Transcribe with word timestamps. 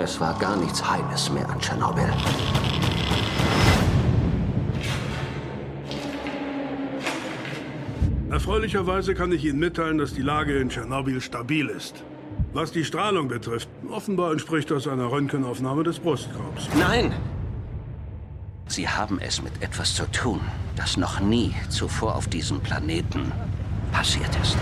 Es 0.00 0.20
war 0.20 0.38
gar 0.38 0.56
nichts 0.56 0.88
Heiles 0.88 1.28
mehr 1.30 1.48
an 1.50 1.58
Tschernobyl. 1.58 2.12
Erfreulicherweise 8.30 9.14
kann 9.14 9.32
ich 9.32 9.44
Ihnen 9.44 9.58
mitteilen, 9.58 9.98
dass 9.98 10.14
die 10.14 10.22
Lage 10.22 10.58
in 10.58 10.68
Tschernobyl 10.68 11.20
stabil 11.20 11.68
ist. 11.68 12.04
Was 12.52 12.70
die 12.70 12.84
Strahlung 12.84 13.26
betrifft, 13.26 13.68
offenbar 13.90 14.30
entspricht 14.30 14.70
das 14.70 14.86
einer 14.86 15.10
Röntgenaufnahme 15.10 15.82
des 15.82 15.98
Brustkorbs. 15.98 16.68
Nein! 16.78 17.12
Sie 18.68 18.88
haben 18.88 19.18
es 19.20 19.42
mit 19.42 19.62
etwas 19.62 19.94
zu 19.94 20.08
tun, 20.12 20.40
das 20.76 20.96
noch 20.96 21.18
nie 21.20 21.54
zuvor 21.70 22.14
auf 22.14 22.28
diesem 22.28 22.60
Planeten 22.60 23.32
passiert 23.90 24.30
ist. 24.42 24.56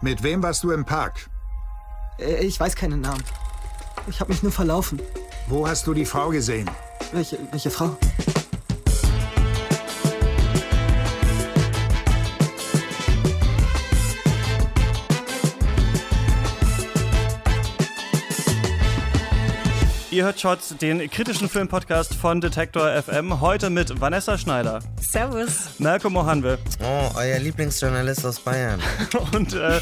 Mit 0.00 0.22
wem 0.22 0.42
warst 0.42 0.64
du 0.64 0.72
im 0.72 0.84
Park? 0.84 1.30
Äh, 2.18 2.44
Ich 2.44 2.58
weiß 2.58 2.74
keinen 2.76 3.00
Namen. 3.00 3.22
Ich 4.08 4.20
habe 4.20 4.32
mich 4.32 4.42
nur 4.42 4.52
verlaufen. 4.52 5.00
Wo 5.48 5.66
hast 5.66 5.86
du 5.86 5.94
die 5.94 6.04
Frau 6.04 6.28
gesehen? 6.30 6.68
Welche, 7.12 7.38
welche 7.50 7.70
Frau? 7.70 7.96
Ihr 20.16 20.24
hört 20.24 20.40
Shots, 20.40 20.74
den 20.80 21.10
kritischen 21.10 21.46
Filmpodcast 21.46 22.14
von 22.14 22.40
Detektor 22.40 22.90
FM. 23.02 23.42
Heute 23.42 23.68
mit 23.68 24.00
Vanessa 24.00 24.38
Schneider, 24.38 24.78
Servus. 24.98 25.68
Malcolm 25.78 26.14
Mohanwe 26.14 26.58
Oh, 26.82 27.10
euer 27.18 27.38
Lieblingsjournalist 27.38 28.24
aus 28.24 28.40
Bayern. 28.40 28.80
und 29.34 29.52
äh, 29.52 29.78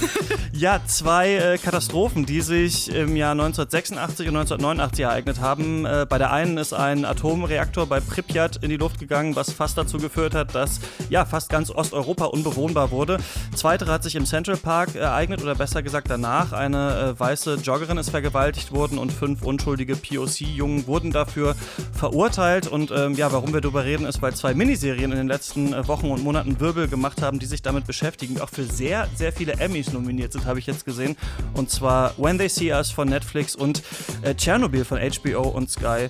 ja, 0.52 0.80
zwei 0.88 1.34
äh, 1.36 1.58
Katastrophen, 1.58 2.26
die 2.26 2.40
sich 2.40 2.88
im 2.92 3.14
Jahr 3.14 3.30
1986 3.30 4.26
und 4.26 4.36
1989 4.36 5.04
ereignet 5.04 5.40
haben. 5.40 5.86
Äh, 5.86 6.04
bei 6.08 6.18
der 6.18 6.32
einen 6.32 6.58
ist 6.58 6.72
ein 6.72 7.04
Atomreaktor 7.04 7.86
bei 7.86 8.00
Pripyat 8.00 8.56
in 8.56 8.70
die 8.70 8.76
Luft 8.76 8.98
gegangen, 8.98 9.36
was 9.36 9.52
fast 9.52 9.78
dazu 9.78 9.98
geführt 9.98 10.34
hat, 10.34 10.52
dass 10.56 10.80
ja 11.10 11.24
fast 11.26 11.48
ganz 11.48 11.70
Osteuropa 11.70 12.24
unbewohnbar 12.24 12.90
wurde. 12.90 13.18
Zweitere 13.54 13.92
hat 13.92 14.02
sich 14.02 14.16
im 14.16 14.26
Central 14.26 14.56
Park 14.56 14.96
ereignet 14.96 15.44
oder 15.44 15.54
besser 15.54 15.84
gesagt 15.84 16.10
danach. 16.10 16.52
Eine 16.52 17.14
äh, 17.14 17.20
weiße 17.20 17.58
Joggerin 17.62 17.98
ist 17.98 18.10
vergewaltigt 18.10 18.72
worden 18.72 18.98
und 18.98 19.12
fünf 19.12 19.42
unschuldige 19.42 19.94
POC-Jungen 20.24 20.86
wurden 20.86 21.10
dafür 21.10 21.54
verurteilt. 21.92 22.66
Und 22.66 22.90
ähm, 22.90 23.14
ja, 23.14 23.32
warum 23.32 23.52
wir 23.52 23.60
darüber 23.60 23.84
reden, 23.84 24.06
ist, 24.06 24.22
weil 24.22 24.34
zwei 24.34 24.54
Miniserien 24.54 25.12
in 25.12 25.18
den 25.18 25.28
letzten 25.28 25.72
äh, 25.72 25.86
Wochen 25.88 26.10
und 26.10 26.22
Monaten 26.22 26.60
Wirbel 26.60 26.88
gemacht 26.88 27.22
haben, 27.22 27.38
die 27.38 27.46
sich 27.46 27.62
damit 27.62 27.86
beschäftigen, 27.86 28.40
auch 28.40 28.50
für 28.50 28.64
sehr, 28.64 29.08
sehr 29.14 29.32
viele 29.32 29.54
Emmys 29.54 29.92
nominiert 29.92 30.32
sind, 30.32 30.46
habe 30.46 30.58
ich 30.58 30.66
jetzt 30.66 30.84
gesehen. 30.84 31.16
Und 31.54 31.70
zwar 31.70 32.14
When 32.18 32.38
They 32.38 32.48
See 32.48 32.72
Us 32.72 32.90
von 32.90 33.08
Netflix 33.08 33.54
und 33.54 33.82
äh, 34.22 34.34
Tschernobyl 34.34 34.84
von 34.84 34.98
HBO 34.98 35.42
und 35.42 35.70
Sky. 35.70 36.08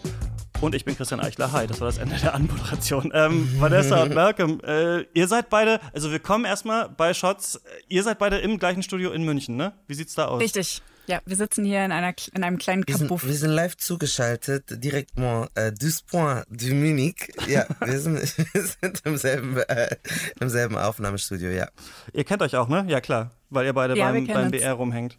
Und 0.60 0.74
ich 0.74 0.84
bin 0.84 0.96
Christian 0.96 1.20
Eichler. 1.20 1.52
Hi, 1.52 1.66
das 1.66 1.80
war 1.80 1.88
das 1.88 1.98
Ende 1.98 2.16
der 2.16 2.34
Anmoderation. 2.34 3.10
Ähm, 3.12 3.48
Vanessa 3.58 4.02
und 4.02 4.14
Malcolm, 4.14 4.60
äh, 4.64 5.02
ihr 5.12 5.28
seid 5.28 5.50
beide, 5.50 5.80
also 5.92 6.10
wir 6.10 6.20
kommen 6.20 6.44
erstmal 6.44 6.88
bei 6.88 7.12
Shots, 7.12 7.60
ihr 7.88 8.02
seid 8.02 8.18
beide 8.18 8.38
im 8.38 8.58
gleichen 8.58 8.82
Studio 8.82 9.10
in 9.12 9.24
München, 9.24 9.56
ne? 9.56 9.74
Wie 9.88 9.94
sieht's 9.94 10.14
da 10.14 10.26
aus? 10.26 10.40
Richtig. 10.40 10.80
Ja, 11.06 11.20
wir 11.26 11.36
sitzen 11.36 11.64
hier 11.66 11.84
in, 11.84 11.92
einer, 11.92 12.14
in 12.32 12.42
einem 12.44 12.56
kleinen 12.56 12.82
Wir 12.86 12.96
Kabuff. 12.96 13.26
wir 13.26 13.34
sind 13.34 13.50
live 13.50 13.76
zugeschaltet, 13.76 14.64
directement 14.82 15.50
äh, 15.54 15.70
du 15.70 15.90
Point 16.10 16.46
du 16.48 16.74
Munich. 16.74 17.30
Ja, 17.46 17.66
wir 17.80 18.00
sind, 18.00 18.16
wir 18.54 18.62
sind 18.80 19.02
im, 19.04 19.16
selben, 19.18 19.56
äh, 19.58 19.96
im 20.40 20.48
selben 20.48 20.76
Aufnahmestudio, 20.78 21.50
ja. 21.50 21.68
Ihr 22.14 22.24
kennt 22.24 22.40
euch 22.40 22.56
auch, 22.56 22.68
ne? 22.68 22.86
Ja, 22.88 23.00
klar, 23.02 23.32
weil 23.50 23.66
ihr 23.66 23.74
beide 23.74 23.94
Ja, 23.96 24.14
wir 24.14 24.26
beim, 24.26 24.34
beim. 24.34 24.50
BR 24.50 24.72
rumhängt. 24.72 25.18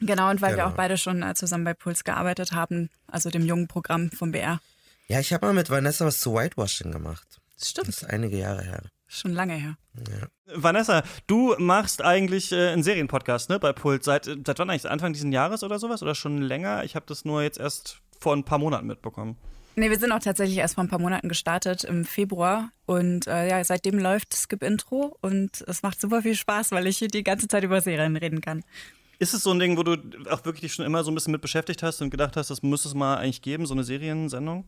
Genau, 0.00 0.28
und 0.28 0.42
weil 0.42 0.50
wir 0.50 0.56
Genau. 0.64 0.68
auch 0.70 0.76
beide 0.76 0.98
schon 0.98 1.22
äh, 1.22 1.34
zusammen 1.34 1.64
bei 1.64 1.72
Puls 1.74 2.04
gearbeitet 2.04 2.52
haben, 2.52 2.90
also 3.06 3.30
dem 3.30 3.46
jungen 3.46 3.68
Programm 3.68 4.10
vom 4.10 4.32
BR. 4.32 4.60
Ja, 5.08 5.20
ich 5.20 5.32
habe 5.32 5.46
mal 5.46 5.52
mit 5.54 5.70
Vanessa 5.70 6.04
was 6.04 6.20
zu 6.20 6.34
Whitewashing 6.34 6.90
gemacht. 6.92 7.40
Stimmt. 7.62 7.88
Das 7.88 8.02
ist 8.02 8.10
einige 8.10 8.36
Jahre 8.38 8.62
her. 8.62 8.82
Schon 9.14 9.32
lange 9.32 9.54
her. 9.54 9.76
Vanessa, 10.52 11.04
du 11.28 11.54
machst 11.58 12.02
eigentlich 12.02 12.50
äh, 12.50 12.70
einen 12.70 12.82
Serienpodcast, 12.82 13.48
ne, 13.48 13.60
bei 13.60 13.72
Puls. 13.72 14.04
Seit, 14.04 14.24
seit 14.24 14.58
wann 14.58 14.70
eigentlich? 14.70 14.90
Anfang 14.90 15.12
dieses 15.12 15.32
Jahres 15.32 15.62
oder 15.62 15.78
sowas? 15.78 16.02
Oder 16.02 16.16
schon 16.16 16.42
länger? 16.42 16.82
Ich 16.82 16.96
habe 16.96 17.06
das 17.06 17.24
nur 17.24 17.42
jetzt 17.42 17.58
erst 17.58 18.00
vor 18.18 18.34
ein 18.34 18.44
paar 18.44 18.58
Monaten 18.58 18.88
mitbekommen. 18.88 19.36
Nee, 19.76 19.90
wir 19.90 19.98
sind 19.98 20.10
auch 20.12 20.20
tatsächlich 20.20 20.58
erst 20.58 20.74
vor 20.74 20.84
ein 20.84 20.88
paar 20.88 21.00
Monaten 21.00 21.28
gestartet, 21.28 21.84
im 21.84 22.04
Februar. 22.04 22.70
Und 22.86 23.26
äh, 23.28 23.48
ja, 23.48 23.62
seitdem 23.62 23.98
läuft 23.98 24.34
Skip 24.34 24.62
Intro 24.62 25.16
und 25.20 25.64
es 25.66 25.82
macht 25.82 26.00
super 26.00 26.22
viel 26.22 26.34
Spaß, 26.34 26.72
weil 26.72 26.86
ich 26.88 26.98
hier 26.98 27.08
die 27.08 27.24
ganze 27.24 27.46
Zeit 27.46 27.62
über 27.62 27.80
Serien 27.80 28.16
reden 28.16 28.40
kann. 28.40 28.64
Ist 29.20 29.32
es 29.32 29.44
so 29.44 29.52
ein 29.52 29.60
Ding, 29.60 29.76
wo 29.76 29.84
du 29.84 29.96
auch 30.28 30.44
wirklich 30.44 30.62
dich 30.62 30.74
schon 30.74 30.84
immer 30.84 31.04
so 31.04 31.10
ein 31.10 31.14
bisschen 31.14 31.32
mit 31.32 31.40
beschäftigt 31.40 31.82
hast 31.84 32.02
und 32.02 32.10
gedacht 32.10 32.36
hast, 32.36 32.50
das 32.50 32.62
müsste 32.62 32.88
es 32.88 32.94
mal 32.94 33.16
eigentlich 33.16 33.42
geben, 33.42 33.64
so 33.64 33.74
eine 33.74 33.84
Seriensendung? 33.84 34.66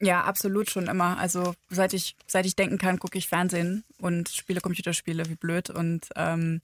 Ja, 0.00 0.24
absolut 0.24 0.70
schon 0.70 0.86
immer. 0.88 1.18
Also 1.18 1.54
seit 1.70 1.94
ich, 1.94 2.16
seit 2.26 2.46
ich 2.46 2.56
denken 2.56 2.78
kann, 2.78 2.98
gucke 2.98 3.16
ich 3.16 3.28
Fernsehen 3.28 3.84
und 3.98 4.28
spiele 4.28 4.60
Computerspiele 4.60 5.28
wie 5.28 5.36
blöd. 5.36 5.70
Und 5.70 6.08
ähm, 6.16 6.60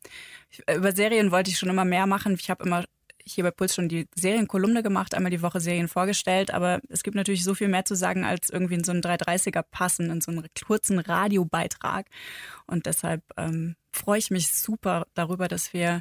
über 0.73 0.93
Serien 0.93 1.31
wollte 1.31 1.51
ich 1.51 1.59
schon 1.59 1.71
immer 1.71 1.85
mehr 1.85 2.07
machen. 2.07 2.37
Ich 2.39 2.51
habe 2.51 2.65
immer 2.65 2.85
hier 3.25 3.45
bei 3.45 3.51
Puls 3.51 3.75
schon 3.75 3.89
die 3.89 4.09
Serienkolumne 4.15 4.83
gemacht, 4.83 5.15
einmal 5.15 5.31
die 5.31 5.43
Woche 5.43 5.61
Serien 5.61 5.89
vorgestellt, 5.89 6.53
aber 6.53 6.81
es 6.89 7.03
gibt 7.03 7.17
natürlich 7.17 7.45
so 7.45 7.55
viel 7.55 7.69
mehr 7.69 7.85
zu 7.85 7.95
sagen, 7.95 8.25
als 8.25 8.51
irgendwie 8.51 8.75
in 8.75 8.85
so 8.85 8.93
einen 8.93 9.03
330er 9.03 9.63
passen, 9.63 10.11
in 10.11 10.21
so 10.21 10.31
einen 10.31 10.47
kurzen 10.67 10.99
Radiobeitrag. 10.99 12.07
Und 12.67 12.87
deshalb 12.87 13.23
ähm, 13.37 13.77
freue 13.93 14.19
ich 14.19 14.31
mich 14.31 14.53
super 14.53 15.07
darüber, 15.15 15.49
dass 15.49 15.73
wir 15.73 16.01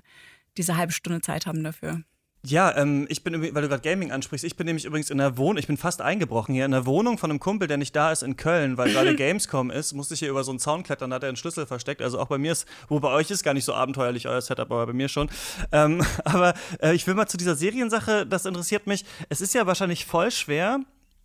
diese 0.58 0.78
halbe 0.78 0.94
Stunde 0.94 1.22
Zeit 1.22 1.46
haben 1.46 1.64
dafür. 1.64 2.04
Ja, 2.46 2.74
ähm, 2.78 3.06
ich 3.10 3.22
bin, 3.24 3.34
weil 3.54 3.62
du 3.62 3.68
gerade 3.68 3.82
Gaming 3.82 4.12
ansprichst, 4.12 4.46
ich 4.46 4.56
bin 4.56 4.66
nämlich 4.66 4.86
übrigens 4.86 5.10
in 5.10 5.18
der 5.18 5.38
Wohnung, 5.38 5.58
ich 5.58 5.68
bin 5.68 5.76
fast 5.76 6.02
eingebrochen 6.02 6.56
hier, 6.56 6.64
in 6.64 6.72
der 6.72 6.86
Wohnung 6.86 7.18
von 7.18 7.30
einem 7.30 7.42
Kumpel, 7.42 7.68
der 7.68 7.76
nicht 7.76 7.94
da 7.94 8.14
ist 8.14 8.24
in 8.24 8.38
Köln, 8.38 8.78
weil 8.78 8.94
gerade 8.94 9.14
Gamescom 9.18 9.70
ist, 9.72 9.92
musste 9.92 10.14
ich 10.14 10.22
hier 10.22 10.30
über 10.30 10.46
so 10.46 10.52
einen 10.52 10.60
Zaun 10.60 10.84
klettern, 10.84 11.10
da 11.10 11.18
hat 11.18 11.24
er 11.24 11.30
einen 11.30 11.36
Schlüssel 11.36 11.66
versteckt. 11.66 12.02
Also 12.02 12.18
auch 12.18 12.28
bei 12.28 12.38
mir 12.38 12.54
ist, 12.54 12.66
wo 12.88 13.02
bei 13.02 13.10
euch 13.10 13.30
ist 13.30 13.44
gar 13.44 13.54
nicht 13.54 13.66
so 13.66 13.74
abenteuerlich 13.74 14.28
euer 14.28 14.42
Setup, 14.42 14.72
aber 14.72 14.88
bei 14.88 14.94
mir 14.94 15.10
schon. 15.10 15.30
Ähm, 15.74 16.02
aber 16.24 16.54
äh, 16.82 16.94
ich 16.94 17.06
will 17.08 17.14
mal 17.14 17.28
zu 17.28 17.36
dieser 17.36 17.56
Seriensache, 17.56 18.26
das 18.26 18.46
interessiert 18.46 18.88
mich. 18.88 19.04
Es 19.28 19.42
ist 19.42 19.54
ja 19.54 19.68
wahrscheinlich 19.68 20.06
voll 20.06 20.32
schwer, 20.32 20.80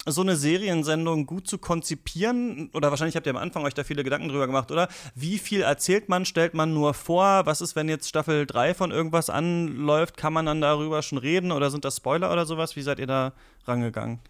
so 0.06 0.20
eine 0.20 0.36
Seriensendung 0.36 1.26
gut 1.26 1.48
zu 1.48 1.58
konzipieren, 1.58 2.70
oder 2.74 2.90
wahrscheinlich 2.90 3.16
habt 3.16 3.26
ihr 3.26 3.34
am 3.34 3.38
Anfang 3.38 3.64
euch 3.64 3.74
da 3.74 3.84
viele 3.84 4.04
Gedanken 4.04 4.28
drüber 4.28 4.46
gemacht, 4.46 4.70
oder? 4.70 4.88
Wie 5.14 5.38
viel 5.38 5.62
erzählt 5.62 6.08
man, 6.08 6.24
stellt 6.24 6.54
man 6.54 6.74
nur 6.74 6.94
vor? 6.94 7.46
Was 7.46 7.60
ist, 7.60 7.76
wenn 7.76 7.88
jetzt 7.88 8.08
Staffel 8.08 8.46
3 8.46 8.74
von 8.74 8.90
irgendwas 8.90 9.30
anläuft? 9.30 10.16
Kann 10.16 10.32
man 10.32 10.46
dann 10.46 10.60
darüber 10.60 11.02
schon 11.02 11.18
reden 11.18 11.52
oder 11.52 11.70
sind 11.70 11.84
das 11.84 11.96
Spoiler 11.96 12.32
oder 12.32 12.46
sowas? 12.46 12.76
Wie 12.76 12.82
seid 12.82 12.98
ihr 12.98 13.06
da 13.06 13.32
rangegangen? 13.66 14.20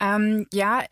Ähm, 0.00 0.46
ja, 0.52 0.84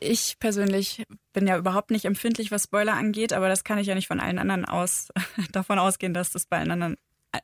ich 0.00 0.38
persönlich 0.40 1.04
bin 1.32 1.46
ja 1.46 1.56
überhaupt 1.58 1.90
nicht 1.90 2.06
empfindlich, 2.06 2.50
was 2.50 2.64
Spoiler 2.64 2.94
angeht, 2.94 3.32
aber 3.32 3.48
das 3.48 3.64
kann 3.64 3.78
ich 3.78 3.86
ja 3.86 3.94
nicht 3.94 4.08
von 4.08 4.20
allen 4.20 4.38
anderen 4.38 4.64
aus 4.64 5.08
davon 5.52 5.78
ausgehen, 5.78 6.14
dass 6.14 6.30
das 6.30 6.46
bei 6.46 6.58
allen 6.58 6.70
anderen. 6.70 6.96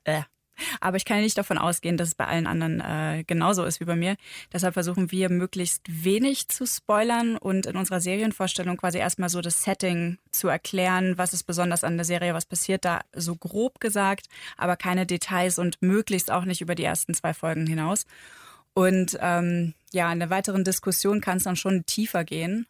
Äh, 0.05 0.23
aber 0.81 0.97
ich 0.97 1.05
kann 1.05 1.19
ja 1.19 1.23
nicht 1.23 1.39
davon 1.39 1.59
ausgehen, 1.59 1.97
dass 1.97 2.09
es 2.09 2.15
bei 2.15 2.27
allen 2.27 2.47
anderen 2.47 2.81
äh, 2.81 3.25
genauso 3.27 3.65
ist 3.65 3.81
wie 3.81 3.85
bei 3.85 3.97
mir. 3.97 4.17
Deshalb 4.53 4.75
versuchen 4.75 5.11
wir 5.11 5.31
möglichst 5.31 5.83
wenig 5.89 6.49
zu 6.49 6.67
spoilern 6.67 7.37
und 7.37 7.67
in 7.67 7.77
unserer 7.77 8.01
Serienvorstellung 8.01 8.77
quasi 8.77 8.99
erstmal 8.99 9.29
so 9.29 9.41
das 9.41 9.63
Setting 9.63 10.19
zu 10.31 10.49
erklären, 10.49 11.19
was 11.19 11.33
ist 11.33 11.45
besonders 11.45 11.85
an 11.85 11.97
der 11.97 12.05
Serie, 12.05 12.35
was 12.35 12.47
passiert 12.47 12.85
da, 12.85 13.01
so 13.15 13.37
grob 13.37 13.81
gesagt, 13.81 14.27
aber 14.57 14.77
keine 14.77 15.07
Details 15.07 15.59
und 15.59 15.81
möglichst 15.81 16.31
auch 16.31 16.45
nicht 16.45 16.61
über 16.61 16.75
die 16.75 16.85
ersten 16.85 17.15
zwei 17.15 17.35
Folgen 17.35 17.67
hinaus. 17.67 18.07
Und 18.75 19.17
ähm, 19.21 19.73
ja, 19.93 20.13
in 20.13 20.19
der 20.19 20.29
weiteren 20.29 20.63
Diskussion 20.63 21.23
kann 21.23 21.39
es 21.39 21.45
dann 21.45 21.57
schon 21.57 21.87
tiefer 21.87 22.25
gehen. 22.25 22.67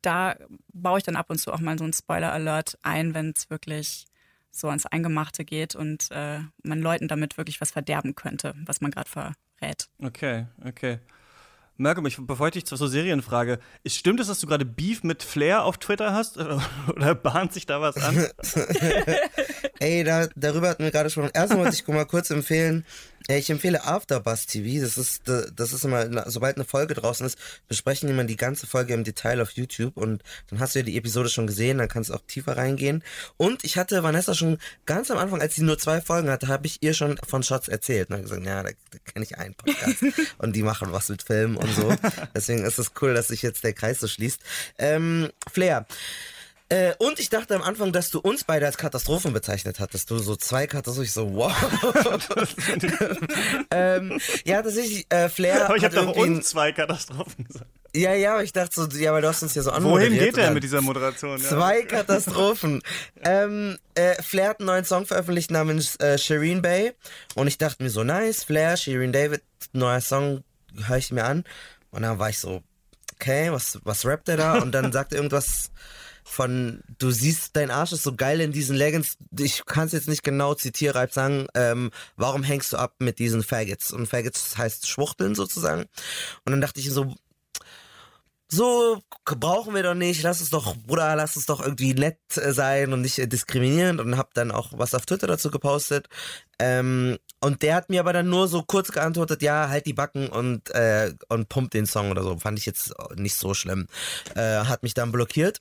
Da 0.00 0.36
baue 0.72 0.98
ich 0.98 1.04
dann 1.04 1.16
ab 1.16 1.28
und 1.28 1.38
zu 1.38 1.52
auch 1.52 1.60
mal 1.60 1.78
so 1.78 1.84
einen 1.84 1.92
Spoiler-Alert 1.92 2.78
ein, 2.82 3.12
wenn 3.12 3.34
es 3.36 3.50
wirklich 3.50 4.06
so 4.54 4.68
ans 4.68 4.86
Eingemachte 4.86 5.44
geht 5.44 5.74
und 5.74 6.10
äh, 6.10 6.38
man 6.62 6.80
Leuten 6.80 7.08
damit 7.08 7.36
wirklich 7.36 7.60
was 7.60 7.72
verderben 7.72 8.14
könnte, 8.14 8.54
was 8.64 8.80
man 8.80 8.90
gerade 8.90 9.08
verrät. 9.10 9.88
Okay, 9.98 10.46
okay. 10.64 10.98
Malcolm, 11.76 12.06
ich, 12.06 12.16
bevor 12.20 12.48
ich 12.48 12.52
dich 12.52 12.66
zu 12.66 12.76
so 12.76 12.86
Serien 12.86 13.20
frage, 13.20 13.58
ist, 13.82 13.96
stimmt 13.96 14.20
es, 14.20 14.28
dass 14.28 14.38
du 14.38 14.46
gerade 14.46 14.64
Beef 14.64 15.02
mit 15.02 15.22
Flair 15.22 15.64
auf 15.64 15.78
Twitter 15.78 16.12
hast? 16.12 16.38
Oder 16.88 17.14
bahnt 17.14 17.52
sich 17.52 17.66
da 17.66 17.80
was 17.80 17.96
an? 17.96 18.26
Ey, 19.80 20.04
da, 20.04 20.28
darüber 20.36 20.68
hatten 20.68 20.84
wir 20.84 20.92
gerade 20.92 21.10
schon. 21.10 21.28
Erstmal 21.30 21.64
wollte 21.64 21.74
ich 21.74 21.86
mal 21.88 22.06
kurz 22.06 22.30
empfehlen, 22.30 22.84
äh, 23.28 23.38
ich 23.38 23.50
empfehle 23.50 23.84
Afterbuzz 23.84 24.46
TV. 24.46 24.82
Das 24.82 24.98
ist, 24.98 25.22
das 25.26 25.72
ist 25.72 25.84
immer, 25.84 26.30
sobald 26.30 26.56
eine 26.56 26.64
Folge 26.64 26.94
draußen 26.94 27.26
ist, 27.26 27.38
besprechen 27.68 28.06
die 28.08 28.12
immer 28.12 28.24
die 28.24 28.36
ganze 28.36 28.66
Folge 28.66 28.94
im 28.94 29.04
Detail 29.04 29.40
auf 29.40 29.50
YouTube 29.52 29.96
und 29.96 30.22
dann 30.50 30.60
hast 30.60 30.74
du 30.74 30.80
ja 30.80 30.84
die 30.84 30.96
Episode 30.96 31.28
schon 31.28 31.46
gesehen, 31.46 31.78
dann 31.78 31.88
kannst 31.88 32.10
du 32.10 32.14
auch 32.14 32.22
tiefer 32.26 32.56
reingehen. 32.56 33.02
Und 33.36 33.64
ich 33.64 33.78
hatte 33.78 34.02
Vanessa 34.02 34.34
schon 34.34 34.58
ganz 34.86 35.10
am 35.10 35.18
Anfang, 35.18 35.40
als 35.40 35.54
sie 35.54 35.62
nur 35.62 35.78
zwei 35.78 36.00
Folgen 36.00 36.30
hatte, 36.30 36.48
habe 36.48 36.66
ich 36.66 36.82
ihr 36.82 36.94
schon 36.94 37.18
von 37.26 37.42
Shots 37.42 37.68
erzählt. 37.68 38.10
Und 38.10 38.16
habe 38.16 38.22
gesagt, 38.24 38.46
ja, 38.46 38.62
da, 38.62 38.70
da 38.90 38.98
kenne 39.04 39.24
ich 39.24 39.38
einen 39.38 39.54
Podcast 39.54 40.04
und 40.38 40.54
die 40.54 40.62
machen 40.62 40.92
was 40.92 41.08
mit 41.08 41.22
Filmen 41.22 41.56
und 41.64 41.74
so. 41.74 41.94
Deswegen 42.34 42.64
ist 42.64 42.78
es 42.78 42.92
cool, 43.00 43.14
dass 43.14 43.28
sich 43.28 43.42
jetzt 43.42 43.64
der 43.64 43.72
Kreis 43.72 44.00
so 44.00 44.08
schließt. 44.08 44.40
Ähm, 44.78 45.30
Flair. 45.50 45.86
Äh, 46.70 46.94
und 46.98 47.20
ich 47.20 47.28
dachte 47.28 47.54
am 47.54 47.62
Anfang, 47.62 47.92
dass 47.92 48.10
du 48.10 48.20
uns 48.20 48.44
beide 48.44 48.64
als 48.66 48.78
Katastrophen 48.78 49.32
bezeichnet 49.32 49.80
hattest. 49.80 50.10
Du 50.10 50.18
so 50.18 50.34
zwei 50.34 50.66
Katastrophen. 50.66 51.04
Ich 51.04 51.12
so, 51.12 51.34
wow. 51.34 51.52
ähm, 53.70 54.18
ja, 54.44 54.62
tatsächlich, 54.62 55.06
äh, 55.10 55.28
Flair. 55.28 55.66
Aber 55.66 55.76
ich 55.76 55.84
habe 55.84 55.96
hat 55.96 56.08
doch 56.08 56.16
uns 56.16 56.48
zwei 56.48 56.72
Katastrophen 56.72 57.44
gesagt. 57.44 57.70
Ja, 57.94 58.12
ja, 58.14 58.32
aber 58.32 58.42
ich 58.42 58.52
dachte 58.52 58.74
so, 58.74 58.88
ja, 58.98 59.12
weil 59.12 59.22
du 59.22 59.28
hast 59.28 59.42
uns 59.42 59.54
ja 59.54 59.62
so 59.62 59.70
Wohin 59.70 59.84
anmoderiert. 59.84 60.24
geht 60.24 60.34
und 60.34 60.40
er 60.40 60.50
mit 60.50 60.64
dieser 60.64 60.80
Moderation? 60.80 61.40
Ja. 61.40 61.48
Zwei 61.48 61.82
Katastrophen. 61.82 62.82
ähm, 63.24 63.78
äh, 63.94 64.20
Flair 64.20 64.48
hat 64.48 64.60
einen 64.60 64.66
neuen 64.66 64.84
Song 64.84 65.06
veröffentlicht 65.06 65.52
namens 65.52 65.96
äh, 65.96 66.18
Shireen 66.18 66.60
Bay. 66.60 66.92
Und 67.36 67.46
ich 67.46 67.58
dachte 67.58 67.82
mir 67.82 67.90
so, 67.90 68.02
nice, 68.02 68.42
Flair, 68.42 68.76
Shireen 68.76 69.12
David, 69.12 69.42
neuer 69.72 70.00
Song, 70.00 70.42
höre 70.86 70.98
ich 70.98 71.12
mir 71.12 71.24
an. 71.24 71.44
Und 71.90 72.02
dann 72.02 72.18
war 72.18 72.30
ich 72.30 72.38
so, 72.38 72.62
okay, 73.14 73.52
was, 73.52 73.78
was 73.84 74.04
rappt 74.04 74.28
er 74.28 74.36
da? 74.36 74.58
Und 74.58 74.72
dann 74.72 74.92
sagt 74.92 75.12
er 75.12 75.18
irgendwas 75.18 75.70
von, 76.24 76.82
du 76.98 77.10
siehst, 77.10 77.54
dein 77.54 77.70
Arsch 77.70 77.92
ist 77.92 78.02
so 78.02 78.14
geil 78.14 78.40
in 78.40 78.50
diesen 78.50 78.76
Leggings. 78.76 79.18
Ich 79.38 79.64
kann 79.66 79.86
es 79.86 79.92
jetzt 79.92 80.08
nicht 80.08 80.22
genau 80.22 80.54
zitierreib 80.54 81.12
sagen. 81.12 81.46
Ähm, 81.54 81.90
warum 82.16 82.42
hängst 82.42 82.72
du 82.72 82.78
ab 82.78 82.94
mit 82.98 83.18
diesen 83.18 83.42
Faggots? 83.42 83.92
Und 83.92 84.06
Faggots 84.06 84.56
heißt 84.56 84.88
Schwuchteln 84.88 85.34
sozusagen. 85.34 85.82
Und 86.44 86.52
dann 86.52 86.62
dachte 86.62 86.80
ich 86.80 86.90
so, 86.90 87.14
so 88.48 89.00
brauchen 89.24 89.74
wir 89.74 89.82
doch 89.82 89.94
nicht, 89.94 90.22
lass 90.22 90.40
uns 90.40 90.50
doch, 90.50 90.76
Bruder, 90.76 91.16
lass 91.16 91.36
uns 91.36 91.46
doch 91.46 91.60
irgendwie 91.60 91.94
nett 91.94 92.18
äh, 92.36 92.52
sein 92.52 92.92
und 92.92 93.00
nicht 93.00 93.18
äh, 93.18 93.26
diskriminierend 93.26 94.00
und 94.00 94.16
hab 94.16 94.34
dann 94.34 94.50
auch 94.50 94.70
was 94.72 94.94
auf 94.94 95.06
Twitter 95.06 95.26
dazu 95.26 95.50
gepostet. 95.50 96.08
Ähm, 96.58 97.18
und 97.40 97.62
der 97.62 97.74
hat 97.74 97.90
mir 97.90 98.00
aber 98.00 98.12
dann 98.12 98.28
nur 98.28 98.48
so 98.48 98.62
kurz 98.62 98.92
geantwortet, 98.92 99.42
ja, 99.42 99.68
halt 99.68 99.86
die 99.86 99.92
Backen 99.92 100.28
und, 100.28 100.70
äh, 100.70 101.12
und 101.28 101.48
pumpt 101.48 101.74
den 101.74 101.86
Song 101.86 102.10
oder 102.10 102.22
so. 102.22 102.38
Fand 102.38 102.58
ich 102.58 102.66
jetzt 102.66 102.94
nicht 103.16 103.34
so 103.34 103.54
schlimm. 103.54 103.86
Äh, 104.34 104.64
hat 104.64 104.82
mich 104.82 104.94
dann 104.94 105.12
blockiert. 105.12 105.60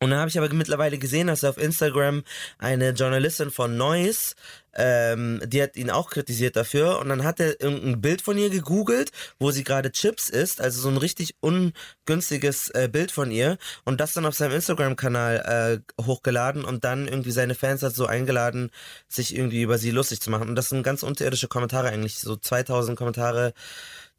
Und 0.00 0.10
dann 0.10 0.18
habe 0.18 0.28
ich 0.28 0.38
aber 0.38 0.52
mittlerweile 0.52 0.98
gesehen, 0.98 1.28
dass 1.28 1.44
auf 1.44 1.56
Instagram 1.56 2.24
eine 2.58 2.90
Journalistin 2.90 3.50
von 3.50 3.76
Noise, 3.76 4.34
ähm, 4.76 5.40
die 5.46 5.62
hat 5.62 5.76
ihn 5.76 5.90
auch 5.90 6.10
kritisiert 6.10 6.56
dafür. 6.56 6.98
Und 6.98 7.08
dann 7.08 7.24
hat 7.24 7.40
er 7.40 7.60
irgendein 7.60 8.00
Bild 8.00 8.22
von 8.22 8.38
ihr 8.38 8.50
gegoogelt, 8.50 9.10
wo 9.38 9.50
sie 9.50 9.64
gerade 9.64 9.92
Chips 9.92 10.28
isst, 10.30 10.60
also 10.60 10.80
so 10.80 10.88
ein 10.88 10.96
richtig 10.96 11.34
ungünstiges 11.40 12.70
äh, 12.70 12.88
Bild 12.90 13.12
von 13.12 13.30
ihr. 13.30 13.58
Und 13.84 14.00
das 14.00 14.12
dann 14.14 14.26
auf 14.26 14.34
seinem 14.34 14.52
Instagram-Kanal 14.52 15.82
äh, 15.98 16.02
hochgeladen 16.02 16.64
und 16.64 16.84
dann 16.84 17.08
irgendwie 17.08 17.32
seine 17.32 17.54
Fans 17.54 17.82
hat 17.82 17.94
so 17.94 18.06
eingeladen, 18.06 18.70
sich 19.08 19.34
irgendwie 19.36 19.62
über 19.62 19.78
sie 19.78 19.90
lustig 19.90 20.20
zu 20.20 20.30
machen. 20.30 20.48
Und 20.48 20.56
das 20.56 20.68
sind 20.68 20.82
ganz 20.82 21.02
unterirdische 21.02 21.48
Kommentare 21.48 21.88
eigentlich, 21.88 22.18
so 22.18 22.36
2000 22.36 22.98
Kommentare 22.98 23.54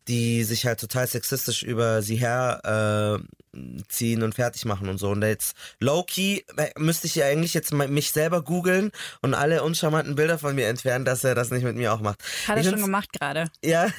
die 0.07 0.43
sich 0.43 0.65
halt 0.65 0.79
total 0.79 1.07
sexistisch 1.07 1.63
über 1.63 2.01
sie 2.01 2.17
her 2.17 3.19
äh, 3.53 3.55
ziehen 3.87 4.23
und 4.23 4.35
fertig 4.35 4.65
machen 4.65 4.89
und 4.89 4.97
so. 4.97 5.09
Und 5.09 5.21
jetzt 5.23 5.55
low-key 5.79 6.43
äh, 6.57 6.71
müsste 6.77 7.07
ich 7.07 7.15
ja 7.15 7.25
eigentlich 7.25 7.53
jetzt 7.53 7.73
mich 7.73 8.11
selber 8.11 8.41
googeln 8.43 8.91
und 9.21 9.33
alle 9.33 9.63
uncharmanten 9.63 10.15
Bilder 10.15 10.37
von 10.37 10.55
mir 10.55 10.67
entfernen, 10.67 11.05
dass 11.05 11.23
er 11.23 11.35
das 11.35 11.51
nicht 11.51 11.63
mit 11.63 11.75
mir 11.75 11.93
auch 11.93 12.01
macht. 12.01 12.21
Hat 12.47 12.57
er 12.57 12.63
Ich 12.63 12.69
schon 12.69 12.81
gemacht 12.81 13.11
gerade. 13.13 13.49
ja, 13.63 13.87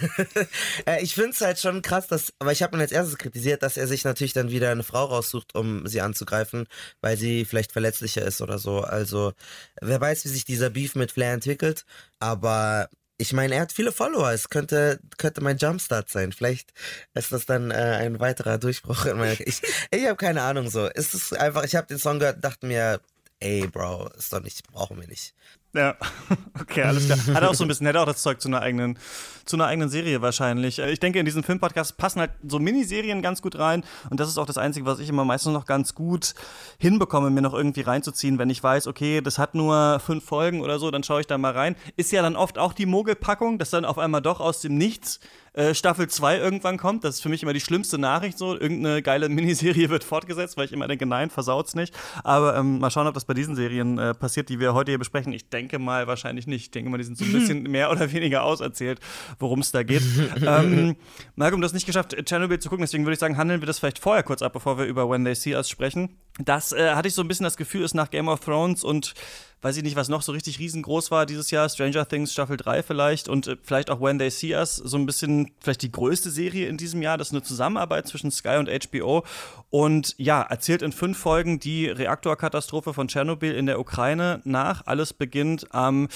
Äh, 0.86 1.02
ich 1.02 1.14
finde 1.14 1.30
es 1.30 1.40
halt 1.40 1.58
schon 1.58 1.82
krass, 1.82 2.06
dass, 2.06 2.32
aber 2.38 2.52
ich 2.52 2.62
habe 2.62 2.76
ihn 2.76 2.80
als 2.80 2.92
erstes 2.92 3.18
kritisiert, 3.18 3.62
dass 3.62 3.76
er 3.76 3.86
sich 3.86 4.04
natürlich 4.04 4.32
dann 4.32 4.50
wieder 4.50 4.70
eine 4.70 4.82
Frau 4.82 5.04
raussucht, 5.04 5.54
um 5.54 5.86
sie 5.86 6.00
anzugreifen, 6.00 6.66
weil 7.00 7.16
sie 7.16 7.44
vielleicht 7.44 7.72
verletzlicher 7.72 8.22
ist 8.22 8.40
oder 8.40 8.58
so. 8.58 8.80
Also, 8.80 9.32
wer 9.80 10.00
weiß, 10.00 10.24
wie 10.24 10.28
sich 10.28 10.44
dieser 10.44 10.70
Beef 10.70 10.94
mit 10.94 11.12
Flair 11.12 11.32
entwickelt, 11.32 11.84
aber 12.18 12.88
ich 13.18 13.32
meine, 13.32 13.54
er 13.54 13.62
hat 13.62 13.72
viele 13.72 13.92
Follower. 13.92 14.30
Es 14.30 14.50
könnte, 14.50 15.00
könnte 15.16 15.40
mein 15.40 15.56
Jumpstart 15.56 16.08
sein. 16.08 16.32
Vielleicht 16.32 16.72
ist 17.14 17.32
das 17.32 17.46
dann 17.46 17.70
äh, 17.70 17.74
ein 17.74 18.20
weiterer 18.20 18.58
Durchbruch 18.58 19.06
in 19.06 19.16
meiner. 19.16 19.40
Ich, 19.40 19.62
ich 19.90 20.06
habe 20.06 20.16
keine 20.16 20.42
Ahnung 20.42 20.70
so. 20.70 20.88
Es 20.94 21.14
ist 21.14 21.34
einfach, 21.36 21.64
ich 21.64 21.76
habe 21.76 21.86
den 21.86 21.98
Song 21.98 22.18
gehört, 22.18 22.44
dachte 22.44 22.66
mir, 22.66 23.00
ey, 23.40 23.66
Bro, 23.66 24.08
ist 24.16 24.32
doch 24.32 24.42
nicht, 24.42 24.66
brauchen 24.70 25.00
wir 25.00 25.08
nicht. 25.08 25.34
Ja, 25.76 25.94
okay, 26.60 26.82
alles 26.82 27.04
klar. 27.06 27.18
Hat 27.34 27.44
auch 27.44 27.54
so 27.54 27.64
ein 27.64 27.68
bisschen, 27.68 27.86
hätte 27.86 28.00
auch 28.00 28.06
das 28.06 28.22
Zeug 28.22 28.40
zu 28.40 28.48
einer 28.48 28.62
eigenen, 28.62 28.98
zu 29.44 29.56
einer 29.56 29.66
eigenen 29.66 29.90
Serie 29.90 30.22
wahrscheinlich. 30.22 30.78
Äh, 30.78 30.90
Ich 30.90 31.00
denke, 31.00 31.18
in 31.18 31.26
diesen 31.26 31.42
Filmpodcast 31.42 31.98
passen 31.98 32.20
halt 32.20 32.30
so 32.48 32.58
Miniserien 32.58 33.20
ganz 33.20 33.42
gut 33.42 33.58
rein. 33.58 33.84
Und 34.08 34.18
das 34.18 34.28
ist 34.28 34.38
auch 34.38 34.46
das 34.46 34.56
Einzige, 34.56 34.86
was 34.86 34.98
ich 35.00 35.08
immer 35.10 35.26
meistens 35.26 35.52
noch 35.52 35.66
ganz 35.66 35.94
gut 35.94 36.34
hinbekomme, 36.78 37.28
mir 37.30 37.42
noch 37.42 37.52
irgendwie 37.52 37.82
reinzuziehen, 37.82 38.38
wenn 38.38 38.48
ich 38.48 38.62
weiß, 38.62 38.86
okay, 38.86 39.20
das 39.20 39.38
hat 39.38 39.54
nur 39.54 40.00
fünf 40.00 40.24
Folgen 40.24 40.62
oder 40.62 40.78
so, 40.78 40.90
dann 40.90 41.02
schaue 41.02 41.20
ich 41.20 41.26
da 41.26 41.36
mal 41.36 41.52
rein. 41.52 41.76
Ist 41.96 42.10
ja 42.10 42.22
dann 42.22 42.36
oft 42.36 42.58
auch 42.58 42.72
die 42.72 42.86
Mogelpackung, 42.86 43.58
dass 43.58 43.68
dann 43.70 43.84
auf 43.84 43.98
einmal 43.98 44.22
doch 44.22 44.40
aus 44.40 44.62
dem 44.62 44.78
Nichts 44.78 45.20
äh, 45.56 45.74
Staffel 45.74 46.06
2 46.06 46.38
irgendwann 46.38 46.76
kommt. 46.76 47.02
Das 47.02 47.16
ist 47.16 47.22
für 47.22 47.30
mich 47.30 47.42
immer 47.42 47.54
die 47.54 47.60
schlimmste 47.60 47.98
Nachricht 47.98 48.36
so. 48.38 48.52
Irgendeine 48.58 49.02
geile 49.02 49.28
Miniserie 49.30 49.88
wird 49.88 50.04
fortgesetzt, 50.04 50.56
weil 50.56 50.66
ich 50.66 50.72
immer 50.72 50.86
denke, 50.86 51.06
nein, 51.06 51.30
versaut's 51.30 51.74
nicht. 51.74 51.94
Aber 52.22 52.56
ähm, 52.56 52.78
mal 52.78 52.90
schauen, 52.90 53.06
ob 53.06 53.14
das 53.14 53.24
bei 53.24 53.34
diesen 53.34 53.56
Serien 53.56 53.98
äh, 53.98 54.14
passiert, 54.14 54.50
die 54.50 54.60
wir 54.60 54.74
heute 54.74 54.90
hier 54.90 54.98
besprechen. 54.98 55.32
Ich 55.32 55.48
denke 55.48 55.78
mal 55.78 56.06
wahrscheinlich 56.06 56.46
nicht. 56.46 56.62
Ich 56.62 56.70
denke 56.70 56.90
mal, 56.90 56.98
die 56.98 57.04
sind 57.04 57.16
so 57.16 57.24
ein 57.24 57.32
bisschen 57.32 57.62
mehr 57.62 57.90
oder 57.90 58.12
weniger 58.12 58.44
auserzählt, 58.44 59.00
worum 59.38 59.60
es 59.60 59.72
da 59.72 59.82
geht. 59.82 60.02
ähm, 60.46 60.96
Malcolm, 61.36 61.60
du 61.60 61.64
hast 61.64 61.72
nicht 61.72 61.86
geschafft, 61.86 62.14
Chernobyl 62.28 62.58
zu 62.58 62.68
gucken, 62.68 62.82
deswegen 62.82 63.04
würde 63.04 63.14
ich 63.14 63.20
sagen, 63.20 63.38
handeln 63.38 63.62
wir 63.62 63.66
das 63.66 63.78
vielleicht 63.78 63.98
vorher 63.98 64.22
kurz 64.22 64.42
ab, 64.42 64.52
bevor 64.52 64.78
wir 64.78 64.84
über 64.84 65.08
When 65.08 65.24
They 65.24 65.34
See 65.34 65.54
Us 65.54 65.70
sprechen. 65.70 66.18
Das 66.38 66.72
äh, 66.72 66.90
hatte 66.90 67.08
ich 67.08 67.14
so 67.14 67.22
ein 67.22 67.28
bisschen 67.28 67.44
das 67.44 67.56
Gefühl, 67.56 67.82
ist 67.82 67.94
nach 67.94 68.10
Game 68.10 68.28
of 68.28 68.40
Thrones 68.40 68.84
und 68.84 69.14
weiß 69.62 69.78
ich 69.78 69.82
nicht, 69.82 69.96
was 69.96 70.08
noch 70.08 70.20
so 70.20 70.32
richtig 70.32 70.58
riesengroß 70.58 71.10
war 71.10 71.24
dieses 71.24 71.50
Jahr, 71.50 71.68
Stranger 71.68 72.06
Things 72.06 72.32
Staffel 72.32 72.56
3 72.56 72.82
vielleicht 72.82 73.28
und 73.28 73.46
äh, 73.46 73.56
vielleicht 73.62 73.90
auch 73.90 74.00
When 74.00 74.18
They 74.18 74.30
See 74.30 74.54
Us, 74.54 74.76
so 74.76 74.98
ein 74.98 75.06
bisschen 75.06 75.50
vielleicht 75.60 75.82
die 75.82 75.90
größte 75.90 76.30
Serie 76.30 76.68
in 76.68 76.76
diesem 76.76 77.00
Jahr. 77.00 77.16
Das 77.16 77.28
ist 77.28 77.32
eine 77.32 77.42
Zusammenarbeit 77.42 78.06
zwischen 78.06 78.30
Sky 78.30 78.56
und 78.58 78.68
HBO 78.68 79.24
und 79.70 80.14
ja, 80.18 80.42
erzählt 80.42 80.82
in 80.82 80.92
fünf 80.92 81.18
Folgen 81.18 81.58
die 81.58 81.86
Reaktorkatastrophe 81.86 82.92
von 82.92 83.08
Tschernobyl 83.08 83.54
in 83.54 83.66
der 83.66 83.80
Ukraine 83.80 84.40
nach. 84.44 84.86
Alles 84.86 85.14
beginnt 85.14 85.74
am 85.74 86.08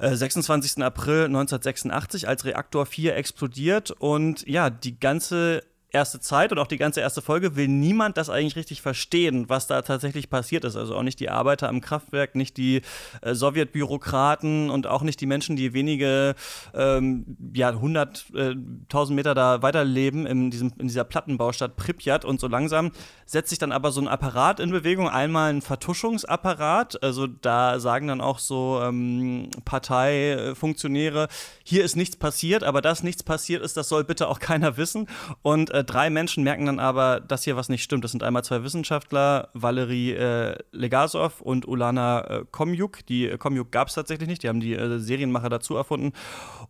äh, 0.00 0.14
26. 0.14 0.82
April 0.82 1.26
1986, 1.26 2.26
als 2.26 2.44
Reaktor 2.44 2.86
4 2.86 3.16
explodiert 3.16 3.92
und 3.92 4.46
ja, 4.48 4.68
die 4.68 4.98
ganze 4.98 5.62
erste 5.92 6.20
Zeit 6.20 6.52
und 6.52 6.58
auch 6.58 6.66
die 6.66 6.76
ganze 6.76 7.00
erste 7.00 7.22
Folge 7.22 7.56
will 7.56 7.68
niemand 7.68 8.16
das 8.16 8.30
eigentlich 8.30 8.56
richtig 8.56 8.82
verstehen, 8.82 9.48
was 9.48 9.66
da 9.66 9.82
tatsächlich 9.82 10.30
passiert 10.30 10.64
ist. 10.64 10.76
Also 10.76 10.94
auch 10.94 11.02
nicht 11.02 11.20
die 11.20 11.30
Arbeiter 11.30 11.68
am 11.68 11.80
Kraftwerk, 11.80 12.34
nicht 12.34 12.56
die 12.56 12.82
äh, 13.22 13.34
Sowjetbürokraten 13.34 14.70
und 14.70 14.86
auch 14.86 15.02
nicht 15.02 15.20
die 15.20 15.26
Menschen, 15.26 15.56
die 15.56 15.72
wenige, 15.72 16.34
ähm, 16.74 17.36
ja, 17.54 17.74
hunderttausend 17.74 19.16
Meter 19.16 19.34
da 19.34 19.62
weiterleben 19.62 20.26
in, 20.26 20.50
diesem, 20.50 20.72
in 20.78 20.88
dieser 20.88 21.04
Plattenbaustadt 21.04 21.76
Pripyat. 21.76 22.24
Und 22.24 22.40
so 22.40 22.46
langsam 22.46 22.92
setzt 23.26 23.50
sich 23.50 23.58
dann 23.58 23.72
aber 23.72 23.92
so 23.92 24.00
ein 24.00 24.08
Apparat 24.08 24.60
in 24.60 24.70
Bewegung. 24.70 25.08
Einmal 25.08 25.52
ein 25.52 25.62
Vertuschungsapparat. 25.62 27.02
Also 27.02 27.26
da 27.26 27.80
sagen 27.80 28.08
dann 28.08 28.20
auch 28.20 28.38
so 28.38 28.80
ähm, 28.82 29.50
Parteifunktionäre, 29.64 31.28
hier 31.64 31.84
ist 31.84 31.96
nichts 31.96 32.16
passiert, 32.16 32.64
aber 32.64 32.80
dass 32.80 33.02
nichts 33.02 33.22
passiert 33.22 33.62
ist, 33.62 33.76
das 33.76 33.88
soll 33.88 34.04
bitte 34.04 34.28
auch 34.28 34.38
keiner 34.38 34.76
wissen. 34.76 35.08
Und 35.42 35.70
äh, 35.70 35.79
drei 35.84 36.10
Menschen 36.10 36.44
merken 36.44 36.66
dann 36.66 36.78
aber, 36.78 37.20
dass 37.20 37.44
hier 37.44 37.56
was 37.56 37.68
nicht 37.68 37.82
stimmt. 37.82 38.04
Das 38.04 38.10
sind 38.10 38.22
einmal 38.22 38.44
zwei 38.44 38.62
Wissenschaftler, 38.62 39.48
Valerie 39.54 40.12
äh, 40.12 40.56
Legasov 40.72 41.40
und 41.40 41.66
Ulana 41.66 42.20
äh, 42.20 42.44
Komjuk. 42.50 43.06
Die 43.06 43.28
äh, 43.28 43.38
Komjuk 43.38 43.72
gab 43.72 43.88
es 43.88 43.94
tatsächlich 43.94 44.28
nicht, 44.28 44.42
die 44.42 44.48
haben 44.48 44.60
die 44.60 44.74
äh, 44.74 44.98
Serienmacher 44.98 45.48
dazu 45.48 45.76
erfunden. 45.76 46.12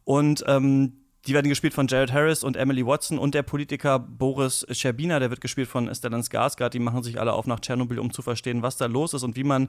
Und 0.05 0.45
ähm, 0.47 1.00
die 1.27 1.35
werden 1.35 1.51
gespielt 1.51 1.75
von 1.75 1.87
Jared 1.87 2.13
Harris 2.13 2.43
und 2.43 2.57
Emily 2.57 2.87
Watson 2.87 3.19
und 3.19 3.35
der 3.35 3.43
Politiker 3.43 3.99
Boris 3.99 4.67
Scherbina, 4.71 5.19
der 5.19 5.29
wird 5.29 5.43
gespielt 5.43 5.69
von 5.69 5.95
Stellan 5.95 6.23
Skarsgård. 6.23 6.71
Die 6.71 6.79
machen 6.79 7.03
sich 7.03 7.21
alle 7.21 7.35
auf 7.35 7.47
nach 7.47 7.61
Tschernobyl, 7.61 7.99
um 7.99 8.11
zu 8.11 8.23
verstehen, 8.23 8.63
was 8.63 8.79
da 8.79 8.87
los 8.87 9.13
ist 9.13 9.23
und 9.23 9.37
wie 9.37 9.45
man 9.45 9.69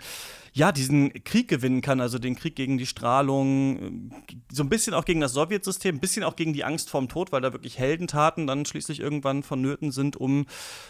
ja 0.53 0.71
diesen 0.71 1.11
Krieg 1.25 1.49
gewinnen 1.49 1.81
kann, 1.81 1.99
also 1.99 2.19
den 2.19 2.35
Krieg 2.35 2.55
gegen 2.55 2.77
die 2.77 2.85
Strahlung, 2.85 4.11
so 4.51 4.63
ein 4.63 4.69
bisschen 4.69 4.93
auch 4.93 5.03
gegen 5.03 5.19
das 5.19 5.33
Sowjetsystem, 5.33 5.97
ein 5.97 5.99
bisschen 5.99 6.23
auch 6.23 6.37
gegen 6.37 6.53
die 6.53 6.63
Angst 6.63 6.89
vorm 6.89 7.09
Tod, 7.09 7.33
weil 7.33 7.41
da 7.41 7.51
wirklich 7.51 7.77
Heldentaten 7.77 8.47
dann 8.47 8.65
schließlich 8.65 9.01
irgendwann 9.01 9.43
vonnöten 9.43 9.91
sind, 9.91 10.15
um 10.15 10.45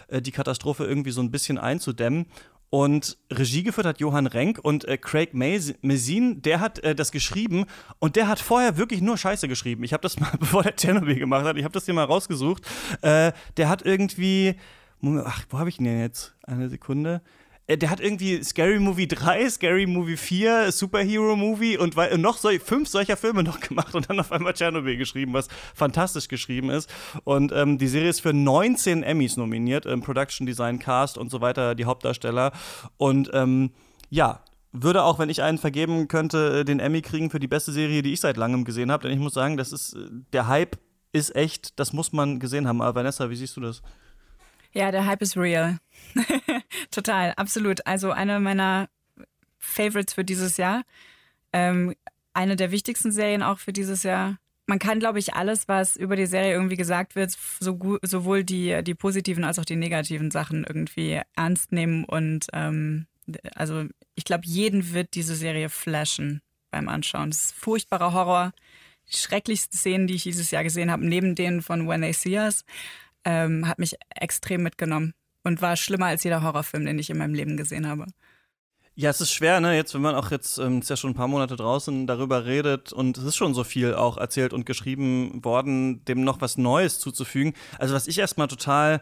äh, 0.09 0.21
die 0.21 0.31
Katastrophe 0.31 0.85
irgendwie 0.85 1.11
so 1.11 1.21
ein 1.21 1.31
bisschen 1.31 1.57
einzudämmen. 1.57 2.27
Und 2.71 3.17
Regie 3.29 3.63
geführt 3.63 3.85
hat 3.85 3.99
Johann 3.99 4.27
Renk 4.27 4.57
und 4.57 4.85
äh, 4.85 4.97
Craig 4.97 5.33
Mazin, 5.33 6.41
der 6.41 6.61
hat 6.61 6.79
äh, 6.79 6.95
das 6.95 7.11
geschrieben 7.11 7.65
und 7.99 8.15
der 8.15 8.29
hat 8.29 8.39
vorher 8.39 8.77
wirklich 8.77 9.01
nur 9.01 9.17
Scheiße 9.17 9.49
geschrieben. 9.49 9.83
Ich 9.83 9.91
habe 9.91 10.01
das 10.01 10.19
mal, 10.21 10.31
bevor 10.39 10.63
der 10.63 10.77
Chernobyl 10.77 11.19
gemacht 11.19 11.43
hat, 11.43 11.57
ich 11.57 11.65
habe 11.65 11.73
das 11.73 11.83
hier 11.83 11.93
mal 11.93 12.05
rausgesucht. 12.05 12.65
Äh, 13.01 13.33
der 13.57 13.67
hat 13.67 13.81
irgendwie, 13.81 14.55
Moment, 15.01 15.25
ach, 15.27 15.43
wo 15.49 15.59
habe 15.59 15.67
ich 15.67 15.79
ihn 15.79 15.83
denn 15.83 15.99
jetzt? 15.99 16.33
Eine 16.43 16.69
Sekunde. 16.69 17.21
Äh, 17.71 17.77
Der 17.77 17.89
hat 17.89 17.99
irgendwie 17.99 18.43
Scary 18.43 18.79
Movie 18.79 19.07
3, 19.07 19.49
Scary 19.49 19.85
Movie 19.87 20.17
4, 20.17 20.71
Superhero 20.71 21.35
Movie 21.35 21.77
und 21.77 21.95
wei- 21.95 22.15
noch 22.17 22.37
sol 22.37 22.59
fünf 22.59 22.87
solcher 22.89 23.17
Filme 23.17 23.43
noch 23.43 23.59
gemacht 23.67 23.95
und 23.95 24.09
dann 24.09 24.19
auf 24.19 24.31
einmal 24.31 24.53
Chernobyl 24.53 24.97
geschrieben, 24.97 25.33
was 25.33 25.47
fantastisch 25.73 26.27
geschrieben 26.27 26.69
ist. 26.69 26.89
Und 27.23 27.51
ähm, 27.53 27.77
die 27.77 27.87
Serie 27.87 28.09
ist 28.09 28.21
für 28.21 28.33
19 28.33 29.03
Emmys 29.03 29.37
nominiert, 29.37 29.85
ähm, 29.85 30.01
Production 30.01 30.45
Design, 30.45 30.79
Cast 30.79 31.17
und 31.17 31.29
so 31.31 31.41
weiter, 31.41 31.75
die 31.75 31.85
Hauptdarsteller. 31.85 32.51
Und 32.97 33.29
ähm, 33.33 33.71
ja, 34.09 34.43
würde 34.73 35.03
auch, 35.03 35.19
wenn 35.19 35.29
ich 35.29 35.41
einen 35.41 35.57
vergeben 35.57 36.07
könnte, 36.07 36.59
äh, 36.61 36.65
den 36.65 36.79
Emmy 36.79 37.01
kriegen 37.01 37.29
für 37.29 37.39
die 37.39 37.47
beste 37.47 37.71
Serie, 37.71 38.01
die 38.01 38.13
ich 38.13 38.19
seit 38.21 38.37
langem 38.37 38.63
gesehen 38.65 38.91
habe. 38.91 39.03
Denn 39.03 39.11
ich 39.13 39.19
muss 39.23 39.33
sagen, 39.33 39.57
das 39.57 39.71
ist, 39.71 39.93
äh, 39.93 40.07
der 40.33 40.47
Hype 40.47 40.77
ist 41.13 41.35
echt, 41.35 41.77
das 41.79 41.91
muss 41.93 42.13
man 42.13 42.39
gesehen 42.39 42.67
haben. 42.67 42.81
Aber 42.81 42.95
Vanessa, 42.95 43.29
wie 43.29 43.35
siehst 43.35 43.55
du 43.57 43.61
das? 43.61 43.81
Ja, 44.73 44.91
der 44.91 45.05
Hype 45.05 45.21
ist 45.21 45.35
real. 45.35 45.77
Total, 46.91 47.33
absolut. 47.37 47.87
Also 47.87 48.11
eine 48.11 48.39
meiner 48.39 48.89
Favorites 49.57 50.13
für 50.13 50.25
dieses 50.25 50.57
Jahr. 50.57 50.83
Ähm, 51.53 51.95
eine 52.33 52.55
der 52.55 52.71
wichtigsten 52.71 53.11
Serien 53.11 53.43
auch 53.43 53.59
für 53.59 53.73
dieses 53.73 54.03
Jahr. 54.03 54.37
Man 54.67 54.79
kann, 54.79 54.99
glaube 54.99 55.19
ich, 55.19 55.33
alles, 55.33 55.67
was 55.67 55.95
über 55.95 56.15
die 56.15 56.25
Serie 56.25 56.53
irgendwie 56.53 56.77
gesagt 56.77 57.15
wird, 57.15 57.31
so 57.59 57.97
sowohl 58.03 58.43
die, 58.43 58.83
die 58.83 58.93
positiven 58.93 59.43
als 59.43 59.59
auch 59.59 59.65
die 59.65 59.75
negativen 59.75 60.31
Sachen 60.31 60.63
irgendwie 60.63 61.21
ernst 61.35 61.71
nehmen. 61.71 62.05
Und 62.05 62.47
ähm, 62.53 63.07
also 63.55 63.85
ich 64.15 64.25
glaube, 64.25 64.43
jeden 64.45 64.93
wird 64.93 65.13
diese 65.15 65.35
Serie 65.35 65.69
flashen 65.69 66.41
beim 66.69 66.87
Anschauen. 66.87 67.29
Es 67.29 67.45
ist 67.45 67.53
furchtbarer 67.53 68.13
Horror. 68.13 68.51
Die 69.11 69.17
schrecklichsten 69.17 69.77
Szenen, 69.77 70.07
die 70.07 70.15
ich 70.15 70.23
dieses 70.23 70.51
Jahr 70.51 70.63
gesehen 70.63 70.91
habe, 70.91 71.05
neben 71.05 71.35
denen 71.35 71.61
von 71.61 71.87
When 71.87 72.01
They 72.01 72.13
See 72.13 72.37
Us, 72.37 72.63
ähm, 73.25 73.67
hat 73.67 73.77
mich 73.77 73.97
extrem 74.15 74.63
mitgenommen 74.63 75.13
und 75.43 75.61
war 75.61 75.75
schlimmer 75.75 76.07
als 76.07 76.23
jeder 76.23 76.41
Horrorfilm, 76.41 76.85
den 76.85 76.99
ich 76.99 77.09
in 77.09 77.17
meinem 77.17 77.33
Leben 77.33 77.57
gesehen 77.57 77.87
habe. 77.87 78.05
Ja, 78.93 79.09
es 79.09 79.21
ist 79.21 79.31
schwer, 79.31 79.61
ne? 79.61 79.75
Jetzt, 79.75 79.93
wenn 79.93 80.01
man 80.01 80.15
auch 80.15 80.31
jetzt, 80.31 80.57
ähm, 80.57 80.79
ist 80.79 80.89
ja 80.89 80.97
schon 80.97 81.11
ein 81.11 81.15
paar 81.15 81.29
Monate 81.29 81.55
draußen, 81.55 82.07
darüber 82.07 82.45
redet 82.45 82.91
und 82.91 83.17
es 83.17 83.23
ist 83.23 83.37
schon 83.37 83.53
so 83.53 83.63
viel 83.63 83.95
auch 83.95 84.17
erzählt 84.17 84.51
und 84.53 84.65
geschrieben 84.65 85.43
worden, 85.45 86.03
dem 86.05 86.23
noch 86.23 86.41
was 86.41 86.57
Neues 86.57 86.99
zuzufügen. 86.99 87.53
Also, 87.79 87.95
was 87.95 88.07
ich 88.07 88.19
erstmal 88.19 88.47
total 88.47 89.01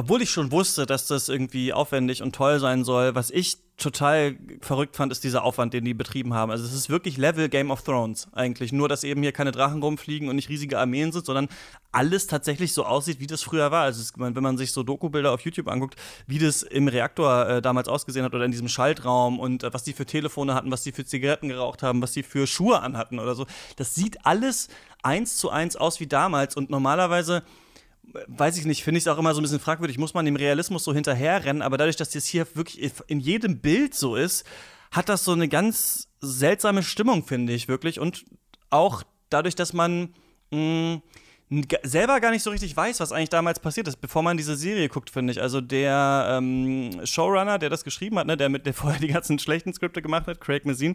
obwohl 0.00 0.22
ich 0.22 0.30
schon 0.30 0.50
wusste, 0.50 0.86
dass 0.86 1.06
das 1.06 1.28
irgendwie 1.28 1.74
aufwendig 1.74 2.22
und 2.22 2.34
toll 2.34 2.58
sein 2.58 2.84
soll, 2.84 3.14
was 3.14 3.30
ich 3.30 3.58
total 3.76 4.34
verrückt 4.62 4.96
fand, 4.96 5.12
ist 5.12 5.24
dieser 5.24 5.44
Aufwand, 5.44 5.74
den 5.74 5.84
die 5.84 5.92
betrieben 5.92 6.32
haben. 6.32 6.50
Also 6.50 6.64
es 6.64 6.72
ist 6.72 6.88
wirklich 6.88 7.18
Level 7.18 7.50
Game 7.50 7.70
of 7.70 7.82
Thrones 7.82 8.26
eigentlich. 8.32 8.72
Nur, 8.72 8.88
dass 8.88 9.04
eben 9.04 9.20
hier 9.20 9.32
keine 9.32 9.52
Drachen 9.52 9.82
rumfliegen 9.82 10.30
und 10.30 10.36
nicht 10.36 10.48
riesige 10.48 10.78
Armeen 10.78 11.12
sind, 11.12 11.26
sondern 11.26 11.48
alles 11.92 12.26
tatsächlich 12.26 12.72
so 12.72 12.86
aussieht, 12.86 13.20
wie 13.20 13.26
das 13.26 13.42
früher 13.42 13.70
war. 13.70 13.82
Also 13.82 14.00
es, 14.00 14.14
wenn 14.16 14.42
man 14.42 14.56
sich 14.56 14.72
so 14.72 14.82
Doku-Bilder 14.82 15.32
auf 15.32 15.42
YouTube 15.42 15.68
anguckt, 15.68 15.96
wie 16.26 16.38
das 16.38 16.62
im 16.62 16.88
Reaktor 16.88 17.46
äh, 17.46 17.60
damals 17.60 17.86
ausgesehen 17.86 18.24
hat 18.24 18.34
oder 18.34 18.46
in 18.46 18.52
diesem 18.52 18.68
Schaltraum 18.68 19.38
und 19.38 19.64
äh, 19.64 19.74
was 19.74 19.82
die 19.82 19.92
für 19.92 20.06
Telefone 20.06 20.54
hatten, 20.54 20.70
was 20.70 20.82
die 20.82 20.92
für 20.92 21.04
Zigaretten 21.04 21.48
geraucht 21.48 21.82
haben, 21.82 22.00
was 22.00 22.12
die 22.12 22.22
für 22.22 22.46
Schuhe 22.46 22.80
anhatten 22.80 23.18
oder 23.18 23.34
so. 23.34 23.44
Das 23.76 23.94
sieht 23.94 24.24
alles 24.24 24.68
eins 25.02 25.36
zu 25.36 25.50
eins 25.50 25.76
aus 25.76 26.00
wie 26.00 26.06
damals 26.06 26.56
und 26.56 26.70
normalerweise 26.70 27.42
weiß 28.26 28.56
ich 28.58 28.64
nicht, 28.64 28.82
finde 28.82 28.98
ich 28.98 29.04
es 29.04 29.08
auch 29.08 29.18
immer 29.18 29.34
so 29.34 29.40
ein 29.40 29.42
bisschen 29.42 29.60
fragwürdig, 29.60 29.98
muss 29.98 30.14
man 30.14 30.24
dem 30.24 30.36
Realismus 30.36 30.84
so 30.84 30.92
hinterherrennen, 30.92 31.62
aber 31.62 31.78
dadurch, 31.78 31.96
dass 31.96 32.10
das 32.10 32.26
hier 32.26 32.46
wirklich 32.54 32.92
in 33.06 33.20
jedem 33.20 33.60
Bild 33.60 33.94
so 33.94 34.16
ist, 34.16 34.44
hat 34.90 35.08
das 35.08 35.24
so 35.24 35.32
eine 35.32 35.48
ganz 35.48 36.08
seltsame 36.20 36.82
Stimmung, 36.82 37.24
finde 37.24 37.52
ich 37.52 37.68
wirklich. 37.68 38.00
Und 38.00 38.24
auch 38.70 39.02
dadurch, 39.28 39.54
dass 39.54 39.72
man 39.72 40.14
mh, 40.50 40.58
mm, 40.58 41.02
selber 41.82 42.20
gar 42.20 42.30
nicht 42.30 42.44
so 42.44 42.50
richtig 42.50 42.76
weiß, 42.76 43.00
was 43.00 43.10
eigentlich 43.10 43.28
damals 43.28 43.58
passiert 43.58 43.88
ist, 43.88 43.96
bevor 43.96 44.22
man 44.22 44.36
diese 44.36 44.54
Serie 44.54 44.88
guckt, 44.88 45.10
finde 45.10 45.32
ich. 45.32 45.42
Also 45.42 45.60
der 45.60 46.36
ähm, 46.38 47.00
Showrunner, 47.04 47.58
der 47.58 47.70
das 47.70 47.82
geschrieben 47.82 48.18
hat, 48.20 48.28
ne, 48.28 48.36
der 48.36 48.48
mit 48.48 48.66
der 48.66 48.74
vorher 48.80 49.00
die 49.00 49.08
ganzen 49.08 49.38
schlechten 49.40 49.72
Skripte 49.74 50.00
gemacht 50.00 50.28
hat, 50.28 50.40
Craig 50.40 50.64
Mazin, 50.64 50.94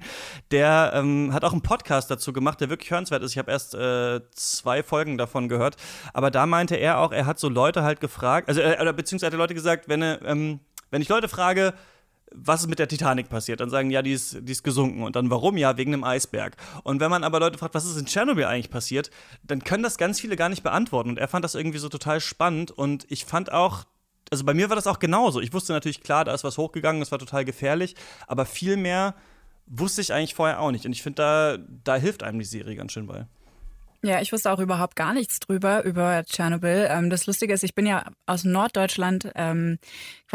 der 0.51 0.93
ähm, 0.95 1.33
hat 1.33 1.43
auch 1.43 1.51
einen 1.51 1.61
Podcast 1.61 2.09
dazu 2.09 2.31
gemacht, 2.31 2.61
der 2.61 2.69
wirklich 2.69 2.89
hörenswert 2.89 3.21
ist. 3.21 3.31
Ich 3.31 3.37
habe 3.37 3.51
erst 3.51 3.75
äh, 3.75 4.21
zwei 4.31 4.81
Folgen 4.81 5.17
davon 5.17 5.49
gehört, 5.49 5.75
aber 6.13 6.31
da 6.31 6.45
meinte 6.45 6.75
er 6.75 6.99
auch, 6.99 7.11
er 7.11 7.25
hat 7.25 7.37
so 7.37 7.49
Leute 7.49 7.83
halt 7.83 7.99
gefragt, 7.99 8.47
also 8.47 8.61
äh, 8.61 8.77
oder 8.79 8.93
beziehungsweise 8.93 9.33
hat 9.33 9.37
Leute 9.37 9.55
gesagt, 9.55 9.89
wenn, 9.89 10.01
ähm, 10.01 10.61
wenn 10.89 11.01
ich 11.01 11.09
Leute 11.09 11.27
frage, 11.27 11.73
was 12.37 12.61
ist 12.61 12.67
mit 12.67 12.79
der 12.79 12.87
Titanic 12.87 13.29
passiert? 13.29 13.59
Dann 13.59 13.69
sagen, 13.69 13.89
ja, 13.89 14.01
die 14.01 14.13
ist, 14.13 14.37
die 14.41 14.51
ist 14.51 14.63
gesunken. 14.63 15.03
Und 15.03 15.15
dann 15.15 15.29
warum? 15.29 15.57
Ja, 15.57 15.77
wegen 15.77 15.93
einem 15.93 16.03
Eisberg. 16.03 16.55
Und 16.83 16.99
wenn 16.99 17.09
man 17.09 17.23
aber 17.23 17.39
Leute 17.39 17.57
fragt, 17.57 17.75
was 17.75 17.85
ist 17.85 17.97
in 17.97 18.05
Tschernobyl 18.05 18.45
eigentlich 18.45 18.69
passiert, 18.69 19.09
dann 19.43 19.63
können 19.63 19.83
das 19.83 19.97
ganz 19.97 20.19
viele 20.19 20.35
gar 20.35 20.49
nicht 20.49 20.63
beantworten. 20.63 21.09
Und 21.09 21.19
er 21.19 21.27
fand 21.27 21.43
das 21.43 21.55
irgendwie 21.55 21.77
so 21.77 21.89
total 21.89 22.19
spannend. 22.19 22.71
Und 22.71 23.05
ich 23.09 23.25
fand 23.25 23.51
auch, 23.51 23.85
also 24.31 24.43
bei 24.43 24.53
mir 24.53 24.69
war 24.69 24.75
das 24.75 24.87
auch 24.87 24.99
genauso. 24.99 25.39
Ich 25.39 25.53
wusste 25.53 25.73
natürlich, 25.73 26.01
klar, 26.01 26.25
da 26.25 26.33
ist 26.33 26.43
was 26.43 26.57
hochgegangen, 26.57 26.99
das 26.99 27.11
war 27.11 27.19
total 27.19 27.45
gefährlich. 27.45 27.95
Aber 28.27 28.45
viel 28.45 28.77
mehr 28.77 29.15
wusste 29.67 30.01
ich 30.01 30.13
eigentlich 30.13 30.35
vorher 30.35 30.59
auch 30.59 30.71
nicht. 30.71 30.85
Und 30.85 30.91
ich 30.91 31.03
finde, 31.03 31.21
da, 31.21 31.57
da 31.83 31.95
hilft 31.95 32.23
einem 32.23 32.39
die 32.39 32.45
Serie 32.45 32.75
ganz 32.75 32.91
schön 32.91 33.07
bei. 33.07 33.25
Ja, 34.05 34.21
ich 34.21 34.31
wusste 34.31 34.51
auch 34.51 34.59
überhaupt 34.59 34.95
gar 34.95 35.15
nichts 35.15 35.39
drüber, 35.39 35.83
über 35.83 36.23
Tschernobyl. 36.23 36.87
Ähm, 36.91 37.09
das 37.09 37.25
Lustige 37.25 37.53
ist, 37.53 37.63
ich 37.63 37.73
bin 37.73 37.87
ja 37.87 38.05
aus 38.27 38.43
Norddeutschland 38.43 39.31
ähm, 39.33 39.79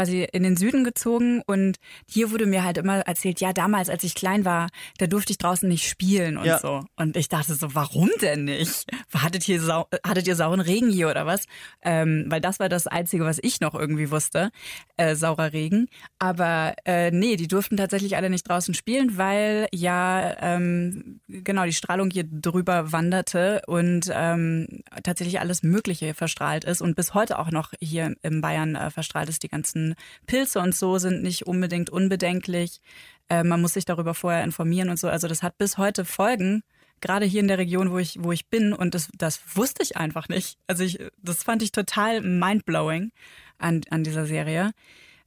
quasi 0.00 0.26
in 0.32 0.42
den 0.42 0.56
Süden 0.56 0.82
gezogen 0.82 1.42
und 1.46 1.76
hier 2.06 2.30
wurde 2.30 2.46
mir 2.46 2.64
halt 2.64 2.78
immer 2.78 3.00
erzählt, 3.00 3.38
ja, 3.40 3.52
damals, 3.52 3.90
als 3.90 4.02
ich 4.02 4.14
klein 4.14 4.46
war, 4.46 4.68
da 4.96 5.06
durfte 5.06 5.32
ich 5.32 5.38
draußen 5.38 5.68
nicht 5.68 5.86
spielen 5.86 6.38
und 6.38 6.46
ja. 6.46 6.58
so. 6.58 6.84
Und 6.96 7.18
ich 7.18 7.28
dachte 7.28 7.54
so, 7.54 7.74
warum 7.74 8.08
denn 8.22 8.44
nicht? 8.44 8.86
Hattet 9.14 9.46
ihr, 9.46 9.60
sau 9.60 9.86
hattet 10.06 10.26
ihr 10.26 10.36
sauren 10.36 10.60
Regen 10.60 10.88
hier 10.88 11.10
oder 11.10 11.26
was? 11.26 11.44
Ähm, 11.82 12.24
weil 12.28 12.40
das 12.40 12.60
war 12.60 12.70
das 12.70 12.86
Einzige, 12.86 13.26
was 13.26 13.38
ich 13.42 13.60
noch 13.60 13.74
irgendwie 13.74 14.10
wusste, 14.10 14.50
äh, 14.96 15.14
saurer 15.14 15.52
Regen. 15.52 15.88
Aber 16.18 16.74
äh, 16.86 17.10
nee, 17.10 17.36
die 17.36 17.48
durften 17.48 17.76
tatsächlich 17.76 18.16
alle 18.16 18.30
nicht 18.30 18.48
draußen 18.48 18.72
spielen, 18.72 19.18
weil 19.18 19.68
ja, 19.70 20.34
ähm, 20.40 21.20
genau, 21.28 21.66
die 21.66 21.74
Strahlung 21.74 22.08
hier 22.10 22.24
drüber 22.24 22.90
wanderte 22.90 23.60
und 23.66 24.10
ähm, 24.14 24.82
tatsächlich 25.02 25.40
alles 25.40 25.62
Mögliche 25.62 26.14
verstrahlt 26.14 26.64
ist 26.64 26.80
und 26.80 26.96
bis 26.96 27.12
heute 27.12 27.38
auch 27.38 27.50
noch 27.50 27.74
hier 27.80 28.14
in 28.22 28.40
Bayern 28.40 28.76
äh, 28.76 28.90
verstrahlt 28.90 29.28
ist. 29.28 29.42
Die 29.42 29.48
ganzen 29.48 29.89
Pilze 30.26 30.60
und 30.60 30.74
so 30.74 30.98
sind 30.98 31.22
nicht 31.22 31.46
unbedingt 31.46 31.90
unbedenklich. 31.90 32.80
Äh, 33.28 33.44
man 33.44 33.60
muss 33.60 33.74
sich 33.74 33.84
darüber 33.84 34.14
vorher 34.14 34.44
informieren 34.44 34.90
und 34.90 34.98
so. 34.98 35.08
Also 35.08 35.28
das 35.28 35.42
hat 35.42 35.58
bis 35.58 35.78
heute 35.78 36.04
Folgen, 36.04 36.62
gerade 37.00 37.24
hier 37.26 37.40
in 37.40 37.48
der 37.48 37.58
Region, 37.58 37.90
wo 37.90 37.98
ich, 37.98 38.22
wo 38.22 38.32
ich 38.32 38.48
bin 38.48 38.72
und 38.72 38.94
das, 38.94 39.08
das 39.16 39.40
wusste 39.54 39.82
ich 39.82 39.96
einfach 39.96 40.28
nicht. 40.28 40.58
Also 40.66 40.84
ich, 40.84 40.98
das 41.22 41.42
fand 41.42 41.62
ich 41.62 41.72
total 41.72 42.20
mindblowing 42.20 43.12
an, 43.58 43.82
an 43.90 44.04
dieser 44.04 44.26
Serie. 44.26 44.72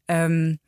Ähm, 0.08 0.60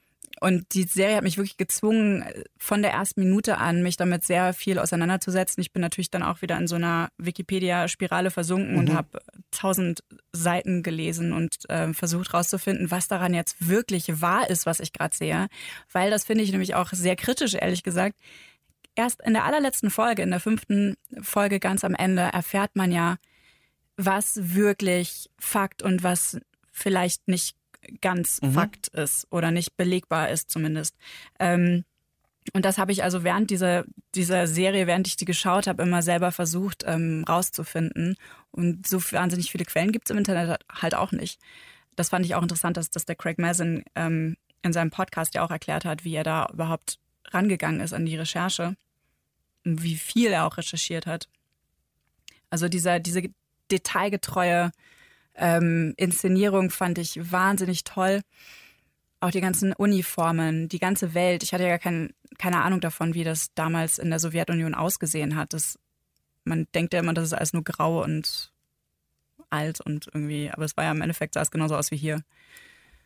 und 0.45 0.75
die 0.75 0.83
Serie 0.83 1.15
hat 1.15 1.23
mich 1.23 1.37
wirklich 1.37 1.57
gezwungen, 1.57 2.23
von 2.55 2.83
der 2.83 2.91
ersten 2.91 3.21
Minute 3.21 3.57
an 3.57 3.81
mich 3.81 3.97
damit 3.97 4.23
sehr 4.23 4.53
viel 4.53 4.77
auseinanderzusetzen. 4.77 5.59
Ich 5.59 5.73
bin 5.73 5.81
natürlich 5.81 6.11
dann 6.11 6.21
auch 6.21 6.43
wieder 6.43 6.55
in 6.59 6.67
so 6.67 6.75
einer 6.75 7.09
Wikipedia-Spirale 7.17 8.29
versunken 8.29 8.73
mhm. 8.73 8.77
und 8.77 8.93
habe 8.93 9.23
tausend 9.49 10.03
Seiten 10.33 10.83
gelesen 10.83 11.33
und 11.33 11.67
äh, 11.71 11.93
versucht 11.93 12.31
herauszufinden, 12.31 12.91
was 12.91 13.07
daran 13.07 13.33
jetzt 13.33 13.67
wirklich 13.67 14.21
wahr 14.21 14.47
ist, 14.47 14.67
was 14.67 14.79
ich 14.79 14.93
gerade 14.93 15.15
sehe. 15.15 15.47
Weil 15.91 16.11
das 16.11 16.25
finde 16.25 16.43
ich 16.43 16.51
nämlich 16.51 16.75
auch 16.75 16.91
sehr 16.91 17.15
kritisch, 17.15 17.55
ehrlich 17.55 17.81
gesagt. 17.81 18.15
Erst 18.93 19.23
in 19.23 19.33
der 19.33 19.45
allerletzten 19.45 19.89
Folge, 19.89 20.21
in 20.21 20.29
der 20.29 20.39
fünften 20.39 20.93
Folge 21.23 21.59
ganz 21.59 21.83
am 21.83 21.95
Ende, 21.95 22.21
erfährt 22.21 22.75
man 22.75 22.91
ja, 22.91 23.15
was 23.97 24.53
wirklich 24.53 25.27
Fakt 25.39 25.81
und 25.81 26.03
was 26.03 26.37
vielleicht 26.71 27.27
nicht 27.27 27.55
ganz 28.01 28.41
mhm. 28.41 28.51
Fakt 28.51 28.87
ist 28.89 29.27
oder 29.31 29.51
nicht 29.51 29.77
belegbar 29.77 30.29
ist 30.29 30.49
zumindest. 30.49 30.95
Ähm, 31.39 31.83
und 32.53 32.63
das 32.63 32.77
habe 32.77 32.91
ich 32.91 33.03
also 33.03 33.23
während 33.23 33.49
dieser, 33.49 33.85
dieser 34.13 34.47
Serie, 34.47 34.87
während 34.87 35.07
ich 35.07 35.15
die 35.15 35.25
geschaut 35.25 35.67
habe, 35.67 35.83
immer 35.83 36.01
selber 36.01 36.31
versucht 36.31 36.83
ähm, 36.85 37.25
rauszufinden. 37.27 38.15
Und 38.51 38.87
so 38.87 38.99
wahnsinnig 39.11 39.51
viele 39.51 39.65
Quellen 39.65 39.91
gibt 39.91 40.07
es 40.07 40.11
im 40.11 40.17
Internet 40.17 40.59
halt 40.69 40.95
auch 40.95 41.11
nicht. 41.11 41.39
Das 41.95 42.09
fand 42.09 42.25
ich 42.25 42.35
auch 42.35 42.43
interessant, 42.43 42.77
dass, 42.77 42.89
dass 42.89 43.05
der 43.05 43.15
Craig 43.15 43.39
Mazin 43.39 43.83
ähm, 43.95 44.37
in 44.61 44.73
seinem 44.73 44.91
Podcast 44.91 45.33
ja 45.33 45.43
auch 45.43 45.51
erklärt 45.51 45.85
hat, 45.85 46.03
wie 46.03 46.15
er 46.15 46.23
da 46.23 46.47
überhaupt 46.53 46.99
rangegangen 47.29 47.81
ist 47.81 47.93
an 47.93 48.05
die 48.05 48.15
Recherche 48.15 48.75
und 49.65 49.81
wie 49.81 49.95
viel 49.95 50.31
er 50.31 50.45
auch 50.45 50.57
recherchiert 50.57 51.07
hat. 51.07 51.27
Also 52.49 52.69
dieser, 52.69 52.99
diese 52.99 53.23
detailgetreue 53.71 54.71
ähm, 55.37 55.93
Inszenierung 55.97 56.69
fand 56.69 56.97
ich 56.97 57.31
wahnsinnig 57.31 57.83
toll. 57.83 58.21
Auch 59.19 59.31
die 59.31 59.41
ganzen 59.41 59.73
Uniformen, 59.73 60.69
die 60.69 60.79
ganze 60.79 61.13
Welt. 61.13 61.43
Ich 61.43 61.53
hatte 61.53 61.67
ja 61.67 61.77
kein, 61.77 62.13
keine 62.37 62.61
Ahnung 62.61 62.79
davon, 62.81 63.13
wie 63.13 63.23
das 63.23 63.53
damals 63.55 63.97
in 63.97 64.09
der 64.09 64.19
Sowjetunion 64.19 64.75
ausgesehen 64.75 65.35
hat. 65.35 65.53
Das, 65.53 65.79
man 66.43 66.67
denkt 66.75 66.93
ja 66.93 66.99
immer, 66.99 67.13
das 67.13 67.25
ist 67.25 67.33
alles 67.33 67.53
nur 67.53 67.63
grau 67.63 68.03
und 68.03 68.51
alt 69.49 69.81
und 69.81 70.07
irgendwie, 70.13 70.49
aber 70.51 70.65
es 70.65 70.75
war 70.77 70.83
ja 70.83 70.91
im 70.91 71.01
Endeffekt 71.01 71.33
sah 71.33 71.41
es 71.41 71.51
genauso 71.51 71.75
aus 71.75 71.91
wie 71.91 71.97
hier. 71.97 72.21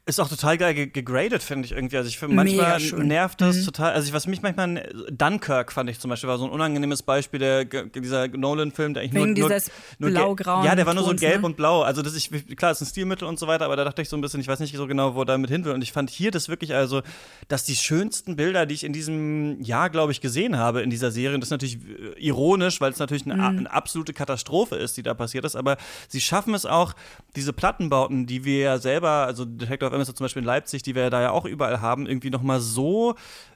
Ist 0.10 0.20
auch 0.20 0.28
total 0.28 0.58
geil 0.58 0.88
gegradet, 0.88 1.44
finde 1.44 1.66
ich 1.66 1.72
irgendwie. 1.72 1.98
Also 1.98 2.10
ich 2.10 2.18
finde 2.18 2.36
manchmal 2.36 2.82
nervt 3.04 3.40
das 3.42 3.58
mhm. 3.58 3.66
total. 3.66 3.94
Also 3.94 4.12
was 4.12 4.26
mich 4.28 4.42
manchmal 4.42 4.92
Dunkirk 5.12 5.72
fand 5.72 5.90
ich 5.90 6.00
zum 6.00 6.10
Beispiel 6.10 6.28
war 6.28 6.38
so 6.38 6.46
ein 6.46 6.52
unangenehmes 6.52 7.04
Beispiel 7.04 7.40
der 7.40 7.66
dieser 7.66 8.28
Nolan-Film, 8.28 8.96
der 8.96 9.04
eigentlich 9.04 9.14
Wegen 9.14 9.34
nur, 9.34 9.50
dieses 9.50 9.72
nur, 10.00 10.10
blau-grauen. 10.10 10.66
Ja, 10.66 10.76
der 10.76 10.86
war 10.86 10.94
nur 10.94 11.04
so 11.04 11.14
gelb 11.14 11.42
ne? 11.42 11.46
und 11.46 11.58
blau. 11.58 11.84
Also 11.84 12.02
das 12.02 12.16
ich 12.16 12.30
klar, 12.58 12.72
ist 12.72 12.82
ein 12.82 12.86
Stilmittel 12.86 13.28
und 13.28 13.38
so 13.38 13.48
weiter, 13.48 13.66
aber 13.66 13.76
da 13.76 13.84
dachte 13.84 14.02
ich 14.02 14.10
so 14.10 14.18
ein 14.18 14.22
bisschen, 14.22 14.40
ich 14.42 14.48
weiß 14.48 14.60
nicht 14.60 14.76
so 14.76 14.88
genau, 14.88 15.16
wo 15.16 15.24
damit 15.24 15.50
hin 15.50 15.64
will. 15.64 15.74
Und 15.74 15.84
ich 15.84 15.92
fand 15.92 16.10
hier 16.10 16.32
das 16.32 16.50
wirklich 16.50 16.74
also, 16.74 17.02
dass 17.48 17.64
die 17.64 17.76
schönsten 17.76 18.36
Bilder, 18.36 18.66
die 18.66 18.74
ich 18.74 18.84
in 18.84 18.94
diesem 18.94 19.62
Jahr, 19.62 19.90
glaube 19.90 20.12
ich, 20.12 20.22
gesehen 20.22 20.58
habe 20.58 20.82
in 20.82 20.90
dieser 20.90 21.12
Serie, 21.12 21.38
das 21.38 21.48
ist 21.48 21.52
natürlich 21.52 21.78
äh, 21.78 22.20
ironisch, 22.20 22.82
weil 22.82 22.92
es 22.92 23.00
natürlich 23.00 23.26
eine, 23.26 23.36
mhm. 23.36 23.60
eine 23.60 23.72
absolute 23.72 24.14
Katastrophe 24.14 24.76
ist, 24.76 24.98
die 24.98 25.04
da 25.04 25.14
passiert 25.14 25.46
ist. 25.46 25.56
Aber 25.56 25.78
sie 26.08 26.22
schaffen 26.22 26.54
es 26.54 26.66
auch, 26.66 26.94
diese 27.36 27.54
Plattenbauten, 27.54 28.26
die 28.26 28.44
wir 28.44 28.60
ja 28.60 28.78
selber, 28.80 29.10
also 29.28 29.46
Detective 29.46 29.99
Amnesty 30.00 30.16
zum 30.16 30.26
Beispiel 30.26 30.42
in 30.42 30.46
Leipzig, 30.46 30.84
die 30.84 30.96
wir 30.96 31.10
da 31.10 31.22
ja 31.22 31.32
auch 31.32 31.46
überall 31.46 31.82
haben, 31.82 32.08
irgendwie 32.08 32.30
noch 32.30 32.42
mal 32.42 32.60
so 32.60 33.16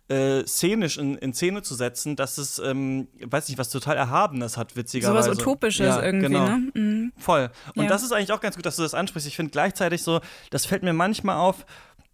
äh, 0.10 0.46
szenisch 0.46 0.98
in, 0.98 1.18
in 1.18 1.34
Szene 1.34 1.62
zu 1.62 1.76
setzen, 1.76 2.16
dass 2.16 2.38
es, 2.38 2.60
ähm, 2.60 3.08
weiß 3.22 3.48
nicht, 3.48 3.58
was 3.58 3.70
total 3.70 3.98
Erhabenes 3.98 4.58
hat, 4.58 4.76
witzigerweise. 4.76 5.24
So 5.24 5.32
was 5.32 5.40
Utopisches 5.40 5.88
ja, 5.88 6.04
irgendwie, 6.04 6.28
genau. 6.28 6.46
ne? 6.46 6.72
Mhm. 6.74 7.14
Voll. 7.18 7.50
Und 7.76 7.84
ja. 7.84 7.90
das 7.90 8.04
ist 8.04 8.12
eigentlich 8.12 8.32
auch 8.32 8.42
ganz 8.42 8.56
gut, 8.56 8.66
dass 8.66 8.76
du 8.76 8.84
das 8.84 8.94
ansprichst. 8.94 9.28
Ich 9.28 9.36
finde 9.36 9.52
gleichzeitig 9.52 10.04
so, 10.04 10.22
das 10.50 10.66
fällt 10.66 10.84
mir 10.84 10.94
manchmal 10.94 11.38
auf, 11.38 11.66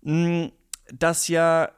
mh, 0.01 0.49
dass 0.93 1.27
ja 1.27 1.69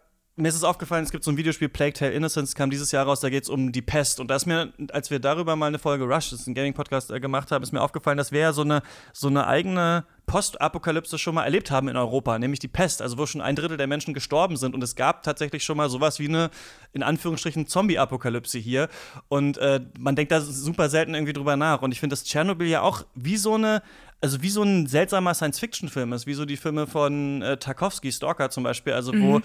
mir 0.42 0.48
ist 0.48 0.56
es 0.56 0.64
aufgefallen, 0.64 1.04
es 1.04 1.12
gibt 1.12 1.24
so 1.24 1.32
ein 1.32 1.38
Videospiel, 1.38 1.70
Plague 1.70 1.94
Tale 1.94 2.12
Innocence, 2.12 2.56
kam 2.56 2.70
dieses 2.70 2.92
Jahr 2.92 3.06
raus, 3.06 3.20
da 3.20 3.30
geht 3.30 3.44
es 3.44 3.50
um 3.50 3.72
die 3.72 3.82
Pest. 3.82 4.20
Und 4.20 4.30
da 4.30 4.36
ist 4.36 4.46
mir, 4.46 4.74
als 4.92 5.12
wir 5.12 5.20
darüber 5.20 5.56
mal 5.56 5.68
eine 5.68 5.80
Folge 5.80 6.06
Rush, 6.06 6.32
das 6.32 6.42
ist 6.42 6.48
ein 6.48 6.54
Gaming-Podcast, 6.54 7.12
äh, 7.12 7.20
gemacht 7.20 7.52
haben, 7.52 7.64
ist 7.64 7.72
mir 7.72 7.82
aufgefallen, 7.82 8.18
dass 8.18 8.32
wir 8.32 8.40
ja 8.40 8.54
so 8.54 8.62
eine, 8.62 8.82
so 9.14 9.28
eine 9.28 9.48
eigene 9.48 10.06
Postapokalypse 10.32 11.20
schon 11.20 11.36
mal 11.36 11.44
erlebt 11.44 11.72
haben 11.72 11.90
in 11.90 11.98
Europa, 11.98 12.40
nämlich 12.40 12.62
die 12.62 12.70
Pest, 12.70 13.02
also 13.02 13.18
wo 13.18 13.26
schon 13.26 13.42
ein 13.42 13.58
Drittel 13.58 13.76
der 13.76 13.88
Menschen 13.88 14.14
gestorben 14.14 14.56
sind. 14.56 14.74
Und 14.74 14.82
es 14.82 14.96
gab 14.96 15.24
tatsächlich 15.24 15.66
schon 15.66 15.76
mal 15.76 15.90
sowas 15.90 16.20
wie 16.20 16.30
eine, 16.30 16.52
in 16.94 17.04
Anführungsstrichen, 17.04 17.68
Zombie-Apokalypse 17.68 18.58
hier. 18.58 18.90
Und 19.28 19.58
äh, 19.58 19.82
man 19.98 20.16
denkt 20.16 20.32
da 20.32 20.42
super 20.42 20.90
selten 20.90 21.14
irgendwie 21.14 21.34
drüber 21.34 21.56
nach. 21.56 21.82
Und 21.82 21.92
ich 21.92 22.00
finde, 22.00 22.14
dass 22.14 22.24
Tschernobyl 22.24 22.68
ja 22.68 22.82
auch 22.82 23.06
wie 23.16 23.38
so 23.38 23.56
eine 23.56 23.82
also 24.22 24.44
wie 24.44 24.50
so 24.50 24.62
ein 24.62 24.86
seltsamer 24.86 25.34
Science-Fiction-Film 25.34 26.14
ist, 26.14 26.28
wie 26.28 26.36
so 26.36 26.46
die 26.46 26.58
Filme 26.58 26.86
von 26.86 27.42
äh, 27.42 27.58
Tarkovsky, 27.58 28.12
Stalker 28.12 28.52
zum 28.52 28.64
Beispiel, 28.64 28.94
also 28.94 29.12
mhm. 29.12 29.24
wo, 29.24 29.42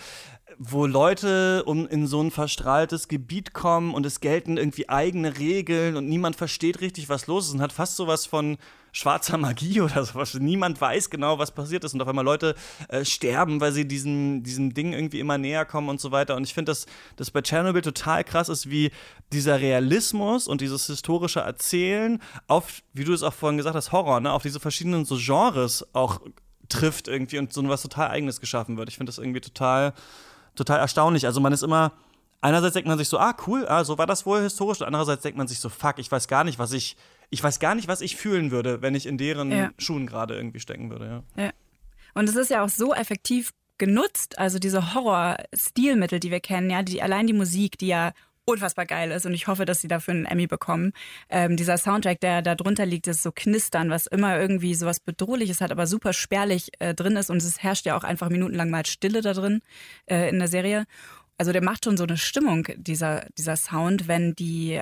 wo 0.58 0.86
Leute 0.86 1.64
um 1.64 1.88
in 1.88 2.06
so 2.06 2.22
ein 2.22 2.30
verstrahltes 2.30 3.08
Gebiet 3.08 3.54
kommen 3.54 3.94
und 3.94 4.04
es 4.04 4.20
gelten 4.20 4.58
irgendwie 4.58 4.88
eigene 4.90 5.38
Regeln 5.38 5.96
und 5.96 6.08
niemand 6.08 6.36
versteht 6.36 6.82
richtig, 6.82 7.08
was 7.08 7.26
los 7.26 7.46
ist 7.46 7.54
und 7.54 7.62
hat 7.62 7.72
fast 7.72 7.96
sowas 7.96 8.26
von 8.26 8.58
schwarzer 8.92 9.38
Magie 9.38 9.80
oder 9.82 10.04
sowas. 10.04 10.34
Niemand 10.34 10.80
weiß 10.80 11.10
genau, 11.10 11.38
was 11.38 11.52
passiert 11.52 11.84
ist 11.84 11.94
und 11.94 12.02
auf 12.02 12.08
einmal 12.08 12.24
Leute 12.24 12.54
äh, 12.88 13.04
sterben, 13.04 13.60
weil 13.60 13.72
sie 13.72 13.86
diesem, 13.86 14.42
diesem 14.42 14.74
Ding 14.74 14.92
irgendwie 14.92 15.20
immer 15.20 15.38
näher 15.38 15.64
kommen 15.64 15.88
und 15.88 16.00
so 16.00 16.12
weiter. 16.12 16.36
Und 16.36 16.44
ich 16.44 16.54
finde, 16.54 16.70
dass 16.70 16.86
das 17.16 17.30
bei 17.36 17.42
Chernobyl 17.42 17.82
total 17.82 18.24
krass 18.24 18.48
ist, 18.48 18.70
wie 18.70 18.90
dieser 19.32 19.60
Realismus 19.60 20.48
und 20.48 20.60
dieses 20.60 20.86
historische 20.86 21.40
Erzählen 21.40 22.20
auf, 22.48 22.82
wie 22.92 23.04
du 23.04 23.12
es 23.12 23.22
auch 23.22 23.32
vorhin 23.32 23.56
gesagt 23.56 23.76
hast, 23.76 23.92
Horror, 23.92 24.20
ne, 24.20 24.32
auf 24.32 24.42
diese 24.42 24.60
verschiedenen 24.60 25.04
so 25.04 25.16
Genres 25.18 25.86
auch 25.92 26.20
trifft 26.68 27.06
irgendwie 27.06 27.38
und 27.38 27.52
so 27.52 27.66
was 27.68 27.82
total 27.82 28.08
Eigenes 28.08 28.40
geschaffen 28.40 28.76
wird. 28.76 28.88
Ich 28.88 28.96
finde 28.96 29.10
das 29.10 29.18
irgendwie 29.18 29.40
total, 29.40 29.92
total 30.56 30.80
erstaunlich. 30.80 31.26
Also 31.26 31.40
man 31.40 31.52
ist 31.52 31.62
immer 31.62 31.92
einerseits 32.40 32.74
denkt 32.74 32.88
man 32.88 32.98
sich 32.98 33.08
so, 33.08 33.18
ah, 33.18 33.34
cool, 33.46 33.66
ah, 33.68 33.84
so 33.84 33.98
war 33.98 34.06
das 34.06 34.26
wohl 34.26 34.42
historisch. 34.42 34.80
Und 34.80 34.86
andererseits 34.86 35.22
denkt 35.22 35.38
man 35.38 35.48
sich 35.48 35.60
so, 35.60 35.68
fuck, 35.68 35.98
ich 35.98 36.10
weiß 36.10 36.28
gar 36.28 36.44
nicht, 36.44 36.58
was 36.58 36.72
ich 36.72 36.96
ich 37.30 37.42
weiß 37.42 37.58
gar 37.58 37.74
nicht, 37.74 37.88
was 37.88 38.00
ich 38.00 38.16
fühlen 38.16 38.50
würde, 38.50 38.82
wenn 38.82 38.94
ich 38.94 39.06
in 39.06 39.18
deren 39.18 39.50
ja. 39.50 39.70
Schuhen 39.78 40.06
gerade 40.06 40.36
irgendwie 40.36 40.60
stecken 40.60 40.90
würde. 40.90 41.24
Ja. 41.36 41.44
ja. 41.44 41.50
Und 42.14 42.28
es 42.28 42.36
ist 42.36 42.50
ja 42.50 42.64
auch 42.64 42.68
so 42.68 42.94
effektiv 42.94 43.50
genutzt, 43.78 44.38
also 44.38 44.58
diese 44.58 44.94
Horror-Stilmittel, 44.94 46.20
die 46.20 46.30
wir 46.30 46.40
kennen, 46.40 46.70
ja, 46.70 46.82
die, 46.82 47.02
allein 47.02 47.26
die 47.26 47.32
Musik, 47.32 47.78
die 47.78 47.88
ja 47.88 48.12
unfassbar 48.46 48.86
geil 48.86 49.10
ist 49.10 49.26
und 49.26 49.34
ich 49.34 49.48
hoffe, 49.48 49.64
dass 49.64 49.80
sie 49.80 49.88
dafür 49.88 50.14
einen 50.14 50.24
Emmy 50.24 50.46
bekommen. 50.46 50.92
Ähm, 51.28 51.56
dieser 51.56 51.78
Soundtrack, 51.78 52.20
der 52.20 52.42
da 52.42 52.54
drunter 52.54 52.86
liegt, 52.86 53.08
ist 53.08 53.22
so 53.22 53.32
knistern, 53.32 53.90
was 53.90 54.06
immer 54.06 54.38
irgendwie 54.38 54.74
sowas 54.74 55.00
Bedrohliches 55.00 55.60
hat, 55.60 55.72
aber 55.72 55.86
super 55.86 56.12
spärlich 56.12 56.70
äh, 56.78 56.94
drin 56.94 57.16
ist 57.16 57.28
und 57.28 57.38
es 57.38 57.62
herrscht 57.62 57.86
ja 57.86 57.96
auch 57.96 58.04
einfach 58.04 58.30
minutenlang 58.30 58.70
mal 58.70 58.86
Stille 58.86 59.20
da 59.20 59.32
drin 59.32 59.62
äh, 60.06 60.28
in 60.28 60.38
der 60.38 60.48
Serie. 60.48 60.84
Also 61.38 61.52
der 61.52 61.62
macht 61.62 61.84
schon 61.84 61.96
so 61.96 62.04
eine 62.04 62.16
Stimmung, 62.16 62.68
dieser, 62.76 63.26
dieser 63.36 63.56
Sound, 63.56 64.08
wenn 64.08 64.34
die 64.34 64.80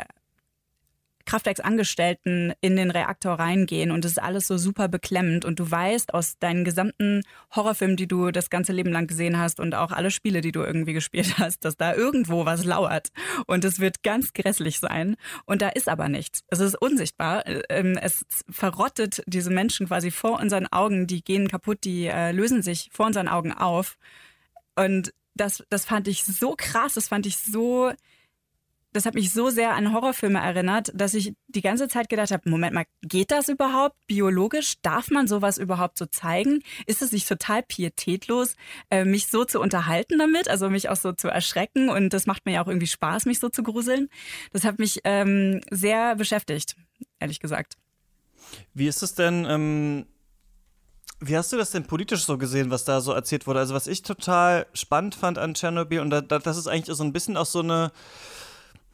Kraftwerksangestellten 1.27 2.53
in 2.61 2.77
den 2.77 2.91
Reaktor 2.91 3.35
reingehen 3.35 3.91
und 3.91 4.05
es 4.05 4.13
ist 4.13 4.23
alles 4.23 4.47
so 4.47 4.59
super 4.59 4.89
beklemmend 4.89 5.45
und 5.45 5.59
du 5.59 5.71
weißt 5.71 6.15
aus 6.15 6.39
deinen 6.39 6.65
gesamten 6.65 7.23
Horrorfilmen, 7.55 7.97
die 7.97 8.07
du 8.07 8.31
das 8.31 8.51
ganze 8.51 8.73
Leben 8.73 8.91
lang 8.91 9.07
gesehen 9.07 9.39
hast 9.39 9.61
und 9.61 9.75
auch 9.75 9.93
alle 9.93 10.11
Spiele, 10.11 10.41
die 10.41 10.53
du 10.53 10.63
irgendwie 10.63 10.93
gespielt 10.93 11.35
hast, 11.39 11.65
dass 11.65 11.77
da 11.77 11.95
irgendwo 11.95 12.45
was 12.45 12.65
lauert 12.65 13.09
und 13.47 13.65
es 13.65 13.81
wird 13.81 14.03
ganz 14.03 14.33
grässlich 14.33 14.79
sein 14.79 15.17
und 15.45 15.63
da 15.63 15.69
ist 15.69 15.89
aber 15.89 16.09
nichts. 16.09 16.43
Es 16.49 16.61
ist 16.61 16.75
unsichtbar. 16.81 17.45
Ähm, 17.69 17.99
es 18.01 18.25
verrottet 18.51 19.23
diese 19.27 19.51
Menschen 19.51 19.87
quasi 19.87 20.11
vor 20.11 20.41
unseren 20.41 20.67
Augen, 20.67 21.07
die 21.07 21.23
gehen 21.23 21.49
kaputt, 21.49 21.79
die 21.85 22.07
äh, 22.07 22.33
lösen 22.33 22.63
sich 22.63 22.91
vor 22.93 23.07
unseren 23.07 23.29
Augen 23.29 23.53
auf 23.53 23.97
und 24.77 25.13
das, 25.35 25.65
das 25.69 25.85
fand 25.85 26.09
ich 26.09 26.25
so 26.25 26.55
krass, 26.57 26.95
das 26.95 27.09
fand 27.09 27.27
ich 27.27 27.39
so 27.39 27.93
das 28.95 29.07
hat 29.07 29.15
mich 29.15 29.33
so 29.33 29.51
sehr 29.51 29.75
an 29.75 29.93
Horrorfilme 29.93 30.39
erinnert, 30.39 30.93
dass 30.95 31.15
ich 31.15 31.35
die 31.49 31.63
ganze 31.63 31.89
Zeit 31.89 32.09
gedacht 32.09 32.31
habe, 32.31 32.49
Moment 32.49 32.75
mal, 32.75 32.85
geht 33.03 33.33
das 33.33 33.49
überhaupt 33.49 33.97
biologisch? 34.07 34.75
Darf 34.83 35.11
man 35.11 35.27
sowas 35.27 35.59
überhaupt 35.59 35.99
so 35.99 36.07
zeigen? 36.07 36.63
Ist 36.87 37.03
es 37.03 37.11
nicht 37.11 37.29
total 37.29 37.65
pietätlos, 37.65 38.55
äh, 38.91 39.05
mich 39.05 39.27
so 39.27 39.45
zu 39.45 39.61
unterhalten 39.61 40.17
damit, 40.19 40.49
also 40.49 40.71
mich 40.71 40.89
auch 40.89 40.97
so 40.97 41.13
zu 41.13 41.27
erschrecken? 41.27 41.89
Und 41.89 42.11
das 42.11 42.27
macht 42.27 42.47
mir 42.47 42.53
ja 42.53 42.63
auch 42.63 42.69
irgendwie 42.69 42.87
Spaß, 42.87 43.27
mich 43.27 43.41
so 43.41 43.49
zu 43.49 43.65
gruseln. 43.65 44.09
Das 44.53 44.63
hat 44.63 44.79
mich 44.79 45.01
ähm, 45.03 45.61
sehr 45.73 46.15
beschäftigt, 46.15 46.77
ehrlich 47.19 47.41
gesagt. 47.41 47.75
Wie 48.75 48.87
ist 48.87 49.03
es 49.03 49.17
denn, 49.17 49.45
ähm, 49.45 50.07
wie 51.19 51.37
hast 51.37 51.53
du 51.53 51.57
das 51.57 51.73
denn 51.73 51.85
politisch 51.85 52.25
so 52.27 52.39
gesehen, 52.39 52.71
was 52.71 52.85
da 52.85 53.01
so 53.01 53.13
erzählt 53.13 53.49
wurde? 53.49 53.59
Also 53.59 53.75
was 53.75 53.89
ich 53.89 54.03
total 54.03 54.67
spannend 54.73 55.17
fand 55.17 55.37
an 55.37 55.55
Tschernobyl 55.55 55.99
und 55.99 56.11
da, 56.11 56.21
das 56.21 56.57
ist 56.57 56.69
eigentlich 56.69 56.97
so 56.97 57.03
ein 57.03 57.13
bisschen 57.13 57.37
auch 57.37 57.47
so 57.47 57.59
eine 57.59 57.91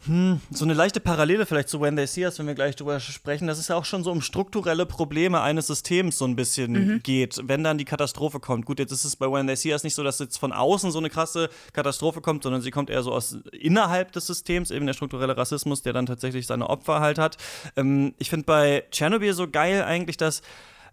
hm, 0.07 0.41
so 0.51 0.65
eine 0.65 0.73
leichte 0.73 0.99
Parallele 0.99 1.45
vielleicht 1.45 1.69
zu 1.69 1.81
When 1.81 1.95
They 1.95 2.07
See 2.07 2.25
Us, 2.25 2.39
wenn 2.39 2.47
wir 2.47 2.55
gleich 2.55 2.75
drüber 2.75 3.01
sprechen, 3.01 3.47
dass 3.47 3.59
es 3.59 3.69
ja 3.69 3.77
auch 3.77 3.85
schon 3.85 4.03
so 4.03 4.11
um 4.11 4.23
strukturelle 4.23 4.87
Probleme 4.87 5.43
eines 5.43 5.67
Systems 5.67 6.17
so 6.17 6.25
ein 6.25 6.37
bisschen 6.37 6.73
mhm. 6.73 7.03
geht, 7.03 7.39
wenn 7.45 7.63
dann 7.63 7.77
die 7.77 7.85
Katastrophe 7.85 8.41
kommt. 8.41 8.65
Gut, 8.65 8.79
jetzt 8.79 8.93
ist 8.93 9.05
es 9.05 9.17
bei 9.17 9.31
When 9.31 9.47
They 9.47 9.57
See 9.57 9.73
Us 9.73 9.85
nicht 9.85 9.95
so, 9.95 10.03
dass 10.03 10.19
jetzt 10.19 10.39
von 10.39 10.53
außen 10.53 10.91
so 10.91 10.99
eine 10.99 11.11
krasse 11.11 11.51
Katastrophe 11.75 12.23
kommt, 12.23 12.45
sondern 12.45 12.63
sie 12.63 12.71
kommt 12.71 12.89
eher 12.89 13.03
so 13.03 13.13
aus 13.13 13.37
innerhalb 13.53 14.13
des 14.13 14.27
Systems, 14.27 14.71
eben 14.71 14.87
der 14.87 14.95
strukturelle 14.95 15.37
Rassismus, 15.37 15.83
der 15.83 15.93
dann 15.93 16.07
tatsächlich 16.07 16.47
seine 16.47 16.71
Opfer 16.71 17.01
halt 17.01 17.19
hat. 17.19 17.37
Ähm, 17.77 18.15
ich 18.19 18.31
finde 18.31 18.47
bei 18.47 18.85
Tschernobyl 18.91 19.35
so 19.35 19.49
geil 19.51 19.85
eigentlich, 19.85 20.17
dass 20.17 20.41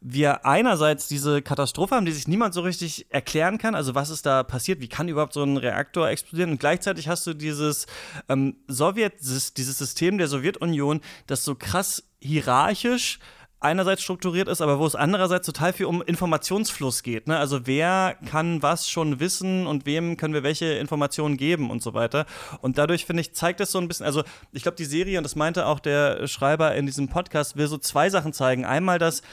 wir 0.01 0.45
einerseits 0.45 1.07
diese 1.07 1.41
Katastrophe 1.41 1.95
haben, 1.95 2.05
die 2.05 2.11
sich 2.11 2.27
niemand 2.27 2.53
so 2.53 2.61
richtig 2.61 3.07
erklären 3.09 3.57
kann. 3.57 3.75
Also 3.75 3.95
was 3.95 4.09
ist 4.09 4.25
da 4.25 4.43
passiert? 4.43 4.79
Wie 4.79 4.87
kann 4.87 5.07
überhaupt 5.07 5.33
so 5.33 5.43
ein 5.43 5.57
Reaktor 5.57 6.09
explodieren? 6.09 6.51
Und 6.51 6.59
gleichzeitig 6.59 7.07
hast 7.07 7.25
du 7.27 7.33
dieses 7.33 7.87
ähm, 8.29 8.57
Sowjet, 8.67 9.19
dieses 9.19 9.77
System 9.77 10.17
der 10.17 10.27
Sowjetunion, 10.27 11.01
das 11.27 11.43
so 11.43 11.55
krass 11.55 12.03
hierarchisch 12.19 13.19
einerseits 13.59 14.03
strukturiert 14.03 14.47
ist, 14.47 14.61
aber 14.61 14.77
wo 14.79 14.85
es 14.85 14.95
andererseits 14.95 15.45
total 15.45 15.73
viel 15.73 15.87
um 15.87 16.01
Informationsfluss 16.01 17.01
geht. 17.01 17.27
Ne? 17.27 17.37
Also 17.37 17.65
wer 17.65 18.15
kann 18.29 18.61
was 18.61 18.89
schon 18.89 19.19
wissen 19.19 19.65
und 19.65 19.85
wem 19.85 20.15
können 20.15 20.33
wir 20.33 20.43
welche 20.43 20.65
Informationen 20.73 21.37
geben 21.37 21.71
und 21.71 21.81
so 21.81 21.93
weiter. 21.93 22.25
Und 22.61 22.77
dadurch, 22.77 23.05
finde 23.05 23.21
ich, 23.21 23.33
zeigt 23.33 23.59
es 23.59 23.71
so 23.71 23.79
ein 23.79 23.87
bisschen, 23.87 24.05
also 24.05 24.23
ich 24.51 24.61
glaube, 24.61 24.77
die 24.77 24.85
Serie, 24.85 25.17
und 25.17 25.23
das 25.23 25.35
meinte 25.35 25.65
auch 25.65 25.79
der 25.79 26.27
Schreiber 26.27 26.75
in 26.75 26.85
diesem 26.85 27.09
Podcast, 27.09 27.57
will 27.57 27.67
so 27.67 27.77
zwei 27.77 28.09
Sachen 28.09 28.31
zeigen. 28.31 28.63
Einmal, 28.63 28.99
dass 28.99 29.23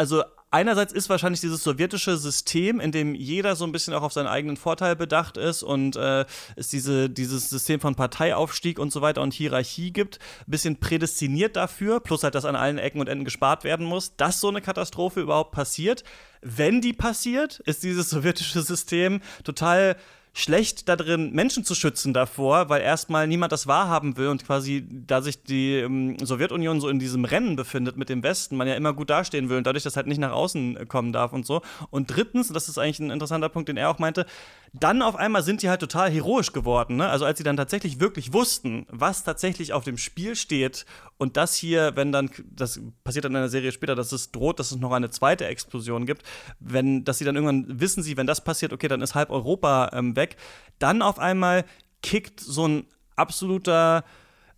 also 0.00 0.24
einerseits 0.50 0.94
ist 0.94 1.10
wahrscheinlich 1.10 1.42
dieses 1.42 1.62
sowjetische 1.62 2.16
System, 2.16 2.80
in 2.80 2.90
dem 2.90 3.14
jeder 3.14 3.54
so 3.54 3.66
ein 3.66 3.72
bisschen 3.72 3.92
auch 3.92 4.00
auf 4.00 4.14
seinen 4.14 4.28
eigenen 4.28 4.56
Vorteil 4.56 4.96
bedacht 4.96 5.36
ist 5.36 5.62
und 5.62 5.94
äh, 5.94 6.24
es 6.56 6.68
diese, 6.68 7.10
dieses 7.10 7.50
System 7.50 7.80
von 7.80 7.94
Parteiaufstieg 7.96 8.78
und 8.78 8.94
so 8.94 9.02
weiter 9.02 9.20
und 9.20 9.34
Hierarchie 9.34 9.92
gibt, 9.92 10.18
ein 10.46 10.50
bisschen 10.50 10.80
prädestiniert 10.80 11.54
dafür, 11.54 12.00
plus 12.00 12.22
halt, 12.22 12.34
dass 12.34 12.46
an 12.46 12.56
allen 12.56 12.78
Ecken 12.78 12.98
und 12.98 13.10
Enden 13.10 13.26
gespart 13.26 13.62
werden 13.62 13.84
muss, 13.84 14.16
dass 14.16 14.40
so 14.40 14.48
eine 14.48 14.62
Katastrophe 14.62 15.20
überhaupt 15.20 15.52
passiert. 15.52 16.02
Wenn 16.40 16.80
die 16.80 16.94
passiert, 16.94 17.60
ist 17.66 17.82
dieses 17.82 18.08
sowjetische 18.08 18.62
System 18.62 19.20
total 19.44 19.96
schlecht 20.32 20.88
da 20.88 20.96
drin, 20.96 21.32
Menschen 21.32 21.64
zu 21.64 21.74
schützen 21.74 22.12
davor, 22.12 22.68
weil 22.68 22.82
erstmal 22.82 23.26
niemand 23.26 23.52
das 23.52 23.66
wahrhaben 23.66 24.16
will 24.16 24.28
und 24.28 24.44
quasi, 24.44 24.86
da 24.88 25.22
sich 25.22 25.42
die 25.42 25.76
ähm, 25.76 26.16
Sowjetunion 26.24 26.80
so 26.80 26.88
in 26.88 26.98
diesem 26.98 27.24
Rennen 27.24 27.56
befindet 27.56 27.96
mit 27.96 28.08
dem 28.08 28.22
Westen, 28.22 28.56
man 28.56 28.68
ja 28.68 28.74
immer 28.74 28.92
gut 28.92 29.10
dastehen 29.10 29.48
will 29.48 29.56
und 29.56 29.66
dadurch 29.66 29.84
das 29.84 29.96
halt 29.96 30.06
nicht 30.06 30.18
nach 30.18 30.32
außen 30.32 30.88
kommen 30.88 31.12
darf 31.12 31.32
und 31.32 31.46
so. 31.46 31.62
Und 31.90 32.14
drittens, 32.14 32.48
und 32.48 32.54
das 32.54 32.68
ist 32.68 32.78
eigentlich 32.78 33.00
ein 33.00 33.10
interessanter 33.10 33.48
Punkt, 33.48 33.68
den 33.68 33.76
er 33.76 33.90
auch 33.90 33.98
meinte, 33.98 34.24
dann 34.72 35.02
auf 35.02 35.16
einmal 35.16 35.42
sind 35.42 35.62
die 35.62 35.68
halt 35.68 35.80
total 35.80 36.10
heroisch 36.10 36.52
geworden. 36.52 36.96
Ne? 36.96 37.08
Also 37.08 37.24
als 37.24 37.38
sie 37.38 37.44
dann 37.44 37.56
tatsächlich 37.56 37.98
wirklich 37.98 38.32
wussten, 38.32 38.86
was 38.88 39.24
tatsächlich 39.24 39.72
auf 39.72 39.82
dem 39.82 39.98
Spiel 39.98 40.36
steht 40.36 40.86
und 41.18 41.36
das 41.36 41.56
hier, 41.56 41.96
wenn 41.96 42.12
dann, 42.12 42.30
das 42.50 42.80
passiert 43.02 43.24
dann 43.24 43.34
in 43.34 43.40
der 43.40 43.48
Serie 43.48 43.72
später, 43.72 43.96
dass 43.96 44.12
es 44.12 44.30
droht, 44.30 44.60
dass 44.60 44.70
es 44.70 44.78
noch 44.78 44.92
eine 44.92 45.10
zweite 45.10 45.46
Explosion 45.46 46.06
gibt, 46.06 46.22
wenn, 46.60 47.04
dass 47.04 47.18
sie 47.18 47.24
dann 47.24 47.34
irgendwann 47.34 47.80
wissen 47.80 48.02
sie, 48.02 48.16
wenn 48.16 48.28
das 48.28 48.42
passiert, 48.44 48.72
okay, 48.72 48.86
dann 48.86 49.02
ist 49.02 49.16
halb 49.16 49.30
Europa 49.30 49.90
ähm, 49.92 50.14
weg, 50.20 50.36
dann 50.78 51.02
auf 51.02 51.18
einmal 51.18 51.64
kickt 52.02 52.40
so 52.40 52.68
ein 52.68 52.86
absoluter 53.16 54.04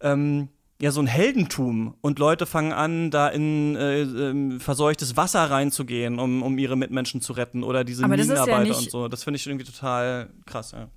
ähm, 0.01 0.49
ja 0.83 0.91
so 0.91 1.01
ein 1.01 1.07
Heldentum 1.07 1.95
und 2.01 2.19
Leute 2.19 2.45
fangen 2.45 2.73
an, 2.73 3.13
da 3.13 3.29
in 3.29 3.77
äh, 3.77 4.01
äh, 4.03 4.59
verseuchtes 4.59 5.17
Wasser 5.17 5.49
reinzugehen, 5.49 6.19
um, 6.19 6.43
um 6.43 6.59
ihre 6.59 6.77
Mitmenschen 6.77 7.21
zu 7.21 7.33
retten 7.35 7.63
oder 7.63 7.85
diese 7.85 8.05
aber 8.05 8.17
Minenarbeiter 8.17 8.65
ja 8.65 8.77
und 8.77 8.91
so. 8.91 9.07
Das 9.07 9.23
finde 9.23 9.37
ich 9.37 9.47
irgendwie 9.47 9.65
total 9.65 10.31
krass, 10.45 10.73
ja. 10.73 10.89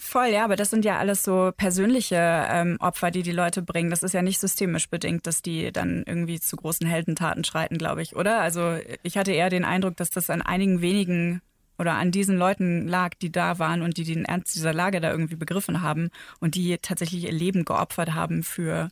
Voll, 0.00 0.28
ja, 0.28 0.44
aber 0.44 0.54
das 0.54 0.70
sind 0.70 0.84
ja 0.84 0.98
alles 0.98 1.24
so 1.24 1.52
persönliche 1.56 2.16
ähm, 2.16 2.76
Opfer, 2.80 3.10
die 3.10 3.22
die 3.22 3.32
Leute 3.32 3.62
bringen. 3.62 3.90
Das 3.90 4.04
ist 4.04 4.12
ja 4.12 4.22
nicht 4.22 4.38
systemisch 4.38 4.88
bedingt, 4.88 5.26
dass 5.26 5.42
die 5.42 5.72
dann 5.72 6.04
irgendwie 6.06 6.38
zu 6.38 6.56
großen 6.56 6.86
Heldentaten 6.86 7.42
schreiten, 7.42 7.78
glaube 7.78 8.02
ich, 8.02 8.14
oder? 8.14 8.40
Also 8.40 8.76
ich 9.02 9.18
hatte 9.18 9.32
eher 9.32 9.50
den 9.50 9.64
Eindruck, 9.64 9.96
dass 9.96 10.10
das 10.10 10.30
an 10.30 10.40
einigen 10.40 10.82
wenigen 10.82 11.42
oder 11.78 11.94
an 11.94 12.10
diesen 12.10 12.36
Leuten 12.36 12.88
lag, 12.88 13.14
die 13.14 13.30
da 13.30 13.58
waren 13.58 13.82
und 13.82 13.96
die 13.96 14.04
den 14.04 14.24
Ernst 14.24 14.54
dieser 14.54 14.72
Lage 14.72 15.00
da 15.00 15.10
irgendwie 15.10 15.36
begriffen 15.36 15.82
haben 15.82 16.10
und 16.40 16.54
die 16.54 16.78
tatsächlich 16.78 17.24
ihr 17.24 17.32
Leben 17.32 17.64
geopfert 17.64 18.14
haben 18.14 18.42
für 18.42 18.88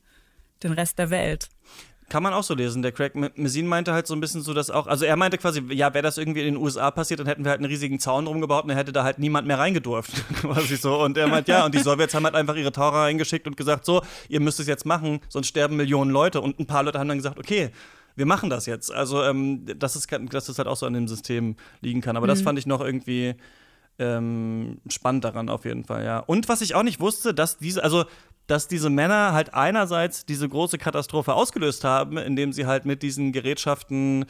den 0.62 0.72
Rest 0.72 0.98
der 0.98 1.10
Welt. 1.10 1.48
Kann 2.08 2.22
man 2.22 2.32
auch 2.32 2.44
so 2.44 2.54
lesen. 2.54 2.82
Der 2.82 2.92
Craig 2.92 3.16
Messin 3.36 3.66
meinte 3.66 3.92
halt 3.92 4.06
so 4.06 4.14
ein 4.14 4.20
bisschen 4.20 4.40
so, 4.40 4.54
dass 4.54 4.70
auch, 4.70 4.86
also 4.86 5.04
er 5.04 5.16
meinte 5.16 5.38
quasi, 5.38 5.60
ja, 5.70 5.92
wäre 5.92 6.04
das 6.04 6.18
irgendwie 6.18 6.40
in 6.40 6.54
den 6.54 6.56
USA 6.56 6.92
passiert, 6.92 7.18
dann 7.18 7.26
hätten 7.26 7.44
wir 7.44 7.50
halt 7.50 7.58
einen 7.58 7.68
riesigen 7.68 7.98
Zaun 7.98 8.28
rumgebaut 8.28 8.62
und 8.62 8.68
dann 8.68 8.76
hätte 8.76 8.92
da 8.92 9.02
halt 9.02 9.18
niemand 9.18 9.48
mehr 9.48 9.58
reingedurft. 9.58 10.12
quasi 10.40 10.76
so. 10.76 11.02
Und 11.02 11.18
er 11.18 11.26
meint, 11.26 11.48
ja, 11.48 11.64
und 11.64 11.74
die 11.74 11.80
Sowjets 11.80 12.14
haben 12.14 12.24
halt 12.24 12.36
einfach 12.36 12.54
ihre 12.54 12.70
Taucher 12.70 12.98
reingeschickt 12.98 13.48
und 13.48 13.56
gesagt, 13.56 13.84
so, 13.84 14.02
ihr 14.28 14.38
müsst 14.38 14.60
es 14.60 14.68
jetzt 14.68 14.86
machen, 14.86 15.18
sonst 15.28 15.48
sterben 15.48 15.74
Millionen 15.74 16.12
Leute. 16.12 16.40
Und 16.40 16.60
ein 16.60 16.66
paar 16.66 16.84
Leute 16.84 17.00
haben 17.00 17.08
dann 17.08 17.18
gesagt, 17.18 17.40
okay, 17.40 17.72
wir 18.16 18.26
machen 18.26 18.50
das 18.50 18.66
jetzt. 18.66 18.92
Also, 18.92 19.22
ähm, 19.22 19.64
das 19.78 19.94
ist, 19.94 20.10
dass 20.10 20.46
das 20.46 20.58
halt 20.58 20.68
auch 20.68 20.76
so 20.76 20.86
an 20.86 20.94
dem 20.94 21.06
System 21.06 21.56
liegen 21.80 22.00
kann. 22.00 22.16
Aber 22.16 22.26
mhm. 22.26 22.30
das 22.30 22.42
fand 22.42 22.58
ich 22.58 22.66
noch 22.66 22.80
irgendwie 22.80 23.34
ähm, 23.98 24.78
spannend 24.88 25.24
daran 25.24 25.48
auf 25.48 25.64
jeden 25.64 25.84
Fall, 25.84 26.04
ja. 26.04 26.18
Und 26.18 26.48
was 26.48 26.60
ich 26.60 26.74
auch 26.74 26.82
nicht 26.82 27.00
wusste, 27.00 27.32
dass 27.32 27.58
diese, 27.58 27.82
also 27.82 28.04
dass 28.46 28.68
diese 28.68 28.90
Männer 28.90 29.32
halt 29.32 29.54
einerseits 29.54 30.24
diese 30.26 30.48
große 30.48 30.78
Katastrophe 30.78 31.34
ausgelöst 31.34 31.84
haben, 31.84 32.16
indem 32.16 32.52
sie 32.52 32.66
halt 32.66 32.84
mit 32.84 33.02
diesen 33.02 33.32
Gerätschaften 33.32 34.26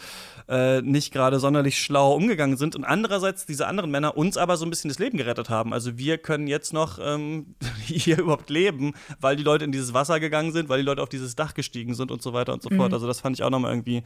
äh, 0.49 0.81
nicht 0.83 1.13
gerade 1.13 1.39
sonderlich 1.39 1.79
schlau 1.79 2.15
umgegangen 2.15 2.57
sind 2.57 2.77
und 2.77 2.85
andererseits 2.85 3.47
diese 3.47 3.67
anderen 3.67 3.91
Männer 3.91 4.17
uns 4.17 4.37
aber 4.37 4.57
so 4.57 4.65
ein 4.65 4.71
bisschen 4.71 4.89
das 4.89 4.99
Leben 4.99 5.19
gerettet 5.19 5.51
haben. 5.51 5.73
Also 5.73 5.99
wir 5.99 6.19
können 6.19 6.47
jetzt 6.47 6.73
noch 6.73 6.99
ähm, 7.01 7.55
hier 7.85 8.19
überhaupt 8.19 8.51
leben, 8.51 8.95
weil 9.21 9.37
die 9.37 9.43
Leute 9.43 9.65
in 9.65 9.73
dieses 9.73 9.95
Wasser 9.95 10.21
gegangen 10.21 10.53
sind, 10.53 10.69
weil 10.69 10.79
die 10.79 10.87
Leute 10.87 11.03
auf 11.03 11.09
dieses 11.09 11.37
Dach 11.37 11.55
gestiegen 11.55 11.95
sind 11.95 12.11
und 12.11 12.23
so 12.23 12.33
weiter 12.33 12.53
und 12.53 12.63
so 12.63 12.71
mhm. 12.71 12.77
fort. 12.77 12.93
Also 12.93 13.07
das 13.07 13.21
fand 13.21 13.37
ich 13.37 13.43
auch 13.43 13.51
nochmal 13.51 13.73
irgendwie 13.73 14.03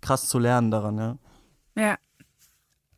krass 0.00 0.28
zu 0.28 0.38
lernen 0.38 0.70
daran, 0.70 0.98
ja. 0.98 1.18
Ja, 1.76 1.96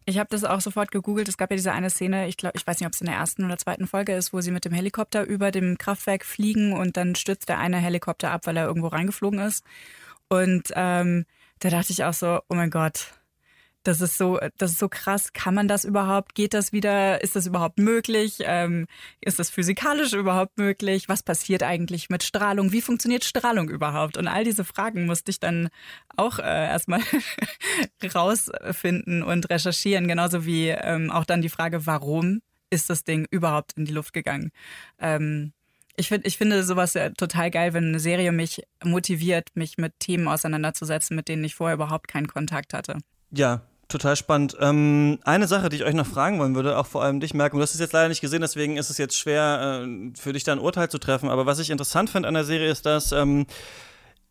ich 0.05 0.19
habe 0.19 0.29
das 0.31 0.45
auch 0.45 0.61
sofort 0.61 0.91
gegoogelt. 0.91 1.29
Es 1.29 1.37
gab 1.37 1.51
ja 1.51 1.57
diese 1.57 1.73
eine 1.73 1.91
Szene, 1.91 2.29
ich 2.29 2.37
glaube, 2.37 2.57
ich 2.57 2.67
weiß 2.67 2.81
nicht, 2.81 2.87
ob 2.87 2.95
es 2.95 3.01
in 3.01 3.07
der 3.07 3.17
ersten 3.17 3.45
oder 3.45 3.59
zweiten 3.59 3.87
Folge 3.87 4.15
ist, 4.15 4.33
wo 4.33 4.41
sie 4.41 4.51
mit 4.51 4.65
dem 4.65 4.73
Helikopter 4.73 5.25
über 5.25 5.51
dem 5.51 5.79
Kraftwerk 5.79 6.25
fliegen 6.25 6.73
und 6.73 6.97
dann 6.97 7.15
stürzt 7.15 7.49
der 7.49 7.59
eine 7.59 7.79
Helikopter 7.79 8.31
ab, 8.31 8.47
weil 8.47 8.57
er 8.57 8.67
irgendwo 8.67 8.89
reingeflogen 8.89 9.41
ist. 9.41 9.65
Und 10.29 10.73
ähm, 10.75 11.27
da 11.61 11.71
dachte 11.71 11.93
ich 11.93 12.05
auch 12.05 12.15
so, 12.15 12.41
oh 12.49 12.55
mein 12.55 12.71
Gott, 12.71 13.13
das 13.83 14.01
ist 14.01 14.17
so, 14.17 14.39
das 14.59 14.73
ist 14.73 14.79
so 14.79 14.89
krass. 14.89 15.33
Kann 15.33 15.55
man 15.55 15.69
das 15.69 15.85
überhaupt? 15.85 16.35
Geht 16.35 16.55
das 16.55 16.73
wieder? 16.73 17.23
Ist 17.23 17.35
das 17.35 17.47
überhaupt 17.47 17.79
möglich? 17.79 18.39
Ähm, 18.41 18.87
ist 19.21 19.39
das 19.39 19.51
physikalisch 19.51 20.13
überhaupt 20.13 20.57
möglich? 20.57 21.09
Was 21.09 21.23
passiert 21.23 21.63
eigentlich 21.63 22.09
mit 22.09 22.23
Strahlung? 22.23 22.73
Wie 22.73 22.81
funktioniert 22.81 23.25
Strahlung 23.25 23.69
überhaupt? 23.69 24.17
Und 24.17 24.29
all 24.29 24.45
diese 24.45 24.65
Fragen 24.65 25.07
musste 25.07 25.31
ich 25.31 25.41
dann 25.41 25.69
auch 26.17 26.39
äh, 26.39 26.43
erstmal 26.43 27.01
rausfinden 28.15 29.23
und 29.23 29.51
recherchieren. 29.51 30.07
Genauso 30.07 30.47
wie 30.47 30.69
ähm, 30.69 31.11
auch 31.11 31.25
dann 31.25 31.43
die 31.43 31.49
Frage, 31.49 31.87
warum 31.87 32.41
ist 32.71 32.89
das 32.89 33.05
Ding 33.05 33.27
überhaupt 33.31 33.73
in 33.77 33.85
die 33.85 33.93
Luft 33.93 34.13
gegangen? 34.13 34.53
Ähm, 35.01 35.53
ich, 35.97 36.09
find, 36.09 36.27
ich 36.27 36.39
finde 36.39 36.63
sowas 36.63 36.95
ja 36.95 37.11
total 37.11 37.51
geil, 37.51 37.75
wenn 37.75 37.89
eine 37.89 38.01
Serie 38.01 38.33
mich 38.33 38.63
motiviert, 38.83 39.49
mich 39.55 39.77
mit 39.77 39.99
Themen 39.99 40.29
auseinanderzusetzen, 40.29 41.17
mit 41.17 41.29
denen 41.29 41.45
ich 41.45 41.55
vorher 41.55 41.75
überhaupt 41.75 42.09
keinen 42.09 42.29
Kontakt 42.29 42.73
hatte. 42.73 42.99
Ja, 43.31 43.63
Total 43.93 44.17
spannend. 44.17 44.57
Ähm, 44.59 45.19
eine 45.23 45.47
Sache, 45.47 45.69
die 45.69 45.77
ich 45.77 45.85
euch 45.85 45.93
noch 45.93 46.07
fragen 46.07 46.39
wollen 46.39 46.55
würde, 46.55 46.79
auch 46.79 46.87
vor 46.87 47.03
allem 47.03 47.21
dich, 47.21 47.35
Merken, 47.35 47.59
du 47.59 47.63
hast 47.63 47.75
es 47.75 47.81
jetzt 47.81 47.93
leider 47.93 48.09
nicht 48.09 48.23
gesehen, 48.23 48.41
deswegen 48.41 48.79
ist 48.79 48.89
es 48.89 48.97
jetzt 48.97 49.19
schwer 49.19 49.85
äh, 49.85 50.11
für 50.19 50.33
dich 50.33 50.45
da 50.45 50.53
ein 50.53 50.61
Urteil 50.61 50.89
zu 50.89 50.97
treffen. 50.97 51.29
Aber 51.29 51.45
was 51.45 51.59
ich 51.59 51.69
interessant 51.69 52.09
finde 52.09 52.27
an 52.27 52.33
der 52.33 52.45
Serie 52.45 52.71
ist, 52.71 52.87
dass 52.87 53.13
ähm, 53.13 53.45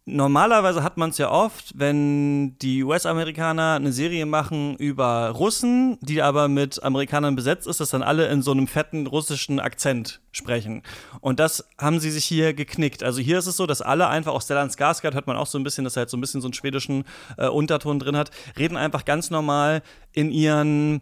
Normalerweise 0.05 0.81
hat 0.81 0.97
man 0.97 1.11
es 1.11 1.19
ja 1.19 1.29
oft, 1.29 1.73
wenn 1.77 2.57
die 2.57 2.83
US-Amerikaner 2.83 3.75
eine 3.75 3.91
Serie 3.91 4.25
machen 4.25 4.75
über 4.77 5.29
Russen, 5.29 5.99
die 6.01 6.23
aber 6.23 6.47
mit 6.47 6.81
Amerikanern 6.81 7.35
besetzt 7.35 7.67
ist, 7.67 7.79
dass 7.79 7.91
dann 7.91 8.01
alle 8.01 8.27
in 8.27 8.41
so 8.41 8.51
einem 8.51 8.65
fetten 8.65 9.05
russischen 9.05 9.59
Akzent 9.59 10.19
sprechen. 10.31 10.81
Und 11.19 11.39
das 11.39 11.67
haben 11.77 11.99
sie 11.99 12.09
sich 12.09 12.25
hier 12.25 12.55
geknickt. 12.55 13.03
Also 13.03 13.21
hier 13.21 13.37
ist 13.37 13.45
es 13.45 13.57
so, 13.57 13.67
dass 13.67 13.83
alle 13.83 14.07
einfach, 14.07 14.33
auch 14.33 14.41
Stellan 14.41 14.69
Skarsgård 14.71 15.13
hört 15.13 15.27
man 15.27 15.37
auch 15.37 15.45
so 15.45 15.59
ein 15.59 15.63
bisschen, 15.63 15.83
dass 15.83 15.95
er 15.95 16.01
halt 16.01 16.09
so 16.09 16.17
ein 16.17 16.21
bisschen 16.21 16.41
so 16.41 16.47
einen 16.47 16.53
schwedischen 16.53 17.03
äh, 17.37 17.47
Unterton 17.47 17.99
drin 17.99 18.17
hat, 18.17 18.31
reden 18.57 18.77
einfach 18.77 19.05
ganz 19.05 19.29
normal 19.29 19.83
in 20.13 20.31
ihren 20.31 21.01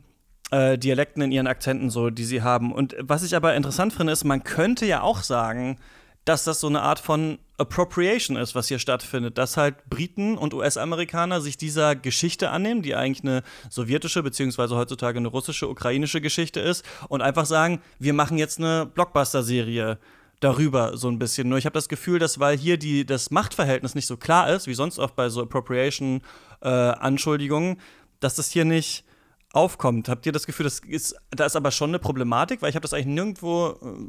äh, 0.52 0.78
Dialekten, 0.78 1.22
in 1.22 1.32
ihren 1.32 1.48
Akzenten 1.48 1.90
so, 1.90 2.10
die 2.10 2.26
sie 2.26 2.42
haben. 2.42 2.74
Und 2.74 2.98
was 3.00 3.24
ich 3.24 3.34
aber 3.34 3.56
interessant 3.56 3.94
finde, 3.94 4.12
ist, 4.12 4.26
man 4.26 4.44
könnte 4.44 4.86
ja 4.86 5.04
auch 5.04 5.24
sagen, 5.24 5.78
dass 6.26 6.44
das 6.44 6.60
so 6.60 6.68
eine 6.68 6.82
Art 6.82 7.00
von 7.00 7.40
Appropriation 7.60 8.38
ist, 8.38 8.56
was 8.56 8.70
hier 8.70 8.80
stattfindet, 8.80 9.38
dass 9.38 9.58
halt 9.58 9.90
Briten 9.90 10.38
und 10.38 10.54
US-Amerikaner 10.54 11.42
sich 11.42 11.58
dieser 11.58 11.96
Geschichte 11.96 12.50
annehmen, 12.50 12.82
die 12.82 12.96
eigentlich 12.96 13.24
eine 13.24 13.44
sowjetische 13.70 14.24
beziehungsweise 14.24 14.76
heutzutage 14.76 15.18
eine 15.18 15.28
russische, 15.28 15.68
ukrainische 15.68 16.22
Geschichte 16.22 16.60
ist 16.60 16.86
und 17.10 17.22
einfach 17.22 17.46
sagen, 17.46 17.82
wir 18.00 18.14
machen 18.14 18.38
jetzt 18.38 18.60
eine 18.60 18.86
Blockbuster-Serie 18.86 19.98
darüber 20.40 20.96
so 20.98 21.10
ein 21.10 21.20
bisschen. 21.20 21.50
Nur 21.50 21.58
ich 21.58 21.66
habe 21.66 21.74
das 21.74 21.90
Gefühl, 21.90 22.20
dass 22.20 22.40
weil 22.40 22.58
hier 22.58 22.78
die, 22.78 23.06
das 23.06 23.30
Machtverhältnis 23.30 23.94
nicht 23.94 24.08
so 24.08 24.16
klar 24.16 24.50
ist, 24.50 24.68
wie 24.68 24.74
sonst 24.74 24.98
oft 24.98 25.14
bei 25.16 25.28
so 25.30 25.42
Appropriation-Anschuldigungen, 25.42 27.74
äh, 27.74 27.78
dass 28.22 28.36
das 28.36 28.50
hier 28.50 28.64
nicht 28.66 29.04
aufkommt. 29.52 30.08
Habt 30.08 30.26
ihr 30.26 30.32
das 30.32 30.46
Gefühl, 30.46 30.64
das 30.64 30.80
ist, 30.80 31.16
da 31.32 31.46
ist 31.46 31.58
aber 31.58 31.72
schon 31.72 31.90
eine 31.90 32.00
Problematik, 32.00 32.62
weil 32.62 32.70
ich 32.70 32.76
habe 32.76 32.84
das 32.84 32.94
eigentlich 32.94 33.08
nirgendwo 33.08 33.78
äh, 33.82 34.08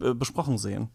äh, 0.00 0.14
besprochen 0.14 0.58
sehen. 0.58 0.90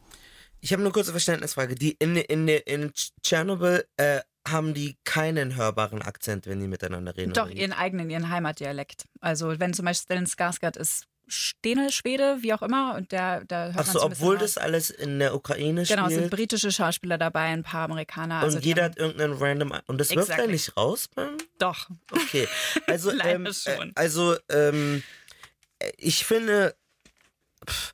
Ich 0.63 0.71
habe 0.71 0.81
eine 0.81 0.91
kurze 0.91 1.11
Verständnisfrage. 1.11 1.75
Die 1.75 1.91
in, 1.99 2.15
in, 2.15 2.47
in 2.47 2.93
Tschernobyl 3.21 3.85
äh, 3.97 4.21
haben 4.47 4.73
die 4.73 4.95
keinen 5.03 5.57
hörbaren 5.57 6.01
Akzent, 6.01 6.47
wenn 6.47 6.61
die 6.61 6.67
miteinander 6.67 7.17
reden? 7.17 7.33
Doch, 7.33 7.49
ihren 7.49 7.73
eigenen, 7.73 8.09
ihren 8.09 8.29
Heimatdialekt. 8.29 9.03
Also 9.19 9.59
wenn 9.59 9.73
zum 9.73 9.83
Beispiel 9.83 10.05
Stellan 10.05 10.25
Skarsgård 10.25 10.77
ist 10.77 11.05
Stene, 11.27 11.91
Schwede, 11.91 12.37
wie 12.43 12.53
auch 12.53 12.61
immer. 12.61 12.95
Und 12.95 13.11
der, 13.11 13.43
da 13.43 13.73
hört 13.73 13.77
Achso, 13.77 14.03
obwohl 14.03 14.37
das 14.37 14.57
alles 14.57 14.89
in 14.89 15.19
der 15.19 15.35
Ukraine 15.35 15.83
genau, 15.83 16.05
spielt? 16.05 16.09
Genau, 16.09 16.21
sind 16.21 16.29
britische 16.29 16.71
Schauspieler 16.71 17.17
dabei, 17.17 17.47
ein 17.47 17.63
paar 17.63 17.89
Amerikaner. 17.89 18.37
Und 18.37 18.45
also 18.45 18.59
jeder 18.59 18.85
hat 18.85 18.97
irgendeinen 18.97 19.33
random... 19.33 19.73
Und 19.87 19.97
das 19.97 20.11
exactly. 20.11 20.29
wirft 20.29 20.39
er 20.39 20.47
nicht 20.47 20.77
raus, 20.77 21.09
man? 21.17 21.37
Doch. 21.59 21.89
Okay. 22.09 22.47
Also, 22.87 23.11
ähm, 23.11 23.47
äh, 23.47 23.53
schon. 23.53 23.91
also 23.95 24.37
ähm, 24.47 25.03
ich 25.97 26.23
finde... 26.23 26.73
Pff, 27.67 27.93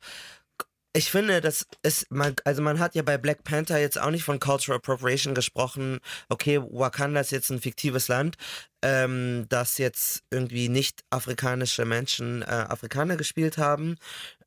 ich 0.93 1.11
finde, 1.11 1.39
das 1.39 1.67
ist, 1.83 2.09
man, 2.11 2.35
also 2.45 2.61
man 2.61 2.79
hat 2.79 2.95
ja 2.95 3.03
bei 3.03 3.17
Black 3.17 3.43
Panther 3.43 3.79
jetzt 3.79 3.99
auch 3.99 4.09
nicht 4.09 4.23
von 4.23 4.39
Cultural 4.39 4.77
Appropriation 4.77 5.35
gesprochen. 5.35 5.99
Okay, 6.29 6.59
Wakanda 6.61 7.19
ist 7.19 7.31
jetzt 7.31 7.51
ein 7.51 7.61
fiktives 7.61 8.07
Land, 8.07 8.37
ähm, 8.81 9.45
das 9.49 9.77
jetzt 9.77 10.23
irgendwie 10.31 10.67
nicht 10.67 11.03
afrikanische 11.11 11.85
Menschen 11.85 12.41
äh, 12.41 12.45
Afrikaner 12.45 13.17
gespielt 13.17 13.57
haben. 13.57 13.97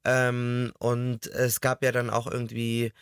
Ähm, 0.05 0.73
und 0.79 1.27
es 1.29 1.61
gab 1.61 1.85
ja 1.85 1.93
dann 1.93 2.11
auch 2.11 2.27
irgendwie 2.27 2.93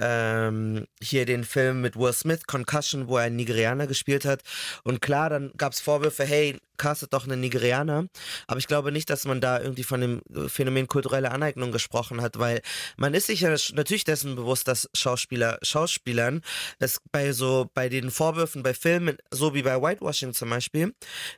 ähm, 0.00 0.86
hier 1.02 1.24
den 1.26 1.44
Film 1.44 1.80
mit 1.80 1.96
Will 1.96 2.12
Smith, 2.12 2.46
Concussion, 2.46 3.08
wo 3.08 3.18
er 3.18 3.24
einen 3.24 3.36
Nigerianer 3.36 3.86
gespielt 3.86 4.24
hat. 4.24 4.42
Und 4.82 5.00
klar, 5.00 5.30
dann 5.30 5.52
gab 5.56 5.72
es 5.72 5.80
Vorwürfe, 5.80 6.24
hey, 6.24 6.58
castet 6.76 7.12
doch 7.12 7.24
einen 7.24 7.40
Nigerianer. 7.40 8.06
Aber 8.46 8.58
ich 8.58 8.66
glaube 8.66 8.92
nicht, 8.92 9.10
dass 9.10 9.24
man 9.24 9.40
da 9.40 9.60
irgendwie 9.60 9.84
von 9.84 10.00
dem 10.00 10.22
Phänomen 10.48 10.86
kulturelle 10.86 11.30
Aneignung 11.30 11.72
gesprochen 11.72 12.20
hat, 12.20 12.38
weil 12.38 12.60
man 12.96 13.14
ist 13.14 13.26
sich 13.26 13.40
ja 13.40 13.54
natürlich 13.74 14.04
dessen 14.04 14.36
bewusst, 14.36 14.68
dass 14.68 14.88
Schauspieler 14.94 15.58
Schauspielern 15.62 16.42
es 16.78 17.00
bei 17.12 17.32
so 17.32 17.70
bei 17.74 17.88
den 17.88 18.10
Vorwürfen 18.10 18.62
bei 18.62 18.74
Filmen, 18.74 19.18
so 19.30 19.54
wie 19.54 19.62
bei 19.62 19.80
Whitewashing 19.80 20.32
zum 20.32 20.50
Beispiel, 20.50 20.94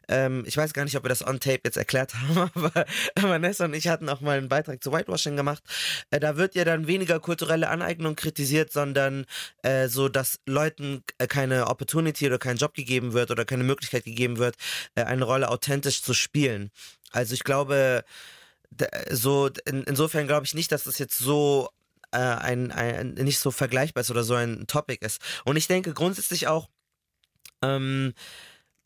ähm, 0.09 0.45
ich 0.47 0.57
weiß 0.57 0.73
gar 0.73 0.85
nicht, 0.85 0.97
ob 0.97 1.05
wir 1.05 1.09
das 1.09 1.27
on 1.27 1.41
Tape 1.41 1.61
jetzt 1.65 1.77
erklärt 1.77 2.15
haben, 2.15 2.51
aber 2.55 2.87
Vanessa 3.21 3.65
und 3.65 3.75
ich 3.75 3.89
hatten 3.89 4.09
auch 4.09 4.21
mal 4.21 4.39
einen 4.39 4.49
Beitrag 4.49 4.83
zu 4.83 4.93
Whitewashing 4.93 5.37
gemacht. 5.37 5.63
Äh, 6.11 6.21
da 6.21 6.37
wird 6.37 6.55
ja 6.55 6.65
dann 6.65 6.87
weniger 6.87 7.21
kulturelle 7.21 7.69
Aneignung 7.69 8.17
kritisiert, 8.17 8.73
sondern 8.73 9.27
äh, 9.63 9.89
so, 9.89 10.09
dass 10.09 10.41
Leuten 10.47 11.03
äh, 11.19 11.27
keine 11.27 11.67
Opportunity 11.69 12.27
oder 12.27 12.39
kein 12.39 12.57
Job 12.57 12.75
gegeben 12.75 13.13
wird 13.13 13.31
oder 13.31 13.45
keine 13.45 13.65
Möglichkeit 13.65 14.05
gegeben 14.05 14.39
wird, 14.39 14.57
äh, 14.95 15.03
eine 15.03 15.26
Rolle 15.27 15.49
authentisch 15.49 16.03
zu 16.03 16.15
spielen. 16.15 16.71
Also 17.11 17.35
ich 17.35 17.45
glaube, 17.45 18.05
so 19.11 19.51
in, 19.65 19.85
insofern 19.85 20.27
glaube 20.27 20.47
ich 20.47 20.55
nicht, 20.55 20.73
dass 20.73 20.85
das 20.85 20.99
jetzt 20.99 21.19
so 21.19 21.69
äh, 22.13 22.19
ein, 22.19 22.73
ein 22.73 23.15
nicht 23.15 23.39
so 23.39 23.51
vergleichbar 23.51 24.03
ist 24.03 24.11
oder 24.11 24.25
so 24.25 24.35
ein 24.35 24.67
Topic 24.67 25.05
ist. 25.05 25.21
Und 25.45 25.57
ich 25.57 25.67
denke 25.67 25.93
grundsätzlich 25.93 26.47
auch, 26.49 26.69
ähm, 27.63 28.15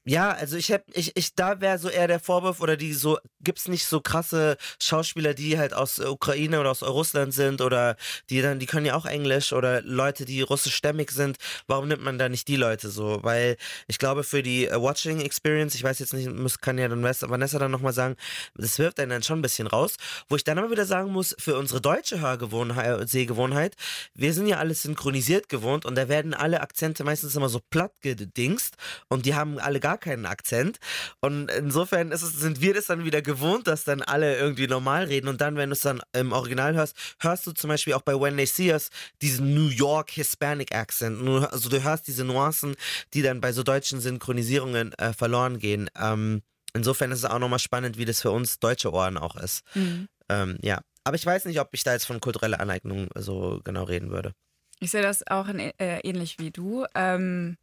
ja, 0.06 0.30
also 0.30 0.56
ich 0.56 0.72
hab, 0.72 0.82
ich, 0.94 1.14
ich, 1.14 1.34
da 1.34 1.60
wäre 1.60 1.78
so 1.78 1.90
eher 1.90 2.08
der 2.08 2.20
Vorwurf 2.20 2.60
oder 2.60 2.78
die 2.78 2.94
so, 2.94 3.18
gibt's 3.42 3.68
nicht 3.68 3.86
so 3.86 4.00
krasse 4.00 4.56
Schauspieler, 4.82 5.34
die 5.34 5.58
halt 5.58 5.74
aus 5.74 5.98
Ukraine 6.00 6.58
oder 6.58 6.70
aus 6.70 6.82
Russland 6.82 7.34
sind 7.34 7.60
oder 7.60 7.96
die 8.30 8.40
dann, 8.40 8.58
die 8.58 8.66
können 8.66 8.86
ja 8.86 8.94
auch 8.94 9.04
Englisch 9.04 9.52
oder 9.52 9.82
Leute, 9.82 10.24
die 10.24 10.40
russischstämmig 10.40 11.10
sind. 11.10 11.36
Warum 11.66 11.86
nimmt 11.88 12.02
man 12.02 12.18
da 12.18 12.30
nicht 12.30 12.48
die 12.48 12.56
Leute 12.56 12.88
so? 12.88 13.18
Weil 13.22 13.58
ich 13.88 13.98
glaube 13.98 14.24
für 14.24 14.42
die 14.42 14.68
äh, 14.68 14.80
Watching 14.80 15.20
Experience, 15.20 15.74
ich 15.74 15.84
weiß 15.84 15.98
jetzt 15.98 16.14
nicht, 16.14 16.30
muss, 16.32 16.60
kann 16.60 16.78
ja 16.78 16.88
dann 16.88 17.02
Vanessa 17.02 17.58
dann 17.58 17.70
nochmal 17.70 17.92
sagen, 17.92 18.16
das 18.54 18.78
wirft 18.78 19.00
einen 19.00 19.10
dann 19.10 19.22
schon 19.22 19.40
ein 19.40 19.42
bisschen 19.42 19.66
raus. 19.66 19.96
Wo 20.30 20.36
ich 20.36 20.44
dann 20.44 20.58
aber 20.58 20.70
wieder 20.70 20.86
sagen 20.86 21.12
muss, 21.12 21.36
für 21.38 21.58
unsere 21.58 21.82
deutsche 21.82 22.20
Hörgewohnheit, 22.20 23.06
Sehgewohnheit, 23.08 23.76
wir 24.14 24.32
sind 24.32 24.46
ja 24.46 24.56
alles 24.56 24.82
synchronisiert 24.82 25.50
gewohnt 25.50 25.84
und 25.84 25.94
da 25.94 26.08
werden 26.08 26.32
alle 26.32 26.62
Akzente 26.62 27.04
meistens 27.04 27.36
immer 27.36 27.50
so 27.50 27.60
platt 27.68 27.92
gedingst 28.00 28.76
und 29.08 29.26
die 29.26 29.34
haben 29.34 29.58
alle 29.58 29.78
gar 29.78 29.89
gar 29.90 29.98
keinen 29.98 30.26
Akzent. 30.26 30.78
Und 31.20 31.50
insofern 31.50 32.12
es, 32.12 32.20
sind 32.20 32.60
wir 32.60 32.74
das 32.74 32.86
dann 32.86 33.04
wieder 33.04 33.22
gewohnt, 33.22 33.66
dass 33.66 33.84
dann 33.84 34.02
alle 34.02 34.36
irgendwie 34.38 34.68
normal 34.68 35.04
reden. 35.04 35.28
Und 35.28 35.40
dann, 35.40 35.56
wenn 35.56 35.70
du 35.70 35.74
es 35.74 35.80
dann 35.80 36.00
im 36.12 36.32
Original 36.32 36.74
hörst, 36.74 36.96
hörst 37.20 37.46
du 37.46 37.52
zum 37.52 37.68
Beispiel 37.68 37.94
auch 37.94 38.02
bei 38.02 38.14
When 38.18 38.36
They 38.36 38.46
See 38.46 38.72
Us 38.72 38.90
diesen 39.20 39.54
New 39.54 39.68
York 39.68 40.10
Hispanic 40.10 40.74
Accent. 40.74 41.26
Also 41.50 41.68
du 41.68 41.82
hörst 41.82 42.06
diese 42.06 42.24
Nuancen, 42.24 42.76
die 43.14 43.22
dann 43.22 43.40
bei 43.40 43.52
so 43.52 43.62
deutschen 43.62 44.00
Synchronisierungen 44.00 44.92
äh, 44.94 45.12
verloren 45.12 45.58
gehen. 45.58 45.90
Ähm, 45.98 46.42
insofern 46.72 47.10
ist 47.10 47.18
es 47.18 47.24
auch 47.24 47.40
nochmal 47.40 47.58
spannend, 47.58 47.98
wie 47.98 48.04
das 48.04 48.22
für 48.22 48.30
uns 48.30 48.60
deutsche 48.60 48.92
Ohren 48.92 49.18
auch 49.18 49.36
ist. 49.36 49.62
Mhm. 49.74 50.08
Ähm, 50.28 50.58
ja. 50.62 50.80
Aber 51.02 51.16
ich 51.16 51.26
weiß 51.26 51.46
nicht, 51.46 51.58
ob 51.58 51.70
ich 51.72 51.82
da 51.82 51.94
jetzt 51.94 52.04
von 52.04 52.20
kultureller 52.20 52.60
Aneignung 52.60 53.08
so 53.16 53.60
genau 53.64 53.84
reden 53.84 54.10
würde. 54.10 54.34
Ich 54.78 54.92
sehe 54.92 55.02
das 55.02 55.26
auch 55.26 55.48
in, 55.48 55.58
äh, 55.58 56.00
ähnlich 56.04 56.38
wie 56.38 56.50
du. 56.50 56.84
Ähm, 56.94 57.56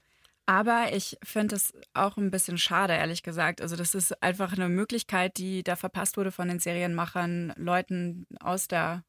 aber 0.48 0.94
ich 0.94 1.18
finde 1.24 1.56
es 1.56 1.74
auch 1.94 2.18
ein 2.18 2.32
bisschen 2.32 2.58
schade, 2.58 2.94
ehrlich 2.94 3.22
gesagt. 3.22 3.62
Also, 3.62 3.76
das 3.76 3.94
ist 3.94 4.24
einfach 4.24 4.54
eine 4.54 4.70
Möglichkeit, 4.70 5.38
die 5.38 5.62
da 5.62 5.76
verpasst 5.76 6.18
wurde 6.18 6.32
von 6.32 6.48
den 6.48 6.60
Serienmachern, 6.60 7.54
Leuten 7.58 8.26
aus 8.40 8.68
der 8.68 9.04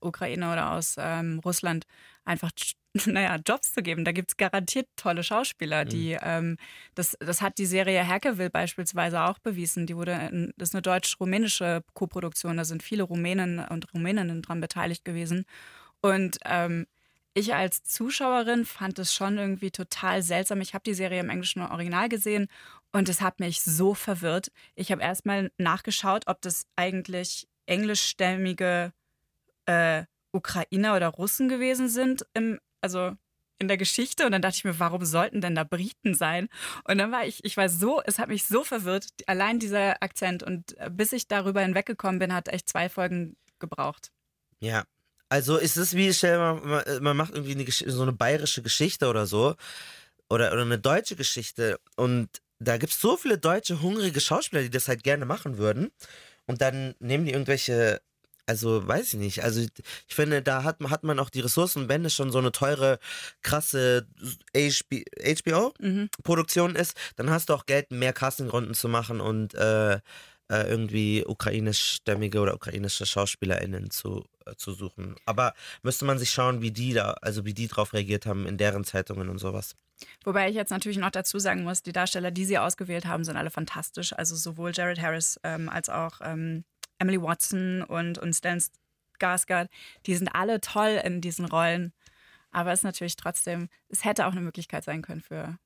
Ukraine 0.00 0.52
oder 0.52 0.72
aus 0.72 0.96
ähm, 0.98 1.40
Russland 1.44 1.86
einfach 2.24 2.50
naja, 3.06 3.38
Jobs 3.46 3.72
zu 3.72 3.82
geben. 3.82 4.04
Da 4.04 4.12
gibt 4.12 4.32
es 4.32 4.36
garantiert 4.36 4.88
tolle 4.96 5.22
Schauspieler, 5.22 5.84
die 5.84 6.14
mhm. 6.14 6.18
ähm, 6.22 6.56
das, 6.96 7.16
das 7.20 7.40
hat 7.40 7.58
die 7.58 7.66
Serie 7.66 8.06
Hackerville 8.06 8.50
beispielsweise 8.50 9.22
auch 9.22 9.38
bewiesen. 9.38 9.86
Die 9.86 9.96
wurde 9.96 10.12
in, 10.12 10.52
das 10.56 10.70
ist 10.70 10.74
eine 10.74 10.82
deutsch-rumänische 10.82 11.82
Koproduktion, 11.94 12.56
da 12.56 12.64
sind 12.64 12.82
viele 12.82 13.04
Rumänen 13.04 13.60
und 13.60 13.92
Rumäninnen 13.94 14.42
dran 14.42 14.60
beteiligt 14.60 15.04
gewesen. 15.04 15.44
Und 16.00 16.38
ähm, 16.44 16.86
ich 17.34 17.54
als 17.54 17.84
Zuschauerin 17.84 18.64
fand 18.64 18.98
es 18.98 19.14
schon 19.14 19.38
irgendwie 19.38 19.70
total 19.70 20.22
seltsam. 20.22 20.60
Ich 20.60 20.74
habe 20.74 20.82
die 20.84 20.94
Serie 20.94 21.20
im 21.20 21.30
englischen 21.30 21.62
Original 21.62 22.08
gesehen 22.08 22.48
und 22.92 23.08
es 23.08 23.20
hat 23.20 23.40
mich 23.40 23.62
so 23.62 23.94
verwirrt. 23.94 24.50
Ich 24.74 24.90
habe 24.90 25.02
erstmal 25.02 25.52
nachgeschaut, 25.58 26.24
ob 26.26 26.40
das 26.42 26.66
eigentlich 26.76 27.46
englischstämmige 27.66 28.92
äh, 29.66 30.04
Ukrainer 30.32 30.96
oder 30.96 31.08
Russen 31.08 31.48
gewesen 31.48 31.88
sind, 31.88 32.26
im, 32.34 32.58
also 32.80 33.12
in 33.58 33.68
der 33.68 33.76
Geschichte. 33.76 34.26
Und 34.26 34.32
dann 34.32 34.42
dachte 34.42 34.56
ich 34.56 34.64
mir, 34.64 34.80
warum 34.80 35.04
sollten 35.04 35.40
denn 35.40 35.54
da 35.54 35.64
Briten 35.64 36.14
sein? 36.14 36.48
Und 36.88 36.98
dann 36.98 37.12
war 37.12 37.26
ich, 37.26 37.44
ich 37.44 37.56
war 37.56 37.68
so, 37.68 38.02
es 38.04 38.18
hat 38.18 38.28
mich 38.28 38.44
so 38.44 38.64
verwirrt, 38.64 39.06
allein 39.26 39.60
dieser 39.60 40.02
Akzent. 40.02 40.42
Und 40.42 40.76
äh, 40.78 40.90
bis 40.90 41.12
ich 41.12 41.28
darüber 41.28 41.60
hinweggekommen 41.60 42.18
bin, 42.18 42.34
hat 42.34 42.48
echt 42.48 42.68
zwei 42.68 42.88
Folgen 42.88 43.36
gebraucht. 43.60 44.10
Ja. 44.58 44.84
Also 45.30 45.56
ist 45.56 45.76
es 45.76 45.94
wie, 45.94 46.12
stell 46.12 46.38
mal, 46.38 47.00
man 47.00 47.16
macht 47.16 47.34
irgendwie 47.34 47.52
eine, 47.52 47.70
so 47.70 48.02
eine 48.02 48.12
bayerische 48.12 48.62
Geschichte 48.62 49.08
oder 49.08 49.26
so. 49.26 49.54
Oder, 50.28 50.52
oder 50.52 50.62
eine 50.62 50.78
deutsche 50.78 51.16
Geschichte. 51.16 51.80
Und 51.96 52.28
da 52.58 52.76
gibt 52.76 52.92
es 52.92 53.00
so 53.00 53.16
viele 53.16 53.38
deutsche, 53.38 53.80
hungrige 53.80 54.20
Schauspieler, 54.20 54.62
die 54.62 54.70
das 54.70 54.88
halt 54.88 55.02
gerne 55.02 55.24
machen 55.24 55.56
würden. 55.56 55.90
Und 56.46 56.60
dann 56.60 56.94
nehmen 56.98 57.24
die 57.24 57.32
irgendwelche 57.32 58.00
also 58.50 58.86
weiß 58.86 59.14
ich 59.14 59.20
nicht. 59.20 59.44
Also 59.44 59.60
ich 59.60 60.14
finde, 60.14 60.42
da 60.42 60.64
hat, 60.64 60.80
hat 60.80 61.04
man 61.04 61.20
auch 61.20 61.30
die 61.30 61.38
Ressourcen, 61.38 61.88
wenn 61.88 62.04
es 62.04 62.14
schon 62.14 62.32
so 62.32 62.38
eine 62.38 62.50
teure, 62.50 62.98
krasse 63.42 64.08
HBO-Produktion 64.52 66.72
mhm. 66.72 66.76
ist, 66.76 66.96
dann 67.14 67.30
hast 67.30 67.48
du 67.48 67.54
auch 67.54 67.66
Geld, 67.66 67.92
mehr 67.92 68.12
Castingrunden 68.12 68.74
zu 68.74 68.88
machen 68.88 69.20
und 69.20 69.54
äh, 69.54 70.00
äh, 70.50 70.68
irgendwie 70.68 71.24
ukrainischstämmige 71.24 72.40
oder 72.40 72.54
ukrainische 72.54 73.06
SchauspielerInnen 73.06 73.90
zu, 73.90 74.24
äh, 74.46 74.56
zu 74.56 74.72
suchen. 74.72 75.14
Aber 75.24 75.54
müsste 75.82 76.04
man 76.04 76.18
sich 76.18 76.30
schauen, 76.30 76.60
wie 76.60 76.72
die 76.72 76.92
da, 76.92 77.12
also 77.22 77.44
wie 77.44 77.54
die 77.54 77.68
drauf 77.68 77.92
reagiert 77.92 78.26
haben 78.26 78.46
in 78.46 78.58
deren 78.58 78.84
Zeitungen 78.84 79.28
und 79.28 79.38
sowas. 79.38 79.76
Wobei 80.24 80.48
ich 80.48 80.56
jetzt 80.56 80.70
natürlich 80.70 80.98
noch 80.98 81.10
dazu 81.10 81.38
sagen 81.38 81.62
muss, 81.62 81.82
die 81.82 81.92
Darsteller, 81.92 82.30
die 82.30 82.44
sie 82.44 82.58
ausgewählt 82.58 83.06
haben, 83.06 83.24
sind 83.24 83.36
alle 83.36 83.50
fantastisch. 83.50 84.12
Also 84.12 84.34
sowohl 84.34 84.72
Jared 84.74 85.00
Harris 85.00 85.38
ähm, 85.44 85.68
als 85.68 85.88
auch 85.88 86.20
ähm, 86.22 86.64
Emily 86.98 87.22
Watson 87.22 87.82
und, 87.82 88.18
und 88.18 88.34
Stan 88.34 88.60
Skarsgård, 89.20 89.68
die 90.06 90.16
sind 90.16 90.28
alle 90.28 90.60
toll 90.60 91.00
in 91.04 91.20
diesen 91.20 91.44
Rollen. 91.44 91.92
Aber 92.50 92.72
es 92.72 92.80
ist 92.80 92.84
natürlich 92.84 93.16
trotzdem, 93.16 93.68
es 93.88 94.04
hätte 94.04 94.26
auch 94.26 94.32
eine 94.32 94.40
Möglichkeit 94.40 94.82
sein 94.82 95.02
können 95.02 95.20
für 95.20 95.58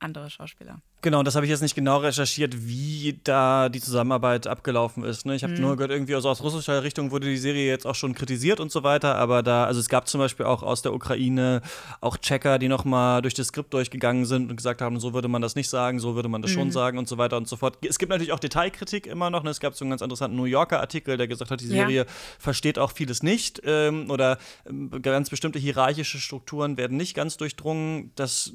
andere 0.00 0.30
Schauspieler. 0.30 0.80
Genau, 1.00 1.22
das 1.22 1.36
habe 1.36 1.46
ich 1.46 1.50
jetzt 1.50 1.60
nicht 1.60 1.76
genau 1.76 1.98
recherchiert, 1.98 2.66
wie 2.66 3.20
da 3.22 3.68
die 3.68 3.80
Zusammenarbeit 3.80 4.48
abgelaufen 4.48 5.04
ist. 5.04 5.26
Ne? 5.26 5.36
Ich 5.36 5.44
habe 5.44 5.52
mhm. 5.54 5.60
nur 5.60 5.76
gehört, 5.76 5.92
irgendwie 5.92 6.16
aus, 6.16 6.26
aus, 6.26 6.42
russischer 6.42 6.82
Richtung 6.82 7.12
wurde 7.12 7.28
die 7.28 7.36
Serie 7.36 7.68
jetzt 7.68 7.86
auch 7.86 7.94
schon 7.94 8.14
kritisiert 8.14 8.58
und 8.58 8.72
so 8.72 8.82
weiter, 8.82 9.14
aber 9.14 9.42
da, 9.42 9.64
also 9.64 9.78
es 9.78 9.88
gab 9.88 10.08
zum 10.08 10.18
Beispiel 10.18 10.46
auch 10.46 10.62
aus 10.62 10.82
der 10.82 10.92
Ukraine 10.92 11.62
auch 12.00 12.16
Checker, 12.16 12.58
die 12.58 12.68
nochmal 12.68 13.22
durch 13.22 13.34
das 13.34 13.48
Skript 13.48 13.72
durchgegangen 13.74 14.24
sind 14.24 14.50
und 14.50 14.56
gesagt 14.56 14.82
haben, 14.82 14.98
so 14.98 15.14
würde 15.14 15.28
man 15.28 15.40
das 15.40 15.54
nicht 15.54 15.68
sagen, 15.68 16.00
so 16.00 16.16
würde 16.16 16.28
man 16.28 16.42
das 16.42 16.50
mhm. 16.52 16.56
schon 16.56 16.70
sagen 16.72 16.98
und 16.98 17.08
so 17.08 17.16
weiter 17.16 17.36
und 17.36 17.46
so 17.46 17.56
fort. 17.56 17.78
Es 17.86 17.98
gibt 17.98 18.10
natürlich 18.10 18.32
auch 18.32 18.40
Detailkritik 18.40 19.06
immer 19.06 19.30
noch. 19.30 19.44
Ne? 19.44 19.50
Es 19.50 19.60
gab 19.60 19.74
so 19.74 19.84
einen 19.84 19.90
ganz 19.90 20.02
interessanten 20.02 20.36
New 20.36 20.44
Yorker 20.44 20.80
Artikel, 20.80 21.16
der 21.16 21.28
gesagt 21.28 21.50
hat, 21.50 21.60
die 21.60 21.66
Serie 21.66 22.02
ja. 22.02 22.12
versteht 22.38 22.78
auch 22.78 22.90
vieles 22.90 23.22
nicht 23.22 23.62
ähm, 23.64 24.10
oder 24.10 24.38
ähm, 24.68 24.90
ganz 25.02 25.30
bestimmte 25.30 25.60
hierarchische 25.60 26.18
Strukturen 26.18 26.76
werden 26.76 26.96
nicht 26.96 27.14
ganz 27.14 27.36
durchdrungen. 27.36 28.10
Das 28.16 28.52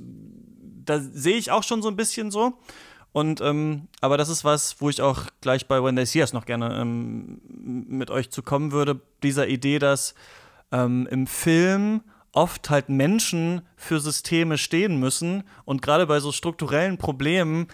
da 0.85 0.99
sehe 0.99 1.37
ich 1.37 1.51
auch 1.51 1.63
schon 1.63 1.81
so 1.81 1.89
ein 1.89 1.95
bisschen 1.95 2.31
so. 2.31 2.53
Und 3.11 3.41
ähm, 3.41 3.87
aber 4.01 4.17
das 4.17 4.29
ist 4.29 4.43
was, 4.43 4.81
wo 4.81 4.89
ich 4.89 5.01
auch 5.01 5.27
gleich 5.41 5.67
bei 5.67 5.83
When 5.83 5.95
They 5.95 6.05
See 6.05 6.21
Us 6.21 6.33
noch 6.33 6.45
gerne 6.45 6.79
ähm, 6.81 7.39
mit 7.47 8.09
euch 8.09 8.31
zu 8.31 8.41
kommen 8.41 8.71
würde. 8.71 8.99
Dieser 9.21 9.47
Idee, 9.47 9.77
dass 9.77 10.15
ähm, 10.71 11.07
im 11.11 11.27
Film 11.27 12.01
oft 12.31 12.71
halt 12.71 12.89
Menschen 12.89 13.61
für 13.75 13.99
Systeme 13.99 14.57
stehen 14.57 14.99
müssen 14.99 15.43
und 15.65 15.83
gerade 15.83 16.07
bei 16.07 16.19
so 16.19 16.31
strukturellen 16.31 16.97
Problemen 16.97 17.67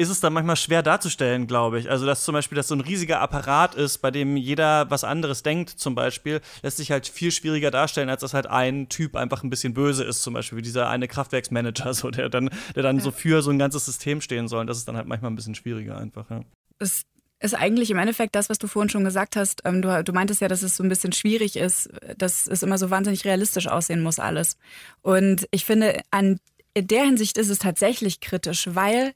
ist 0.00 0.08
es 0.08 0.20
dann 0.20 0.32
manchmal 0.32 0.56
schwer 0.56 0.82
darzustellen, 0.82 1.46
glaube 1.46 1.78
ich. 1.78 1.90
Also, 1.90 2.06
dass 2.06 2.24
zum 2.24 2.32
Beispiel 2.32 2.56
das 2.56 2.68
so 2.68 2.74
ein 2.74 2.80
riesiger 2.80 3.20
Apparat 3.20 3.74
ist, 3.74 3.98
bei 3.98 4.10
dem 4.10 4.38
jeder 4.38 4.90
was 4.90 5.04
anderes 5.04 5.42
denkt, 5.42 5.68
zum 5.68 5.94
Beispiel, 5.94 6.40
lässt 6.62 6.78
sich 6.78 6.90
halt 6.90 7.06
viel 7.06 7.30
schwieriger 7.30 7.70
darstellen, 7.70 8.08
als 8.08 8.22
dass 8.22 8.32
halt 8.32 8.46
ein 8.46 8.88
Typ 8.88 9.14
einfach 9.14 9.42
ein 9.42 9.50
bisschen 9.50 9.74
böse 9.74 10.02
ist, 10.04 10.22
zum 10.22 10.32
Beispiel 10.32 10.56
wie 10.56 10.62
dieser 10.62 10.88
eine 10.88 11.06
Kraftwerksmanager, 11.06 11.92
so, 11.94 12.10
der 12.10 12.30
dann, 12.30 12.48
der 12.74 12.82
dann 12.82 12.96
ja. 12.96 13.02
so 13.02 13.10
für 13.10 13.42
so 13.42 13.50
ein 13.50 13.58
ganzes 13.58 13.84
System 13.84 14.22
stehen 14.22 14.48
soll. 14.48 14.62
Und 14.62 14.68
das 14.68 14.78
ist 14.78 14.88
dann 14.88 14.96
halt 14.96 15.06
manchmal 15.06 15.30
ein 15.30 15.36
bisschen 15.36 15.54
schwieriger 15.54 15.98
einfach, 15.98 16.30
ja. 16.30 16.40
Es 16.78 17.02
ist 17.40 17.54
eigentlich 17.54 17.90
im 17.90 17.98
Endeffekt 17.98 18.34
das, 18.34 18.48
was 18.48 18.58
du 18.58 18.68
vorhin 18.68 18.88
schon 18.88 19.04
gesagt 19.04 19.36
hast. 19.36 19.60
Ähm, 19.66 19.82
du, 19.82 20.02
du 20.02 20.12
meintest 20.14 20.40
ja, 20.40 20.48
dass 20.48 20.62
es 20.62 20.76
so 20.78 20.82
ein 20.82 20.88
bisschen 20.88 21.12
schwierig 21.12 21.56
ist, 21.56 21.90
dass 22.16 22.46
es 22.46 22.62
immer 22.62 22.78
so 22.78 22.88
wahnsinnig 22.88 23.26
realistisch 23.26 23.66
aussehen 23.66 24.00
muss, 24.00 24.18
alles. 24.18 24.56
Und 25.02 25.46
ich 25.50 25.66
finde, 25.66 26.00
an 26.10 26.38
in 26.72 26.86
der 26.86 27.04
Hinsicht 27.04 27.36
ist 27.36 27.50
es 27.50 27.58
tatsächlich 27.58 28.20
kritisch, 28.20 28.68
weil 28.72 29.12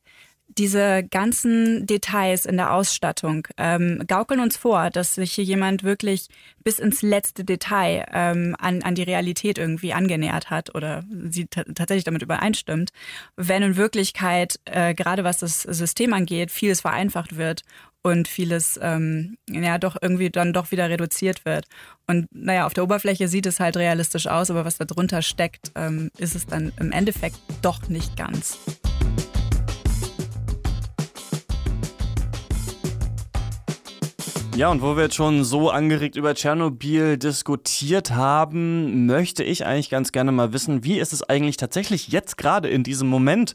diese 0.49 1.03
ganzen 1.03 1.87
Details 1.87 2.47
in 2.47 2.57
der 2.57 2.73
Ausstattung 2.73 3.49
ähm, 3.57 4.05
gaukeln 4.07 4.41
uns 4.41 4.57
vor, 4.57 4.91
dass 4.91 5.15
sich 5.15 5.33
hier 5.33 5.45
jemand 5.45 5.83
wirklich 5.83 6.29
bis 6.63 6.79
ins 6.79 7.03
letzte 7.03 7.45
Detail 7.45 8.07
ähm, 8.13 8.55
an, 8.59 8.83
an 8.83 8.95
die 8.95 9.03
Realität 9.03 9.59
irgendwie 9.59 9.93
angenähert 9.93 10.51
hat 10.51 10.75
oder 10.75 11.05
sie 11.29 11.47
tatsächlich 11.47 12.05
damit 12.05 12.23
übereinstimmt, 12.23 12.91
wenn 13.37 13.63
in 13.63 13.77
Wirklichkeit, 13.77 14.61
äh, 14.67 14.95
gerade 14.95 15.25
was 15.25 15.39
das 15.39 15.63
System 15.63 16.13
angeht, 16.13 16.51
vieles 16.51 16.83
vereinfacht 16.83 17.37
wird 17.37 17.63
und 18.03 18.29
vieles 18.29 18.79
ähm, 18.83 19.39
ja 19.51 19.79
doch 19.79 19.97
irgendwie 20.01 20.31
dann 20.31 20.53
doch 20.53 20.71
wieder 20.71 20.89
reduziert 20.91 21.45
wird. 21.45 21.67
Und 22.07 22.27
naja, 22.33 22.67
auf 22.67 22.75
der 22.75 22.85
Oberfläche 22.85 23.29
sieht 23.29 23.47
es 23.47 23.61
halt 23.61 23.77
realistisch 23.77 24.27
aus, 24.27 24.51
aber 24.51 24.65
was 24.65 24.77
da 24.77 24.85
drunter 24.85 25.23
steckt, 25.23 25.73
ähm, 25.75 26.11
ist 26.19 26.37
es 26.37 26.47
dann 26.47 26.73
im 26.79 26.93
Endeffekt 26.93 27.39
doch 27.63 27.89
nicht 27.89 28.17
ganz. 28.17 28.59
Ja, 34.57 34.71
und 34.71 34.83
wo 34.83 34.95
wir 34.95 35.05
jetzt 35.05 35.17
schon 35.17 35.43
so 35.43 35.69
angeregt 35.69 36.15
über 36.15 36.33
Tschernobyl 36.33 37.17
diskutiert 37.17 38.13
haben, 38.13 39.05
möchte 39.05 39.43
ich 39.43 39.67
eigentlich 39.67 39.91
ganz 39.91 40.13
gerne 40.13 40.31
mal 40.31 40.53
wissen, 40.53 40.85
wie 40.85 41.01
ist 41.01 41.13
es 41.13 41.29
eigentlich 41.29 41.57
tatsächlich 41.57 42.07
jetzt 42.07 42.37
gerade 42.37 42.69
in 42.69 42.85
diesem 42.85 43.09
Moment 43.09 43.55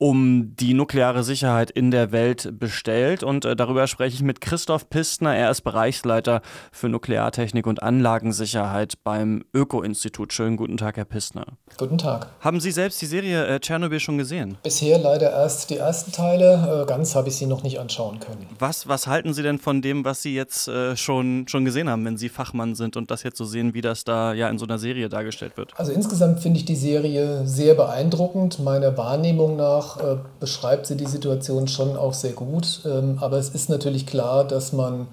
um 0.00 0.56
die 0.56 0.72
nukleare 0.72 1.22
Sicherheit 1.22 1.70
in 1.70 1.90
der 1.90 2.10
Welt 2.10 2.58
bestellt. 2.58 3.22
Und 3.22 3.44
äh, 3.44 3.54
darüber 3.54 3.86
spreche 3.86 4.14
ich 4.14 4.22
mit 4.22 4.40
Christoph 4.40 4.88
Pistner. 4.88 5.36
Er 5.36 5.50
ist 5.50 5.60
Bereichsleiter 5.60 6.40
für 6.72 6.88
Nukleartechnik 6.88 7.66
und 7.66 7.82
Anlagensicherheit 7.82 8.94
beim 9.04 9.44
Öko-Institut. 9.54 10.32
Schönen 10.32 10.56
guten 10.56 10.78
Tag, 10.78 10.96
Herr 10.96 11.04
Pistner. 11.04 11.44
Guten 11.76 11.98
Tag. 11.98 12.28
Haben 12.40 12.60
Sie 12.60 12.70
selbst 12.70 13.02
die 13.02 13.06
Serie 13.06 13.46
äh, 13.46 13.60
Tschernobyl 13.60 14.00
schon 14.00 14.16
gesehen? 14.16 14.56
Bisher 14.62 14.98
leider 14.98 15.32
erst 15.32 15.68
die 15.68 15.76
ersten 15.76 16.12
Teile. 16.12 16.82
Äh, 16.82 16.86
ganz 16.86 17.14
habe 17.14 17.28
ich 17.28 17.36
sie 17.36 17.46
noch 17.46 17.62
nicht 17.62 17.78
anschauen 17.78 18.20
können. 18.20 18.46
Was, 18.58 18.88
was 18.88 19.06
halten 19.06 19.34
Sie 19.34 19.42
denn 19.42 19.58
von 19.58 19.82
dem, 19.82 20.06
was 20.06 20.22
Sie 20.22 20.34
jetzt 20.34 20.66
äh, 20.66 20.96
schon, 20.96 21.46
schon 21.46 21.66
gesehen 21.66 21.90
haben, 21.90 22.06
wenn 22.06 22.16
Sie 22.16 22.30
Fachmann 22.30 22.74
sind 22.74 22.96
und 22.96 23.10
das 23.10 23.22
jetzt 23.22 23.36
so 23.36 23.44
sehen, 23.44 23.74
wie 23.74 23.82
das 23.82 24.04
da 24.04 24.32
ja 24.32 24.48
in 24.48 24.56
so 24.56 24.64
einer 24.64 24.78
Serie 24.78 25.10
dargestellt 25.10 25.58
wird? 25.58 25.72
Also 25.76 25.92
insgesamt 25.92 26.40
finde 26.40 26.58
ich 26.58 26.64
die 26.64 26.74
Serie 26.74 27.46
sehr 27.46 27.74
beeindruckend. 27.74 28.60
Meiner 28.60 28.96
Wahrnehmung 28.96 29.56
nach 29.56 29.89
äh, 29.98 30.16
beschreibt 30.38 30.86
sie 30.86 30.96
die 30.96 31.06
Situation 31.06 31.68
schon 31.68 31.96
auch 31.96 32.14
sehr 32.14 32.32
gut. 32.32 32.80
Ähm, 32.84 33.18
aber 33.20 33.38
es 33.38 33.50
ist 33.50 33.70
natürlich 33.70 34.06
klar, 34.06 34.44
dass 34.44 34.72
man 34.72 35.08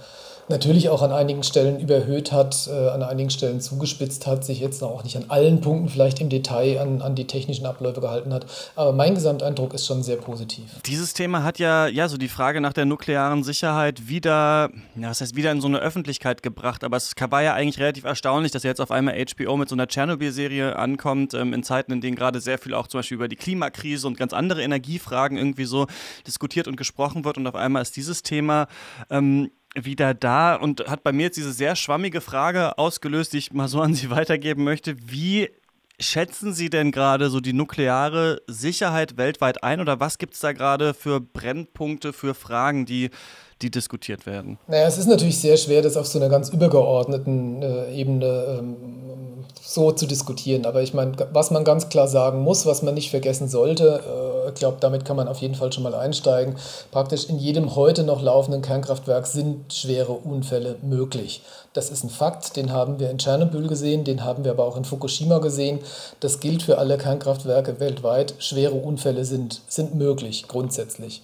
natürlich 0.49 0.89
auch 0.89 1.01
an 1.01 1.11
einigen 1.11 1.43
Stellen 1.43 1.79
überhöht 1.79 2.31
hat, 2.31 2.69
äh, 2.71 2.89
an 2.89 3.03
einigen 3.03 3.29
Stellen 3.29 3.59
zugespitzt 3.59 4.27
hat, 4.27 4.45
sich 4.45 4.59
jetzt 4.59 4.81
auch 4.83 5.03
nicht 5.03 5.17
an 5.17 5.25
allen 5.27 5.61
Punkten 5.61 5.89
vielleicht 5.89 6.21
im 6.21 6.29
Detail 6.29 6.79
an, 6.79 7.01
an 7.01 7.15
die 7.15 7.27
technischen 7.27 7.65
Abläufe 7.65 8.01
gehalten 8.01 8.33
hat. 8.33 8.45
Aber 8.75 8.93
mein 8.93 9.15
Gesamteindruck 9.15 9.73
ist 9.73 9.85
schon 9.85 10.03
sehr 10.03 10.17
positiv. 10.17 10.63
Dieses 10.85 11.13
Thema 11.13 11.43
hat 11.43 11.59
ja, 11.59 11.87
ja 11.87 12.07
so 12.07 12.17
die 12.17 12.29
Frage 12.29 12.61
nach 12.61 12.73
der 12.73 12.85
nuklearen 12.85 13.43
Sicherheit 13.43 14.07
wieder, 14.07 14.69
ja, 14.95 15.09
was 15.09 15.21
heißt 15.21 15.35
wieder 15.35 15.51
in 15.51 15.61
so 15.61 15.67
eine 15.67 15.79
Öffentlichkeit 15.79 16.41
gebracht. 16.43 16.83
Aber 16.83 16.97
es 16.97 17.13
war 17.29 17.43
ja 17.43 17.53
eigentlich 17.53 17.79
relativ 17.79 18.05
erstaunlich, 18.05 18.51
dass 18.51 18.63
jetzt 18.63 18.79
auf 18.79 18.91
einmal 18.91 19.15
HBO 19.15 19.57
mit 19.57 19.69
so 19.69 19.75
einer 19.75 19.87
Tschernobyl-Serie 19.87 20.75
ankommt, 20.77 21.33
ähm, 21.33 21.53
in 21.53 21.63
Zeiten, 21.63 21.91
in 21.91 22.01
denen 22.01 22.15
gerade 22.15 22.39
sehr 22.39 22.57
viel 22.57 22.73
auch 22.73 22.87
zum 22.87 22.99
Beispiel 22.99 23.15
über 23.15 23.27
die 23.27 23.35
Klimakrise 23.35 24.07
und 24.07 24.17
ganz 24.17 24.33
andere 24.33 24.61
Energiefragen 24.63 25.37
irgendwie 25.37 25.65
so 25.65 25.87
diskutiert 26.25 26.67
und 26.67 26.77
gesprochen 26.77 27.25
wird. 27.25 27.37
Und 27.37 27.47
auf 27.47 27.55
einmal 27.55 27.81
ist 27.81 27.95
dieses 27.95 28.23
Thema 28.23 28.67
ähm, 29.09 29.51
wieder 29.85 30.13
da 30.13 30.55
und 30.55 30.87
hat 30.87 31.03
bei 31.03 31.11
mir 31.11 31.23
jetzt 31.23 31.37
diese 31.37 31.53
sehr 31.53 31.75
schwammige 31.75 32.21
Frage 32.21 32.77
ausgelöst, 32.77 33.33
die 33.33 33.37
ich 33.37 33.53
mal 33.53 33.67
so 33.67 33.81
an 33.81 33.93
Sie 33.93 34.09
weitergeben 34.11 34.63
möchte. 34.63 34.95
Wie 35.05 35.49
schätzen 35.99 36.53
Sie 36.53 36.69
denn 36.69 36.91
gerade 36.91 37.29
so 37.29 37.39
die 37.39 37.53
nukleare 37.53 38.41
Sicherheit 38.47 39.17
weltweit 39.17 39.63
ein 39.63 39.79
oder 39.79 39.99
was 39.99 40.17
gibt 40.17 40.35
es 40.35 40.39
da 40.39 40.51
gerade 40.51 40.93
für 40.93 41.19
Brennpunkte, 41.19 42.13
für 42.13 42.33
Fragen, 42.33 42.85
die, 42.85 43.09
die 43.61 43.71
diskutiert 43.71 44.25
werden? 44.25 44.57
Naja, 44.67 44.87
es 44.87 44.97
ist 44.97 45.07
natürlich 45.07 45.39
sehr 45.39 45.57
schwer, 45.57 45.81
das 45.81 45.97
auf 45.97 46.07
so 46.07 46.19
einer 46.19 46.29
ganz 46.29 46.49
übergeordneten 46.49 47.61
äh, 47.61 47.93
Ebene 47.93 48.59
ähm, 48.59 48.75
so 49.61 49.91
zu 49.91 50.05
diskutieren. 50.05 50.65
Aber 50.65 50.81
ich 50.81 50.93
meine, 50.93 51.13
was 51.33 51.51
man 51.51 51.63
ganz 51.63 51.89
klar 51.89 52.07
sagen 52.07 52.41
muss, 52.41 52.65
was 52.65 52.81
man 52.81 52.93
nicht 52.93 53.09
vergessen 53.09 53.47
sollte, 53.47 54.01
äh, 54.05 54.27
ich 54.47 54.55
äh, 54.55 54.59
glaube, 54.59 54.77
damit 54.79 55.05
kann 55.05 55.17
man 55.17 55.27
auf 55.27 55.39
jeden 55.39 55.55
Fall 55.55 55.71
schon 55.71 55.83
mal 55.83 55.95
einsteigen. 55.95 56.55
Praktisch 56.91 57.25
in 57.29 57.37
jedem 57.37 57.75
heute 57.75 58.03
noch 58.03 58.21
laufenden 58.21 58.61
Kernkraftwerk 58.61 59.27
sind 59.27 59.73
schwere 59.73 60.13
Unfälle 60.13 60.77
möglich. 60.81 61.41
Das 61.73 61.89
ist 61.89 62.03
ein 62.03 62.09
Fakt, 62.09 62.55
den 62.55 62.71
haben 62.71 62.99
wir 62.99 63.11
in 63.11 63.17
Tschernobyl 63.17 63.67
gesehen, 63.67 64.03
den 64.03 64.23
haben 64.23 64.43
wir 64.43 64.51
aber 64.51 64.65
auch 64.65 64.77
in 64.77 64.85
Fukushima 64.85 65.39
gesehen. 65.39 65.79
Das 66.19 66.39
gilt 66.39 66.63
für 66.63 66.77
alle 66.77 66.97
Kernkraftwerke 66.97 67.79
weltweit. 67.79 68.33
Schwere 68.39 68.75
Unfälle 68.75 69.25
sind, 69.25 69.61
sind 69.67 69.95
möglich, 69.95 70.47
grundsätzlich. 70.47 71.21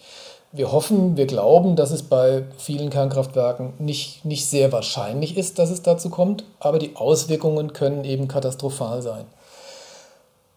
Wir 0.55 0.71
hoffen, 0.71 1.17
wir 1.17 1.25
glauben, 1.25 1.75
dass 1.75 1.89
es 1.89 2.03
bei 2.03 2.43
vielen 2.59 2.91
Kernkraftwerken 2.91 3.73
nicht, 3.79 4.23
nicht 4.23 4.45
sehr 4.45 4.71
wahrscheinlich 4.71 5.35
ist, 5.35 5.57
dass 5.57 5.71
es 5.71 5.81
dazu 5.81 6.11
kommt, 6.11 6.43
aber 6.59 6.77
die 6.77 6.95
Auswirkungen 6.95 7.73
können 7.73 8.03
eben 8.03 8.27
katastrophal 8.27 9.01
sein. 9.01 9.25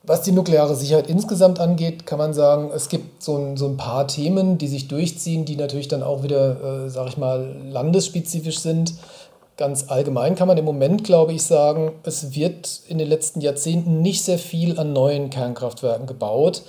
Was 0.03 0.21
die 0.21 0.33
nukleare 0.33 0.77
Sicherheit 0.77 1.09
insgesamt 1.09 1.61
angeht, 1.61 2.05
kann 2.05 2.19
man 2.19 2.35
sagen, 2.35 2.71
es 2.75 2.91
gibt 2.91 3.23
so 3.23 3.39
ein, 3.39 3.57
so 3.57 3.67
ein 3.67 3.79
paar 3.79 4.07
Themen, 4.07 4.59
die 4.59 4.69
sich 4.69 4.87
durchziehen, 4.87 5.47
die 5.47 5.57
natürlich 5.57 5.89
dann 5.89 6.03
auch 6.03 6.23
wieder, 6.23 6.85
äh, 6.85 6.91
sage 6.91 7.09
ich 7.09 7.17
mal, 7.17 7.57
landesspezifisch 7.71 8.59
sind. 8.59 8.93
Ganz 9.57 9.87
allgemein 9.89 10.35
kann 10.35 10.47
man 10.47 10.59
im 10.59 10.67
Moment, 10.67 11.05
glaube 11.05 11.33
ich, 11.33 11.43
sagen, 11.43 11.93
es 12.03 12.35
wird 12.35 12.83
in 12.87 12.99
den 12.99 13.09
letzten 13.09 13.41
Jahrzehnten 13.41 14.03
nicht 14.03 14.23
sehr 14.23 14.39
viel 14.39 14.79
an 14.79 14.93
neuen 14.93 15.31
Kernkraftwerken 15.31 16.07
gebaut. 16.07 16.65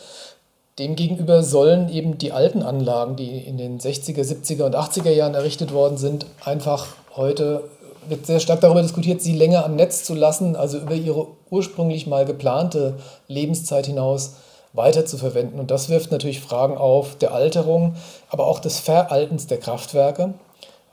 Demgegenüber 0.80 1.42
sollen 1.42 1.90
eben 1.90 2.20
die 2.20 2.32
alten 2.32 2.62
Anlagen, 2.62 3.16
die 3.16 3.40
in 3.40 3.58
den 3.58 3.80
60er, 3.80 4.22
70er 4.22 4.64
und 4.64 4.76
80er 4.76 5.10
Jahren 5.10 5.34
errichtet 5.34 5.74
worden 5.74 5.98
sind, 5.98 6.28
einfach 6.44 6.88
heute 7.16 7.64
wird 8.08 8.26
sehr 8.26 8.40
stark 8.40 8.62
darüber 8.62 8.82
diskutiert, 8.82 9.22
sie 9.22 9.34
länger 9.34 9.66
am 9.66 9.76
Netz 9.76 10.04
zu 10.04 10.14
lassen, 10.14 10.56
also 10.56 10.78
über 10.78 10.94
ihre 10.94 11.28
ursprünglich 11.50 12.08
mal 12.08 12.26
geplante 12.26 12.98
Lebenszeit 13.28 13.88
hinaus 13.88 14.36
weiter 14.74 15.06
zu 15.06 15.18
verwenden. 15.18 15.60
Und 15.60 15.72
das 15.72 15.90
wirft 15.90 16.12
natürlich 16.12 16.40
Fragen 16.42 16.78
auf 16.78 17.16
der 17.18 17.34
Alterung, 17.34 17.96
aber 18.30 18.48
auch 18.48 18.60
des 18.60 18.80
Veraltens 18.80 19.48
der 19.48 19.58
Kraftwerke. 19.58 20.36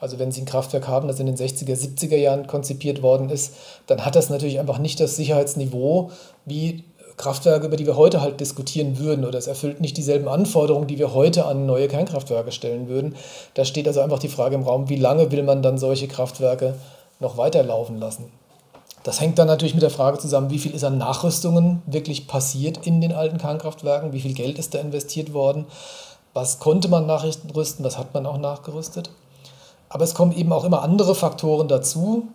Also 0.01 0.19
wenn 0.19 0.33
Sie 0.33 0.43
ein 0.43 0.47
Kraftwerk 0.47 0.89
haben, 0.89 1.09
das 1.09 1.21
in 1.21 1.27
den 1.27 1.37
60er, 1.37 1.75
70er 1.75 2.17
Jahren 2.17 2.47
konzipiert 2.47 3.03
worden 3.03 3.31
ist, 3.31 3.55
dann 3.87 4.05
hat 4.05 4.17
das 4.17 4.29
natürlich 4.29 4.59
einfach 4.59 4.79
nicht 4.79 5.01
das 5.01 5.17
Sicherheitsniveau 5.17 6.11
wie 6.45 6.85
Kraftwerke, 7.17 7.67
über 7.67 7.77
die 7.77 7.87
wir 7.87 7.97
heute 7.97 8.21
halt 8.21 8.41
diskutieren 8.41 8.99
würden, 8.99 9.25
oder 9.25 9.39
es 9.39 9.47
erfüllt 9.47 9.81
nicht 9.81 9.97
dieselben 9.97 10.29
Anforderungen, 10.29 10.87
die 10.87 10.99
wir 10.99 11.15
heute 11.15 11.47
an 11.47 11.67
neue 11.67 11.89
Kernkraftwerke 11.89 12.53
stellen 12.53 12.89
würden. 12.89 13.15
Da 13.55 13.65
steht 13.65 13.87
also 13.87 14.01
einfach 14.01 14.19
die 14.19 14.29
Frage 14.29 14.57
im 14.57 14.63
Raum, 14.63 14.89
wie 14.89 14.97
lange 14.97 15.31
will 15.31 15.43
man 15.43 15.63
dann 15.63 15.79
solche 15.79 16.09
Kraftwerke 16.09 16.75
noch 17.21 17.37
weiterlaufen 17.37 17.99
lassen? 17.99 18.33
Das 19.05 19.21
hängt 19.21 19.39
dann 19.39 19.47
natürlich 19.47 19.75
mit 19.75 19.83
der 19.83 19.91
Frage 19.91 20.19
zusammen, 20.19 20.51
wie 20.51 20.59
viel 20.59 20.75
ist 20.75 20.83
an 20.83 20.97
Nachrüstungen 20.97 21.83
wirklich 21.87 22.27
passiert 22.27 22.87
in 22.87 23.01
den 23.01 23.13
alten 23.13 23.39
Kernkraftwerken, 23.39 24.13
wie 24.13 24.21
viel 24.21 24.33
Geld 24.33 24.59
ist 24.59 24.75
da 24.75 24.79
investiert 24.79 25.35
worden, 25.35 25.67
was 26.33 26.59
konnte 26.59 26.89
man 26.89 27.07
nachrüsten, 27.07 27.85
was 27.85 27.99
hat 27.99 28.15
man 28.15 28.27
auch 28.27 28.39
nachgerüstet. 28.39 29.11
Aber 29.91 30.05
es 30.05 30.15
kommen 30.15 30.33
eben 30.33 30.53
auch 30.53 30.65
immer 30.65 30.83
andere 30.83 31.15
Faktoren 31.15 31.69
dazu, 31.69 32.29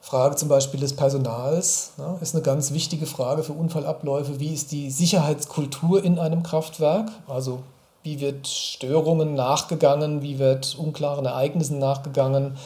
Frage 0.00 0.36
zum 0.36 0.48
Beispiel 0.48 0.80
des 0.80 0.94
Personals 0.94 1.92
ja, 1.98 2.16
ist 2.20 2.34
eine 2.34 2.42
ganz 2.42 2.72
wichtige 2.72 3.06
Frage 3.06 3.42
für 3.42 3.52
Unfallabläufe. 3.52 4.40
Wie 4.40 4.54
ist 4.54 4.72
die 4.72 4.90
Sicherheitskultur 4.90 6.02
in 6.02 6.18
einem 6.18 6.42
Kraftwerk? 6.42 7.10
Also 7.26 7.62
wie 8.02 8.20
wird 8.20 8.46
Störungen 8.46 9.34
nachgegangen? 9.34 10.22
Wie 10.22 10.38
wird 10.38 10.76
unklaren 10.78 11.26
Ereignissen 11.26 11.78
nachgegangen? 11.78 12.56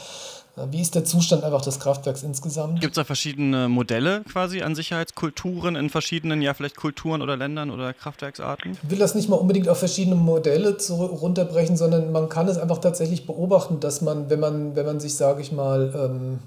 Wie 0.71 0.83
ist 0.83 0.95
der 0.95 1.07
Zustand 1.07 1.45
einfach 1.45 1.63
des 1.63 1.81
Kraftwerks 1.81 2.23
insgesamt? 2.23 2.83
Gibt 2.83 2.93
es 2.93 2.97
da 2.97 3.05
verschiedene 3.05 3.71
Modelle 3.71 4.23
quasi 4.31 4.61
an 4.61 4.75
Sicherheitskulturen 4.75 5.77
in 5.77 5.89
verschiedenen, 5.89 6.43
ja 6.43 6.53
vielleicht 6.53 6.77
Kulturen 6.77 7.23
oder 7.23 7.39
Ländern 7.39 7.71
oder 7.71 7.95
Kraftwerksarten? 7.95 8.73
Ich 8.83 8.91
will 8.91 8.99
das 8.99 9.15
nicht 9.15 9.31
mal 9.31 9.37
unbedingt 9.37 9.71
auf 9.71 9.79
verschiedene 9.79 10.15
Modelle 10.15 10.77
runterbrechen, 10.91 11.79
sondern 11.79 12.13
man 12.13 12.29
kann 12.29 12.49
es 12.49 12.59
einfach 12.59 12.79
tatsächlich 12.79 13.27
beobachten, 13.27 13.81
dass 13.81 14.03
man, 14.03 14.29
wenn 14.29 14.41
man, 14.41 14.77
wenn 14.77 14.85
man 14.85 15.01
sich, 15.01 15.17
sage 15.17 15.41
ich 15.41 15.53
mal, 15.53 15.91
ähm, 15.97 16.39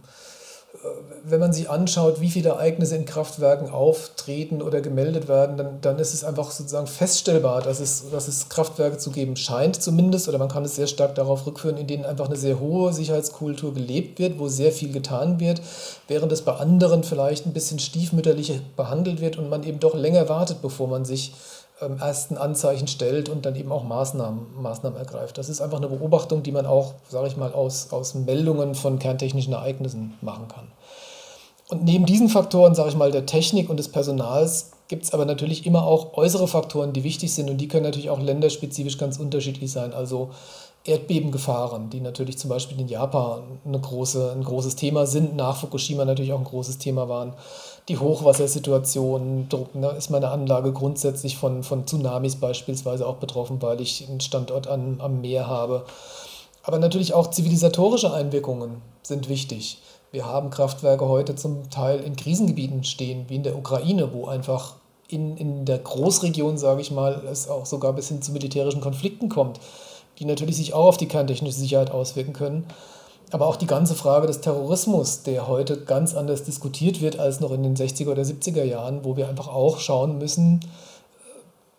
wenn 1.24 1.40
man 1.40 1.54
sich 1.54 1.70
anschaut, 1.70 2.22
wie 2.22 2.30
viele 2.30 2.50
Ereignisse 2.50 2.96
in 2.96 3.06
Kraftwerken 3.06 3.70
auftreten 3.70 4.62
oder 4.62 4.82
gemeldet 4.82 5.28
werden, 5.28 5.58
dann, 5.58 5.82
dann 5.82 6.00
ist 6.00 6.14
es 6.14 6.24
einfach 6.24 6.52
sozusagen 6.52 6.88
feststellbar, 6.88 7.62
dass 7.62 7.80
es, 7.80 8.10
dass 8.12 8.28
es 8.28 8.50
Kraftwerke 8.50 8.98
zu 8.98 9.12
geben 9.12 9.36
scheint 9.36 9.82
zumindest, 9.82 10.28
oder 10.28 10.38
man 10.38 10.50
kann 10.50 10.66
es 10.66 10.76
sehr 10.76 10.88
stark 10.88 11.16
darauf 11.16 11.48
rückführen, 11.48 11.78
in 11.78 11.88
denen 11.88 12.06
einfach 12.06 12.28
eine 12.28 12.36
sehr 12.36 12.60
hohe 12.60 12.94
Sicherheitskultur 12.94 13.74
gelebt 13.74 14.20
wird, 14.20 14.38
wo 14.40 14.48
sehr 14.48 14.72
viel 14.72 14.92
getan 14.92 15.40
wird, 15.40 15.62
während 16.08 16.32
es 16.32 16.44
bei 16.44 16.54
anderen 16.54 17.04
vielleicht 17.04 17.46
ein 17.46 17.54
bisschen 17.54 17.80
stiefmütterlich 17.80 18.62
behandelt 18.76 19.22
wird 19.22 19.38
und 19.38 19.50
man 19.50 19.64
eben 19.64 19.80
doch 19.80 19.96
länger 19.96 20.30
wartet, 20.30 20.62
bevor 20.62 20.88
man 20.88 21.06
sich 21.06 21.34
ähm, 21.82 21.98
ersten 22.00 22.38
Anzeichen 22.38 22.88
stellt 22.88 23.30
und 23.30 23.46
dann 23.46 23.56
eben 23.56 23.72
auch 23.72 23.84
Maßnahmen, 23.84 24.62
Maßnahmen 24.62 24.98
ergreift. 24.98 25.38
Das 25.38 25.50
ist 25.50 25.62
einfach 25.62 25.78
eine 25.78 25.90
Beobachtung, 25.90 26.44
die 26.44 26.52
man 26.52 26.66
auch, 26.66 26.94
sage 27.10 27.28
ich 27.28 27.36
mal, 27.36 27.52
aus, 27.52 27.92
aus 27.92 28.14
Meldungen 28.14 28.76
von 28.76 29.00
kerntechnischen 29.00 29.54
Ereignissen 29.54 30.14
machen 30.22 30.48
kann. 30.48 30.68
Und 31.68 31.84
neben 31.84 32.06
diesen 32.06 32.30
Faktoren, 32.30 32.76
sage 32.76 32.90
ich 32.90 32.96
mal, 32.96 33.12
der 33.12 33.26
Technik 33.26 33.70
und 33.70 33.78
des 33.78 33.90
Personals, 33.90 34.72
gibt 34.88 35.04
es 35.04 35.14
aber 35.14 35.26
natürlich 35.26 35.66
immer 35.66 35.84
auch 35.84 36.14
äußere 36.16 36.48
Faktoren, 36.48 36.94
die 36.94 37.04
wichtig 37.04 37.34
sind 37.34 37.50
und 37.50 37.58
die 37.58 37.68
können 37.68 37.86
natürlich 37.86 38.12
auch 38.12 38.20
länderspezifisch 38.20 39.00
ganz 39.00 39.18
unterschiedlich 39.18 39.72
sein. 39.72 39.94
Also 39.94 40.30
Erdbebengefahren, 40.84 41.90
die 41.90 42.00
natürlich 42.00 42.38
zum 42.38 42.52
Beispiel 42.52 42.80
in 42.80 42.88
Japan 42.88 43.42
eine 43.66 43.80
große, 43.80 44.34
ein 44.34 44.44
großes 44.44 44.76
Thema 44.76 45.08
sind, 45.08 45.36
nach 45.36 45.58
Fukushima 45.58 46.06
natürlich 46.06 46.32
auch 46.32 46.38
ein 46.40 46.46
großes 46.46 46.78
Thema 46.78 47.10
waren. 47.10 47.34
Die 47.90 47.98
Hochwassersituation, 47.98 49.48
ne, 49.74 49.90
ist 49.98 50.12
meine 50.12 50.30
Anlage 50.30 50.72
grundsätzlich 50.72 51.38
von, 51.38 51.64
von 51.64 51.88
Tsunamis 51.88 52.36
beispielsweise 52.36 53.08
auch 53.08 53.16
betroffen, 53.16 53.60
weil 53.64 53.82
ich 53.82 54.08
einen 54.08 54.22
Standort 54.22 54.68
an, 54.68 54.98
am 55.00 55.22
Meer 55.22 55.48
habe. 55.48 55.86
Aber 56.62 56.78
natürlich 56.78 57.16
auch 57.16 57.32
zivilisatorische 57.32 58.14
Einwirkungen 58.14 58.82
sind 59.02 59.30
wichtig. 59.30 59.80
Wir 60.16 60.26
haben 60.26 60.50
Kraftwerke 60.50 61.08
heute 61.08 61.36
zum 61.36 61.70
Teil 61.70 62.00
in 62.00 62.16
Krisengebieten 62.16 62.84
stehen, 62.84 63.26
wie 63.28 63.36
in 63.36 63.44
der 63.44 63.58
Ukraine, 63.58 64.14
wo 64.14 64.26
einfach 64.26 64.76
in, 65.08 65.38
in 65.38 65.66
der 65.66 65.78
Großregion, 65.78 66.58
sage 66.58 66.82
ich 66.82 66.90
mal, 66.90 67.22
es 67.30 67.50
auch 67.50 67.66
sogar 67.66 67.94
bis 67.94 68.08
hin 68.08 68.22
zu 68.22 68.32
militärischen 68.32 68.82
Konflikten 68.82 69.30
kommt 69.30 69.60
die 70.20 70.26
natürlich 70.26 70.56
sich 70.56 70.74
auch 70.74 70.86
auf 70.86 70.98
die 70.98 71.08
kerntechnische 71.08 71.60
Sicherheit 71.60 71.92
auswirken 71.92 72.34
können. 72.34 72.66
Aber 73.32 73.48
auch 73.48 73.56
die 73.56 73.68
ganze 73.68 73.96
Frage 73.96 74.28
des 74.28 74.42
Terrorismus, 74.42 75.24
der 75.24 75.48
heute 75.48 75.82
ganz 75.82 76.16
anders 76.16 76.44
diskutiert 76.44 77.02
wird 77.02 77.20
als 77.20 77.40
noch 77.40 77.52
in 77.52 77.64
den 77.64 77.76
60er 77.76 78.12
oder 78.12 78.22
70er 78.22 78.64
Jahren, 78.64 79.04
wo 79.04 79.18
wir 79.18 79.28
einfach 79.28 79.48
auch 79.48 79.80
schauen 79.80 80.20
müssen, 80.20 80.62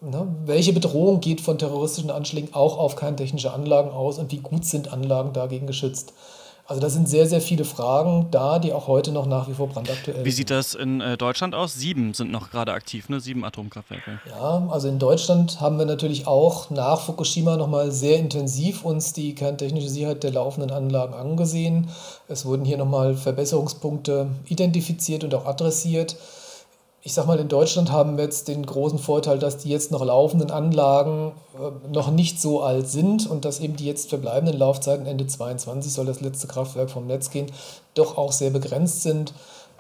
äh, 0.03 0.07
ne, 0.07 0.27
welche 0.45 0.73
Bedrohung 0.73 1.21
geht 1.21 1.41
von 1.41 1.59
terroristischen 1.59 2.11
Anschlägen 2.11 2.53
auch 2.53 2.79
auf 2.79 2.97
kerntechnische 2.97 3.53
Anlagen 3.53 3.91
aus 3.91 4.19
und 4.19 4.33
wie 4.33 4.39
gut 4.39 4.65
sind 4.65 4.93
Anlagen 4.93 5.33
dagegen 5.33 5.67
geschützt. 5.67 6.13
Also 6.69 6.81
da 6.81 6.91
sind 6.91 7.09
sehr, 7.09 7.27
sehr 7.27 7.41
viele 7.41 7.65
Fragen 7.65 8.27
da, 8.33 8.59
die 8.59 8.73
auch 8.73 8.89
heute 8.89 9.13
noch 9.13 9.27
nach 9.27 9.49
wie 9.49 9.55
vor 9.55 9.69
brandaktuell 9.69 10.17
sind. 10.17 10.25
Wie 10.25 10.33
sieht 10.33 10.51
das 10.51 10.75
in 10.75 11.01
äh, 11.01 11.17
Deutschland 11.17 11.55
aus? 11.55 11.75
Sieben 11.75 12.13
sind 12.13 12.33
noch 12.33 12.51
gerade 12.51 12.73
aktiv, 12.73 13.09
ne? 13.09 13.21
Sieben 13.21 13.45
Atomkraftwerke. 13.45 14.19
Ja, 14.29 14.67
also 14.69 14.89
in 14.89 14.99
Deutschland 14.99 15.61
haben 15.61 15.79
wir 15.79 15.87
natürlich 15.87 16.27
auch 16.27 16.71
nach 16.71 17.01
Fukushima 17.03 17.57
nochmal 17.57 17.93
sehr 17.93 18.19
intensiv 18.19 18.85
uns 18.85 19.13
die 19.13 19.37
kerntechnische 19.37 19.89
Sicherheit 19.89 20.25
der 20.25 20.33
laufenden 20.33 20.73
Anlagen 20.73 21.15
angesehen. 21.15 21.89
Es 22.27 22.45
wurden 22.45 22.65
hier 22.65 22.79
nochmal 22.79 23.15
Verbesserungspunkte 23.15 24.29
identifiziert 24.47 25.23
und 25.23 25.35
auch 25.35 25.47
adressiert. 25.47 26.17
Ich 27.07 27.15
sag 27.15 27.29
mal, 27.29 27.39
in 27.39 27.47
Deutschland 27.47 27.93
haben 27.93 28.17
wir 28.17 28.25
jetzt 28.25 28.49
den 28.49 28.67
großen 28.67 28.99
Vorteil, 28.99 29.39
dass 29.39 29.59
die 29.59 29.69
jetzt 29.69 29.93
noch 29.93 30.05
laufenden 30.05 30.51
Anlagen 30.51 31.31
äh, 31.55 31.89
noch 31.93 32.11
nicht 32.11 32.41
so 32.41 32.63
alt 32.63 32.89
sind 32.89 33.31
und 33.31 33.45
dass 33.45 33.61
eben 33.61 33.77
die 33.77 33.87
jetzt 33.87 34.09
verbleibenden 34.09 34.59
Laufzeiten 34.59 35.07
Ende 35.07 35.25
22 35.25 35.93
soll 35.93 36.05
das 36.05 36.21
letzte 36.21 36.49
Kraftwerk 36.49 36.91
vom 36.91 37.07
Netz 37.07 37.31
gehen, 37.31 37.47
doch 37.95 38.19
auch 38.19 38.33
sehr 38.33 38.51
begrenzt 38.51 39.05
sind. 39.05 39.35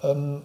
Ähm, 0.04 0.42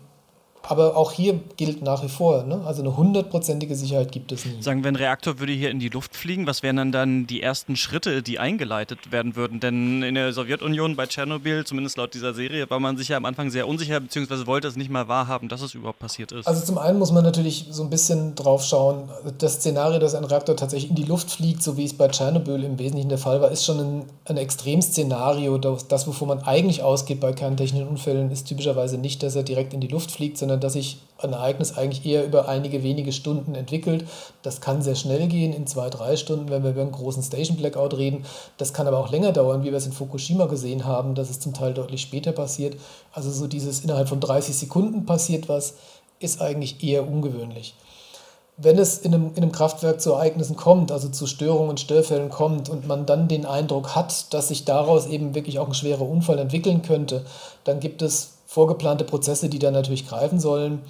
aber 0.64 0.96
auch 0.96 1.12
hier 1.12 1.40
gilt 1.58 1.82
nach 1.82 2.04
wie 2.04 2.10
vor, 2.10 2.44
ne? 2.44 2.62
also 2.66 2.82
eine 2.82 2.96
hundertprozentige 2.96 3.76
Sicherheit 3.76 4.12
gibt 4.12 4.32
es 4.32 4.46
nie. 4.46 4.62
Sagen 4.62 4.84
wir, 4.84 4.92
ein 4.92 4.96
Reaktor 4.96 5.40
würde 5.40 5.54
hier 5.54 5.72
in 5.72 5.80
die 5.80 5.90
Luft 5.90 6.16
fliegen, 6.16 6.48
was 6.48 6.64
wären 6.64 6.76
dann, 6.76 6.92
dann 6.92 7.28
die 7.28 7.42
ersten 7.42 7.76
Schritte, 7.76 8.22
die 8.22 8.40
eingeleitet 8.40 9.12
werden 9.12 9.36
würden? 9.36 9.60
Denn 9.60 10.04
in 10.04 10.16
der 10.16 10.34
Sowjetunion 10.34 10.96
bei 10.96 11.08
Tschernobyl, 11.08 11.66
zumindest 11.66 11.98
laut 11.98 12.14
dieser 12.14 12.34
Serie, 12.34 12.70
war 12.70 12.80
man 12.80 12.98
sich 12.98 13.10
ja 13.10 13.18
am 13.18 13.26
Anfang 13.26 13.50
sehr 13.50 13.68
unsicher, 13.68 14.00
beziehungsweise 14.00 14.48
wollte 14.48 14.68
es 14.68 14.76
nicht 14.76 14.90
mal 14.90 15.08
wahrhaben, 15.08 15.50
dass 15.50 15.62
es 15.62 15.74
überhaupt 15.74 16.00
passiert 16.00 16.32
ist. 16.32 16.48
Also 16.48 16.64
zum 16.64 16.78
einen 16.78 17.00
muss 17.00 17.12
man 17.12 17.24
natürlich 17.24 17.68
so 17.72 17.84
ein 17.84 17.90
bisschen 17.90 18.36
drauf 18.36 18.64
schauen, 18.64 19.10
das 19.38 19.56
Szenario, 19.56 20.00
dass 20.00 20.16
ein 20.16 20.24
Reaktor 20.24 20.56
tatsächlich 20.56 20.90
in 20.90 20.96
die 20.96 21.04
Luft 21.04 21.32
fliegt, 21.32 21.64
so 21.64 21.78
wie 21.78 21.86
es 21.86 21.94
bei 21.94 22.08
Tschernobyl 22.08 22.64
im 22.64 22.78
Wesentlichen 22.78 23.10
der 23.10 23.18
Fall 23.18 23.42
war, 23.42 23.52
ist 23.52 23.66
schon 23.66 23.80
ein, 23.80 24.06
ein 24.26 24.38
Extremszenario. 24.38 25.58
Das, 25.58 25.88
das, 25.88 26.08
wovon 26.08 26.28
man 26.28 26.40
eigentlich 26.44 26.84
ausgeht 26.84 27.20
bei 27.20 27.34
kerntechnischen 27.34 27.88
Unfällen, 27.88 28.32
ist 28.32 28.48
typischerweise 28.48 28.98
nicht, 28.98 29.24
dass 29.24 29.36
er 29.36 29.44
direkt 29.44 29.74
in 29.74 29.82
die 29.82 29.88
Luft 29.88 30.12
fliegt, 30.12 30.38
sondern 30.38 30.51
dass 30.58 30.74
sich 30.74 31.00
ein 31.18 31.34
Ereignis 31.34 31.78
eigentlich 31.78 32.06
eher 32.06 32.26
über 32.26 32.48
einige 32.48 32.84
wenige 32.84 33.12
Stunden 33.12 33.56
entwickelt. 33.56 34.06
Das 34.42 34.62
kann 34.62 34.82
sehr 34.82 34.96
schnell 34.96 35.28
gehen, 35.28 35.54
in 35.54 35.68
zwei, 35.68 35.90
drei 35.90 36.16
Stunden, 36.16 36.50
wenn 36.50 36.64
wir 36.64 36.72
über 36.72 36.82
einen 36.82 36.92
großen 36.92 37.24
Station 37.24 37.58
Blackout 37.58 37.96
reden. 37.96 38.26
Das 38.58 38.74
kann 38.74 38.88
aber 38.88 38.98
auch 38.98 39.12
länger 39.12 39.32
dauern, 39.32 39.64
wie 39.64 39.72
wir 39.72 39.78
es 39.78 39.86
in 39.86 39.92
Fukushima 39.92 40.46
gesehen 40.46 40.86
haben, 40.86 41.16
dass 41.16 41.30
es 41.30 41.40
zum 41.40 41.54
Teil 41.54 41.74
deutlich 41.74 42.02
später 42.02 42.32
passiert. 42.32 42.76
Also 43.14 43.32
so 43.32 43.48
dieses 43.48 43.82
innerhalb 43.82 44.10
von 44.10 44.20
30 44.20 44.56
Sekunden 44.56 45.06
passiert 45.06 45.50
was, 45.50 45.76
ist 46.20 46.42
eigentlich 46.42 46.84
eher 46.84 47.08
ungewöhnlich. 47.08 47.76
Wenn 48.58 48.78
es 48.78 49.00
in 49.00 49.14
einem, 49.14 49.32
in 49.36 49.42
einem 49.42 49.52
Kraftwerk 49.52 50.02
zu 50.02 50.12
Ereignissen 50.12 50.56
kommt, 50.56 50.92
also 50.92 51.10
zu 51.10 51.26
Störungen 51.26 51.70
und 51.70 51.80
Störfällen 51.80 52.30
kommt 52.30 52.70
und 52.70 52.88
man 52.88 53.08
dann 53.08 53.28
den 53.28 53.46
Eindruck 53.46 53.96
hat, 53.96 54.34
dass 54.34 54.50
sich 54.50 54.66
daraus 54.66 55.08
eben 55.08 55.34
wirklich 55.34 55.58
auch 55.58 55.68
ein 55.68 55.74
schwerer 55.74 56.08
Unfall 56.08 56.38
entwickeln 56.38 56.84
könnte, 56.84 57.26
dann 57.64 57.80
gibt 57.80 58.04
es 58.04 58.31
vorgeplante 58.52 59.06
Prozesse, 59.06 59.48
die 59.48 59.60
dann 59.60 59.74
natürlich 59.74 60.10
greifen 60.10 60.38
sollen. 60.38 60.82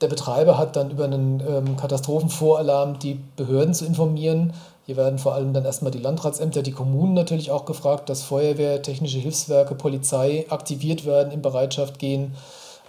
Der 0.00 0.08
Betreiber 0.08 0.56
hat 0.56 0.74
dann 0.74 0.90
über 0.90 1.04
einen 1.04 1.42
ähm, 1.46 1.76
Katastrophenvoralarm 1.76 2.98
die 2.98 3.20
Behörden 3.36 3.74
zu 3.74 3.84
informieren. 3.84 4.54
Hier 4.86 4.96
werden 4.96 5.18
vor 5.18 5.34
allem 5.34 5.52
dann 5.52 5.66
erstmal 5.66 5.90
die 5.90 5.98
Landratsämter, 5.98 6.62
die 6.62 6.72
Kommunen 6.72 7.12
natürlich 7.12 7.50
auch 7.50 7.66
gefragt, 7.66 8.08
dass 8.08 8.22
Feuerwehr, 8.22 8.80
technische 8.80 9.18
Hilfswerke, 9.18 9.74
Polizei 9.74 10.46
aktiviert 10.48 11.04
werden, 11.04 11.30
in 11.30 11.42
Bereitschaft 11.42 11.98
gehen. 11.98 12.34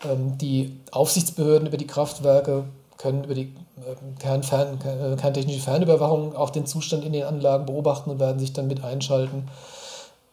Ähm, 0.09 0.37
die 0.37 0.77
Aufsichtsbehörden 0.91 1.67
über 1.67 1.75
die 1.75 1.87
Kraftwerke 1.87 2.63
können 2.97 3.25
über 3.25 3.33
die 3.33 3.53
äh, 3.81 4.17
Kernfern, 4.17 4.79
äh, 4.85 5.17
kerntechnische 5.17 5.59
Fernüberwachung 5.59 6.37
auch 6.37 6.51
den 6.51 6.65
Zustand 6.65 7.03
in 7.03 7.11
den 7.11 7.23
Anlagen 7.23 7.65
beobachten 7.65 8.09
und 8.09 8.21
werden 8.21 8.39
sich 8.39 8.53
dann 8.53 8.67
mit 8.67 8.81
einschalten. 8.81 9.49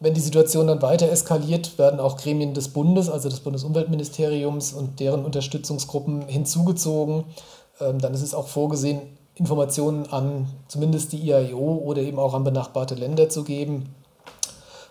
Wenn 0.01 0.13
die 0.13 0.21
Situation 0.21 0.67
dann 0.67 0.81
weiter 0.81 1.09
eskaliert, 1.11 1.77
werden 1.77 1.99
auch 1.99 2.15
Gremien 2.15 2.53
des 2.53 2.69
Bundes, 2.69 3.09
also 3.09 3.27
des 3.27 3.41
Bundesumweltministeriums 3.41 4.71
und 4.71 5.01
deren 5.01 5.25
Unterstützungsgruppen 5.25 6.21
hinzugezogen. 6.27 7.25
Ähm, 7.81 7.99
dann 7.99 8.13
ist 8.13 8.21
es 8.21 8.33
auch 8.33 8.47
vorgesehen, 8.47 9.01
Informationen 9.35 10.07
an 10.07 10.47
zumindest 10.69 11.11
die 11.11 11.17
IAEO 11.17 11.81
oder 11.83 12.01
eben 12.01 12.17
auch 12.17 12.33
an 12.33 12.45
benachbarte 12.45 12.95
Länder 12.95 13.27
zu 13.27 13.43
geben. 13.43 13.93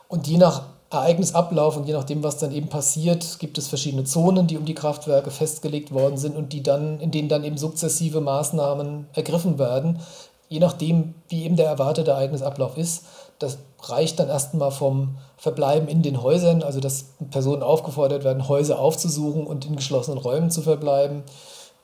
Und 0.09 0.26
je 0.26 0.36
nach 0.36 0.64
Ereignisablauf 0.90 1.76
und 1.76 1.86
je 1.86 1.92
nachdem, 1.92 2.22
was 2.22 2.38
dann 2.38 2.52
eben 2.52 2.68
passiert, 2.68 3.38
gibt 3.38 3.59
es 3.59 3.68
verschiedene 3.68 4.04
Zonen, 4.04 4.46
die 4.46 4.56
um 4.56 4.64
die 4.64 4.74
Kraftwerke 4.74 5.30
festgelegt 5.30 5.92
worden 5.92 6.16
sind 6.16 6.36
und 6.36 6.52
die 6.52 6.62
dann, 6.62 7.00
in 7.00 7.11
denen 7.11 7.28
dann 7.28 7.44
eben 7.44 7.59
sukzessive 7.59 8.22
Maßnahmen 8.22 9.06
ergriffen 9.12 9.59
werden, 9.59 10.00
je 10.48 10.61
nachdem, 10.61 11.14
wie 11.28 11.44
eben 11.44 11.56
der 11.56 11.66
erwartete 11.66 12.12
Ereignisablauf 12.12 12.78
ist. 12.78 13.04
Das 13.39 13.59
reicht 13.80 14.18
dann 14.18 14.28
erstmal 14.28 14.70
vom 14.70 15.16
Verbleiben 15.36 15.89
in 15.89 16.03
den 16.03 16.22
Häusern, 16.22 16.62
also 16.62 16.80
dass 16.80 17.07
Personen 17.30 17.62
aufgefordert 17.62 18.24
werden, 18.24 18.49
Häuser 18.49 18.78
aufzusuchen 18.78 19.47
und 19.47 19.66
in 19.66 19.76
geschlossenen 19.76 20.18
Räumen 20.18 20.51
zu 20.51 20.62
verbleiben, 20.62 21.22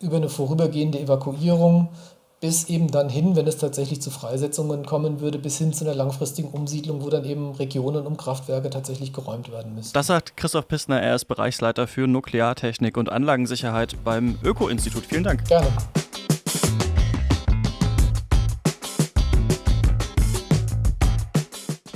über 0.01 0.17
eine 0.17 0.29
vorübergehende 0.29 0.99
Evakuierung 0.99 1.89
bis 2.45 2.65
eben 2.65 2.91
dann 2.91 3.09
hin, 3.09 3.37
wenn 3.37 3.47
es 3.47 3.57
tatsächlich 3.57 4.03
zu 4.03 4.11
Freisetzungen 4.11 4.85
kommen 4.85 5.21
würde, 5.21 5.39
bis 5.39 5.57
hin 5.57 5.73
zu 5.73 5.87
einer 5.87 5.95
langfristigen 5.95 6.51
Umsiedlung, 6.51 7.03
wo 7.03 7.09
dann 7.09 7.25
eben 7.25 7.53
Regionen 7.53 8.07
um 8.07 8.19
Kraftwerke 8.19 8.69
tatsächlich 8.69 9.15
geräumt 9.15 9.51
werden 9.51 9.75
müssen. 9.75 9.95
Das 9.95 10.09
sagt 10.09 10.37
Christoph 10.37 10.69
Pissner, 10.69 11.01
er 11.01 11.15
ist 11.15 11.25
Bereichsleiter 11.25 11.87
für 11.87 12.07
Nukleartechnik 12.07 12.99
und 12.99 13.11
Anlagensicherheit 13.11 13.97
beim 14.05 14.39
Öko-Institut. 14.45 15.07
Vielen 15.07 15.25
Dank. 15.25 15.49
Gerne. 15.49 15.69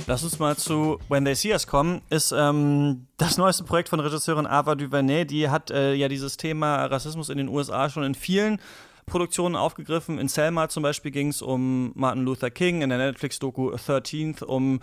Lass 0.09 0.23
uns 0.23 0.39
mal 0.39 0.57
zu 0.57 0.97
When 1.07 1.23
They 1.23 1.35
See 1.35 1.53
Us 1.53 1.67
kommen. 1.67 2.01
Ist 2.09 2.33
ähm, 2.35 3.05
das 3.17 3.37
neueste 3.37 3.63
Projekt 3.63 3.89
von 3.89 3.99
Regisseurin 3.99 4.47
Ava 4.47 4.73
DuVernay. 4.73 5.23
Die 5.23 5.49
hat 5.49 5.69
äh, 5.69 5.93
ja 5.93 6.07
dieses 6.07 6.35
Thema 6.35 6.83
Rassismus 6.85 7.29
in 7.29 7.37
den 7.37 7.47
USA 7.47 7.91
schon 7.91 8.03
in 8.03 8.15
vielen 8.15 8.59
Produktionen 9.05 9.55
aufgegriffen. 9.55 10.17
In 10.17 10.27
Selma 10.27 10.67
zum 10.67 10.81
Beispiel 10.81 11.11
ging 11.11 11.27
es 11.27 11.43
um 11.43 11.91
Martin 11.93 12.23
Luther 12.23 12.49
King, 12.49 12.81
in 12.81 12.89
der 12.89 12.97
Netflix-Doku 12.97 13.69
13th 13.75 14.43
um 14.43 14.79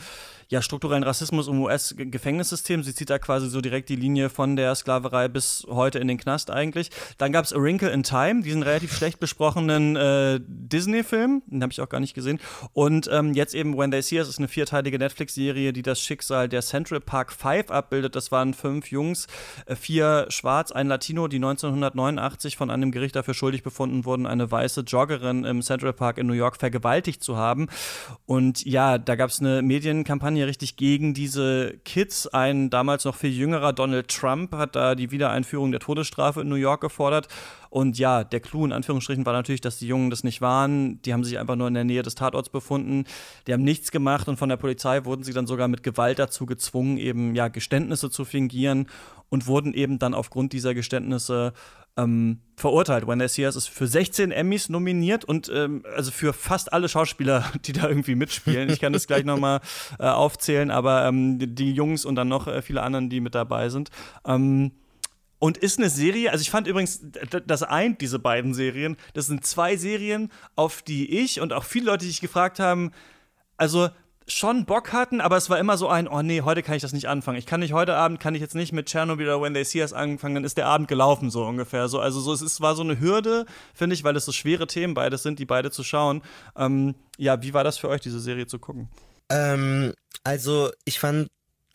ja, 0.49 0.63
strukturellen 0.63 1.03
Rassismus 1.03 1.49
im 1.49 1.61
US-Gefängnissystem. 1.61 2.83
Sie 2.83 2.95
zieht 2.95 3.11
da 3.11 3.19
quasi 3.19 3.49
so 3.49 3.61
direkt 3.61 3.89
die 3.89 3.97
Linie 3.97 4.31
von 4.31 4.55
der 4.55 4.75
Sklaverei 4.75 5.29
bis 5.29 5.67
heute 5.69 5.99
in 5.99 6.07
den 6.07 6.19
Knast 6.19 6.51
eigentlich. 6.51 6.91
Dann 7.19 7.33
gab 7.33 7.45
es 7.45 7.53
A 7.53 7.61
Wrinkle 7.61 7.91
in 7.91 8.05
Time, 8.05 8.43
diesen 8.43 8.63
relativ 8.63 8.95
schlecht 8.95 9.19
besprochenen 9.19 9.97
äh, 9.97 10.41
Disney-Film, 10.47 11.43
den 11.47 11.63
habe 11.63 11.73
ich 11.73 11.81
auch 11.81 11.89
gar 11.89 12.01
nicht 12.01 12.15
gesehen. 12.15 12.39
Und 12.73 13.09
ähm, 13.13 13.35
jetzt 13.35 13.55
eben 13.55 13.77
When 13.77 13.91
They 13.91 14.03
See 14.03 14.19
Us 14.19 14.29
ist 14.29 14.39
eine 14.39 14.49
vierteilige 14.49 14.99
Netflix-Serie, 14.99 15.73
die 15.73 15.83
das 15.83 16.01
Schicksal 16.01 16.49
der 16.49 16.63
Central 16.63 17.01
Park 17.01 17.33
Five 17.33 17.71
abbildet. 17.71 18.15
Das 18.15 18.31
waren 18.31 18.55
fünf 18.55 18.91
Jungs, 18.93 19.27
äh, 19.67 19.75
vier 19.75 20.27
schwarz, 20.29 20.71
ein 20.71 20.87
Latino, 20.87 21.27
die 21.27 21.37
1989 21.37 22.57
von 22.57 22.71
einem 22.71 22.93
Gericht 22.93 23.17
dafür 23.17 23.35
schuldig 23.35 23.65
befunden 23.65 24.05
wurden, 24.05 24.27
eine 24.27 24.49
weiße 24.49 24.83
Joggerin 24.83 25.45
im 25.45 25.63
Central 25.63 25.93
Park 25.93 26.19
in 26.19 26.29
New 26.29 26.35
York 26.35 26.57
vergewaltigt 26.57 27.23
zu 27.23 27.37
haben. 27.37 27.67
Und 28.27 28.65
ja, 28.65 28.99
da 28.99 29.17
gab 29.17 29.31
es 29.31 29.41
eine 29.41 29.63
Medienkampagne 29.63 30.36
Kampagne 30.37 30.47
richtig 30.47 30.77
gegen 30.77 31.15
diese 31.15 31.79
Kids. 31.85 32.27
Ein 32.27 32.69
damals 32.69 33.05
noch 33.05 33.15
viel 33.15 33.31
jüngerer 33.31 33.73
Donald 33.73 34.09
Trump 34.09 34.53
hat 34.53 34.77
da 34.77 34.95
die 34.95 35.11
Wiedereinführung 35.11 35.71
der 35.71 35.81
Todesstrafe 35.81 36.43
in 36.43 36.49
New 36.49 36.57
York 36.57 36.83
gefordert. 36.83 37.29
Und 37.71 37.99
ja, 37.99 38.23
der 38.23 38.41
Clou 38.41 38.65
in 38.67 38.73
Anführungsstrichen 38.73 39.25
war 39.25 39.33
natürlich, 39.33 39.63
dass 39.63 39.79
die 39.79 39.87
Jungen 39.87 40.11
das 40.11 40.25
nicht 40.25 40.41
waren. 40.43 41.01
Die 41.03 41.13
haben 41.13 41.25
sich 41.25 41.39
einfach 41.39 41.57
nur 41.57 41.69
in 41.69 41.75
der 41.75 41.85
Nähe 41.85 42.03
des 42.03 42.15
Tatorts 42.15 42.51
befunden. 42.51 43.05
Die 43.47 43.53
haben 43.53 43.65
nichts 43.65 43.91
gemacht 43.91 44.29
und 44.29 44.37
von 44.37 44.49
der 44.49 44.57
Polizei 44.57 45.05
wurden 45.05 45.25
sie 45.25 45.33
dann 45.33 45.47
sogar 45.47 45.69
mit 45.69 45.83
Gewalt 45.83 46.19
dazu 46.19 46.45
gezwungen, 46.45 46.99
eben 46.99 47.35
ja 47.35 47.49
Geständnisse 47.49 48.11
zu 48.11 48.25
fingieren 48.25 48.89
und 49.31 49.47
wurden 49.47 49.73
eben 49.73 49.99
dann 49.99 50.15
aufgrund 50.15 50.53
dieser 50.53 50.75
Geständnisse 50.75 51.53
ähm, 51.97 52.41
verurteilt. 52.57 53.07
When 53.07 53.19
They 53.19 53.29
See 53.29 53.45
Us 53.45 53.57
ist 53.57 53.69
für 53.69 53.87
16 53.87 54.33
Emmys 54.33 54.69
nominiert 54.69 55.25
und 55.25 55.51
ähm, 55.55 55.85
also 55.95 56.11
für 56.11 56.33
fast 56.33 56.73
alle 56.73 56.89
Schauspieler, 56.89 57.45
die 57.65 57.73
da 57.73 57.89
irgendwie 57.89 58.15
mitspielen. 58.15 58.71
Ich 58.71 58.81
kann 58.81 58.93
das 58.93 59.07
gleich 59.07 59.25
nochmal 59.25 59.61
äh, 59.99 60.07
aufzählen, 60.07 60.71
aber 60.71 61.07
ähm, 61.07 61.39
die 61.55 61.73
Jungs 61.73 62.05
und 62.05 62.17
dann 62.17 62.29
noch 62.29 62.47
äh, 62.47 62.63
viele 62.63 62.83
anderen, 62.83 63.11
die 63.11 63.21
mit 63.21 63.35
dabei 63.35 63.69
sind. 63.69 63.91
Ähm, 64.27 64.73
und 65.39 65.59
ist 65.59 65.79
eine 65.79 65.91
Serie, 65.91 66.33
also 66.33 66.41
ich 66.41 66.51
fand 66.51 66.67
übrigens, 66.67 67.05
das 67.47 67.63
eint 67.63 68.01
diese 68.01 68.19
beiden 68.19 68.55
Serien. 68.55 68.97
Das 69.13 69.27
sind 69.27 69.45
zwei 69.45 69.77
Serien, 69.77 70.31
auf 70.55 70.81
die 70.81 71.19
ich 71.19 71.41
und 71.43 71.53
auch 71.53 71.65
viele 71.65 71.87
Leute, 71.87 72.05
die 72.05 72.11
sich 72.11 72.23
gefragt 72.23 72.59
haben, 72.59 72.91
also 73.59 73.91
schon 74.29 74.65
Bock 74.65 74.93
hatten, 74.93 75.21
aber 75.21 75.37
es 75.37 75.49
war 75.51 75.59
immer 75.59 75.77
so 75.77 75.89
ein, 75.89 76.09
oh 76.09 76.23
nee, 76.23 76.41
heute 76.41 76.63
kann 76.63 76.75
ich 76.75 76.83
das 76.83 76.93
nicht 76.93 77.09
anfangen. 77.09 77.39
Ich 77.39 77.47
kann 77.47 77.61
nicht 77.61 77.73
heute 77.73 77.95
Abend, 77.95 78.19
kann 78.19 78.35
ich 78.35 78.41
jetzt 78.41 78.55
nicht 78.55 78.73
mit 78.73 78.91
Chernobyl 78.91 79.27
oder 79.27 79.41
When 79.41 79.55
They 79.55 79.65
See 79.65 79.81
Us 79.81 79.93
anfangen, 79.93 80.35
dann 80.35 80.45
ist 80.45 80.57
der 80.57 80.67
Abend 80.67 80.89
gelaufen, 80.89 81.31
so 81.31 81.45
ungefähr. 81.45 81.89
So, 81.89 82.01
also 82.01 82.21
so, 82.21 82.33
es 82.33 82.43
ist, 82.43 82.61
war 82.61 82.75
so 82.75 82.83
eine 82.83 82.99
Hürde, 82.99 83.47
finde 83.73 83.95
ich, 83.95 84.03
weil 84.05 84.17
es 84.17 84.25
so 84.25 84.33
schwere 84.33 84.67
Themen 84.67 84.95
beides 84.95 85.23
sind, 85.23 85.39
die 85.39 85.47
beide 85.47 85.71
zu 85.71 85.85
schauen. 85.85 86.23
Ähm, 86.57 86.97
ja, 87.19 87.41
wie 87.43 87.55
war 87.55 87.65
das 87.65 87.79
für 87.79 87.89
euch, 87.89 88.01
diese 88.01 88.21
Serie 88.21 88.47
zu 88.47 88.59
gucken? 88.59 88.89
Ähm, 89.31 89.93
also 90.25 90.71
ich 90.85 90.99
fand 90.99 91.29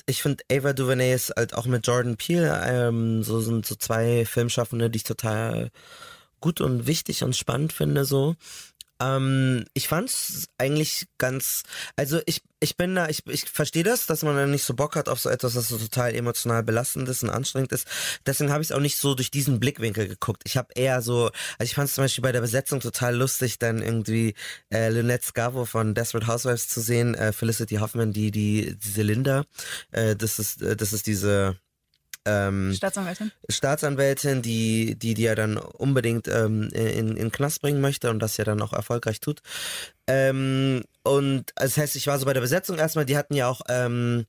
ich 0.07 0.21
finde 0.21 0.43
Ava 0.51 0.73
DuVernay 0.73 1.13
ist 1.13 1.31
halt 1.37 1.53
auch 1.53 1.67
mit 1.67 1.85
Jordan 1.85 2.17
Peele, 2.17 2.59
ähm, 2.65 3.23
so 3.23 3.39
sind 3.39 3.65
so 3.65 3.75
zwei 3.75 4.25
Filmschaffende, 4.25 4.89
die 4.89 4.97
ich 4.97 5.03
total 5.03 5.69
gut 6.41 6.59
und 6.59 6.87
wichtig 6.87 7.23
und 7.23 7.35
spannend 7.35 7.71
finde, 7.71 8.03
so. 8.03 8.35
Ähm, 9.01 9.65
ich 9.73 9.87
fand's 9.87 10.47
eigentlich 10.57 11.07
ganz, 11.17 11.63
also 11.95 12.19
ich, 12.27 12.43
ich 12.59 12.77
bin 12.77 12.93
da, 12.93 13.09
ich, 13.09 13.25
ich 13.25 13.49
verstehe 13.49 13.83
das, 13.83 14.05
dass 14.05 14.21
man 14.21 14.35
dann 14.35 14.51
nicht 14.51 14.63
so 14.63 14.75
Bock 14.75 14.95
hat 14.95 15.09
auf 15.09 15.19
so 15.19 15.29
etwas, 15.29 15.55
das 15.55 15.69
so 15.69 15.77
total 15.77 16.13
emotional 16.13 16.61
belastend 16.61 17.09
ist 17.09 17.23
und 17.23 17.31
anstrengend 17.31 17.71
ist. 17.71 17.87
Deswegen 18.27 18.51
habe 18.51 18.61
ich 18.61 18.69
es 18.69 18.71
auch 18.71 18.79
nicht 18.79 18.97
so 18.97 19.15
durch 19.15 19.31
diesen 19.31 19.59
Blickwinkel 19.59 20.07
geguckt. 20.07 20.43
Ich 20.45 20.55
habe 20.55 20.69
eher 20.75 21.01
so, 21.01 21.31
also 21.57 21.63
ich 21.63 21.73
fand 21.73 21.89
es 21.89 21.95
zum 21.95 22.03
Beispiel 22.03 22.21
bei 22.21 22.31
der 22.31 22.41
Besetzung 22.41 22.79
total 22.79 23.15
lustig, 23.15 23.57
dann 23.57 23.81
irgendwie 23.81 24.35
äh, 24.71 24.89
Lynette 24.89 25.25
Scavo 25.25 25.65
von 25.65 25.95
Desperate 25.95 26.27
Housewives 26.27 26.67
zu 26.69 26.81
sehen, 26.81 27.15
äh, 27.15 27.33
Felicity 27.33 27.77
Hoffman, 27.77 28.13
die, 28.13 28.29
die, 28.29 28.77
diese 28.77 29.01
Linda, 29.01 29.45
äh, 29.91 30.15
das 30.15 30.37
ist, 30.37 30.61
äh, 30.61 30.75
das 30.75 30.93
ist 30.93 31.07
diese 31.07 31.57
ähm, 32.25 32.73
Staatsanwältin. 32.73 33.31
Staatsanwältin, 33.49 34.41
die, 34.41 34.95
die, 34.97 35.13
die 35.13 35.23
ja 35.23 35.35
dann 35.35 35.57
unbedingt 35.57 36.27
ähm, 36.27 36.69
in, 36.73 37.09
in 37.09 37.15
den 37.15 37.31
Knast 37.31 37.61
bringen 37.61 37.81
möchte 37.81 38.09
und 38.09 38.19
das 38.19 38.37
ja 38.37 38.43
dann 38.43 38.61
auch 38.61 38.73
erfolgreich 38.73 39.19
tut. 39.19 39.41
Ähm, 40.07 40.83
und 41.03 41.51
das 41.55 41.77
heißt, 41.77 41.95
ich 41.95 42.07
war 42.07 42.19
so 42.19 42.25
bei 42.25 42.33
der 42.33 42.41
Besetzung 42.41 42.77
erstmal, 42.77 43.05
die 43.05 43.17
hatten 43.17 43.33
ja 43.33 43.47
auch 43.47 43.61
ähm, 43.69 44.25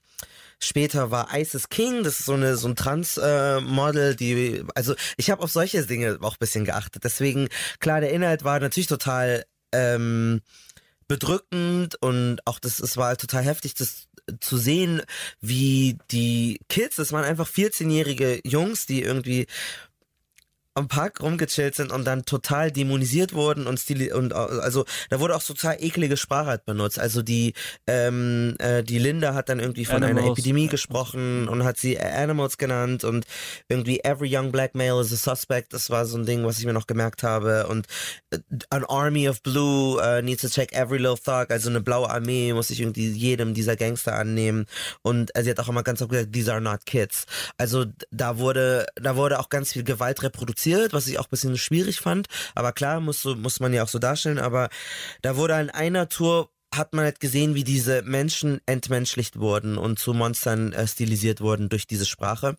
Später 0.64 1.10
war 1.10 1.36
Isis 1.36 1.70
King, 1.70 2.04
das 2.04 2.20
ist 2.20 2.26
so 2.26 2.34
eine 2.34 2.56
so 2.56 2.68
ein 2.68 2.76
Trans-Model, 2.76 4.12
äh, 4.12 4.14
die 4.14 4.62
also 4.76 4.94
ich 5.16 5.28
habe 5.28 5.42
auf 5.42 5.50
solche 5.50 5.84
Dinge 5.84 6.18
auch 6.20 6.34
ein 6.34 6.38
bisschen 6.38 6.64
geachtet. 6.64 7.02
Deswegen 7.02 7.48
klar, 7.80 8.00
der 8.00 8.12
Inhalt 8.12 8.44
war 8.44 8.60
natürlich 8.60 8.86
total 8.86 9.44
ähm, 9.72 10.40
bedrückend 11.08 12.00
und 12.00 12.46
auch 12.46 12.60
das 12.60 12.78
es 12.78 12.96
war 12.96 13.16
total 13.16 13.42
heftig, 13.42 13.74
das 13.74 14.06
zu 14.40 14.56
sehen, 14.56 15.02
wie 15.40 15.98
die 16.10 16.60
Kids, 16.68 16.96
das 16.96 17.12
waren 17.12 17.24
einfach 17.24 17.48
14-jährige 17.48 18.40
Jungs, 18.44 18.86
die 18.86 19.02
irgendwie 19.02 19.46
am 20.74 20.88
Park 20.88 21.20
rumgechillt 21.20 21.74
sind 21.74 21.92
und 21.92 22.06
dann 22.06 22.24
total 22.24 22.70
dämonisiert 22.70 23.34
wurden 23.34 23.66
und 23.66 23.78
stili 23.78 24.10
und 24.10 24.32
also 24.32 24.86
da 25.10 25.20
wurde 25.20 25.36
auch 25.36 25.42
total 25.42 25.76
eklige 25.80 26.16
Sprache 26.16 26.46
halt 26.46 26.64
benutzt. 26.64 26.98
Also 26.98 27.20
die 27.20 27.52
ähm, 27.86 28.56
äh, 28.58 28.82
die 28.82 28.98
Linda 28.98 29.34
hat 29.34 29.50
dann 29.50 29.60
irgendwie 29.60 29.84
von 29.84 29.96
Animals. 29.96 30.18
einer 30.18 30.32
Epidemie 30.32 30.68
gesprochen 30.68 31.46
und 31.48 31.64
hat 31.64 31.76
sie 31.76 32.00
Animals 32.00 32.56
genannt 32.56 33.04
und 33.04 33.26
irgendwie 33.68 34.00
every 34.00 34.34
young 34.34 34.50
black 34.50 34.74
male 34.74 35.00
is 35.02 35.12
a 35.12 35.16
suspect. 35.16 35.74
Das 35.74 35.90
war 35.90 36.06
so 36.06 36.16
ein 36.16 36.24
Ding, 36.24 36.44
was 36.46 36.58
ich 36.58 36.64
mir 36.64 36.72
noch 36.72 36.86
gemerkt 36.86 37.22
habe 37.22 37.66
und 37.66 37.86
uh, 38.34 38.38
an 38.70 38.84
army 38.86 39.28
of 39.28 39.42
blue 39.42 40.00
uh, 40.00 40.22
needs 40.22 40.40
to 40.40 40.48
check 40.48 40.72
every 40.72 40.98
little 40.98 41.18
thug. 41.18 41.50
Also 41.50 41.68
eine 41.68 41.82
blaue 41.82 42.08
Armee 42.08 42.54
muss 42.54 42.68
sich 42.68 42.80
irgendwie 42.80 43.10
jedem 43.10 43.52
dieser 43.52 43.76
Gangster 43.76 44.14
annehmen 44.14 44.64
und 45.02 45.36
äh, 45.36 45.42
sie 45.42 45.50
hat 45.50 45.60
auch 45.60 45.68
immer 45.68 45.82
ganz 45.82 46.00
oft 46.00 46.10
gesagt, 46.10 46.32
these 46.32 46.50
are 46.50 46.62
not 46.62 46.86
kids. 46.86 47.26
Also 47.58 47.84
da 48.10 48.38
wurde 48.38 48.86
da 48.94 49.16
wurde 49.16 49.38
auch 49.38 49.50
ganz 49.50 49.72
viel 49.72 49.84
Gewalt 49.84 50.22
reproduziert 50.22 50.61
reduziert, 50.62 50.92
was 50.92 51.06
ich 51.06 51.18
auch 51.18 51.26
ein 51.26 51.30
bisschen 51.30 51.56
schwierig 51.56 52.00
fand. 52.00 52.28
Aber 52.54 52.72
klar, 52.72 53.00
muss, 53.00 53.24
muss 53.24 53.60
man 53.60 53.72
ja 53.72 53.82
auch 53.82 53.88
so 53.88 53.98
darstellen. 53.98 54.38
Aber 54.38 54.68
da 55.22 55.36
wurde 55.36 55.54
an 55.56 55.70
einer 55.70 56.08
Tour 56.08 56.50
hat 56.74 56.94
man 56.94 57.04
halt 57.04 57.20
gesehen, 57.20 57.54
wie 57.54 57.64
diese 57.64 58.02
Menschen 58.02 58.60
entmenschlicht 58.64 59.38
wurden 59.38 59.76
und 59.76 59.98
zu 59.98 60.14
Monstern 60.14 60.72
äh, 60.72 60.86
stilisiert 60.86 61.42
wurden 61.42 61.68
durch 61.68 61.86
diese 61.86 62.06
Sprache. 62.06 62.56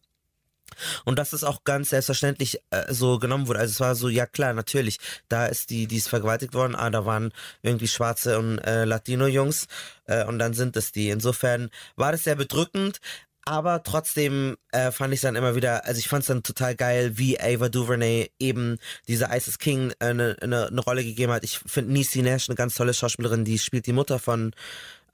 Und 1.04 1.20
dass 1.20 1.34
es 1.34 1.44
auch 1.44 1.64
ganz 1.64 1.90
selbstverständlich 1.90 2.60
äh, 2.70 2.94
so 2.94 3.20
genommen 3.20 3.48
wurde. 3.48 3.60
Also 3.60 3.72
es 3.72 3.80
war 3.80 3.96
so, 3.96 4.10
ja 4.10 4.26
klar, 4.26 4.54
natürlich, 4.54 5.00
da 5.30 5.48
ist 5.48 5.72
die, 5.72 5.88
die 5.88 5.98
ist 5.98 6.10
vergewaltigt 6.10 6.54
worden, 6.54 6.76
ah, 6.76 6.90
da 6.90 7.06
waren 7.06 7.32
irgendwie 7.64 7.88
schwarze 7.88 8.38
und 8.38 8.60
äh, 8.60 8.86
Latino-Jungs 8.86 9.68
äh, 10.06 10.26
und 10.26 10.40
dann 10.40 10.54
sind 10.54 10.76
es 10.78 10.92
die. 10.92 11.10
Insofern 11.10 11.70
war 11.96 12.12
das 12.12 12.24
sehr 12.24 12.36
bedrückend, 12.36 13.00
aber 13.46 13.84
trotzdem 13.84 14.58
äh, 14.72 14.92
fand 14.92 15.14
ich 15.14 15.22
dann 15.22 15.36
immer 15.36 15.56
wieder, 15.56 15.86
also 15.86 16.00
ich 16.00 16.08
fand 16.08 16.22
es 16.22 16.28
dann 16.28 16.44
total 16.44 16.76
geil, 16.76 17.18
wie 17.18 17.40
Ava 17.40 17.70
DuVernay 17.70 18.32
eben 18.40 18.78
diese 19.08 19.30
Isis 19.32 19.60
King 19.60 19.94
eine, 20.00 20.38
äh, 20.38 20.44
eine, 20.44 20.68
eine 20.68 20.82
Rolle 20.82 21.04
gegeben 21.04 21.32
hat. 21.32 21.44
Ich 21.44 21.60
finde 21.66 21.94
Niecy 21.94 22.22
Nash 22.22 22.50
eine 22.50 22.56
ganz 22.56 22.76
tolle 22.76 22.94
Schauspielerin, 22.94 23.46
die 23.46 23.60
spielt 23.60 23.86
die 23.86 23.94
Mutter 23.94 24.20
von 24.20 24.54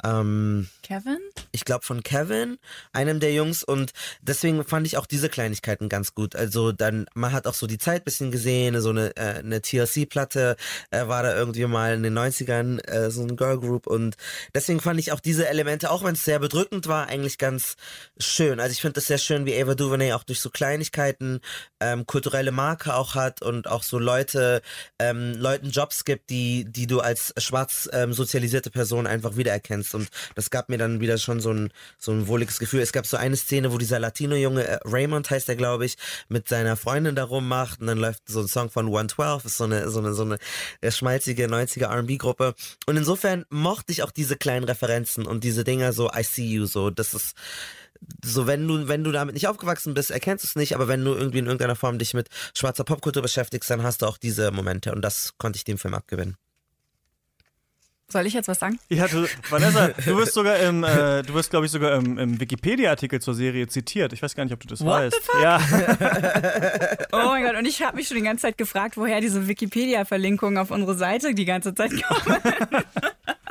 ähm, 0.03 0.67
Kevin? 0.83 1.19
Ich 1.51 1.65
glaube 1.65 1.85
von 1.85 2.03
Kevin, 2.03 2.57
einem 2.93 3.19
der 3.19 3.33
Jungs. 3.33 3.63
Und 3.63 3.91
deswegen 4.21 4.63
fand 4.63 4.87
ich 4.87 4.97
auch 4.97 5.05
diese 5.05 5.29
Kleinigkeiten 5.29 5.89
ganz 5.89 6.15
gut. 6.15 6.35
Also 6.35 6.71
dann, 6.71 7.05
man 7.13 7.31
hat 7.31 7.47
auch 7.47 7.53
so 7.53 7.67
die 7.67 7.77
Zeit 7.77 8.05
bisschen 8.05 8.31
gesehen, 8.31 8.79
so 8.81 8.89
eine, 8.89 9.15
äh, 9.17 9.39
eine 9.39 9.61
TLC-Platte 9.61 10.55
äh, 10.91 11.07
war 11.07 11.23
da 11.23 11.35
irgendwie 11.35 11.65
mal 11.65 11.93
in 11.93 12.03
den 12.03 12.17
90ern, 12.17 12.79
äh, 12.87 13.11
so 13.11 13.21
ein 13.21 13.35
Girl 13.35 13.59
Group. 13.59 13.87
Und 13.87 14.15
deswegen 14.53 14.79
fand 14.79 14.99
ich 14.99 15.11
auch 15.11 15.19
diese 15.19 15.47
Elemente, 15.47 15.91
auch 15.91 16.03
wenn 16.03 16.13
es 16.13 16.25
sehr 16.25 16.39
bedrückend 16.39 16.87
war, 16.87 17.07
eigentlich 17.07 17.37
ganz 17.37 17.75
schön. 18.17 18.59
Also 18.59 18.71
ich 18.71 18.81
finde 18.81 18.99
es 18.99 19.07
sehr 19.07 19.17
schön, 19.17 19.45
wie 19.45 19.61
Ava 19.61 19.75
DuVernay 19.75 20.13
auch 20.13 20.23
durch 20.23 20.39
so 20.39 20.49
Kleinigkeiten 20.49 21.41
ähm, 21.79 22.05
kulturelle 22.05 22.51
Marke 22.51 22.95
auch 22.95 23.15
hat 23.15 23.41
und 23.41 23.67
auch 23.67 23.83
so 23.83 23.99
Leute, 23.99 24.61
ähm, 24.99 25.33
Leuten 25.33 25.69
Jobs 25.69 26.05
gibt, 26.05 26.29
die, 26.29 26.65
die 26.65 26.87
du 26.87 26.99
als 26.99 27.33
schwarz 27.37 27.89
ähm, 27.93 28.13
sozialisierte 28.13 28.69
Person 28.69 29.07
einfach 29.07 29.35
wiedererkennst 29.35 29.88
kannst. 29.89 29.95
Und 29.95 30.09
das 30.35 30.49
gab 30.49 30.69
mir 30.69 30.77
dann 30.77 30.99
wieder 30.99 31.17
schon 31.17 31.39
so 31.39 31.51
ein, 31.51 31.71
so 31.97 32.11
ein 32.11 32.27
wohliges 32.27 32.59
Gefühl. 32.59 32.81
Es 32.81 32.91
gab 32.91 33.05
so 33.05 33.17
eine 33.17 33.35
Szene, 33.35 33.71
wo 33.71 33.77
dieser 33.77 33.99
Latino-Junge, 33.99 34.67
äh, 34.67 34.79
Raymond 34.85 35.29
heißt 35.29 35.49
er, 35.49 35.55
glaube 35.55 35.85
ich, 35.85 35.97
mit 36.27 36.47
seiner 36.47 36.75
Freundin 36.75 37.15
da 37.15 37.23
rummacht 37.23 37.81
und 37.81 37.87
dann 37.87 37.97
läuft 37.97 38.23
so 38.27 38.41
ein 38.41 38.47
Song 38.47 38.69
von 38.69 38.85
112, 38.85 39.45
ist 39.45 39.57
so 39.57 39.65
eine, 39.65 39.89
so 39.89 39.99
eine, 39.99 40.13
so 40.13 40.23
eine 40.23 40.37
äh, 40.81 40.91
schmalzige 40.91 41.47
90er 41.47 41.85
R&B-Gruppe. 41.85 42.53
Und 42.85 42.97
insofern 42.97 43.45
mochte 43.49 43.91
ich 43.91 44.03
auch 44.03 44.11
diese 44.11 44.37
kleinen 44.37 44.65
Referenzen 44.65 45.25
und 45.25 45.43
diese 45.43 45.63
Dinger 45.63 45.93
so, 45.93 46.09
I 46.11 46.23
see 46.23 46.47
you, 46.47 46.65
so, 46.65 46.89
das 46.89 47.13
ist, 47.13 47.35
so 48.23 48.47
wenn 48.47 48.65
du 48.65 48.87
wenn 48.87 49.03
du 49.03 49.11
damit 49.11 49.33
nicht 49.33 49.47
aufgewachsen 49.47 49.93
bist, 49.93 50.09
erkennst 50.09 50.45
du 50.45 50.47
es 50.47 50.55
nicht, 50.55 50.73
aber 50.73 50.87
wenn 50.87 51.03
du 51.03 51.13
irgendwie 51.13 51.39
in 51.39 51.45
irgendeiner 51.45 51.75
Form 51.75 51.99
dich 51.99 52.13
mit 52.13 52.29
schwarzer 52.57 52.85
Popkultur 52.85 53.21
beschäftigst, 53.21 53.69
dann 53.69 53.83
hast 53.83 54.01
du 54.01 54.05
auch 54.05 54.17
diese 54.17 54.51
Momente 54.51 54.93
und 54.93 55.01
das 55.01 55.33
konnte 55.37 55.57
ich 55.57 55.65
dem 55.65 55.77
Film 55.77 55.93
abgewinnen. 55.93 56.37
Soll 58.11 58.25
ich 58.25 58.33
jetzt 58.33 58.47
was 58.47 58.59
sagen? 58.59 58.79
Ja, 58.89 59.07
du, 59.07 59.27
Vanessa, 59.49 59.89
du 59.89 60.17
wirst 60.17 60.33
sogar 60.33 60.57
im, 60.57 60.83
äh, 60.83 61.21
du 61.21 61.35
wirst, 61.35 61.51
glaube 61.51 61.67
ich, 61.67 61.71
sogar 61.71 61.95
im, 61.95 62.17
im 62.17 62.39
Wikipedia-Artikel 62.39 63.21
zur 63.21 63.35
Serie 63.35 63.67
zitiert. 63.67 64.13
Ich 64.13 64.23
weiß 64.23 64.35
gar 64.35 64.43
nicht, 64.43 64.53
ob 64.53 64.59
du 64.61 64.67
das 64.67 64.83
What 64.83 64.93
weißt. 64.93 65.15
The 65.15 65.21
fuck? 65.23 65.41
Ja. 65.41 65.59
oh 67.11 67.29
mein 67.29 67.43
Gott, 67.43 67.55
und 67.55 67.65
ich 67.67 67.83
habe 67.83 67.97
mich 67.97 68.07
schon 68.07 68.17
die 68.17 68.23
ganze 68.23 68.41
Zeit 68.43 68.57
gefragt, 68.57 68.97
woher 68.97 69.21
diese 69.21 69.47
Wikipedia-Verlinkungen 69.47 70.57
auf 70.57 70.71
unsere 70.71 70.95
Seite 70.95 71.35
die 71.35 71.45
ganze 71.45 71.75
Zeit 71.75 71.91
kommen. 72.01 72.37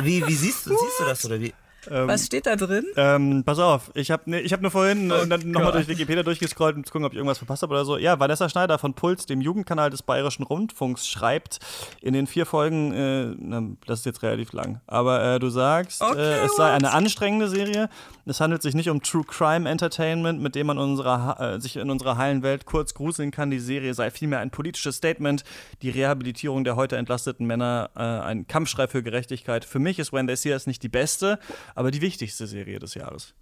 Wie, 0.02 0.26
wie 0.26 0.34
siehst 0.34 0.66
du, 0.66 0.70
siehst 0.70 1.00
du 1.00 1.04
das 1.04 1.24
oder 1.24 1.40
wie? 1.40 1.54
Ähm, 1.90 2.08
Was 2.08 2.26
steht 2.26 2.46
da 2.46 2.56
drin? 2.56 2.84
Ähm, 2.96 3.42
pass 3.44 3.58
auf, 3.58 3.90
ich 3.94 4.10
habe 4.10 4.30
ne, 4.30 4.40
ich 4.40 4.52
hab 4.52 4.60
nur 4.60 4.70
vorhin 4.70 5.10
Oh 5.10 5.14
äh, 5.14 5.26
nochmal 5.26 5.72
durch 5.72 5.88
Wikipedia 5.88 6.22
durchgescrollt, 6.22 6.76
um 6.76 6.84
zu 6.84 6.92
gucken, 6.92 7.06
ob 7.06 7.12
ich 7.12 7.16
irgendwas 7.16 7.38
verpasst 7.38 7.62
habe 7.62 7.72
oder 7.74 7.84
so. 7.84 7.96
Ja, 7.96 8.18
Vanessa 8.20 8.48
Schneider 8.48 8.78
von 8.78 8.94
Puls, 8.94 9.26
dem 9.26 9.40
Jugendkanal 9.40 9.90
des 9.90 10.02
Bayerischen 10.02 10.42
Rundfunks, 10.42 11.06
schreibt 11.08 11.58
in 12.00 12.12
den 12.12 12.26
vier 12.26 12.46
Folgen, 12.46 12.92
äh, 12.92 13.76
das 13.86 14.00
ist 14.00 14.06
jetzt 14.06 14.22
relativ 14.22 14.52
lang, 14.52 14.80
aber 14.86 15.22
äh, 15.22 15.38
du 15.38 15.48
sagst, 15.48 16.02
Okay, 16.02 16.18
äh, 16.18 16.44
es 16.44 16.56
sei 16.56 16.70
eine 16.70 16.92
anstrengende 16.92 17.48
Serie. 17.48 17.88
Es 18.28 18.40
handelt 18.40 18.62
sich 18.62 18.74
nicht 18.74 18.90
um 18.90 19.02
True 19.02 19.24
Crime 19.24 19.68
Entertainment, 19.68 20.40
mit 20.40 20.54
dem 20.54 20.66
man 20.66 20.78
unserer, 20.78 21.54
äh, 21.54 21.60
sich 21.60 21.76
in 21.76 21.90
unserer 21.90 22.18
heilen 22.18 22.42
Welt 22.42 22.66
kurz 22.66 22.92
gruseln 22.92 23.30
kann. 23.30 23.50
Die 23.50 23.58
Serie 23.58 23.94
sei 23.94 24.10
vielmehr 24.10 24.40
ein 24.40 24.50
politisches 24.50 24.96
Statement, 24.96 25.44
die 25.82 25.90
Rehabilitierung 25.90 26.64
der 26.64 26.76
heute 26.76 26.96
entlasteten 26.96 27.46
Männer, 27.46 27.90
äh, 27.96 28.00
ein 28.00 28.46
Kampfschrei 28.46 28.86
für 28.86 29.02
Gerechtigkeit. 29.02 29.64
Für 29.64 29.78
mich 29.78 29.98
ist 29.98 30.12
When 30.12 30.26
They 30.26 30.36
See 30.36 30.52
Us 30.52 30.66
nicht 30.66 30.82
die 30.82 30.88
beste, 30.88 31.38
aber 31.74 31.90
die 31.90 32.00
wichtigste 32.00 32.46
Serie 32.46 32.78
des 32.78 32.94
Jahres. 32.94 33.34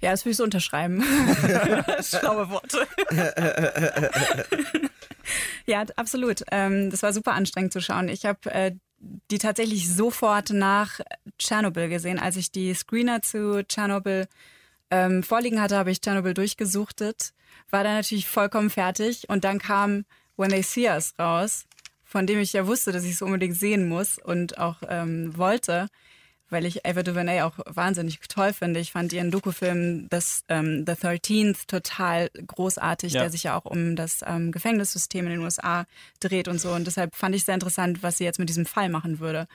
Ja, 0.00 0.12
das 0.12 0.24
will 0.24 0.30
ich 0.30 0.36
so 0.36 0.44
unterschreiben. 0.44 1.02
Schlaue 2.02 2.50
Worte. 2.50 2.86
ja, 5.66 5.84
absolut. 5.96 6.42
Ähm, 6.52 6.90
das 6.90 7.02
war 7.02 7.12
super 7.12 7.32
anstrengend 7.32 7.72
zu 7.72 7.80
schauen. 7.80 8.08
Ich 8.08 8.24
habe 8.24 8.50
äh, 8.52 8.72
die 9.30 9.38
tatsächlich 9.38 9.92
sofort 9.92 10.50
nach 10.50 11.00
Tschernobyl 11.38 11.88
gesehen. 11.88 12.18
Als 12.18 12.36
ich 12.36 12.52
die 12.52 12.72
Screener 12.74 13.22
zu 13.22 13.64
Tschernobyl 13.66 14.28
ähm, 14.90 15.22
vorliegen 15.22 15.60
hatte, 15.60 15.76
habe 15.76 15.90
ich 15.90 16.00
Tschernobyl 16.00 16.34
durchgesuchtet, 16.34 17.32
war 17.70 17.82
dann 17.82 17.94
natürlich 17.94 18.28
vollkommen 18.28 18.70
fertig 18.70 19.28
und 19.28 19.44
dann 19.44 19.58
kam 19.58 20.04
When 20.36 20.50
They 20.50 20.62
See 20.62 20.88
Us 20.88 21.14
raus, 21.18 21.64
von 22.04 22.26
dem 22.26 22.38
ich 22.38 22.52
ja 22.52 22.66
wusste, 22.66 22.92
dass 22.92 23.04
ich 23.04 23.12
es 23.12 23.22
unbedingt 23.22 23.56
sehen 23.56 23.88
muss 23.88 24.18
und 24.18 24.58
auch 24.58 24.76
ähm, 24.88 25.36
wollte, 25.36 25.88
weil 26.52 26.64
ich 26.66 26.86
Ava 26.86 27.02
DuVernay 27.02 27.42
auch 27.42 27.58
wahnsinnig 27.66 28.20
toll 28.28 28.52
finde. 28.52 28.78
Ich 28.78 28.92
fand 28.92 29.12
ihren 29.12 29.30
Dokufilm 29.30 30.08
das, 30.10 30.44
ähm, 30.48 30.84
The 30.86 30.92
13th 30.92 31.66
total 31.66 32.28
großartig, 32.46 33.14
Ja. 33.14 33.22
der 33.22 33.30
sich 33.30 33.42
ja 33.44 33.58
auch 33.58 33.64
um 33.64 33.96
das 33.96 34.20
ähm, 34.26 34.52
Gefängnissystem 34.52 35.24
in 35.26 35.32
den 35.32 35.40
USA 35.40 35.86
dreht 36.20 36.46
und 36.48 36.60
so. 36.60 36.70
Und 36.72 36.86
deshalb 36.86 37.14
fand 37.16 37.34
ich 37.34 37.44
sehr 37.44 37.54
interessant, 37.54 38.02
was 38.02 38.18
sie 38.18 38.24
jetzt 38.24 38.38
mit 38.38 38.48
diesem 38.48 38.66
Fall 38.66 38.88
machen 38.88 39.18
würde. 39.18 39.48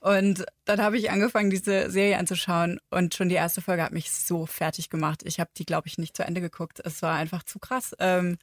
Und 0.00 0.44
dann 0.64 0.80
habe 0.82 0.98
ich 0.98 1.10
angefangen, 1.10 1.50
diese 1.50 1.88
Serie 1.90 2.18
anzuschauen 2.18 2.80
und 2.90 3.14
schon 3.14 3.28
die 3.28 3.36
erste 3.36 3.60
Folge 3.62 3.82
hat 3.84 3.92
mich 3.92 4.10
so 4.10 4.46
fertig 4.46 4.90
gemacht. 4.90 5.22
Ich 5.24 5.38
habe 5.38 5.50
die, 5.56 5.64
glaube 5.64 5.86
ich, 5.86 5.96
nicht 5.96 6.16
zu 6.16 6.24
Ende 6.24 6.40
geguckt. 6.40 6.80
Es 6.84 7.02
war 7.02 7.14
einfach 7.16 7.44
zu 7.44 7.58
krass. 7.60 7.94
Ähm, 8.00 8.36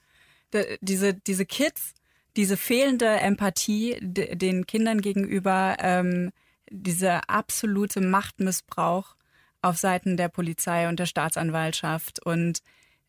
diese, 0.81 1.13
diese 1.13 1.45
Kids, 1.45 1.93
diese 2.37 2.55
fehlende 2.57 3.07
Empathie 3.07 3.97
de, 4.01 4.35
den 4.35 4.65
Kindern 4.67 5.01
gegenüber, 5.01 5.75
ähm, 5.79 6.31
dieser 6.71 7.29
absolute 7.29 8.01
Machtmissbrauch 8.01 9.15
auf 9.61 9.77
Seiten 9.77 10.17
der 10.17 10.29
Polizei 10.29 10.87
und 10.87 10.99
der 10.99 11.05
Staatsanwaltschaft 11.05 12.25
und 12.25 12.59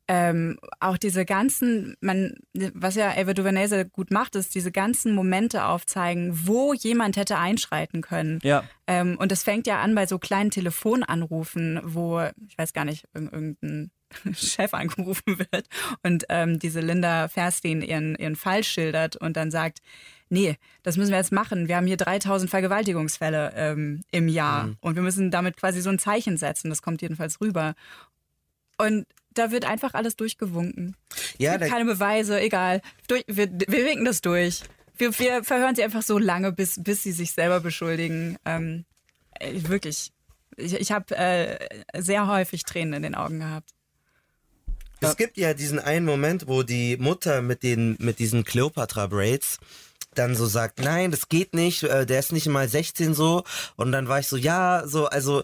ähm, 0.08 0.58
auch 0.80 0.96
diese 0.98 1.24
ganzen, 1.24 1.94
man, 2.00 2.34
was 2.74 2.96
ja 2.96 3.10
Ava 3.16 3.32
DuVernay 3.32 3.68
sehr 3.68 3.84
gut 3.84 4.10
macht, 4.10 4.34
ist 4.34 4.56
diese 4.56 4.72
ganzen 4.72 5.14
Momente 5.14 5.64
aufzeigen, 5.66 6.48
wo 6.48 6.74
jemand 6.74 7.16
hätte 7.16 7.38
einschreiten 7.38 8.00
können. 8.00 8.40
Ja. 8.42 8.64
Ähm, 8.88 9.16
und 9.20 9.30
das 9.30 9.44
fängt 9.44 9.68
ja 9.68 9.80
an 9.80 9.94
bei 9.94 10.08
so 10.08 10.18
kleinen 10.18 10.50
Telefonanrufen, 10.50 11.80
wo, 11.84 12.20
ich 12.48 12.58
weiß 12.58 12.72
gar 12.72 12.84
nicht, 12.84 13.06
irg- 13.14 13.32
irgendein 13.32 13.92
Chef 14.34 14.74
angerufen 14.74 15.38
wird 15.52 15.68
und 16.02 16.24
ähm, 16.28 16.58
diese 16.58 16.80
Linda 16.80 17.28
Ferstein 17.28 17.80
ihren, 17.80 18.16
ihren 18.16 18.34
Fall 18.34 18.64
schildert 18.64 19.14
und 19.14 19.36
dann 19.36 19.52
sagt, 19.52 19.78
nee, 20.30 20.56
das 20.82 20.96
müssen 20.96 21.10
wir 21.10 21.18
jetzt 21.18 21.32
machen. 21.32 21.68
Wir 21.68 21.76
haben 21.76 21.86
hier 21.86 21.96
3000 21.96 22.50
Vergewaltigungsfälle 22.50 23.52
ähm, 23.54 24.02
im 24.10 24.28
Jahr 24.28 24.70
und 24.80 24.94
wir 24.94 25.02
müssen 25.02 25.30
damit 25.30 25.56
quasi 25.56 25.80
so 25.80 25.90
ein 25.90 25.98
Zeichen 25.98 26.36
setzen. 26.36 26.70
Das 26.70 26.82
kommt 26.82 27.02
jedenfalls 27.02 27.40
rüber. 27.40 27.74
Und 28.78 29.06
da 29.34 29.50
wird 29.50 29.64
einfach 29.64 29.94
alles 29.94 30.16
durchgewunken. 30.16 30.96
Ja, 31.38 31.54
es 31.54 31.60
gibt 31.60 31.70
keine 31.70 31.84
Beweise, 31.84 32.40
egal. 32.40 32.80
Durch, 33.08 33.24
wir, 33.26 33.48
wir 33.50 33.84
winken 33.84 34.04
das 34.04 34.22
durch. 34.22 34.62
Wir, 34.96 35.16
wir, 35.18 35.44
verhören 35.44 35.74
sie 35.74 35.82
einfach 35.82 36.02
so 36.02 36.18
lange, 36.18 36.52
bis, 36.52 36.82
bis 36.82 37.02
sie 37.02 37.12
sich 37.12 37.32
selber 37.32 37.60
beschuldigen. 37.60 38.38
Ähm, 38.44 38.84
wirklich. 39.52 40.12
Ich, 40.56 40.74
ich 40.74 40.92
habe 40.92 41.16
äh, 41.16 41.58
sehr 42.00 42.26
häufig 42.26 42.64
Tränen 42.64 42.94
in 42.94 43.02
den 43.02 43.14
Augen 43.14 43.40
gehabt. 43.40 43.70
Es 45.02 45.16
gibt 45.16 45.38
ja 45.38 45.54
diesen 45.54 45.78
einen 45.78 46.04
Moment, 46.04 46.46
wo 46.46 46.62
die 46.62 46.98
Mutter 46.98 47.40
mit 47.40 47.62
den 47.62 47.96
mit 48.00 48.18
diesen 48.18 48.44
Cleopatra 48.44 49.06
Braids 49.06 49.58
dann 50.20 50.36
so 50.36 50.46
sagt, 50.46 50.80
nein, 50.80 51.10
das 51.10 51.28
geht 51.28 51.54
nicht, 51.54 51.82
äh, 51.82 52.06
der 52.06 52.20
ist 52.20 52.32
nicht 52.32 52.46
mal 52.46 52.68
16 52.68 53.14
so 53.14 53.44
und 53.76 53.92
dann 53.92 54.08
war 54.08 54.20
ich 54.20 54.28
so, 54.28 54.36
ja, 54.36 54.82
so, 54.86 55.06
also, 55.06 55.42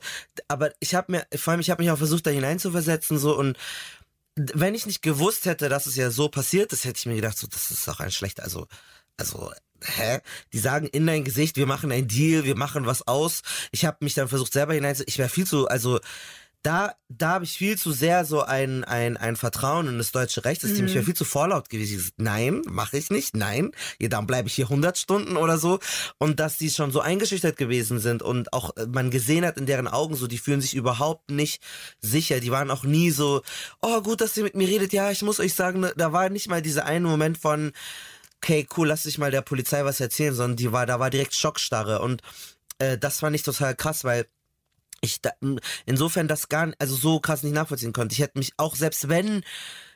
aber 0.48 0.72
ich 0.80 0.94
habe 0.94 1.12
mir, 1.12 1.26
vor 1.36 1.52
allem 1.52 1.60
ich 1.60 1.70
habe 1.70 1.82
mich 1.82 1.90
auch 1.90 1.98
versucht, 1.98 2.26
da 2.26 2.30
hineinzuversetzen 2.30 3.18
so 3.18 3.36
und 3.36 3.56
wenn 4.36 4.74
ich 4.74 4.84
nicht 4.86 5.00
gewusst 5.00 5.46
hätte, 5.46 5.70
dass 5.70 5.86
es 5.86 5.96
ja 5.96 6.10
so 6.10 6.28
passiert 6.28 6.72
ist, 6.72 6.84
hätte 6.84 6.98
ich 6.98 7.06
mir 7.06 7.16
gedacht, 7.16 7.38
so, 7.38 7.46
das 7.46 7.70
ist 7.70 7.88
doch 7.88 8.00
ein 8.00 8.10
schlechter, 8.10 8.44
also, 8.44 8.66
also, 9.16 9.50
hä? 9.82 10.20
Die 10.52 10.58
sagen 10.58 10.86
in 10.86 11.06
dein 11.06 11.24
Gesicht, 11.24 11.56
wir 11.56 11.66
machen 11.66 11.90
ein 11.90 12.06
Deal, 12.06 12.44
wir 12.44 12.56
machen 12.56 12.84
was 12.84 13.06
aus. 13.08 13.42
Ich 13.72 13.86
habe 13.86 13.98
mich 14.00 14.14
dann 14.14 14.28
versucht 14.28 14.52
selber 14.52 14.74
hinein, 14.74 14.96
ich 15.06 15.18
wäre 15.18 15.30
viel 15.30 15.46
zu, 15.46 15.68
also 15.68 16.00
da, 16.66 16.96
da 17.08 17.28
habe 17.28 17.44
ich 17.44 17.56
viel 17.56 17.78
zu 17.78 17.92
sehr 17.92 18.24
so 18.24 18.42
ein, 18.42 18.82
ein, 18.82 19.16
ein 19.16 19.36
Vertrauen 19.36 19.86
in 19.86 19.98
das 19.98 20.10
deutsche 20.10 20.44
Rechtssystem. 20.44 20.82
Mhm. 20.82 20.88
Ich 20.88 20.94
wäre 20.94 21.04
viel 21.04 21.14
zu 21.14 21.24
vorlaut 21.24 21.70
gewesen. 21.70 22.10
Nein, 22.16 22.62
mache 22.66 22.98
ich 22.98 23.08
nicht. 23.08 23.36
Nein, 23.36 23.70
ja, 24.00 24.08
dann 24.08 24.26
bleibe 24.26 24.48
ich 24.48 24.54
hier 24.54 24.64
100 24.64 24.98
Stunden 24.98 25.36
oder 25.36 25.58
so. 25.58 25.78
Und 26.18 26.40
dass 26.40 26.58
die 26.58 26.68
schon 26.68 26.90
so 26.90 26.98
eingeschüchtert 27.00 27.56
gewesen 27.56 28.00
sind 28.00 28.20
und 28.20 28.52
auch 28.52 28.76
äh, 28.76 28.86
man 28.86 29.12
gesehen 29.12 29.46
hat 29.46 29.58
in 29.58 29.66
deren 29.66 29.86
Augen 29.86 30.16
so, 30.16 30.26
die 30.26 30.38
fühlen 30.38 30.60
sich 30.60 30.74
überhaupt 30.74 31.30
nicht 31.30 31.62
sicher. 32.00 32.40
Die 32.40 32.50
waren 32.50 32.72
auch 32.72 32.82
nie 32.82 33.12
so, 33.12 33.42
oh 33.80 34.02
gut, 34.02 34.20
dass 34.20 34.36
ihr 34.36 34.42
mit 34.42 34.56
mir 34.56 34.66
redet. 34.66 34.92
Ja, 34.92 35.12
ich 35.12 35.22
muss 35.22 35.38
euch 35.38 35.54
sagen, 35.54 35.80
ne, 35.80 35.92
da 35.96 36.12
war 36.12 36.30
nicht 36.30 36.48
mal 36.48 36.62
dieser 36.62 36.84
eine 36.84 37.06
Moment 37.06 37.38
von, 37.38 37.70
okay, 38.42 38.66
cool, 38.76 38.88
lass 38.88 39.04
dich 39.04 39.18
mal 39.18 39.30
der 39.30 39.42
Polizei 39.42 39.84
was 39.84 40.00
erzählen, 40.00 40.34
sondern 40.34 40.56
die 40.56 40.72
war, 40.72 40.84
da 40.84 40.98
war 40.98 41.10
direkt 41.10 41.36
Schockstarre. 41.36 42.00
Und 42.00 42.22
äh, 42.78 42.98
das 42.98 43.20
fand 43.20 43.36
ich 43.36 43.44
total 43.44 43.76
krass, 43.76 44.02
weil 44.02 44.26
ich 45.06 45.22
da, 45.22 45.30
insofern 45.86 46.28
das 46.28 46.48
gar 46.48 46.72
also 46.78 46.94
so 46.94 47.20
krass 47.20 47.42
nicht 47.42 47.54
nachvollziehen 47.54 47.92
konnte. 47.92 48.14
Ich 48.14 48.20
hätte 48.20 48.38
mich 48.38 48.52
auch 48.56 48.76
selbst 48.76 49.08
wenn 49.08 49.42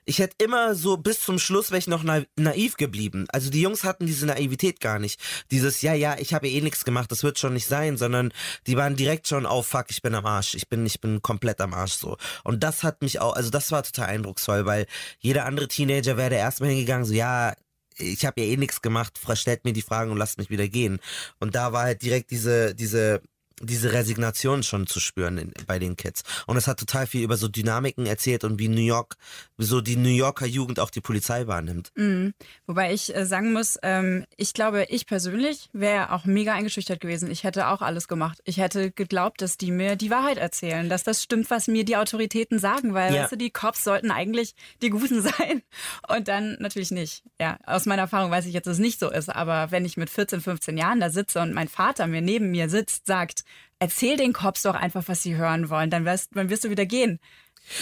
ich 0.04 0.18
hätte 0.18 0.42
immer 0.42 0.74
so 0.74 0.96
bis 0.96 1.20
zum 1.20 1.38
Schluss 1.38 1.70
wäre 1.70 1.78
ich 1.78 1.86
noch 1.86 2.02
naiv 2.02 2.76
geblieben. 2.76 3.26
Also 3.32 3.50
die 3.50 3.60
Jungs 3.60 3.84
hatten 3.84 4.06
diese 4.06 4.26
Naivität 4.26 4.80
gar 4.80 4.98
nicht. 4.98 5.20
Dieses 5.50 5.82
ja 5.82 5.94
ja, 5.94 6.16
ich 6.18 6.34
habe 6.34 6.48
eh 6.48 6.60
nichts 6.60 6.84
gemacht, 6.84 7.12
das 7.12 7.22
wird 7.22 7.38
schon 7.38 7.54
nicht 7.54 7.66
sein, 7.66 7.96
sondern 7.96 8.32
die 8.66 8.76
waren 8.76 8.96
direkt 8.96 9.28
schon 9.28 9.46
auf 9.46 9.68
fuck, 9.68 9.86
ich 9.90 10.02
bin 10.02 10.14
am 10.14 10.26
Arsch. 10.26 10.54
Ich 10.54 10.68
bin 10.68 10.86
ich 10.86 11.00
bin 11.00 11.22
komplett 11.22 11.60
am 11.60 11.74
Arsch 11.74 11.92
so. 11.92 12.16
Und 12.44 12.64
das 12.64 12.82
hat 12.82 13.02
mich 13.02 13.20
auch 13.20 13.34
also 13.34 13.50
das 13.50 13.70
war 13.70 13.82
total 13.82 14.06
eindrucksvoll, 14.06 14.66
weil 14.66 14.86
jeder 15.18 15.44
andere 15.44 15.68
Teenager 15.68 16.16
wäre 16.16 16.34
erstmal 16.34 16.70
hingegangen 16.70 17.04
so 17.04 17.12
ja, 17.12 17.54
ich 17.96 18.24
habe 18.24 18.40
ja 18.40 18.46
eh 18.48 18.56
nichts 18.56 18.82
gemacht, 18.82 19.18
stellt 19.34 19.64
mir 19.64 19.72
die 19.72 19.82
Fragen 19.82 20.10
und 20.10 20.16
lasst 20.16 20.38
mich 20.38 20.50
wieder 20.50 20.68
gehen. 20.68 21.00
Und 21.38 21.54
da 21.54 21.72
war 21.72 21.84
halt 21.84 22.02
direkt 22.02 22.30
diese 22.30 22.74
diese 22.74 23.22
diese 23.60 23.92
Resignation 23.92 24.62
schon 24.62 24.86
zu 24.86 25.00
spüren 25.00 25.38
in, 25.38 25.52
bei 25.66 25.78
den 25.78 25.96
Kids. 25.96 26.22
Und 26.46 26.56
es 26.56 26.66
hat 26.66 26.80
total 26.80 27.06
viel 27.06 27.22
über 27.22 27.36
so 27.36 27.48
Dynamiken 27.48 28.06
erzählt 28.06 28.44
und 28.44 28.58
wie 28.58 28.68
New 28.68 28.80
York, 28.80 29.16
so 29.58 29.80
die 29.80 29.96
New 29.96 30.08
Yorker 30.08 30.46
Jugend 30.46 30.80
auch 30.80 30.90
die 30.90 31.00
Polizei 31.00 31.46
wahrnimmt. 31.46 31.92
Mhm. 31.94 32.32
Wobei 32.66 32.92
ich 32.92 33.14
äh, 33.14 33.26
sagen 33.26 33.52
muss, 33.52 33.78
ähm, 33.82 34.24
ich 34.36 34.54
glaube, 34.54 34.86
ich 34.88 35.06
persönlich 35.06 35.68
wäre 35.72 36.12
auch 36.12 36.24
mega 36.24 36.54
eingeschüchtert 36.54 37.00
gewesen. 37.00 37.30
Ich 37.30 37.44
hätte 37.44 37.68
auch 37.68 37.82
alles 37.82 38.08
gemacht. 38.08 38.40
Ich 38.44 38.56
hätte 38.56 38.90
geglaubt, 38.90 39.42
dass 39.42 39.58
die 39.58 39.70
mir 39.70 39.96
die 39.96 40.10
Wahrheit 40.10 40.38
erzählen, 40.38 40.88
dass 40.88 41.02
das 41.02 41.22
stimmt, 41.22 41.50
was 41.50 41.68
mir 41.68 41.84
die 41.84 41.96
Autoritäten 41.96 42.58
sagen, 42.58 42.94
weil 42.94 43.14
ja. 43.14 43.22
weißt 43.22 43.32
du, 43.32 43.36
die 43.36 43.50
Cops 43.50 43.84
sollten 43.84 44.10
eigentlich 44.10 44.54
die 44.80 44.90
Guten 44.90 45.22
sein. 45.22 45.62
Und 46.08 46.28
dann 46.28 46.56
natürlich 46.60 46.90
nicht. 46.90 47.22
Ja, 47.38 47.58
aus 47.66 47.86
meiner 47.86 48.02
Erfahrung 48.02 48.30
weiß 48.30 48.46
ich 48.46 48.54
jetzt, 48.54 48.66
dass 48.66 48.74
es 48.74 48.80
nicht 48.80 48.98
so 48.98 49.10
ist. 49.10 49.28
Aber 49.28 49.70
wenn 49.70 49.84
ich 49.84 49.96
mit 49.96 50.08
14, 50.08 50.40
15 50.40 50.78
Jahren 50.78 51.00
da 51.00 51.10
sitze 51.10 51.40
und 51.40 51.52
mein 51.52 51.68
Vater 51.68 52.06
mir 52.06 52.22
neben 52.22 52.50
mir 52.50 52.70
sitzt, 52.70 53.06
sagt, 53.06 53.44
erzähl 53.78 54.16
den 54.16 54.32
Cops 54.32 54.62
doch 54.62 54.74
einfach, 54.74 55.04
was 55.06 55.22
sie 55.22 55.36
hören 55.36 55.70
wollen, 55.70 55.90
dann 55.90 56.04
wirst, 56.04 56.30
dann 56.34 56.50
wirst 56.50 56.64
du 56.64 56.70
wieder 56.70 56.86
gehen. 56.86 57.18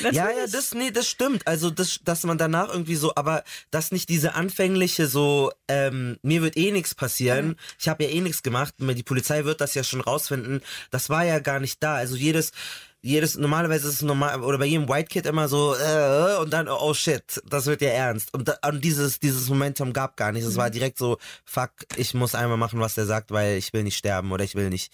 Natürlich. 0.02 0.16
Ja, 0.16 0.30
ja, 0.30 0.46
das, 0.46 0.74
nee, 0.74 0.90
das 0.90 1.08
stimmt. 1.08 1.46
Also, 1.46 1.70
das, 1.70 2.00
dass 2.04 2.24
man 2.24 2.36
danach 2.36 2.68
irgendwie 2.68 2.96
so, 2.96 3.14
aber 3.14 3.42
dass 3.70 3.90
nicht 3.90 4.08
diese 4.08 4.34
anfängliche 4.34 5.06
so, 5.06 5.50
ähm, 5.66 6.18
mir 6.22 6.42
wird 6.42 6.56
eh 6.56 6.72
nichts 6.72 6.94
passieren, 6.94 7.48
mhm. 7.48 7.56
ich 7.78 7.88
habe 7.88 8.04
ja 8.04 8.10
eh 8.10 8.20
nichts 8.20 8.42
gemacht, 8.42 8.74
die 8.78 9.02
Polizei 9.02 9.44
wird 9.44 9.60
das 9.60 9.74
ja 9.74 9.84
schon 9.84 10.00
rausfinden, 10.00 10.60
das 10.90 11.10
war 11.10 11.24
ja 11.24 11.38
gar 11.38 11.58
nicht 11.58 11.82
da. 11.82 11.94
Also 11.94 12.16
jedes, 12.16 12.52
jedes, 13.00 13.36
normalerweise 13.36 13.88
ist 13.88 13.94
es 13.94 14.02
normal, 14.02 14.42
oder 14.42 14.58
bei 14.58 14.66
jedem 14.66 14.88
White 14.88 15.08
Kid 15.08 15.26
immer 15.26 15.48
so, 15.48 15.74
äh, 15.74 16.36
und 16.38 16.52
dann, 16.52 16.68
oh 16.68 16.92
shit, 16.92 17.40
das 17.48 17.66
wird 17.66 17.80
ja 17.80 17.90
ernst. 17.90 18.34
Und, 18.34 18.48
da, 18.48 18.58
und 18.68 18.84
dieses, 18.84 19.20
dieses 19.20 19.48
Momentum 19.48 19.92
gab 19.92 20.16
gar 20.16 20.32
nicht. 20.32 20.44
Es 20.44 20.54
mhm. 20.54 20.58
war 20.58 20.70
direkt 20.70 20.98
so, 20.98 21.18
fuck, 21.44 21.70
ich 21.96 22.12
muss 22.12 22.34
einmal 22.34 22.58
machen, 22.58 22.80
was 22.80 22.94
der 22.94 23.06
sagt, 23.06 23.30
weil 23.30 23.56
ich 23.56 23.72
will 23.72 23.84
nicht 23.84 23.96
sterben 23.96 24.32
oder 24.32 24.44
ich 24.44 24.54
will 24.54 24.68
nicht 24.68 24.92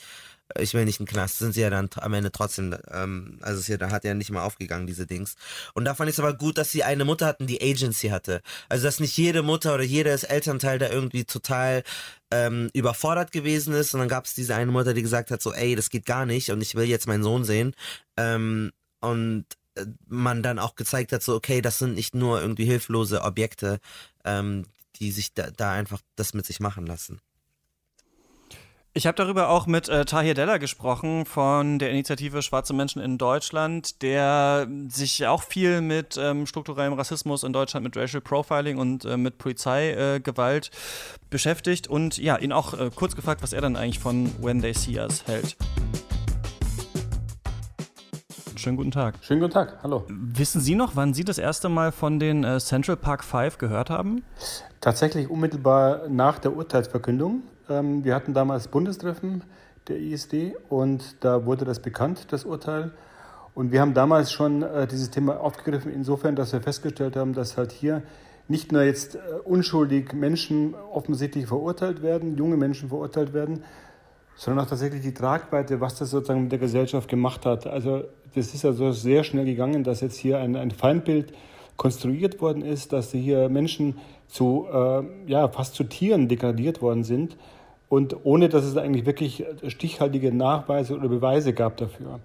ich 0.58 0.74
will 0.74 0.84
nicht 0.84 1.00
in 1.00 1.06
Knast, 1.06 1.38
sind 1.38 1.52
sie 1.52 1.62
ja 1.62 1.70
dann 1.70 1.88
am 1.96 2.14
Ende 2.14 2.30
trotzdem, 2.30 2.76
ähm, 2.90 3.38
also 3.42 3.60
es 3.60 3.78
da 3.78 3.90
hat 3.90 4.04
ja 4.04 4.14
nicht 4.14 4.30
mal 4.30 4.44
aufgegangen, 4.44 4.86
diese 4.86 5.06
Dings. 5.06 5.34
Und 5.72 5.84
da 5.84 5.94
fand 5.94 6.10
ich 6.10 6.16
es 6.16 6.20
aber 6.20 6.34
gut, 6.34 6.58
dass 6.58 6.70
sie 6.70 6.84
eine 6.84 7.04
Mutter 7.04 7.26
hatten, 7.26 7.46
die 7.46 7.62
Agency 7.62 8.08
hatte. 8.08 8.42
Also 8.68 8.84
dass 8.84 9.00
nicht 9.00 9.16
jede 9.16 9.42
Mutter 9.42 9.74
oder 9.74 9.82
jedes 9.82 10.22
Elternteil 10.24 10.78
da 10.78 10.90
irgendwie 10.90 11.24
total 11.24 11.82
ähm, 12.30 12.70
überfordert 12.74 13.32
gewesen 13.32 13.74
ist. 13.74 13.94
Und 13.94 14.00
dann 14.00 14.08
gab 14.08 14.26
es 14.26 14.34
diese 14.34 14.54
eine 14.54 14.70
Mutter, 14.70 14.94
die 14.94 15.02
gesagt 15.02 15.30
hat, 15.30 15.42
so, 15.42 15.52
ey, 15.52 15.74
das 15.76 15.90
geht 15.90 16.06
gar 16.06 16.26
nicht 16.26 16.50
und 16.50 16.60
ich 16.60 16.74
will 16.74 16.84
jetzt 16.84 17.06
meinen 17.06 17.22
Sohn 17.22 17.44
sehen. 17.44 17.74
Ähm, 18.16 18.72
und 19.00 19.46
äh, 19.76 19.86
man 20.08 20.42
dann 20.42 20.58
auch 20.58 20.76
gezeigt 20.76 21.12
hat, 21.12 21.22
so, 21.22 21.34
okay, 21.34 21.62
das 21.62 21.78
sind 21.78 21.94
nicht 21.94 22.14
nur 22.14 22.40
irgendwie 22.40 22.66
hilflose 22.66 23.22
Objekte, 23.22 23.80
ähm, 24.24 24.66
die 24.96 25.10
sich 25.10 25.34
da, 25.34 25.50
da 25.50 25.72
einfach 25.72 26.00
das 26.16 26.34
mit 26.34 26.46
sich 26.46 26.60
machen 26.60 26.86
lassen. 26.86 27.20
Ich 28.96 29.08
habe 29.08 29.16
darüber 29.16 29.48
auch 29.48 29.66
mit 29.66 29.88
äh, 29.88 30.04
Tahir 30.04 30.34
Della 30.34 30.58
gesprochen 30.58 31.26
von 31.26 31.80
der 31.80 31.90
Initiative 31.90 32.42
Schwarze 32.42 32.72
Menschen 32.74 33.02
in 33.02 33.18
Deutschland, 33.18 34.02
der 34.02 34.68
sich 34.86 35.26
auch 35.26 35.42
viel 35.42 35.80
mit 35.80 36.16
ähm, 36.16 36.46
strukturellem 36.46 36.92
Rassismus 36.92 37.42
in 37.42 37.52
Deutschland, 37.52 37.82
mit 37.82 37.96
Racial 37.96 38.20
Profiling 38.20 38.78
und 38.78 39.04
äh, 39.04 39.16
mit 39.16 39.36
Polizeigewalt 39.36 40.70
äh, 40.72 41.18
beschäftigt 41.28 41.88
und 41.88 42.18
ja, 42.18 42.38
ihn 42.38 42.52
auch 42.52 42.78
äh, 42.78 42.88
kurz 42.94 43.16
gefragt, 43.16 43.42
was 43.42 43.52
er 43.52 43.62
dann 43.62 43.74
eigentlich 43.74 43.98
von 43.98 44.30
When 44.40 44.62
They 44.62 44.74
See 44.74 45.00
Us 45.00 45.26
hält. 45.26 45.56
Schönen 48.54 48.76
guten 48.76 48.92
Tag. 48.92 49.16
Schönen 49.22 49.40
guten 49.40 49.54
Tag, 49.54 49.76
hallo. 49.82 50.04
Wissen 50.08 50.60
Sie 50.60 50.76
noch, 50.76 50.94
wann 50.94 51.14
Sie 51.14 51.24
das 51.24 51.38
erste 51.38 51.68
Mal 51.68 51.90
von 51.90 52.20
den 52.20 52.44
äh, 52.44 52.60
Central 52.60 52.96
Park 52.96 53.24
Five 53.24 53.58
gehört 53.58 53.90
haben? 53.90 54.22
Tatsächlich 54.80 55.28
unmittelbar 55.28 56.08
nach 56.08 56.38
der 56.38 56.54
Urteilsverkündung. 56.56 57.42
Ähm, 57.68 58.04
wir 58.04 58.14
hatten 58.14 58.34
damals 58.34 58.68
Bundestreffen 58.68 59.44
der 59.88 59.98
ISD 59.98 60.54
und 60.68 61.16
da 61.24 61.44
wurde 61.44 61.64
das 61.64 61.80
bekannt, 61.80 62.26
das 62.30 62.44
Urteil. 62.44 62.92
Und 63.54 63.70
wir 63.70 63.80
haben 63.80 63.94
damals 63.94 64.32
schon 64.32 64.62
äh, 64.62 64.86
dieses 64.86 65.10
Thema 65.10 65.40
aufgegriffen, 65.40 65.92
insofern, 65.92 66.36
dass 66.36 66.52
wir 66.52 66.60
festgestellt 66.60 67.16
haben, 67.16 67.34
dass 67.34 67.56
halt 67.56 67.72
hier 67.72 68.02
nicht 68.48 68.72
nur 68.72 68.82
jetzt 68.82 69.14
äh, 69.14 69.18
unschuldig 69.44 70.12
Menschen 70.12 70.74
offensichtlich 70.74 71.46
verurteilt 71.46 72.02
werden, 72.02 72.36
junge 72.36 72.56
Menschen 72.56 72.88
verurteilt 72.88 73.32
werden, 73.32 73.62
sondern 74.36 74.64
auch 74.64 74.68
tatsächlich 74.68 75.02
die 75.02 75.14
Tragweite, 75.14 75.80
was 75.80 75.96
das 75.96 76.10
sozusagen 76.10 76.42
mit 76.42 76.52
der 76.52 76.58
Gesellschaft 76.58 77.08
gemacht 77.08 77.46
hat. 77.46 77.66
Also 77.66 78.04
das 78.34 78.52
ist 78.52 78.64
also 78.64 78.90
sehr 78.90 79.22
schnell 79.22 79.44
gegangen, 79.44 79.84
dass 79.84 80.00
jetzt 80.00 80.16
hier 80.16 80.38
ein, 80.38 80.56
ein 80.56 80.72
Feindbild 80.72 81.32
konstruiert 81.76 82.40
worden 82.40 82.62
ist, 82.62 82.92
dass 82.92 83.12
hier 83.12 83.48
Menschen 83.48 83.98
zu, 84.26 84.66
äh, 84.72 85.02
ja, 85.26 85.48
fast 85.48 85.74
zu 85.74 85.84
Tieren 85.84 86.28
degradiert 86.28 86.82
worden 86.82 87.04
sind 87.04 87.36
und 87.88 88.16
ohne 88.24 88.48
dass 88.48 88.64
es 88.64 88.76
eigentlich 88.76 89.06
wirklich 89.06 89.44
stichhaltige 89.68 90.32
Nachweise 90.32 90.94
oder 90.94 91.08
Beweise 91.08 91.52
gab 91.52 91.76
dafür. 91.76 92.20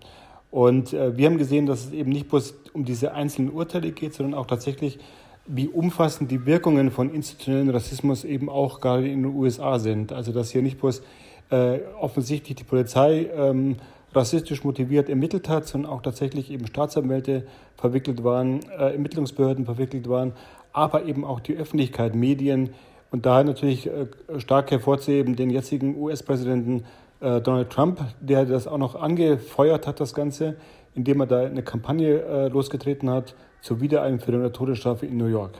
Und 0.52 0.94
äh, 0.94 1.16
wir 1.16 1.28
haben 1.28 1.38
gesehen, 1.38 1.66
dass 1.66 1.86
es 1.86 1.92
eben 1.92 2.12
nicht 2.12 2.30
bloß 2.30 2.56
um 2.74 2.86
diese 2.86 3.14
einzelnen 3.14 3.52
Urteile 3.52 3.92
geht, 3.92 4.14
sondern 4.14 4.40
auch 4.40 4.48
tatsächlich, 4.48 5.00
wie 5.46 5.68
umfassend 5.68 6.32
die 6.32 6.46
Wirkungen 6.46 6.92
von 6.92 7.14
institutionellen 7.14 7.70
Rassismus 7.70 8.24
eben 8.24 8.50
auch 8.50 8.82
gerade 8.82 9.08
in 9.08 9.24
den 9.24 9.36
USA 9.36 9.80
sind. 9.80 10.12
Also 10.12 10.32
dass 10.32 10.52
hier 10.52 10.62
nicht 10.62 10.80
bloß 10.80 11.02
äh, 11.50 11.80
offensichtlich 12.00 12.56
die 12.56 12.64
Polizei 12.64 13.30
ähm, 13.36 13.78
rassistisch 14.14 14.64
motiviert 14.64 15.10
ermittelt 15.10 15.50
hat, 15.50 15.68
sondern 15.68 15.92
auch 15.92 16.02
tatsächlich 16.02 16.52
eben 16.52 16.68
Staatsanwälte 16.68 17.46
verwickelt 17.78 18.24
waren, 18.24 18.62
äh, 18.70 18.94
Ermittlungsbehörden 18.94 19.66
verwickelt 19.66 20.10
waren, 20.10 20.34
aber 20.74 21.06
eben 21.06 21.26
auch 21.26 21.40
die 21.40 21.56
Öffentlichkeit, 21.56 22.16
Medien, 22.16 22.72
und 23.12 23.26
da 23.26 23.44
natürlich 23.44 23.88
äh, 23.88 24.08
stark 24.38 24.72
hervorzuheben 24.72 25.36
den 25.36 25.50
jetzigen 25.50 25.98
US-Präsidenten 25.98 26.86
äh, 27.20 27.42
Donald 27.42 27.70
Trump, 27.70 28.02
der 28.20 28.46
das 28.46 28.68
auch 28.68 28.78
noch 28.78 28.96
angefeuert 28.96 29.88
hat, 29.88 30.00
das 30.00 30.14
Ganze, 30.14 30.56
indem 30.96 31.22
er 31.22 31.28
da 31.28 31.40
eine 31.42 31.64
Kampagne 31.64 32.22
äh, 32.22 32.48
losgetreten 32.48 33.10
hat 33.10 33.36
zur 33.62 33.82
Wiedereinführung 33.82 34.42
der 34.42 34.54
Todesstrafe 34.54 35.06
in 35.06 35.18
New 35.18 35.28
York. 35.28 35.54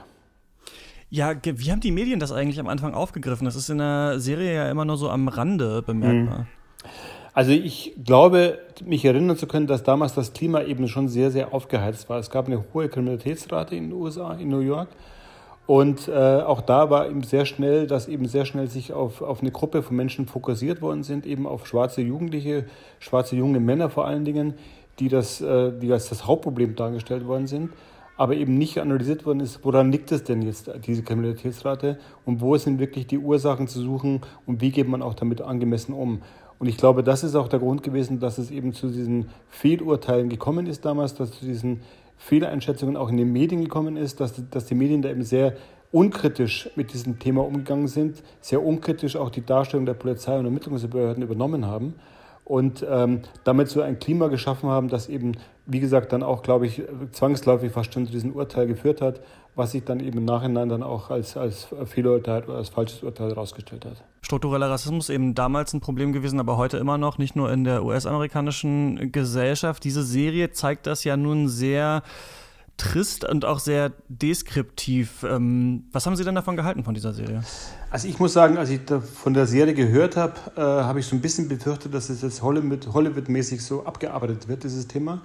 Ja, 1.10 1.34
wie 1.42 1.72
haben 1.72 1.80
die 1.80 1.90
Medien 1.90 2.20
das 2.20 2.30
eigentlich 2.30 2.60
am 2.60 2.68
Anfang 2.68 2.94
aufgegriffen? 2.94 3.44
Das 3.44 3.56
ist 3.56 3.68
in 3.68 3.78
der 3.78 4.20
Serie 4.20 4.54
ja 4.54 4.70
immer 4.70 4.84
nur 4.84 4.96
so 4.96 5.10
am 5.10 5.26
Rande 5.26 5.82
bemerkbar. 5.82 6.40
Mhm. 6.40 6.46
Also 7.32 7.52
ich 7.52 7.94
glaube, 8.04 8.58
mich 8.84 9.04
erinnern 9.04 9.36
zu 9.36 9.46
können, 9.46 9.66
dass 9.66 9.82
damals 9.82 10.14
das 10.14 10.32
Klima 10.32 10.62
eben 10.62 10.88
schon 10.88 11.08
sehr, 11.08 11.30
sehr 11.30 11.52
aufgeheizt 11.52 12.08
war. 12.08 12.18
Es 12.18 12.30
gab 12.30 12.46
eine 12.46 12.64
hohe 12.72 12.88
Kriminalitätsrate 12.88 13.74
in 13.74 13.90
den 13.90 13.92
USA, 13.92 14.34
in 14.34 14.48
New 14.48 14.60
York. 14.60 14.88
Und 15.70 16.08
äh, 16.08 16.12
auch 16.12 16.62
da 16.62 16.90
war 16.90 17.08
eben 17.08 17.22
sehr 17.22 17.46
schnell, 17.46 17.86
dass 17.86 18.08
eben 18.08 18.26
sehr 18.26 18.44
schnell 18.44 18.66
sich 18.66 18.92
auf, 18.92 19.22
auf 19.22 19.40
eine 19.40 19.52
Gruppe 19.52 19.84
von 19.84 19.94
Menschen 19.94 20.26
fokussiert 20.26 20.82
worden 20.82 21.04
sind, 21.04 21.26
eben 21.26 21.46
auf 21.46 21.64
schwarze 21.68 22.00
Jugendliche, 22.00 22.64
schwarze 22.98 23.36
junge 23.36 23.60
Männer 23.60 23.88
vor 23.88 24.04
allen 24.04 24.24
Dingen, 24.24 24.54
die, 24.98 25.08
das, 25.08 25.40
äh, 25.40 25.70
die 25.78 25.92
als 25.92 26.08
das 26.08 26.26
Hauptproblem 26.26 26.74
dargestellt 26.74 27.24
worden 27.24 27.46
sind, 27.46 27.70
aber 28.16 28.34
eben 28.34 28.58
nicht 28.58 28.80
analysiert 28.80 29.24
worden 29.24 29.38
ist, 29.38 29.64
woran 29.64 29.92
liegt 29.92 30.10
es 30.10 30.24
denn 30.24 30.42
jetzt, 30.42 30.72
diese 30.88 31.04
Kriminalitätsrate 31.04 32.00
und 32.24 32.40
wo 32.40 32.56
sind 32.56 32.80
wirklich 32.80 33.06
die 33.06 33.18
Ursachen 33.18 33.68
zu 33.68 33.80
suchen 33.80 34.22
und 34.46 34.60
wie 34.60 34.72
geht 34.72 34.88
man 34.88 35.02
auch 35.02 35.14
damit 35.14 35.40
angemessen 35.40 35.92
um. 35.92 36.22
Und 36.58 36.66
ich 36.66 36.78
glaube, 36.78 37.04
das 37.04 37.22
ist 37.22 37.36
auch 37.36 37.46
der 37.46 37.60
Grund 37.60 37.84
gewesen, 37.84 38.18
dass 38.18 38.38
es 38.38 38.50
eben 38.50 38.72
zu 38.72 38.88
diesen 38.88 39.28
Fehlurteilen 39.50 40.30
gekommen 40.30 40.66
ist 40.66 40.84
damals, 40.84 41.14
dass 41.14 41.30
zu 41.30 41.44
diesen 41.44 41.82
Fehleinschätzungen 42.20 42.96
auch 42.98 43.08
in 43.08 43.16
den 43.16 43.32
Medien 43.32 43.62
gekommen 43.62 43.96
ist, 43.96 44.20
dass, 44.20 44.34
dass 44.50 44.66
die 44.66 44.74
Medien 44.74 45.00
da 45.00 45.08
eben 45.08 45.22
sehr 45.22 45.54
unkritisch 45.90 46.68
mit 46.76 46.92
diesem 46.92 47.18
Thema 47.18 47.44
umgegangen 47.44 47.88
sind, 47.88 48.22
sehr 48.42 48.62
unkritisch 48.62 49.16
auch 49.16 49.30
die 49.30 49.44
Darstellung 49.44 49.86
der 49.86 49.94
Polizei 49.94 50.38
und 50.38 50.44
Ermittlungsbehörden 50.44 51.22
übernommen 51.22 51.66
haben 51.66 51.94
und 52.44 52.86
ähm, 52.88 53.22
damit 53.44 53.68
so 53.68 53.80
ein 53.80 53.98
Klima 53.98 54.28
geschaffen 54.28 54.68
haben, 54.68 54.88
das 54.88 55.08
eben, 55.08 55.32
wie 55.70 55.80
gesagt, 55.80 56.12
dann 56.12 56.22
auch, 56.22 56.42
glaube 56.42 56.66
ich, 56.66 56.82
zwangsläufig 57.12 57.72
fast 57.72 57.94
schon 57.94 58.06
zu 58.06 58.12
diesem 58.12 58.32
Urteil 58.32 58.66
geführt 58.66 59.00
hat, 59.00 59.20
was 59.54 59.72
sich 59.72 59.84
dann 59.84 60.00
eben 60.00 60.18
im 60.18 60.24
Nachhinein 60.24 60.68
dann 60.68 60.82
auch 60.82 61.10
als, 61.10 61.36
als 61.36 61.68
Fehlurteil 61.86 62.44
oder 62.44 62.56
als 62.56 62.70
falsches 62.70 63.02
Urteil 63.02 63.30
herausgestellt 63.30 63.84
hat. 63.84 64.02
Struktureller 64.22 64.70
Rassismus 64.70 65.10
eben 65.10 65.34
damals 65.34 65.72
ein 65.72 65.80
Problem 65.80 66.12
gewesen, 66.12 66.40
aber 66.40 66.56
heute 66.56 66.76
immer 66.76 66.98
noch, 66.98 67.18
nicht 67.18 67.36
nur 67.36 67.52
in 67.52 67.64
der 67.64 67.84
US-amerikanischen 67.84 69.12
Gesellschaft. 69.12 69.84
Diese 69.84 70.02
Serie 70.02 70.50
zeigt 70.50 70.86
das 70.86 71.04
ja 71.04 71.16
nun 71.16 71.48
sehr 71.48 72.02
trist 72.80 73.24
und 73.24 73.44
auch 73.44 73.58
sehr 73.58 73.92
deskriptiv. 74.08 75.22
Ähm, 75.22 75.84
was 75.92 76.06
haben 76.06 76.16
Sie 76.16 76.24
denn 76.24 76.34
davon 76.34 76.56
gehalten 76.56 76.82
von 76.82 76.94
dieser 76.94 77.12
Serie? 77.12 77.42
Also 77.90 78.08
ich 78.08 78.18
muss 78.18 78.32
sagen, 78.32 78.56
als 78.56 78.70
ich 78.70 78.80
von 78.88 79.34
der 79.34 79.46
Serie 79.46 79.74
gehört 79.74 80.16
habe, 80.16 80.34
äh, 80.56 80.60
habe 80.60 81.00
ich 81.00 81.06
so 81.06 81.14
ein 81.14 81.20
bisschen 81.20 81.48
befürchtet, 81.48 81.92
dass 81.92 82.08
es 82.08 82.22
jetzt 82.22 82.42
Hollywood-mäßig 82.42 83.62
so 83.62 83.84
abgearbeitet 83.84 84.48
wird, 84.48 84.64
dieses 84.64 84.88
Thema. 84.88 85.20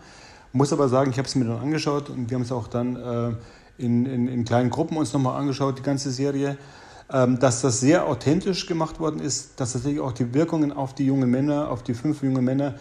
Muss 0.55 0.71
aber 0.71 0.87
sagen, 0.87 1.11
ich 1.11 1.17
habe 1.17 1.27
es 1.27 1.35
mir 1.35 1.43
dann 1.43 1.59
angeschaut 1.59 2.09
und 2.09 2.29
wir 2.29 2.35
haben 2.35 2.43
es 2.43 2.51
auch 2.53 2.69
dann 2.69 2.95
äh, 2.95 3.33
in, 3.77 4.05
in, 4.05 4.29
in, 4.29 4.45
kleinen 4.45 4.69
Gruppen 4.69 4.95
uns 4.95 5.11
nochmal 5.11 5.37
angeschaut, 5.37 5.79
die 5.79 5.83
ganze 5.83 6.11
Serie. 6.11 6.57
Ähm, 7.11 7.39
dass 7.39 7.61
das 7.61 7.81
sehr 7.81 8.07
authentisch 8.07 8.65
gemacht 8.65 9.01
worden 9.01 9.19
ist, 9.19 9.59
dass 9.59 9.73
tatsächlich 9.73 9.99
auch 9.99 10.13
die 10.13 10.33
Wirkungen 10.33 10.71
auf 10.71 10.95
die 10.95 11.07
jungen 11.07 11.29
Männer, 11.29 11.69
auf 11.69 11.83
die 11.83 11.93
fünf 11.93 12.23
jungen 12.23 12.45
Männer 12.45 12.75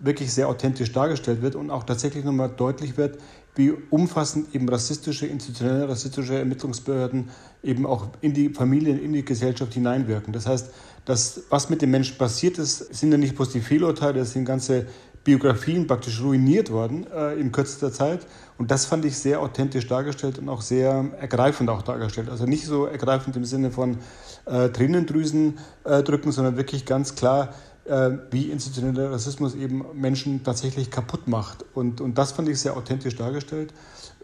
wirklich 0.00 0.32
sehr 0.32 0.48
authentisch 0.48 0.90
dargestellt 0.90 1.42
wird 1.42 1.54
und 1.54 1.70
auch 1.70 1.84
tatsächlich 1.84 2.24
nochmal 2.24 2.48
deutlich 2.48 2.96
wird, 2.96 3.18
wie 3.54 3.74
umfassend 3.90 4.54
eben 4.54 4.66
rassistische, 4.66 5.26
institutionelle 5.26 5.86
rassistische 5.86 6.38
Ermittlungsbehörden 6.38 7.28
eben 7.62 7.84
auch 7.84 8.06
in 8.22 8.32
die 8.32 8.48
Familien, 8.48 8.98
in 8.98 9.12
die 9.12 9.24
Gesellschaft 9.24 9.74
hineinwirken. 9.74 10.32
Das 10.32 10.46
heißt, 10.46 10.70
das, 11.04 11.42
was 11.50 11.68
mit 11.68 11.82
den 11.82 11.90
Menschen 11.90 12.16
passiert 12.16 12.58
ist, 12.58 12.94
sind 12.94 13.12
ja 13.12 13.18
nicht 13.18 13.34
bloß 13.34 13.50
die 13.50 13.60
Fehlurteile, 13.60 14.20
das 14.20 14.32
sind 14.32 14.44
ganze 14.44 14.86
Biografien 15.28 15.86
praktisch 15.86 16.22
ruiniert 16.22 16.72
worden 16.72 17.06
äh, 17.14 17.38
in 17.38 17.52
kürzester 17.52 17.92
Zeit. 17.92 18.26
Und 18.56 18.70
das 18.70 18.86
fand 18.86 19.04
ich 19.04 19.18
sehr 19.18 19.42
authentisch 19.42 19.86
dargestellt 19.86 20.38
und 20.38 20.48
auch 20.48 20.62
sehr 20.62 21.04
ergreifend 21.20 21.68
auch 21.68 21.82
dargestellt. 21.82 22.30
Also 22.30 22.46
nicht 22.46 22.64
so 22.64 22.86
ergreifend 22.86 23.36
im 23.36 23.44
Sinne 23.44 23.70
von 23.70 23.98
äh, 24.46 24.70
Tränendrüsen 24.70 25.58
äh, 25.84 26.02
drücken, 26.02 26.32
sondern 26.32 26.56
wirklich 26.56 26.86
ganz 26.86 27.14
klar, 27.14 27.52
äh, 27.84 28.12
wie 28.30 28.44
institutioneller 28.44 29.12
Rassismus 29.12 29.54
eben 29.54 29.84
Menschen 29.92 30.44
tatsächlich 30.44 30.90
kaputt 30.90 31.28
macht. 31.28 31.62
Und, 31.74 32.00
und 32.00 32.16
das 32.16 32.32
fand 32.32 32.48
ich 32.48 32.58
sehr 32.58 32.74
authentisch 32.74 33.16
dargestellt. 33.16 33.74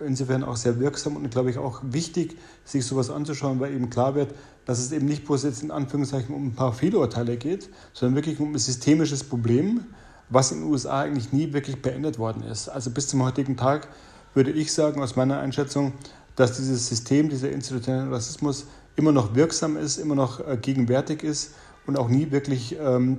Insofern 0.01 0.43
auch 0.43 0.57
sehr 0.57 0.81
wirksam 0.81 1.17
und 1.17 1.31
glaube 1.31 1.51
ich 1.51 1.59
auch 1.59 1.83
wichtig, 1.83 2.39
sich 2.65 2.87
sowas 2.87 3.11
anzuschauen, 3.11 3.61
weil 3.61 3.75
eben 3.75 3.91
klar 3.91 4.15
wird, 4.15 4.35
dass 4.65 4.79
es 4.79 4.91
eben 4.91 5.05
nicht 5.05 5.27
bloß 5.27 5.43
jetzt 5.43 5.63
in 5.63 5.71
Anführungszeichen 5.71 6.35
um 6.35 6.47
ein 6.47 6.55
paar 6.55 6.73
Fehlurteile 6.73 7.37
geht, 7.37 7.69
sondern 7.93 8.17
wirklich 8.17 8.41
um 8.41 8.55
ein 8.55 8.59
systemisches 8.59 9.23
Problem, 9.23 9.85
was 10.29 10.53
in 10.53 10.61
den 10.61 10.71
USA 10.71 11.03
eigentlich 11.03 11.33
nie 11.33 11.53
wirklich 11.53 11.83
beendet 11.83 12.19
worden 12.19 12.43
ist. 12.43 12.69
Also 12.69 12.91
bis 12.91 13.09
zum 13.09 13.23
heutigen 13.23 13.57
Tag 13.57 13.89
würde 14.35 14.51
ich 14.51 14.73
sagen, 14.73 15.03
aus 15.03 15.17
meiner 15.17 15.39
Einschätzung, 15.39 15.93
dass 16.37 16.57
dieses 16.57 16.89
System, 16.89 17.29
dieser 17.29 17.51
institutionelle 17.51 18.11
Rassismus 18.11 18.67
immer 18.97 19.13
noch 19.13 19.35
wirksam 19.35 19.77
ist, 19.77 19.99
immer 19.99 20.15
noch 20.15 20.47
äh, 20.47 20.57
gegenwärtig 20.61 21.23
ist 21.23 21.55
und 21.87 21.99
auch 21.99 22.09
nie 22.09 22.31
wirklich 22.31 22.77
ähm, 22.81 23.19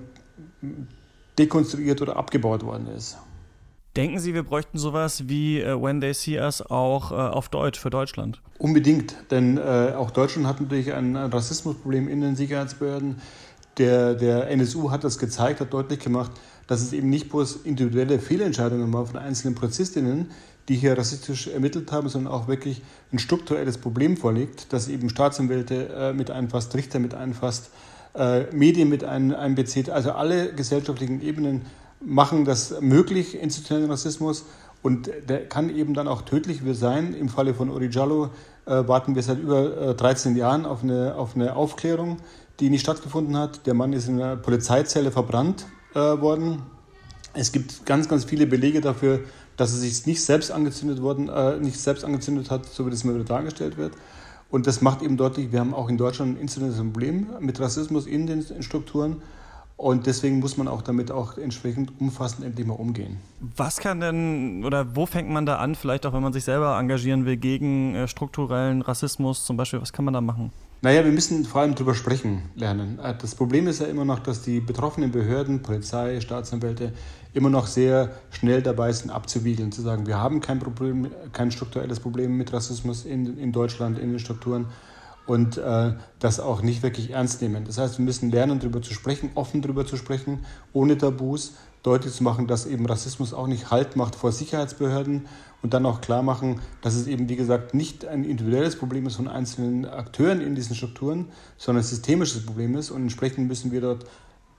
dekonstruiert 1.38 2.02
oder 2.02 2.18
abgebaut 2.18 2.64
worden 2.64 2.88
ist. 2.88 3.18
Denken 3.96 4.20
Sie, 4.20 4.34
wir 4.34 4.44
bräuchten 4.44 4.78
sowas 4.78 5.30
wie 5.30 5.64
uh, 5.64 5.82
When 5.82 6.02
They 6.02 6.14
See 6.14 6.38
Us 6.38 6.62
auch 6.62 7.12
uh, 7.12 7.16
auf 7.16 7.48
Deutsch 7.48 7.80
für 7.80 7.90
Deutschland? 7.90 8.42
Unbedingt, 8.58 9.16
denn 9.32 9.58
äh, 9.58 9.94
auch 9.96 10.12
Deutschland 10.12 10.48
hat 10.48 10.60
natürlich 10.60 10.94
ein, 10.94 11.16
ein 11.16 11.32
Rassismusproblem 11.32 12.10
in 12.10 12.20
den 12.20 12.36
Sicherheitsbehörden. 12.36 13.22
Der, 13.78 14.16
der 14.16 14.50
NSU 14.50 14.92
hat 14.92 15.06
das 15.06 15.18
gezeigt, 15.18 15.62
hat 15.62 15.74
deutlich 15.74 16.00
gemacht, 16.00 16.32
dass 16.68 16.82
es 16.82 16.94
eben 16.94 17.10
nicht 17.10 17.30
bloß 17.30 17.58
individuelle 17.64 18.20
Fehlentscheidungen 18.20 18.92
war 18.94 19.06
von 19.06 19.18
einzelnen 19.18 19.56
Polizistinnen, 19.56 20.32
die 20.68 20.76
hier 20.76 20.98
rassistisch 20.98 21.48
ermittelt 21.48 21.92
haben, 21.92 22.10
sondern 22.10 22.34
auch 22.34 22.48
wirklich 22.48 22.82
ein 23.14 23.20
strukturelles 23.20 23.78
Problem 23.78 24.18
vorliegt, 24.18 24.74
das 24.74 24.88
eben 24.88 25.10
Staatsanwälte 25.10 25.90
äh, 25.90 26.14
mit 26.14 26.32
einfasst, 26.32 26.74
Richter 26.76 27.00
mit 27.00 27.14
einfasst, 27.14 27.70
äh, 28.16 28.52
Medien 28.52 28.90
mit 28.90 29.04
ein, 29.04 29.34
einbezieht. 29.34 29.90
Also 29.90 30.14
alle 30.14 30.54
gesellschaftlichen 30.54 31.22
Ebenen 31.22 31.62
machen 32.00 32.46
das 32.46 32.82
möglich, 32.82 33.40
institutionellen 33.40 33.92
Rassismus. 33.92 34.46
Und 34.82 35.10
der 35.28 35.48
kann 35.48 35.76
eben 35.76 35.94
dann 35.94 36.08
auch 36.08 36.22
tödlich 36.22 36.62
sein. 36.74 37.14
Im 37.16 37.30
Falle 37.30 37.54
von 37.54 37.70
Uri 37.70 37.90
Jallo 37.90 38.30
äh, 38.66 38.88
warten 38.88 39.16
wir 39.16 39.24
seit 39.24 39.40
über 39.40 39.90
äh, 39.90 39.96
13 39.96 40.36
Jahren 40.36 40.66
auf 40.66 40.84
eine, 40.84 41.16
auf 41.16 41.36
eine 41.36 41.56
Aufklärung, 41.56 42.18
die 42.60 42.70
nicht 42.70 42.82
stattgefunden 42.82 43.38
hat. 43.38 43.66
Der 43.66 43.74
Mann 43.74 43.94
ist 43.94 44.08
in 44.08 44.22
einer 44.22 44.36
Polizeizelle 44.36 45.12
verbrannt 45.12 45.66
äh, 45.96 46.00
worden. 46.00 46.62
Es 47.34 47.52
gibt 47.52 47.86
ganz, 47.86 48.08
ganz 48.08 48.26
viele 48.26 48.46
Belege 48.48 48.82
dafür, 48.82 49.22
dass 49.58 49.72
er 49.74 49.80
sich 49.80 50.06
nicht 50.06 50.24
selbst 50.24 50.52
angezündet 50.52 51.02
worden, 51.02 51.30
äh, 51.30 51.58
nicht 51.58 51.80
selbst 51.80 52.06
angezündet 52.06 52.52
hat, 52.52 52.66
so 52.66 52.86
wie 52.86 52.90
das 52.92 53.04
immer 53.04 53.16
wieder 53.16 53.26
dargestellt 53.26 53.78
wird. 53.78 53.94
Und 54.50 54.68
das 54.68 54.82
macht 54.82 55.02
eben 55.02 55.18
deutlich, 55.18 55.52
wir 55.52 55.60
haben 55.60 55.74
auch 55.74 55.90
in 55.90 55.98
Deutschland 55.98 56.38
ein 56.38 56.42
institutionelles 56.42 56.92
Problem 56.92 57.28
mit 57.40 57.60
Rassismus 57.60 58.06
in 58.06 58.28
den 58.28 58.46
Strukturen. 58.62 59.22
Und 59.78 60.06
deswegen 60.06 60.40
muss 60.40 60.56
man 60.56 60.70
auch 60.70 60.82
damit 60.82 61.12
auch 61.12 61.38
entsprechend 61.38 62.00
umfassend 62.00 62.46
endlich 62.46 62.66
mal 62.66 62.76
umgehen. 62.76 63.18
Was 63.58 63.78
kann 63.78 64.00
denn 64.00 64.64
oder 64.64 64.96
wo 64.96 65.06
fängt 65.06 65.30
man 65.30 65.46
da 65.46 65.58
an, 65.58 65.76
vielleicht 65.76 66.06
auch 66.06 66.14
wenn 66.14 66.22
man 66.22 66.32
sich 66.32 66.46
selber 66.46 66.78
engagieren 66.80 67.26
will 67.26 67.36
gegen 67.36 67.94
äh, 67.94 68.08
strukturellen 68.08 68.82
Rassismus 68.82 69.46
zum 69.46 69.58
Beispiel, 69.58 69.82
was 69.82 69.92
kann 69.92 70.06
man 70.06 70.14
da 70.14 70.22
machen? 70.22 70.54
Naja, 70.86 71.04
wir 71.04 71.12
müssen 71.12 71.46
vor 71.46 71.62
allem 71.62 71.74
darüber 71.74 71.96
sprechen 71.96 72.44
lernen. 72.54 73.00
Äh, 73.00 73.16
das 73.20 73.34
Problem 73.34 73.66
ist 73.66 73.82
ja 73.82 73.88
immer 73.88 74.06
noch, 74.06 74.20
dass 74.20 74.44
die 74.44 74.60
betroffenen 74.60 75.12
Behörden, 75.12 75.64
Polizei, 75.64 76.22
Staatsanwälte 76.22 76.94
immer 77.34 77.50
noch 77.50 77.66
sehr 77.66 78.12
schnell 78.30 78.62
dabei 78.62 78.92
sind, 78.92 79.10
abzuwiegeln, 79.10 79.72
zu 79.72 79.82
sagen, 79.82 80.06
wir 80.06 80.20
haben 80.20 80.42
kein 80.42 80.60
Problem, 80.60 81.08
kein 81.32 81.50
strukturelles 81.50 82.00
Problem 82.00 82.38
mit 82.38 82.54
Rassismus 82.54 83.04
in, 83.04 83.36
in 83.40 83.52
Deutschland, 83.52 83.98
in 83.98 84.12
den 84.12 84.20
Strukturen 84.20 84.68
und 85.26 85.58
äh, 85.58 85.94
das 86.20 86.40
auch 86.40 86.62
nicht 86.62 86.84
wirklich 86.84 87.10
ernst 87.10 87.42
nehmen. 87.42 87.66
Das 87.66 87.80
heißt, 87.80 87.98
wir 87.98 88.06
müssen 88.06 88.30
lernen, 88.30 88.60
darüber 88.60 88.84
zu 88.84 88.94
sprechen, 88.94 89.32
offen 89.34 89.64
darüber 89.64 89.88
zu 89.88 89.98
sprechen, 89.98 90.46
ohne 90.72 91.00
Tabus, 91.00 91.54
deutlich 91.82 92.14
zu 92.14 92.24
machen, 92.24 92.46
dass 92.46 92.68
eben 92.68 92.86
Rassismus 92.86 93.34
auch 93.34 93.48
nicht 93.48 93.72
Halt 93.72 93.96
macht 93.96 94.14
vor 94.14 94.32
Sicherheitsbehörden 94.32 95.26
und 95.66 95.74
dann 95.74 95.88
auch 95.88 96.00
klar 96.00 96.22
machen, 96.22 96.62
dass 96.84 96.94
es 96.94 97.08
eben, 97.08 97.28
wie 97.28 97.36
gesagt, 97.36 97.74
nicht 97.74 98.06
ein 98.06 98.24
individuelles 98.24 98.76
Problem 98.76 99.08
ist 99.08 99.16
von 99.16 99.28
einzelnen 99.28 99.88
Akteuren 99.88 100.40
in 100.40 100.54
diesen 100.54 100.76
Strukturen, 100.76 101.30
sondern 101.58 101.84
ein 101.84 101.88
systemisches 101.88 102.46
Problem 102.46 102.76
ist 102.76 102.92
und 102.92 103.02
entsprechend 103.02 103.48
müssen 103.48 103.72
wir 103.72 103.82
dort 103.82 104.06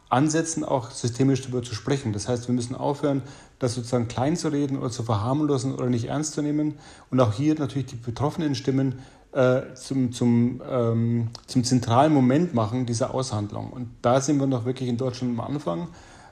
ansetzen, 0.08 0.64
auch 0.64 0.90
systemisch 0.90 1.42
darüber 1.42 1.62
zu 1.62 1.76
sprechen. 1.76 2.12
Das 2.12 2.26
heißt, 2.26 2.48
wir 2.48 2.56
müssen 2.56 2.74
aufhören, 2.74 3.22
das 3.60 3.76
sozusagen 3.76 4.08
klein 4.08 4.34
zu 4.34 4.48
reden 4.48 4.76
oder 4.78 4.90
zu 4.90 5.04
verharmlosen 5.04 5.74
oder 5.76 5.86
nicht 5.86 6.06
ernst 6.06 6.32
zu 6.32 6.42
nehmen 6.42 6.74
und 7.12 7.20
auch 7.20 7.32
hier 7.32 7.54
natürlich 7.54 7.86
die 7.86 7.94
betroffenen 7.94 8.56
Stimmen 8.56 8.98
äh, 9.30 9.74
zum, 9.74 10.10
zum, 10.10 10.60
ähm, 10.68 11.28
zum 11.46 11.62
zentralen 11.62 12.12
Moment 12.12 12.52
machen 12.52 12.84
dieser 12.84 13.14
Aushandlung. 13.14 13.70
Und 13.70 13.90
da 14.02 14.20
sind 14.20 14.40
wir 14.40 14.48
noch 14.48 14.64
wirklich 14.64 14.88
in 14.88 14.96
Deutschland 14.96 15.38
am 15.38 15.54
Anfang, 15.54 15.86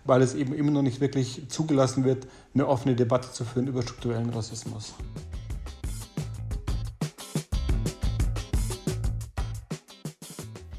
weil 0.05 0.23
es 0.23 0.35
eben 0.35 0.53
immer 0.55 0.71
noch 0.71 0.83
nicht 0.83 1.01
wirklich 1.01 1.49
zugelassen 1.49 2.05
wird, 2.05 2.27
eine 2.55 2.67
offene 2.67 2.95
Debatte 2.95 3.33
zu 3.33 3.45
führen 3.45 3.67
über 3.67 3.83
strukturellen 3.83 4.31
Rassismus. 4.31 4.95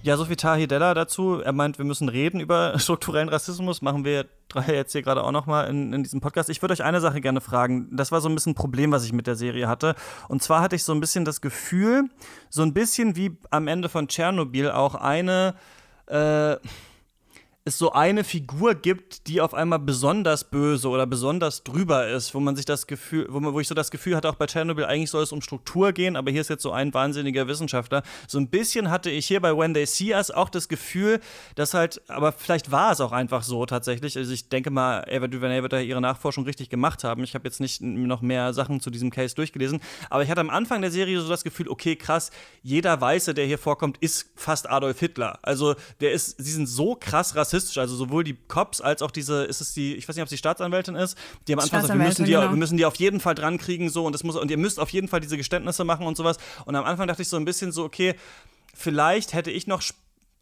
Ja, 0.05 0.17
so 0.17 0.26
viel 0.26 0.36
Tahir 0.36 0.67
Della 0.67 0.93
dazu. 0.93 1.41
Er 1.43 1.51
meint, 1.51 1.80
wir 1.80 1.86
müssen 1.86 2.09
reden 2.09 2.39
über 2.39 2.78
strukturellen 2.80 3.28
Rassismus. 3.28 3.82
Machen 3.82 4.05
wir 4.05 4.28
drei 4.49 4.76
jetzt 4.76 4.91
hier 4.91 5.01
gerade 5.01 5.23
auch 5.23 5.32
nochmal 5.32 5.67
in, 5.67 5.93
in 5.93 6.03
diesem 6.03 6.21
Podcast. 6.21 6.47
Ich 6.51 6.61
würde 6.61 6.73
euch 6.73 6.84
eine 6.84 7.01
Sache 7.01 7.21
gerne 7.21 7.41
fragen. 7.41 7.89
Das 7.91 8.11
war 8.11 8.21
so 8.21 8.30
ein 8.30 8.36
bisschen 8.36 8.51
ein 8.51 8.55
Problem, 8.55 8.91
was 8.91 9.03
ich 9.03 9.13
mit 9.13 9.26
der 9.26 9.36
Serie 9.36 9.67
hatte. 9.67 9.95
Und 10.30 10.43
zwar 10.43 10.61
hatte 10.61 10.76
ich 10.76 10.84
so 10.84 10.93
ein 10.93 10.99
bisschen 10.99 11.26
das 11.26 11.41
Gefühl, 11.41 12.03
so 12.51 12.61
ein 12.61 12.71
bisschen 12.71 13.15
wie 13.15 13.36
am 13.49 13.67
Ende 13.67 13.89
von 13.89 14.07
Tschernobyl 14.07 14.69
auch 14.69 14.93
eine, 14.93 15.55
äh, 16.05 16.57
es 17.68 17.80
so 17.80 17.91
eine 17.93 18.24
Figur 18.24 18.76
gibt, 18.76 19.26
die 19.26 19.41
auf 19.41 19.55
einmal 19.55 19.80
besonders 19.80 20.43
böse 20.43 20.88
oder 20.88 21.07
besonders 21.07 21.63
drüber 21.63 22.07
ist, 22.07 22.36
wo 22.36 22.39
man 22.39 22.55
sich 22.55 22.66
das 22.66 22.86
Gefühl, 22.86 23.26
wo, 23.32 23.39
man, 23.39 23.53
wo 23.53 23.59
ich 23.59 23.68
so 23.68 23.74
das 23.74 23.89
Gefühl 23.89 24.16
hatte, 24.16 24.30
auch 24.30 24.36
bei 24.36 24.45
Chernobyl, 24.45 24.86
eigentlich 24.86 25.09
soll 25.09 25.24
es 25.24 25.32
um 25.32 25.41
Struktur 25.41 25.91
gehen, 25.91 26.16
aber 26.16 26.30
hier 26.30 26.41
ist 26.41 26.51
jetzt 26.51 26.61
so 26.61 26.72
ein 26.72 26.93
wahnsinniger 26.93 27.47
Wissenschaftler. 27.47 28.03
So 28.28 28.38
ein 28.38 28.49
bisschen 28.49 28.91
hatte 28.91 29.09
ich 29.09 29.26
hier 29.26 29.41
bei 29.41 29.57
When 29.57 29.74
They 29.74 29.88
See 29.88 30.13
Us 30.13 30.30
auch 30.30 30.49
das 30.49 30.68
Gefühl, 30.68 31.20
dass 31.55 31.74
halt, 31.74 32.03
aber 32.07 32.34
vielleicht 32.34 32.72
war 32.72 32.91
es 32.91 33.01
auch 33.01 33.11
einfach 33.11 33.41
so 33.41 33.66
tatsächlich. 33.66 34.16
Also 34.16 34.32
ich 34.32 34.47
denke 34.47 34.70
mal, 34.70 35.03
Ava 35.11 35.26
DuVernay 35.26 35.63
wird 35.63 35.74
da 35.74 35.80
ihre 35.80 36.01
Nachforschung 36.01 36.43
richtig 36.43 36.70
gemacht 36.70 37.03
haben. 37.03 37.24
Ich 37.24 37.34
habe 37.34 37.45
jetzt 37.45 37.59
nicht 37.61 37.82
noch 37.82 38.22
mehr 38.22 38.53
Sachen 38.53 38.80
zu 38.80 38.91
diesem 38.91 39.09
Case 39.09 39.34
durchgelesen, 39.34 39.82
aber 40.11 40.22
ich 40.22 40.30
hatte 40.30 40.41
am 40.41 40.51
Anfang 40.51 40.82
der 40.82 40.91
Serie 40.91 41.20
so 41.20 41.28
das 41.28 41.43
Gefühl, 41.43 41.68
okay, 41.70 41.95
krass, 41.95 42.30
jeder 42.61 43.01
Weiße, 43.01 43.34
der 43.34 43.47
hier 43.47 43.57
vorkommt, 43.57 43.97
ist 44.01 44.30
fast 44.36 44.70
Adolf 44.70 44.99
Hitler. 44.99 45.39
Also 45.41 45.74
der 45.99 46.11
ist, 46.11 46.36
sie 46.38 46.51
sind 46.51 46.68
so 46.68 46.93
krass 46.93 47.36
rassistisch 47.36 47.54
rassistisch. 47.55 47.77
Also 47.77 47.95
sowohl 47.95 48.23
die 48.23 48.35
Cops 48.35 48.81
als 48.81 49.01
auch 49.01 49.11
diese, 49.11 49.43
ist 49.43 49.61
es 49.61 49.73
die, 49.73 49.95
ich 49.95 50.07
weiß 50.07 50.15
nicht, 50.15 50.23
ob 50.23 50.27
es 50.27 50.31
die 50.31 50.37
Staatsanwältin 50.37 50.95
ist, 50.95 51.17
die 51.47 51.53
am 51.53 51.59
Anfang 51.59 51.81
sagt, 51.81 51.97
wir 51.97 52.05
müssen, 52.05 52.25
die, 52.25 52.31
genau. 52.31 52.49
wir 52.49 52.57
müssen 52.57 52.77
die 52.77 52.85
auf 52.85 52.95
jeden 52.95 53.19
Fall 53.19 53.35
dran 53.35 53.57
kriegen 53.57 53.89
so 53.89 54.05
und 54.05 54.13
das 54.13 54.23
muss 54.23 54.35
und 54.35 54.51
ihr 54.51 54.57
müsst 54.57 54.79
auf 54.79 54.89
jeden 54.89 55.07
Fall 55.07 55.21
diese 55.21 55.37
Geständnisse 55.37 55.83
machen 55.83 56.05
und 56.05 56.17
sowas. 56.17 56.37
Und 56.65 56.75
am 56.75 56.85
Anfang 56.85 57.07
dachte 57.07 57.21
ich 57.21 57.29
so 57.29 57.37
ein 57.37 57.45
bisschen 57.45 57.71
so, 57.71 57.83
okay, 57.83 58.15
vielleicht 58.73 59.33
hätte 59.33 59.51
ich 59.51 59.67
noch 59.67 59.81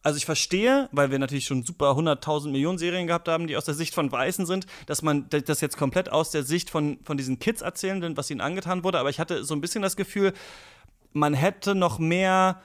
also 0.02 0.18
ich 0.18 0.26
verstehe, 0.26 0.90
weil 0.92 1.10
wir 1.10 1.18
natürlich 1.18 1.46
schon 1.46 1.64
super 1.64 1.92
100.000 1.92 2.50
Millionen 2.50 2.76
Serien 2.76 3.06
gehabt 3.06 3.26
haben, 3.26 3.46
die 3.46 3.56
aus 3.56 3.64
der 3.64 3.72
Sicht 3.72 3.94
von 3.94 4.12
Weißen 4.12 4.44
sind, 4.44 4.66
dass 4.84 5.00
man 5.00 5.30
das 5.30 5.62
jetzt 5.62 5.78
komplett 5.78 6.12
aus 6.12 6.30
der 6.30 6.42
Sicht 6.42 6.68
von, 6.68 6.98
von 7.04 7.16
diesen 7.16 7.38
Kids 7.38 7.62
erzählen 7.62 8.02
will, 8.02 8.14
was 8.14 8.30
ihnen 8.30 8.42
angetan 8.42 8.84
wurde. 8.84 8.98
Aber 8.98 9.08
ich 9.08 9.18
hatte 9.18 9.44
so 9.44 9.54
ein 9.54 9.62
bisschen 9.62 9.80
das 9.80 9.96
Gefühl, 9.96 10.34
man 11.14 11.32
hätte 11.32 11.74
noch 11.74 11.98
mehr 11.98 12.60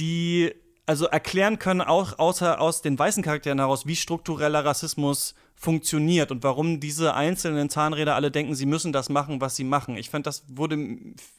die 0.00 0.52
also 0.92 1.06
erklären 1.06 1.58
können, 1.58 1.80
auch 1.80 2.18
außer 2.18 2.60
aus 2.60 2.82
den 2.82 2.98
weißen 2.98 3.22
Charakteren 3.22 3.58
heraus, 3.58 3.86
wie 3.86 3.96
struktureller 3.96 4.62
Rassismus 4.62 5.34
funktioniert 5.54 6.30
und 6.30 6.42
warum 6.42 6.80
diese 6.80 7.14
einzelnen 7.14 7.70
Zahnräder 7.70 8.14
alle 8.14 8.30
denken, 8.30 8.54
sie 8.54 8.66
müssen 8.66 8.92
das 8.92 9.08
machen, 9.08 9.40
was 9.40 9.56
sie 9.56 9.64
machen. 9.64 9.96
Ich 9.96 10.10
fand, 10.10 10.26
das 10.26 10.44
wurde, 10.48 10.76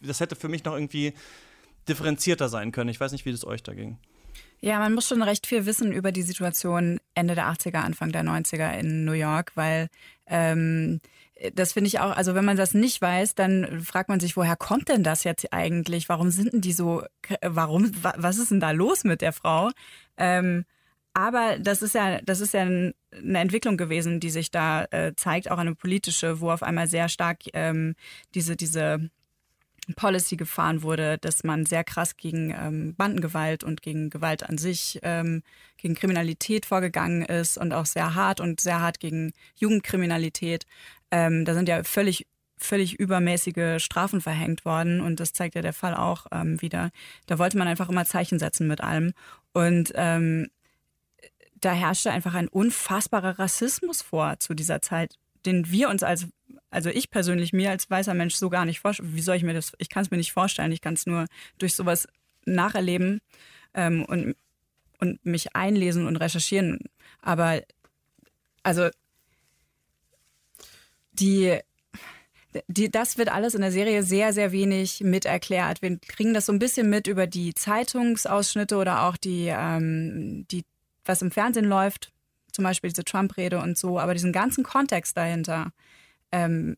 das 0.01 0.21
hätte 0.21 0.35
für 0.35 0.49
mich 0.49 0.63
noch 0.63 0.73
irgendwie 0.73 1.13
differenzierter 1.87 2.49
sein 2.49 2.71
können. 2.71 2.89
Ich 2.89 2.99
weiß 2.99 3.11
nicht, 3.11 3.25
wie 3.25 3.31
das 3.31 3.45
euch 3.45 3.61
da 3.61 3.75
ging. 3.75 3.99
Ja, 4.59 4.79
man 4.79 4.95
muss 4.95 5.07
schon 5.07 5.21
recht 5.21 5.45
viel 5.45 5.67
wissen 5.67 5.91
über 5.91 6.11
die 6.11 6.23
Situation 6.23 6.99
Ende 7.13 7.35
der 7.35 7.45
80er, 7.45 7.81
Anfang 7.81 8.11
der 8.11 8.23
90er 8.23 8.79
in 8.79 9.05
New 9.05 9.11
York, 9.11 9.51
weil 9.53 9.87
ähm, 10.25 10.99
das 11.53 11.73
finde 11.73 11.87
ich 11.87 11.99
auch, 11.99 12.15
also 12.15 12.35
wenn 12.35 12.45
man 12.45 12.57
das 12.57 12.73
nicht 12.73 13.01
weiß, 13.01 13.35
dann 13.35 13.81
fragt 13.81 14.09
man 14.09 14.19
sich, 14.19 14.37
woher 14.37 14.55
kommt 14.55 14.89
denn 14.89 15.03
das 15.03 15.23
jetzt 15.23 15.51
eigentlich? 15.51 16.09
Warum 16.09 16.29
sind 16.29 16.53
denn 16.53 16.61
die 16.61 16.73
so, 16.73 17.03
warum, 17.41 17.91
was 18.01 18.37
ist 18.37 18.51
denn 18.51 18.59
da 18.59 18.71
los 18.71 19.03
mit 19.03 19.21
der 19.21 19.33
Frau? 19.33 19.69
Ähm, 20.17 20.65
aber 21.13 21.57
das 21.59 21.81
ist 21.81 21.93
ja, 21.93 22.21
das 22.21 22.39
ist 22.39 22.53
ja 22.53 22.61
eine 22.61 22.93
Entwicklung 23.11 23.77
gewesen, 23.77 24.19
die 24.19 24.31
sich 24.31 24.49
da 24.51 24.85
äh, 24.85 25.13
zeigt, 25.15 25.51
auch 25.51 25.59
eine 25.59 25.75
politische, 25.75 26.39
wo 26.39 26.49
auf 26.49 26.63
einmal 26.63 26.87
sehr 26.87 27.07
stark 27.07 27.41
ähm, 27.53 27.95
diese, 28.33 28.55
diese 28.55 29.09
Policy 29.95 30.37
gefahren 30.37 30.81
wurde, 30.81 31.17
dass 31.19 31.43
man 31.43 31.65
sehr 31.65 31.83
krass 31.83 32.17
gegen 32.17 32.51
ähm, 32.51 32.95
Bandengewalt 32.95 33.63
und 33.63 33.81
gegen 33.81 34.09
Gewalt 34.09 34.43
an 34.43 34.57
sich, 34.57 34.99
ähm, 35.03 35.43
gegen 35.77 35.95
Kriminalität 35.95 36.65
vorgegangen 36.65 37.23
ist 37.23 37.57
und 37.57 37.73
auch 37.73 37.85
sehr 37.85 38.15
hart 38.15 38.39
und 38.39 38.61
sehr 38.61 38.79
hart 38.79 38.99
gegen 38.99 39.33
Jugendkriminalität. 39.55 40.65
Ähm, 41.13 41.45
da 41.45 41.53
sind 41.53 41.69
ja 41.69 41.83
völlig 41.83 42.25
völlig 42.57 42.97
übermäßige 42.97 43.83
Strafen 43.83 44.21
verhängt 44.21 44.65
worden 44.65 45.01
und 45.01 45.19
das 45.19 45.33
zeigt 45.33 45.55
ja 45.55 45.61
der 45.61 45.73
Fall 45.73 45.95
auch 45.95 46.27
ähm, 46.31 46.61
wieder. 46.61 46.91
Da 47.25 47.37
wollte 47.37 47.57
man 47.57 47.67
einfach 47.67 47.89
immer 47.89 48.05
Zeichen 48.05 48.39
setzen 48.39 48.67
mit 48.67 48.81
allem 48.81 49.13
und 49.51 49.91
ähm, 49.95 50.47
da 51.55 51.73
herrschte 51.73 52.11
einfach 52.11 52.33
ein 52.33 52.47
unfassbarer 52.47 53.37
Rassismus 53.37 54.01
vor 54.01 54.39
zu 54.39 54.53
dieser 54.53 54.81
Zeit, 54.81 55.17
den 55.45 55.69
wir 55.71 55.89
uns 55.89 56.03
als, 56.03 56.27
also 56.69 56.89
ich 56.89 57.09
persönlich 57.09 57.53
mir 57.53 57.69
als 57.69 57.89
weißer 57.89 58.13
Mensch 58.13 58.35
so 58.35 58.49
gar 58.49 58.65
nicht 58.65 58.79
vorstellen. 58.79 59.13
Wie 59.13 59.21
soll 59.21 59.35
ich 59.35 59.43
mir 59.43 59.53
das? 59.53 59.73
Ich 59.77 59.89
kann 59.89 60.03
es 60.03 60.11
mir 60.11 60.17
nicht 60.17 60.31
vorstellen. 60.31 60.71
Ich 60.71 60.81
kann 60.81 60.93
es 60.93 61.05
nur 61.05 61.25
durch 61.59 61.75
sowas 61.75 62.07
nacherleben 62.45 63.19
ähm, 63.73 64.05
und 64.05 64.35
und 64.99 65.25
mich 65.25 65.53
einlesen 65.53 66.07
und 66.07 66.15
recherchieren. 66.15 66.79
Aber 67.21 67.61
also 68.63 68.89
die, 71.13 71.59
die, 72.67 72.91
das 72.91 73.17
wird 73.17 73.29
alles 73.29 73.55
in 73.55 73.61
der 73.61 73.71
Serie 73.71 74.03
sehr, 74.03 74.33
sehr 74.33 74.51
wenig 74.51 75.01
miterklärt. 75.01 75.81
Wir 75.81 75.97
kriegen 75.99 76.33
das 76.33 76.45
so 76.45 76.51
ein 76.53 76.59
bisschen 76.59 76.89
mit 76.89 77.07
über 77.07 77.27
die 77.27 77.53
Zeitungsausschnitte 77.53 78.77
oder 78.77 79.03
auch 79.03 79.17
die, 79.17 79.47
ähm, 79.47 80.45
die 80.51 80.63
was 81.05 81.21
im 81.21 81.31
Fernsehen 81.31 81.65
läuft, 81.65 82.11
zum 82.51 82.63
Beispiel 82.63 82.89
diese 82.89 83.03
Trump-Rede 83.03 83.59
und 83.59 83.77
so, 83.77 83.99
aber 83.99 84.13
diesen 84.13 84.31
ganzen 84.31 84.63
Kontext 84.63 85.17
dahinter, 85.17 85.71
ähm, 86.31 86.77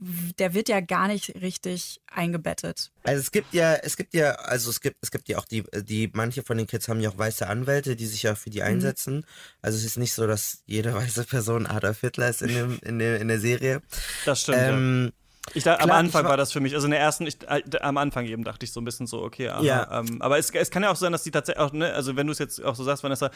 der 0.00 0.54
wird 0.54 0.70
ja 0.70 0.80
gar 0.80 1.08
nicht 1.08 1.34
richtig 1.42 2.00
eingebettet. 2.10 2.90
Also 3.02 3.20
es 3.20 3.30
gibt 3.30 3.52
ja, 3.52 3.74
es 3.74 3.98
gibt 3.98 4.14
ja, 4.14 4.32
also 4.32 4.70
es 4.70 4.80
gibt, 4.80 4.96
es 5.02 5.10
gibt 5.10 5.28
ja 5.28 5.36
auch 5.36 5.44
die, 5.44 5.62
die, 5.82 6.10
manche 6.14 6.42
von 6.42 6.56
den 6.56 6.66
Kids 6.66 6.88
haben 6.88 7.00
ja 7.00 7.10
auch 7.10 7.18
weiße 7.18 7.46
Anwälte, 7.46 7.96
die 7.96 8.06
sich 8.06 8.22
ja 8.22 8.34
für 8.34 8.48
die 8.48 8.60
mhm. 8.60 8.66
einsetzen. 8.66 9.16
Mhm. 9.16 9.24
Also 9.60 9.76
es 9.76 9.84
ist 9.84 9.98
nicht 9.98 10.14
so, 10.14 10.26
dass 10.26 10.62
jede 10.66 10.94
weiße 10.94 11.24
Person 11.24 11.66
Adolf 11.66 12.00
Hitler 12.00 12.30
ist 12.30 12.40
in, 12.40 12.48
dem, 12.48 12.78
in, 12.82 12.98
der, 12.98 13.20
in 13.20 13.28
der 13.28 13.40
Serie. 13.40 13.82
Das 14.24 14.42
stimmt. 14.42 14.58
Ähm, 14.58 15.04
ja. 15.04 15.19
Ich 15.54 15.64
da, 15.64 15.76
Klar, 15.76 15.90
am 15.90 15.96
Anfang 15.96 16.24
war, 16.24 16.30
war, 16.30 16.36
das 16.36 16.52
für 16.52 16.60
mich, 16.60 16.74
also 16.74 16.86
in 16.86 16.92
der 16.92 17.00
ersten, 17.00 17.26
ich, 17.26 17.38
äh, 17.48 17.62
am 17.80 17.96
Anfang 17.96 18.26
eben 18.26 18.44
dachte 18.44 18.64
ich 18.64 18.72
so 18.72 18.80
ein 18.80 18.84
bisschen 18.84 19.06
so, 19.06 19.22
okay, 19.22 19.48
aha, 19.48 19.62
ja. 19.62 20.00
Ähm, 20.00 20.22
aber 20.22 20.38
es, 20.38 20.50
es 20.50 20.70
kann 20.70 20.82
ja 20.82 20.90
auch 20.90 20.96
sein, 20.96 21.12
dass 21.12 21.22
die 21.22 21.30
tatsächlich 21.30 21.64
auch, 21.64 21.72
ne, 21.72 21.92
also 21.92 22.16
wenn 22.16 22.26
du 22.26 22.32
es 22.32 22.38
jetzt 22.38 22.64
auch 22.64 22.74
so 22.74 22.84
sagst, 22.84 23.02
Vanessa, 23.02 23.30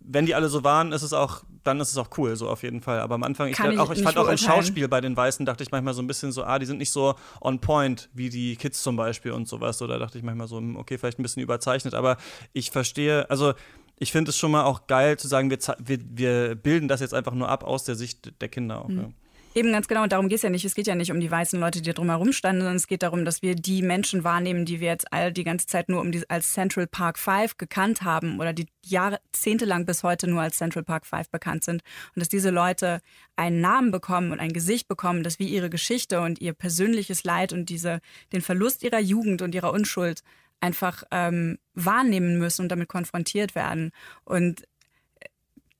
wenn 0.00 0.26
die 0.26 0.34
alle 0.34 0.48
so 0.48 0.64
waren, 0.64 0.92
ist 0.92 1.02
es 1.02 1.12
auch, 1.12 1.42
dann 1.64 1.80
ist 1.80 1.90
es 1.90 1.98
auch 1.98 2.08
cool, 2.16 2.36
so 2.36 2.48
auf 2.48 2.62
jeden 2.62 2.80
Fall. 2.80 3.00
Aber 3.00 3.14
am 3.14 3.22
Anfang, 3.22 3.48
ich, 3.48 3.58
ich, 3.58 3.78
auch, 3.78 3.90
ich 3.90 4.02
fand 4.02 4.16
auch 4.16 4.28
ein 4.28 4.38
Schauspiel 4.38 4.88
bei 4.88 5.00
den 5.00 5.16
Weißen, 5.16 5.44
dachte 5.44 5.62
ich 5.62 5.70
manchmal 5.70 5.94
so 5.94 6.02
ein 6.02 6.06
bisschen 6.06 6.32
so, 6.32 6.44
ah, 6.44 6.58
die 6.58 6.66
sind 6.66 6.78
nicht 6.78 6.90
so 6.92 7.14
on 7.40 7.60
point 7.60 8.08
wie 8.14 8.30
die 8.30 8.56
Kids 8.56 8.82
zum 8.82 8.96
Beispiel 8.96 9.32
und 9.32 9.48
sowas. 9.48 9.82
Oder 9.82 9.98
dachte 9.98 10.18
ich 10.18 10.24
manchmal 10.24 10.48
so, 10.48 10.56
hm, 10.56 10.76
okay, 10.76 10.98
vielleicht 10.98 11.18
ein 11.18 11.22
bisschen 11.22 11.42
überzeichnet, 11.42 11.94
aber 11.94 12.16
ich 12.52 12.70
verstehe, 12.70 13.28
also 13.28 13.54
ich 13.98 14.12
finde 14.12 14.30
es 14.30 14.38
schon 14.38 14.50
mal 14.50 14.64
auch 14.64 14.86
geil 14.86 15.18
zu 15.18 15.28
sagen, 15.28 15.50
wir, 15.50 15.58
wir, 15.78 15.98
wir 16.10 16.54
bilden 16.54 16.88
das 16.88 17.00
jetzt 17.00 17.12
einfach 17.12 17.34
nur 17.34 17.48
ab 17.48 17.64
aus 17.64 17.84
der 17.84 17.96
Sicht 17.96 18.40
der 18.40 18.48
Kinder 18.48 18.82
auch. 18.82 18.88
Mhm. 18.88 18.98
Ja. 18.98 19.08
Eben 19.52 19.72
ganz 19.72 19.88
genau, 19.88 20.04
und 20.04 20.12
darum 20.12 20.28
geht 20.28 20.36
es 20.36 20.42
ja 20.42 20.50
nicht. 20.50 20.64
Es 20.64 20.76
geht 20.76 20.86
ja 20.86 20.94
nicht 20.94 21.10
um 21.10 21.18
die 21.18 21.30
weißen 21.30 21.58
Leute, 21.58 21.82
die 21.82 21.92
drumherum 21.92 22.32
standen, 22.32 22.60
sondern 22.60 22.76
es 22.76 22.86
geht 22.86 23.02
darum, 23.02 23.24
dass 23.24 23.42
wir 23.42 23.56
die 23.56 23.82
Menschen 23.82 24.22
wahrnehmen, 24.22 24.64
die 24.64 24.78
wir 24.78 24.86
jetzt 24.86 25.12
all 25.12 25.32
die 25.32 25.42
ganze 25.42 25.66
Zeit 25.66 25.88
nur 25.88 26.00
um 26.00 26.12
die, 26.12 26.22
als 26.30 26.52
Central 26.52 26.86
Park 26.86 27.18
Five 27.18 27.56
gekannt 27.56 28.02
haben 28.02 28.38
oder 28.38 28.52
die 28.52 28.68
jahrzehntelang 28.84 29.86
bis 29.86 30.04
heute 30.04 30.28
nur 30.28 30.40
als 30.40 30.56
Central 30.56 30.84
Park 30.84 31.04
Five 31.04 31.30
bekannt 31.30 31.64
sind. 31.64 31.82
Und 32.14 32.20
dass 32.20 32.28
diese 32.28 32.50
Leute 32.50 33.00
einen 33.34 33.60
Namen 33.60 33.90
bekommen 33.90 34.30
und 34.30 34.38
ein 34.38 34.52
Gesicht 34.52 34.86
bekommen, 34.86 35.24
das 35.24 35.40
wie 35.40 35.48
ihre 35.48 35.68
Geschichte 35.68 36.20
und 36.20 36.40
ihr 36.40 36.52
persönliches 36.52 37.24
Leid 37.24 37.52
und 37.52 37.70
diese, 37.70 38.00
den 38.32 38.42
Verlust 38.42 38.84
ihrer 38.84 39.00
Jugend 39.00 39.42
und 39.42 39.52
ihrer 39.52 39.72
Unschuld 39.72 40.22
einfach 40.60 41.02
ähm, 41.10 41.58
wahrnehmen 41.74 42.38
müssen 42.38 42.62
und 42.62 42.68
damit 42.68 42.88
konfrontiert 42.88 43.56
werden. 43.56 43.90
Und 44.24 44.62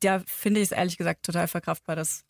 da 0.00 0.22
finde 0.26 0.60
ich 0.60 0.70
es 0.70 0.72
ehrlich 0.72 0.96
gesagt 0.96 1.24
total 1.24 1.46
verkraftbar, 1.46 1.94
dass 1.94 2.24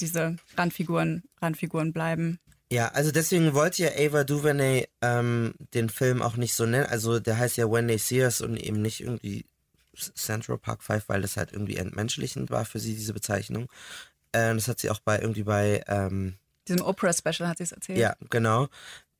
diese 0.00 0.36
Randfiguren 0.56 1.22
Randfiguren 1.40 1.92
bleiben. 1.92 2.38
Ja, 2.70 2.88
also 2.88 3.12
deswegen 3.12 3.54
wollte 3.54 3.84
ja 3.84 3.90
Ava 3.96 4.24
DuVernay 4.24 4.88
ähm, 5.02 5.54
den 5.74 5.88
Film 5.88 6.22
auch 6.22 6.36
nicht 6.36 6.54
so 6.54 6.66
nennen. 6.66 6.86
Also 6.86 7.20
der 7.20 7.38
heißt 7.38 7.56
ja 7.56 7.70
When 7.70 7.88
They 7.88 7.98
See 7.98 8.22
Us 8.22 8.40
und 8.40 8.56
eben 8.56 8.82
nicht 8.82 9.00
irgendwie 9.00 9.46
Central 9.94 10.58
Park 10.58 10.82
5, 10.82 11.08
weil 11.08 11.22
das 11.22 11.36
halt 11.36 11.52
irgendwie 11.52 11.76
entmenschlichend 11.76 12.50
war 12.50 12.64
für 12.64 12.80
sie, 12.80 12.94
diese 12.94 13.12
Bezeichnung. 13.12 13.68
Äh, 14.32 14.54
das 14.54 14.66
hat 14.68 14.80
sie 14.80 14.90
auch 14.90 15.00
bei 15.00 15.20
irgendwie 15.20 15.44
bei 15.44 15.84
ähm, 15.86 16.34
diesem 16.66 16.84
Oprah-Special 16.84 17.48
hat 17.48 17.58
sie 17.58 17.64
es 17.64 17.72
erzählt. 17.72 17.98
Ja, 17.98 18.16
genau. 18.30 18.68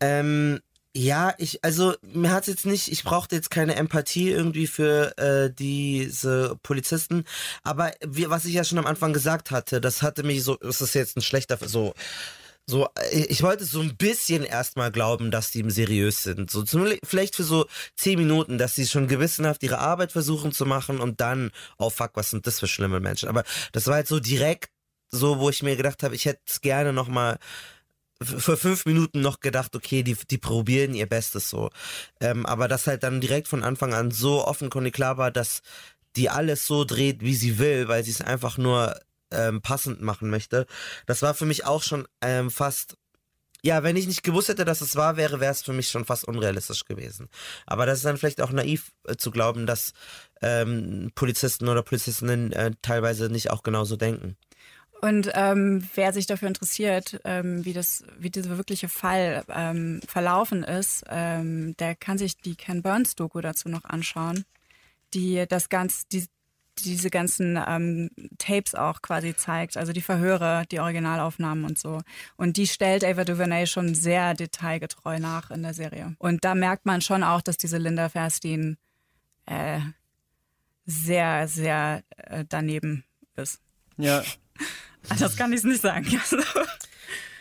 Ähm, 0.01 0.61
ja, 0.97 1.35
ich, 1.39 1.65
also 1.65 1.95
mir 2.03 2.31
hat 2.31 2.47
jetzt 2.47 2.67
nicht, 2.67 2.91
ich 2.91 3.03
brauchte 3.03 3.35
jetzt 3.35 3.51
keine 3.51 3.75
Empathie 3.75 4.31
irgendwie 4.31 4.69
für 4.69 5.17
äh, 5.19 5.53
diese 5.53 6.57
Polizisten, 6.63 7.25
aber 7.65 7.93
wie, 8.07 8.31
was 8.31 8.45
ich 8.45 8.55
ja 8.55 8.63
schon 8.65 8.79
am 8.79 8.87
Anfang 8.87 9.13
gesagt 9.13 9.51
hatte, 9.51 9.81
das 9.81 10.03
hatte 10.03 10.23
mich 10.23 10.45
so, 10.45 10.57
das 10.57 10.81
ist 10.81 10.95
jetzt 10.95 11.17
ein 11.17 11.23
schlechter, 11.23 11.59
so, 11.67 11.95
so, 12.67 12.89
äh, 12.97 13.25
ich 13.29 13.43
wollte 13.43 13.65
so 13.65 13.81
ein 13.81 13.97
bisschen 13.97 14.45
erstmal 14.45 14.93
glauben, 14.93 15.31
dass 15.31 15.51
die 15.51 15.69
seriös 15.69 16.23
sind. 16.23 16.51
So 16.51 16.65
vielleicht 17.05 17.37
für 17.37 17.45
so 17.45 17.67
zehn 17.97 18.19
Minuten, 18.19 18.57
dass 18.59 18.75
sie 18.75 18.87
schon 18.87 19.09
gewissenhaft 19.09 19.63
ihre 19.63 19.79
Arbeit 19.79 20.13
versuchen 20.13 20.53
zu 20.53 20.65
machen 20.65 21.01
und 21.01 21.21
dann, 21.21 21.51
oh 21.79 21.91
fuck, 21.91 22.13
was 22.15 22.31
sind 22.31 22.47
das 22.47 22.61
für 22.61 22.69
schlimme 22.69 23.01
Menschen. 23.01 23.29
Aber 23.29 23.45
das 23.73 23.87
war 23.87 23.95
halt 23.97 24.09
so 24.09 24.21
direkt 24.21 24.71
so, 25.11 25.39
wo 25.39 25.51
ich 25.51 25.63
mir 25.63 25.77
gedacht 25.77 26.03
habe, 26.03 26.15
ich 26.15 26.25
hätte 26.25 26.41
es 26.47 26.61
gerne 26.61 26.93
nochmal 26.93 27.39
für 28.23 28.57
fünf 28.57 28.87
Minuten 28.87 29.21
noch 29.21 29.41
gedacht, 29.41 29.75
okay, 29.75 30.03
die, 30.03 30.17
die 30.31 30.39
probieren 30.39 30.95
ihr 30.95 31.09
Bestes 31.09 31.51
so. 31.51 31.71
Ähm, 32.21 32.47
aber 32.47 32.69
das 32.69 32.87
halt 32.87 33.03
dann 33.03 33.21
direkt 33.21 33.49
von 33.49 33.65
Anfang 33.65 33.95
an 33.95 34.11
so 34.11 34.47
offenkundig 34.47 34.95
klar 34.95 35.19
war, 35.19 35.31
dass 35.31 35.61
die 36.17 36.31
alles 36.31 36.67
so 36.67 36.85
dreht, 36.85 37.23
wie 37.23 37.35
sie 37.35 37.59
will, 37.59 37.89
weil 37.89 38.05
sie 38.05 38.13
es 38.13 38.21
einfach 38.21 38.57
nur 38.57 38.99
ähm, 39.33 39.63
passend 39.63 40.01
machen 40.01 40.31
möchte. 40.31 40.67
Das 41.07 41.23
war 41.23 41.35
für 41.35 41.47
mich 41.47 41.65
auch 41.65 41.83
schon 41.83 42.07
ähm, 42.21 42.51
fast 42.51 42.97
ja, 43.65 43.83
wenn 43.83 43.97
ich 43.97 44.07
nicht 44.07 44.23
gewusst 44.23 44.51
hätte, 44.51 44.67
dass 44.67 44.83
es 44.83 44.95
wahr 44.95 45.17
wäre, 45.17 45.41
wäre 45.41 45.51
es 45.53 45.63
für 45.63 45.73
mich 45.73 45.89
schon 45.89 46.05
fast 46.05 46.29
unrealistisch 46.29 46.85
gewesen. 46.85 47.31
Aber 47.65 47.87
das 47.87 47.97
ist 47.97 48.05
dann 48.05 48.19
vielleicht 48.19 48.43
auch 48.43 48.51
naiv 48.51 48.93
äh, 49.09 49.17
zu 49.17 49.31
glauben, 49.31 49.65
dass 49.65 49.95
ähm, 50.43 51.11
Polizisten 51.15 51.67
oder 51.69 51.83
Polizistinnen 51.83 52.53
äh, 52.53 52.73
teilweise 52.83 53.31
nicht 53.31 53.51
auch 53.51 53.63
genauso 53.63 53.97
denken. 53.97 54.37
Und 55.05 55.31
ähm, 55.35 55.87
wer 55.97 56.15
sich 56.15 56.27
dafür 56.27 56.49
interessiert, 56.49 57.21
ähm, 57.25 57.63
wie 57.67 57.75
das, 57.75 58.05
wie 58.17 58.31
dieser 58.31 58.57
wirkliche 58.57 58.89
Fall 58.89 59.45
ähm, 59.55 60.01
verlaufen 60.09 60.63
ist, 60.63 61.05
ähm, 61.11 61.77
der 61.77 61.95
kann 61.95 62.17
sich 62.17 62.39
die 62.39 62.57
Ken 62.57 62.81
Burns 62.81 63.15
Doku 63.15 63.43
dazu 63.43 63.69
noch 63.69 63.85
anschauen, 63.85 64.47
die 65.13 65.45
das 65.47 65.69
ganz, 65.69 66.09
die, 66.09 66.25
diese 66.79 67.11
ganzen 67.11 67.63
ähm, 67.69 68.09
Tapes 68.39 68.75
auch 68.75 69.03
quasi 69.03 69.37
zeigt, 69.37 69.77
also 69.77 69.93
die 69.93 70.01
Verhöre, 70.01 70.65
die 70.71 70.81
Originalaufnahmen 70.81 71.67
und 71.67 71.79
so. 71.79 72.01
Und 72.39 72.57
die 72.57 72.67
stellt 72.67 73.05
Ava 73.05 73.25
DuVernay 73.25 73.67
schon 73.67 73.95
sehr 73.95 74.33
detailgetreu 74.33 75.19
nach 75.19 75.51
in 75.51 75.63
der 75.63 75.75
Serie. 75.75 76.17
Und 76.19 76.47
da 76.47 76.55
merkt 76.55 76.87
man 76.87 77.03
schon 77.03 77.25
auch, 77.25 77.43
dass 77.43 77.59
diese 77.59 77.77
Linda 77.77 78.09
Fairstein 78.09 78.79
äh, 79.45 79.81
sehr, 80.87 81.47
sehr 81.47 82.03
äh, 82.17 82.47
daneben 82.49 83.05
ist. 83.37 83.61
Ja. 83.99 84.23
Das 85.19 85.37
kann 85.37 85.53
ich 85.53 85.63
nicht 85.65 85.83
sagen. 85.83 86.07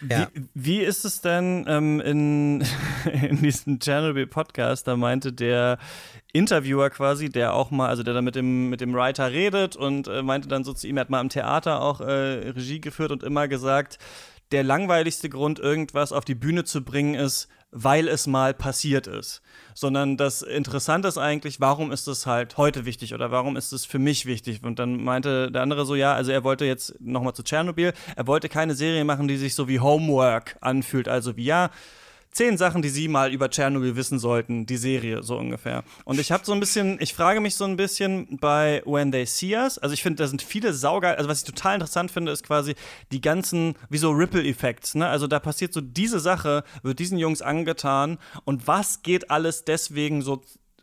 Ja. 0.09 0.27
Wie, 0.33 0.47
wie, 0.53 0.79
ist 0.79 1.05
es 1.05 1.21
denn 1.21 1.65
ähm, 1.65 2.01
in, 2.01 2.65
in 3.29 3.41
diesem 3.41 3.79
Chernobyl-Podcast? 3.79 4.85
Da 4.85 4.97
meinte 4.97 5.31
der 5.31 5.77
Interviewer 6.33 6.89
quasi, 6.89 7.29
der 7.29 7.53
auch 7.53 7.71
mal, 7.71 7.87
also 7.87 8.03
der 8.03 8.13
dann 8.13 8.25
mit 8.25 8.35
dem, 8.35 8.69
mit 8.69 8.81
dem 8.81 8.93
Writer 8.93 9.31
redet 9.31 9.77
und 9.77 10.09
äh, 10.09 10.21
meinte 10.21 10.49
dann 10.49 10.65
so 10.65 10.73
zu 10.73 10.87
ihm, 10.87 10.97
er 10.97 11.01
hat 11.01 11.09
mal 11.09 11.21
im 11.21 11.29
Theater 11.29 11.81
auch 11.81 12.01
äh, 12.01 12.03
Regie 12.49 12.81
geführt 12.81 13.11
und 13.11 13.23
immer 13.23 13.47
gesagt, 13.47 13.97
der 14.51 14.63
langweiligste 14.63 15.29
Grund, 15.29 15.59
irgendwas 15.59 16.11
auf 16.11 16.25
die 16.25 16.35
Bühne 16.35 16.65
zu 16.65 16.83
bringen, 16.83 17.15
ist, 17.15 17.47
weil 17.73 18.07
es 18.07 18.27
mal 18.27 18.53
passiert 18.53 19.07
ist. 19.07 19.41
Sondern 19.73 20.17
das 20.17 20.43
Interessante 20.43 21.07
ist 21.07 21.17
eigentlich, 21.17 21.59
warum 21.59 21.91
ist 21.91 22.07
es 22.07 22.27
halt 22.27 22.57
heute 22.57 22.85
wichtig 22.85 23.13
oder 23.13 23.31
warum 23.31 23.57
ist 23.57 23.73
es 23.73 23.85
für 23.85 23.99
mich 23.99 24.25
wichtig? 24.25 24.63
Und 24.63 24.77
dann 24.77 25.03
meinte 25.03 25.51
der 25.51 25.63
andere 25.63 25.85
so, 25.85 25.95
ja, 25.95 26.13
also 26.13 26.31
er 26.31 26.43
wollte 26.43 26.65
jetzt 26.65 26.95
nochmal 27.01 27.33
zu 27.33 27.43
Tschernobyl, 27.43 27.93
er 28.15 28.27
wollte 28.27 28.49
keine 28.49 28.75
Serie 28.75 29.03
machen, 29.03 29.27
die 29.27 29.37
sich 29.37 29.55
so 29.55 29.67
wie 29.67 29.79
Homework 29.79 30.55
anfühlt. 30.61 31.07
Also 31.07 31.35
wie, 31.35 31.45
ja, 31.45 31.71
zehn 32.33 32.57
Sachen, 32.57 32.81
die 32.81 32.89
Sie 32.89 33.07
mal 33.07 33.31
über 33.31 33.49
Tschernobyl 33.49 33.95
wissen 33.95 34.19
sollten, 34.19 34.65
die 34.65 34.77
Serie 34.77 35.23
so 35.23 35.37
ungefähr. 35.37 35.83
Und 36.03 36.19
ich 36.19 36.31
habe 36.31 36.45
so 36.45 36.51
ein 36.51 36.59
bisschen, 36.59 36.97
ich 36.99 37.13
frage 37.13 37.39
mich 37.39 37.55
so 37.55 37.63
ein 37.63 37.77
bisschen 37.77 38.37
bei 38.39 38.81
When 38.85 39.11
They 39.11 39.25
See 39.25 39.55
Us, 39.55 39.77
also 39.77 39.93
ich 39.93 40.03
finde, 40.03 40.23
da 40.23 40.27
sind 40.27 40.41
viele 40.41 40.73
saugeil, 40.73 41.15
also 41.15 41.29
was 41.29 41.39
ich 41.39 41.45
total 41.45 41.75
interessant 41.75 42.11
finde, 42.11 42.31
ist 42.31 42.43
quasi 42.43 42.75
die 43.11 43.21
ganzen, 43.21 43.75
wie 43.89 43.97
so 43.97 44.11
Ripple-Effekts, 44.11 44.95
ne? 44.95 45.07
Also 45.07 45.27
da 45.27 45.39
passiert 45.39 45.73
so 45.73 45.81
diese 45.81 46.19
Sache, 46.19 46.63
wird 46.81 46.99
diesen 46.99 47.17
Jungs 47.17 47.41
angetan 47.41 48.17
und 48.45 48.67
was 48.67 49.03
geht 49.03 49.29
alles 49.31 49.63
deswegen 49.63 50.21
so 50.21 50.41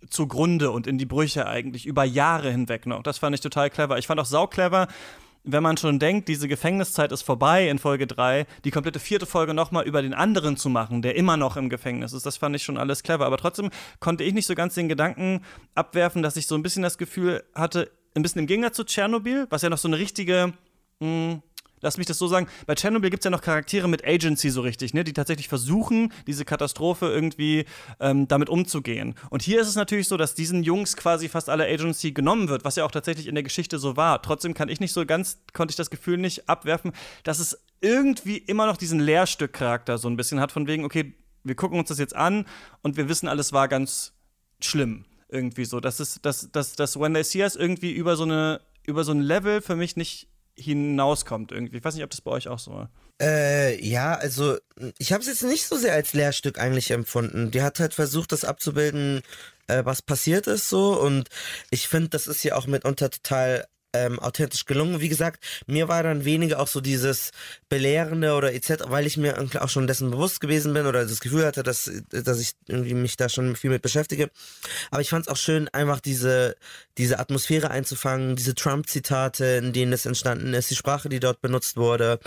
zugrunde 0.09 0.71
und 0.71 0.87
in 0.87 0.99
die 0.99 1.07
Brüche 1.07 1.47
eigentlich 1.47 1.85
über 1.85 2.05
Jahre 2.05 2.51
hinweg 2.51 2.87
noch. 2.87 3.03
Das 3.03 3.19
fand 3.19 3.35
ich 3.35 3.41
total 3.41 3.69
clever. 3.71 3.99
Ich 3.99 4.07
fand 4.07 4.19
auch 4.19 4.27
sau 4.27 4.47
clever, 4.47 4.89
wenn 5.45 5.63
man 5.63 5.77
schon 5.77 5.99
denkt, 5.99 6.29
diese 6.29 6.49
Gefängniszeit 6.49 7.13
ist 7.13 7.23
vorbei 7.23 7.69
in 7.69 7.79
Folge 7.79 8.07
3, 8.07 8.47
die 8.65 8.71
komplette 8.71 8.99
vierte 8.99 9.27
Folge 9.27 9.55
nochmal 9.55 9.87
über 9.87 10.03
den 10.03 10.15
anderen 10.15 10.57
zu 10.57 10.69
machen, 10.69 11.03
der 11.03 11.17
immer 11.17 11.37
noch 11.37 11.57
im 11.57 11.69
Gefängnis 11.69 12.13
ist, 12.13 12.27
das 12.27 12.37
fand 12.37 12.57
ich 12.57 12.63
schon 12.63 12.77
alles 12.77 13.03
clever. 13.03 13.27
Aber 13.27 13.39
trotzdem 13.39 13.71
konnte 14.01 14.25
ich 14.25 14.35
nicht 14.35 14.47
so 14.47 14.55
ganz 14.55 14.75
den 14.75 14.89
Gedanken 14.89 15.43
abwerfen, 15.75 16.23
dass 16.23 16.37
ich 16.37 16.47
so 16.47 16.55
ein 16.55 16.63
bisschen 16.63 16.83
das 16.83 16.99
Gefühl 16.99 17.45
hatte, 17.55 17.91
ein 18.15 18.23
bisschen 18.23 18.41
im 18.41 18.47
Gegensatz 18.47 18.77
zu 18.77 18.85
Tschernobyl, 18.85 19.47
was 19.51 19.63
ja 19.63 19.71
noch 19.71 19.79
so 19.79 19.89
eine 19.89 19.99
richtige 19.99 20.53
mh, 21.01 21.07
hm, 21.07 21.43
lass 21.81 21.99
mich 21.99 22.07
das 22.07 22.19
so 22.19 22.29
sagen, 22.29 22.47
bei 22.67 22.75
Chernobyl 22.75 23.11
gibt 23.11 23.23
es 23.23 23.25
ja 23.25 23.31
noch 23.31 23.43
Charaktere 23.43 23.89
mit 23.89 24.05
Agency 24.07 24.51
so 24.51 24.61
richtig, 24.61 24.95
ne, 24.95 25.05
die 25.05 25.13
tatsächlich 25.13 25.49
versuchen, 25.49 26.13
diese 26.27 26.45
Katastrophe 26.45 27.07
irgendwie 27.07 27.65
ähm, 27.99 28.29
damit 28.29 28.49
umzugehen. 28.49 29.15
Und 29.31 29.43
hier 29.43 29.61
ist 29.61 29.69
es 29.69 29.77
natürlich 29.77 30.09
so, 30.09 30.17
dass 30.17 30.35
diesen 30.35 30.63
Jungs 30.63 30.97
quasi 30.97 31.29
fast 31.29 31.49
alle 31.49 31.67
Agency 31.67 32.13
genommen 32.13 32.49
wird, 32.49 32.65
was 32.65 32.77
ja 32.77 32.85
auch 32.85 32.91
tatsächlich 32.91 33.27
in 33.27 33.35
der 33.35 33.45
Geschichte 33.45 33.79
so 33.79 33.97
war. 33.97 34.23
Trotzdem 34.23 34.55
kann 34.55 34.69
ich 34.69 34.81
nicht 34.81 34.93
so 34.93 35.05
ganz, 35.07 35.39
konnte 35.53 35.73
ich 35.73 35.77
das 35.77 35.91
Gefühl 35.91 36.19
nicht 36.19 36.49
abwerfen, 36.49 36.93
dass 37.25 37.39
es 37.39 37.59
irgendwie 37.81 38.37
immer 38.37 38.67
noch 38.67 38.77
diesen 38.77 39.01
Lehrstück-Charakter 39.01 39.99
so 39.99 40.09
ein 40.09 40.17
bisschen 40.17 40.41
hat, 40.41 40.53
von 40.53 40.67
wegen, 40.67 40.85
okay, 40.85 41.15
wir 41.43 41.55
gucken 41.55 41.79
uns 41.79 41.89
das 41.89 41.99
jetzt 41.99 42.15
an 42.15 42.45
und 42.83 42.97
wir 42.97 43.09
wissen, 43.09 43.29
alles 43.29 43.53
war 43.53 43.69
ganz 43.69 44.13
schlimm. 44.61 45.05
Irgendwie 45.29 45.65
so. 45.65 45.79
Das 45.81 46.01
ist, 46.01 46.27
dass, 46.27 46.51
dass, 46.51 46.75
dass 46.75 46.99
When 46.99 47.15
They 47.15 47.23
See 47.23 47.43
Us 47.43 47.55
irgendwie 47.55 47.93
über 47.93 48.17
so 48.17 48.25
eine, 48.25 48.61
über 48.85 49.05
so 49.05 49.13
ein 49.13 49.21
Level 49.21 49.61
für 49.61 49.77
mich 49.77 49.97
nicht 49.97 50.30
hinauskommt 50.61 51.53
irgendwie. 51.53 51.79
Ich 51.79 51.85
weiß 51.85 51.95
nicht, 51.95 52.05
ob 52.05 52.11
das 52.11 52.21
bei 52.21 52.31
euch 52.31 52.49
auch 52.49 52.59
so 52.59 52.73
war. 52.73 52.91
Äh, 53.21 53.85
ja, 53.85 54.15
also 54.15 54.57
ich 54.99 55.13
habe 55.13 55.23
es 55.23 55.29
jetzt 55.29 55.43
nicht 55.43 55.67
so 55.67 55.77
sehr 55.77 55.93
als 55.93 56.15
Lehrstück 56.15 56.59
eigentlich 56.59 56.91
empfunden. 56.91 57.51
Die 57.51 57.63
hat 57.63 57.79
halt 57.81 57.95
versucht, 57.95 58.33
das 58.33 58.45
abzubilden, 58.45 59.23
äh, 59.67 59.85
was 59.85 60.03
passiert 60.03 60.47
ist 60.47 60.69
so. 60.69 60.99
Und 60.99 61.29
ich 61.71 61.89
finde, 61.89 62.09
das 62.11 62.27
ist 62.27 62.43
ja 62.45 62.57
auch 62.57 62.67
mitunter 62.67 63.11
total 63.11 63.67
ähm, 63.93 64.19
authentisch 64.19 64.65
gelungen. 64.67 65.01
Wie 65.01 65.09
gesagt, 65.09 65.43
mir 65.67 65.89
war 65.89 66.03
dann 66.03 66.25
weniger 66.25 66.61
auch 66.61 66.69
so 66.69 66.81
dieses 66.81 67.31
Belehrende 67.69 68.35
oder 68.35 68.53
etc., 68.53 68.85
weil 68.89 69.07
ich 69.07 69.17
mir 69.17 69.37
auch 69.61 69.69
schon 69.69 69.87
dessen 69.87 70.11
bewusst 70.11 70.41
gewesen 70.41 70.73
bin 70.75 70.87
oder 70.87 71.05
das 71.05 71.21
Gefühl 71.21 71.47
hatte, 71.47 71.63
dass, 71.63 71.91
dass 72.11 72.41
ich 72.41 72.53
irgendwie 72.67 72.95
mich 72.95 73.17
da 73.17 73.29
schon 73.29 73.57
viel 73.57 73.71
mit 73.71 73.83
beschäftige. 73.83 74.31
Aber 74.91 75.01
ich 75.01 75.11
fand 75.11 75.27
es 75.27 75.33
auch 75.33 75.37
schön, 75.37 75.69
einfach 75.69 76.01
diese, 76.01 76.57
diese 76.99 77.19
Atmosphäre 77.19 77.71
einzufangen, 77.71 78.37
diese 78.37 78.55
Trump-Zitate, 78.55 79.45
in 79.45 79.73
denen 79.73 79.93
es 79.93 80.07
entstanden 80.07 80.55
ist, 80.55 80.71
die 80.71 80.77
Sprache, 80.77 81.09
die 81.09 81.21
dort 81.21 81.41
benutzt 81.41 81.77
wurde. 81.77 82.21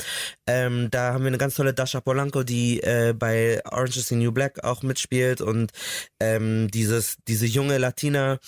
Ähm, 0.48 0.90
da 0.92 1.14
haben 1.14 1.24
wir 1.24 1.30
eine 1.30 1.38
ganz 1.38 1.56
tolle 1.56 1.74
Dasha 1.74 2.02
Polanco, 2.02 2.44
die 2.44 2.82
äh, 2.82 3.14
bei 3.18 3.62
Orange 3.66 3.98
is 3.98 4.08
the 4.08 4.16
New 4.16 4.32
Black 4.32 4.64
auch 4.64 4.84
mitspielt 4.84 5.42
und 5.42 5.72
ähm, 6.20 6.70
dieses, 6.72 7.18
diese 7.28 7.46
junge 7.46 7.78
Latina, 7.78 8.40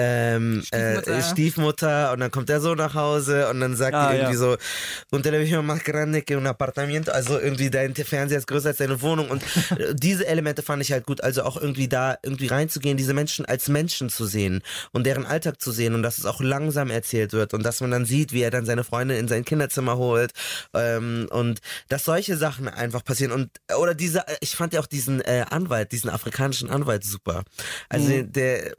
ähm, 0.00 0.62
Stiefmutter. 0.64 1.18
Äh, 1.18 1.22
Stiefmutter 1.22 2.12
und 2.12 2.20
dann 2.20 2.30
kommt 2.30 2.48
der 2.48 2.60
so 2.60 2.74
nach 2.74 2.94
Hause 2.94 3.48
und 3.48 3.60
dann 3.60 3.76
sagt 3.76 3.94
ah, 3.94 4.10
die 4.10 4.16
irgendwie 4.16 4.34
ja. 4.34 4.38
so 4.38 4.56
und 5.10 5.24
televisión 5.24 5.66
más 5.66 5.84
grande 5.84 6.22
que 6.22 6.36
un 6.36 6.46
apartamento 6.46 7.12
also 7.12 7.38
irgendwie 7.38 7.70
dein 7.70 7.94
Fernseher 7.94 8.38
ist 8.38 8.46
größer 8.46 8.70
als 8.70 8.78
deine 8.78 9.00
Wohnung 9.02 9.28
und 9.30 9.42
diese 9.94 10.26
Elemente 10.26 10.62
fand 10.62 10.82
ich 10.82 10.92
halt 10.92 11.06
gut 11.06 11.22
also 11.22 11.42
auch 11.42 11.56
irgendwie 11.56 11.88
da 11.88 12.16
irgendwie 12.22 12.46
reinzugehen 12.46 12.96
diese 12.96 13.14
Menschen 13.14 13.44
als 13.44 13.68
Menschen 13.68 14.08
zu 14.08 14.26
sehen 14.26 14.62
und 14.92 15.04
deren 15.04 15.26
Alltag 15.26 15.60
zu 15.60 15.72
sehen 15.72 15.94
und 15.94 16.02
dass 16.02 16.18
es 16.18 16.26
auch 16.26 16.40
langsam 16.40 16.90
erzählt 16.90 17.32
wird 17.32 17.54
und 17.54 17.62
dass 17.64 17.80
man 17.80 17.90
dann 17.90 18.04
sieht 18.04 18.32
wie 18.32 18.42
er 18.42 18.50
dann 18.50 18.64
seine 18.64 18.84
Freundin 18.84 19.18
in 19.18 19.28
sein 19.28 19.44
Kinderzimmer 19.44 19.96
holt 19.96 20.32
ähm, 20.74 21.28
und 21.30 21.60
dass 21.88 22.04
solche 22.04 22.36
Sachen 22.36 22.68
einfach 22.68 23.04
passieren 23.04 23.32
und 23.32 23.50
oder 23.76 23.94
diese 23.94 24.24
ich 24.40 24.56
fand 24.56 24.72
ja 24.72 24.80
auch 24.80 24.86
diesen 24.86 25.20
äh, 25.20 25.44
Anwalt 25.50 25.92
diesen 25.92 26.10
afrikanischen 26.10 26.70
Anwalt 26.70 27.04
super 27.04 27.44
also 27.88 28.08
mhm. 28.08 28.32
der 28.32 28.74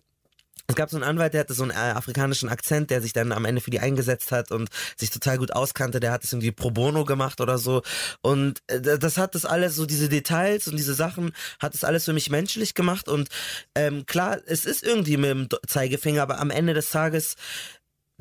es 0.71 0.75
gab 0.75 0.89
so 0.89 0.97
einen 0.97 1.03
Anwalt, 1.03 1.33
der 1.33 1.41
hatte 1.41 1.53
so 1.53 1.63
einen 1.63 1.71
äh, 1.71 1.93
afrikanischen 1.93 2.49
Akzent, 2.49 2.89
der 2.89 3.01
sich 3.01 3.13
dann 3.13 3.31
am 3.31 3.45
Ende 3.45 3.61
für 3.61 3.71
die 3.71 3.79
eingesetzt 3.79 4.31
hat 4.31 4.51
und 4.51 4.69
sich 4.97 5.09
total 5.09 5.37
gut 5.37 5.53
auskannte. 5.53 5.99
Der 5.99 6.11
hat 6.11 6.23
es 6.23 6.31
irgendwie 6.31 6.51
pro 6.51 6.71
bono 6.71 7.03
gemacht 7.03 7.41
oder 7.41 7.57
so. 7.57 7.81
Und 8.21 8.61
äh, 8.67 8.79
das 8.81 9.17
hat 9.17 9.35
das 9.35 9.45
alles, 9.45 9.75
so 9.75 9.85
diese 9.85 10.09
Details 10.09 10.67
und 10.67 10.77
diese 10.77 10.93
Sachen, 10.93 11.33
hat 11.59 11.75
es 11.75 11.83
alles 11.83 12.05
für 12.05 12.13
mich 12.13 12.29
menschlich 12.29 12.73
gemacht. 12.73 13.07
Und 13.09 13.29
ähm, 13.75 14.05
klar, 14.05 14.39
es 14.45 14.65
ist 14.65 14.83
irgendwie 14.83 15.17
mit 15.17 15.29
dem 15.29 15.47
Zeigefinger, 15.67 16.21
aber 16.21 16.39
am 16.39 16.49
Ende 16.49 16.73
des 16.73 16.89
Tages 16.89 17.35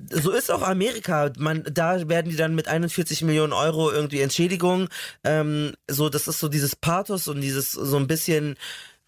so 0.08 0.30
ist 0.30 0.50
auch 0.50 0.62
Amerika. 0.62 1.30
Man, 1.38 1.62
da 1.70 2.08
werden 2.08 2.30
die 2.30 2.36
dann 2.36 2.54
mit 2.54 2.68
41 2.68 3.22
Millionen 3.22 3.52
Euro 3.52 3.90
irgendwie 3.90 4.20
Entschädigung. 4.20 4.88
Ähm, 5.24 5.74
so, 5.88 6.08
das 6.08 6.26
ist 6.26 6.40
so 6.40 6.48
dieses 6.48 6.74
Pathos 6.74 7.28
und 7.28 7.40
dieses 7.40 7.72
so 7.72 7.96
ein 7.96 8.06
bisschen 8.06 8.56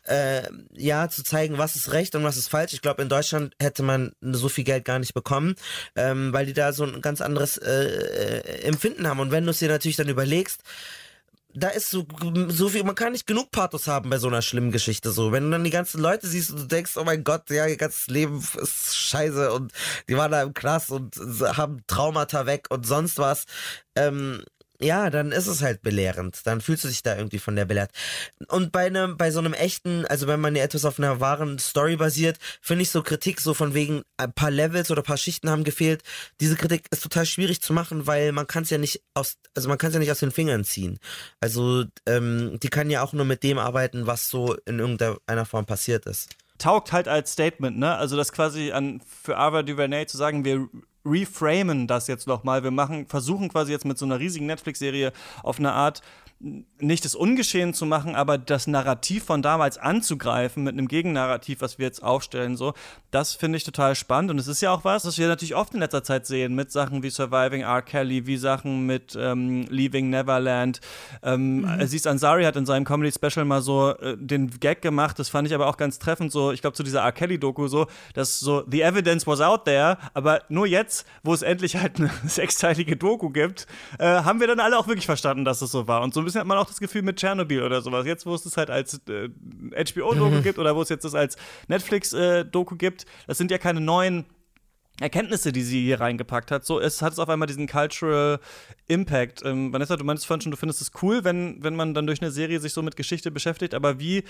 äh, 0.04 0.42
ja, 0.74 1.08
zu 1.08 1.22
zeigen, 1.22 1.58
was 1.58 1.76
ist 1.76 1.92
recht 1.92 2.14
und 2.14 2.24
was 2.24 2.36
ist 2.36 2.48
falsch. 2.48 2.72
Ich 2.72 2.82
glaube, 2.82 3.02
in 3.02 3.08
Deutschland 3.08 3.54
hätte 3.60 3.82
man 3.82 4.12
so 4.20 4.48
viel 4.48 4.64
Geld 4.64 4.84
gar 4.84 4.98
nicht 4.98 5.14
bekommen, 5.14 5.54
ähm, 5.96 6.32
weil 6.32 6.46
die 6.46 6.52
da 6.52 6.72
so 6.72 6.84
ein 6.84 7.00
ganz 7.00 7.20
anderes 7.20 7.58
äh, 7.58 7.84
äh 7.84 8.62
Empfinden 8.62 9.06
haben. 9.06 9.20
Und 9.20 9.30
wenn 9.30 9.44
du 9.44 9.50
es 9.50 9.58
dir 9.58 9.68
natürlich 9.68 9.96
dann 9.96 10.08
überlegst, 10.08 10.62
da 11.54 11.68
ist 11.68 11.90
so, 11.90 12.06
so 12.48 12.68
viel, 12.68 12.82
man 12.84 12.94
kann 12.94 13.12
nicht 13.12 13.26
genug 13.26 13.50
Pathos 13.50 13.86
haben 13.86 14.10
bei 14.10 14.18
so 14.18 14.28
einer 14.28 14.42
schlimmen 14.42 14.72
Geschichte 14.72 15.12
so. 15.12 15.32
Wenn 15.32 15.44
du 15.44 15.50
dann 15.50 15.64
die 15.64 15.70
ganzen 15.70 16.00
Leute 16.00 16.26
siehst 16.26 16.50
und 16.50 16.60
du 16.60 16.66
denkst, 16.66 16.96
oh 16.96 17.04
mein 17.04 17.24
Gott, 17.24 17.50
ja, 17.50 17.66
ihr 17.66 17.76
ganzes 17.76 18.06
Leben 18.06 18.42
ist 18.60 18.96
scheiße 18.96 19.52
und 19.52 19.72
die 20.08 20.16
waren 20.16 20.32
da 20.32 20.42
im 20.42 20.54
Knast 20.54 20.90
und 20.90 21.16
haben 21.16 21.84
Traumata 21.86 22.46
weg 22.46 22.68
und 22.70 22.86
sonst 22.86 23.18
was. 23.18 23.44
Ähm, 23.94 24.44
ja, 24.82 25.10
dann 25.10 25.32
ist 25.32 25.46
es 25.46 25.62
halt 25.62 25.82
belehrend. 25.82 26.46
Dann 26.46 26.60
fühlst 26.60 26.84
du 26.84 26.88
dich 26.88 27.02
da 27.02 27.16
irgendwie 27.16 27.38
von 27.38 27.56
der 27.56 27.64
belehrt. 27.64 27.90
Und 28.48 28.72
bei 28.72 28.86
einem, 28.86 29.16
bei 29.16 29.30
so 29.30 29.38
einem 29.38 29.54
echten, 29.54 30.06
also 30.06 30.26
wenn 30.26 30.40
man 30.40 30.56
ja 30.56 30.64
etwas 30.64 30.84
auf 30.84 30.98
einer 30.98 31.20
wahren 31.20 31.58
Story 31.58 31.96
basiert, 31.96 32.38
finde 32.60 32.82
ich 32.82 32.90
so 32.90 33.02
Kritik 33.02 33.40
so 33.40 33.54
von 33.54 33.74
wegen 33.74 34.02
ein 34.16 34.32
paar 34.32 34.50
Levels 34.50 34.90
oder 34.90 35.02
ein 35.02 35.06
paar 35.06 35.16
Schichten 35.16 35.50
haben 35.50 35.64
gefehlt. 35.64 36.02
Diese 36.40 36.56
Kritik 36.56 36.86
ist 36.90 37.02
total 37.02 37.26
schwierig 37.26 37.62
zu 37.62 37.72
machen, 37.72 38.06
weil 38.06 38.32
man 38.32 38.46
kann 38.46 38.64
es 38.64 38.70
ja 38.70 38.78
nicht 38.78 39.02
aus, 39.14 39.36
also 39.54 39.68
man 39.68 39.78
kann 39.78 39.88
es 39.88 39.94
ja 39.94 40.00
nicht 40.00 40.10
aus 40.10 40.20
den 40.20 40.32
Fingern 40.32 40.64
ziehen. 40.64 40.98
Also 41.40 41.84
ähm, 42.06 42.58
die 42.62 42.68
kann 42.68 42.90
ja 42.90 43.02
auch 43.02 43.12
nur 43.12 43.24
mit 43.24 43.42
dem 43.42 43.58
arbeiten, 43.58 44.06
was 44.06 44.28
so 44.28 44.56
in 44.66 44.78
irgendeiner 44.78 45.46
Form 45.46 45.66
passiert 45.66 46.06
ist 46.06 46.36
taugt 46.58 46.92
halt 46.92 47.08
als 47.08 47.32
Statement, 47.32 47.76
ne? 47.76 47.96
Also 47.96 48.16
das 48.16 48.30
quasi 48.30 48.70
an 48.70 49.00
für 49.00 49.36
Ava 49.36 49.64
DuVernay 49.64 50.06
zu 50.06 50.16
sagen, 50.16 50.44
wir 50.44 50.68
reframen 51.04 51.86
das 51.86 52.06
jetzt 52.06 52.26
nochmal. 52.26 52.62
Wir 52.62 52.70
machen, 52.70 53.06
versuchen 53.06 53.48
quasi 53.48 53.72
jetzt 53.72 53.84
mit 53.84 53.98
so 53.98 54.04
einer 54.04 54.18
riesigen 54.18 54.46
Netflix-Serie 54.46 55.12
auf 55.42 55.58
eine 55.58 55.72
Art 55.72 56.02
nicht 56.80 57.04
das 57.04 57.14
Ungeschehen 57.14 57.72
zu 57.72 57.86
machen, 57.86 58.16
aber 58.16 58.36
das 58.36 58.66
Narrativ 58.66 59.24
von 59.24 59.42
damals 59.42 59.78
anzugreifen 59.78 60.64
mit 60.64 60.72
einem 60.72 60.88
Gegennarrativ, 60.88 61.60
was 61.60 61.78
wir 61.78 61.86
jetzt 61.86 62.02
aufstellen, 62.02 62.56
so, 62.56 62.74
das 63.12 63.34
finde 63.34 63.58
ich 63.58 63.64
total 63.64 63.94
spannend. 63.94 64.32
Und 64.32 64.38
es 64.38 64.48
ist 64.48 64.60
ja 64.60 64.72
auch 64.72 64.84
was, 64.84 65.04
was 65.04 65.18
wir 65.18 65.28
natürlich 65.28 65.54
oft 65.54 65.74
in 65.74 65.80
letzter 65.80 66.02
Zeit 66.02 66.26
sehen, 66.26 66.54
mit 66.54 66.72
Sachen 66.72 67.04
wie 67.04 67.10
Surviving 67.10 67.62
R. 67.62 67.82
Kelly, 67.82 68.26
wie 68.26 68.36
Sachen 68.36 68.86
mit 68.86 69.16
ähm, 69.16 69.66
Leaving 69.68 70.10
Neverland. 70.10 70.80
Ähm, 71.22 71.58
mhm. 71.58 71.64
Aziz 71.66 72.06
Ansari 72.06 72.42
hat 72.42 72.56
in 72.56 72.66
seinem 72.66 72.84
Comedy-Special 72.84 73.44
mal 73.44 73.62
so 73.62 73.90
äh, 73.90 74.16
den 74.18 74.50
Gag 74.58 74.82
gemacht, 74.82 75.18
das 75.20 75.28
fand 75.28 75.46
ich 75.46 75.54
aber 75.54 75.68
auch 75.68 75.76
ganz 75.76 76.00
treffend, 76.00 76.32
so, 76.32 76.50
ich 76.50 76.60
glaube, 76.60 76.74
zu 76.74 76.82
dieser 76.82 77.02
R. 77.02 77.12
Kelly-Doku 77.12 77.68
so, 77.68 77.86
dass 78.14 78.40
so, 78.40 78.64
the 78.68 78.82
evidence 78.82 79.26
was 79.28 79.40
out 79.40 79.64
there, 79.64 79.96
aber 80.14 80.42
nur 80.48 80.66
jetzt, 80.66 81.06
wo 81.22 81.32
es 81.32 81.42
endlich 81.42 81.76
halt 81.76 81.98
eine 81.98 82.10
sechsteilige 82.26 82.96
Doku 82.96 83.30
gibt, 83.30 83.68
äh, 84.00 84.06
haben 84.06 84.40
wir 84.40 84.48
dann 84.48 84.58
alle 84.58 84.76
auch 84.76 84.88
wirklich 84.88 85.06
verstanden, 85.06 85.44
dass 85.44 85.62
es 85.62 85.70
so 85.70 85.86
war. 85.86 86.02
Und 86.02 86.14
so 86.14 86.20
ein 86.20 86.31
bisschen 86.32 86.40
hat 86.40 86.46
man 86.46 86.58
auch 86.58 86.66
das 86.66 86.80
Gefühl 86.80 87.02
mit 87.02 87.16
Tschernobyl 87.16 87.62
oder 87.62 87.82
sowas. 87.82 88.06
Jetzt, 88.06 88.26
wo 88.26 88.34
es 88.34 88.42
das 88.42 88.56
halt 88.56 88.70
als 88.70 89.00
äh, 89.08 89.28
HBO-Doku 89.28 90.36
mhm. 90.36 90.42
gibt 90.42 90.58
oder 90.58 90.74
wo 90.74 90.82
es 90.82 90.88
jetzt 90.88 91.04
das 91.04 91.14
als 91.14 91.36
Netflix-Doku 91.68 92.74
äh, 92.74 92.78
gibt, 92.78 93.06
das 93.26 93.38
sind 93.38 93.50
ja 93.50 93.58
keine 93.58 93.80
neuen 93.80 94.26
Erkenntnisse, 95.00 95.52
die 95.52 95.62
sie 95.62 95.82
hier 95.82 96.00
reingepackt 96.00 96.50
hat. 96.50 96.64
So 96.64 96.78
es 96.78 97.02
hat 97.02 97.12
es 97.12 97.18
auf 97.18 97.28
einmal 97.28 97.46
diesen 97.46 97.66
Cultural 97.66 98.38
Impact. 98.88 99.42
Ähm, 99.44 99.72
Vanessa, 99.72 99.96
du 99.96 100.04
meinst 100.04 100.26
vorhin 100.26 100.42
schon, 100.42 100.50
du 100.50 100.56
findest 100.56 100.82
es 100.82 100.92
cool, 101.02 101.24
wenn, 101.24 101.62
wenn 101.62 101.74
man 101.74 101.94
dann 101.94 102.06
durch 102.06 102.20
eine 102.20 102.30
Serie 102.30 102.60
sich 102.60 102.72
so 102.72 102.82
mit 102.82 102.96
Geschichte 102.96 103.30
beschäftigt, 103.30 103.74
aber 103.74 103.98
wie, 103.98 104.24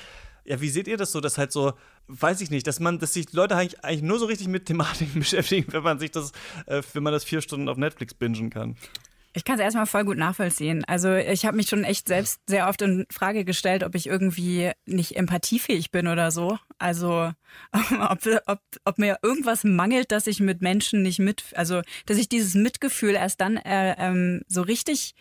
ja, 0.45 0.61
wie 0.61 0.69
seht 0.69 0.89
ihr 0.89 0.97
das 0.97 1.13
so, 1.13 1.21
dass 1.21 1.37
halt 1.37 1.53
so, 1.53 1.73
weiß 2.07 2.41
ich 2.41 2.51
nicht, 2.51 2.67
dass 2.67 2.81
man, 2.81 2.99
dass 2.99 3.13
sich 3.13 3.33
Leute 3.33 3.57
eigentlich, 3.57 3.85
eigentlich 3.85 4.03
nur 4.03 4.19
so 4.19 4.27
richtig 4.27 4.49
mit 4.49 4.67
Thematiken 4.67 5.15
beschäftigen, 5.21 5.73
wenn 5.73 5.83
man 5.83 5.99
sich 5.99 6.11
das, 6.13 6.33
äh, 6.67 6.83
wenn 6.93 7.03
man 7.03 7.13
das 7.13 7.25
vier 7.25 7.43
Stunden 7.43 7.69
auf 7.69 7.77
Netflix 7.77 8.15
bingen 8.15 8.51
kann? 8.51 8.77
Ich 9.35 9.45
kann 9.45 9.55
es 9.55 9.63
erstmal 9.63 9.87
voll 9.87 10.05
gut 10.05 10.19
nachvollziehen. 10.19 10.85
Also 10.85 11.15
ich 11.15 11.47
habe 11.47 11.57
mich 11.57 11.69
schon 11.69 11.85
echt 11.85 12.07
selbst 12.07 12.41
sehr 12.47 12.69
oft 12.69 12.83
in 12.83 13.07
Frage 13.11 13.45
gestellt, 13.45 13.83
ob 13.83 13.95
ich 13.95 14.07
irgendwie 14.07 14.73
nicht 14.85 15.17
empathiefähig 15.17 15.91
bin 15.91 16.07
oder 16.07 16.31
so. 16.31 16.59
Also 16.79 17.33
ob, 17.73 18.19
ob, 18.47 18.61
ob 18.85 18.99
mir 18.99 19.19
irgendwas 19.23 19.65
mangelt, 19.65 20.13
dass 20.13 20.27
ich 20.27 20.41
mit 20.41 20.61
Menschen 20.61 21.03
nicht 21.03 21.19
mit, 21.19 21.45
also 21.55 21.81
dass 22.07 22.19
ich 22.19 22.29
dieses 22.29 22.55
Mitgefühl 22.55 23.15
erst 23.15 23.41
dann 23.41 23.57
äh, 23.57 23.95
ähm, 23.99 24.43
so 24.49 24.63
richtig 24.63 25.15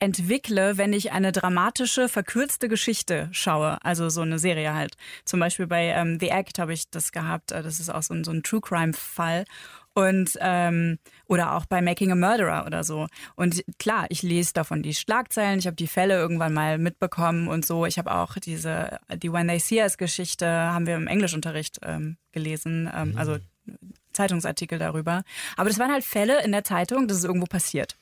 entwickle, 0.00 0.78
wenn 0.78 0.92
ich 0.92 1.12
eine 1.12 1.32
dramatische, 1.32 2.08
verkürzte 2.08 2.68
Geschichte 2.68 3.28
schaue. 3.32 3.78
Also 3.84 4.08
so 4.08 4.20
eine 4.20 4.38
Serie 4.38 4.74
halt. 4.74 4.96
Zum 5.24 5.40
Beispiel 5.40 5.66
bei 5.66 5.86
ähm, 5.86 6.18
The 6.20 6.28
Act 6.28 6.58
habe 6.58 6.72
ich 6.72 6.88
das 6.90 7.12
gehabt. 7.12 7.52
Äh, 7.52 7.62
das 7.62 7.80
ist 7.80 7.90
auch 7.90 8.02
so 8.02 8.14
ein, 8.14 8.24
so 8.24 8.30
ein 8.30 8.42
True 8.42 8.60
Crime-Fall. 8.60 9.44
Und 9.98 10.38
ähm, 10.40 11.00
oder 11.26 11.56
auch 11.56 11.66
bei 11.66 11.82
Making 11.82 12.12
a 12.12 12.14
Murderer 12.14 12.66
oder 12.66 12.84
so. 12.84 13.08
Und 13.34 13.64
klar, 13.80 14.06
ich 14.10 14.22
lese 14.22 14.52
davon 14.52 14.80
die 14.80 14.94
Schlagzeilen, 14.94 15.58
ich 15.58 15.66
habe 15.66 15.74
die 15.74 15.88
Fälle 15.88 16.14
irgendwann 16.14 16.54
mal 16.54 16.78
mitbekommen 16.78 17.48
und 17.48 17.66
so. 17.66 17.84
Ich 17.84 17.98
habe 17.98 18.14
auch 18.14 18.36
diese, 18.36 19.00
die 19.16 19.32
When 19.32 19.48
They 19.48 19.58
See 19.58 19.82
Us-Geschichte 19.82 20.46
haben 20.46 20.86
wir 20.86 20.94
im 20.94 21.08
Englischunterricht 21.08 21.80
ähm, 21.82 22.16
gelesen, 22.30 22.88
ähm, 22.94 23.10
mhm. 23.10 23.18
also 23.18 23.38
Zeitungsartikel 24.12 24.78
darüber. 24.78 25.24
Aber 25.56 25.68
das 25.68 25.80
waren 25.80 25.90
halt 25.90 26.04
Fälle 26.04 26.44
in 26.44 26.52
der 26.52 26.62
Zeitung, 26.62 27.08
das 27.08 27.18
ist 27.18 27.24
irgendwo 27.24 27.46
passiert. 27.46 27.96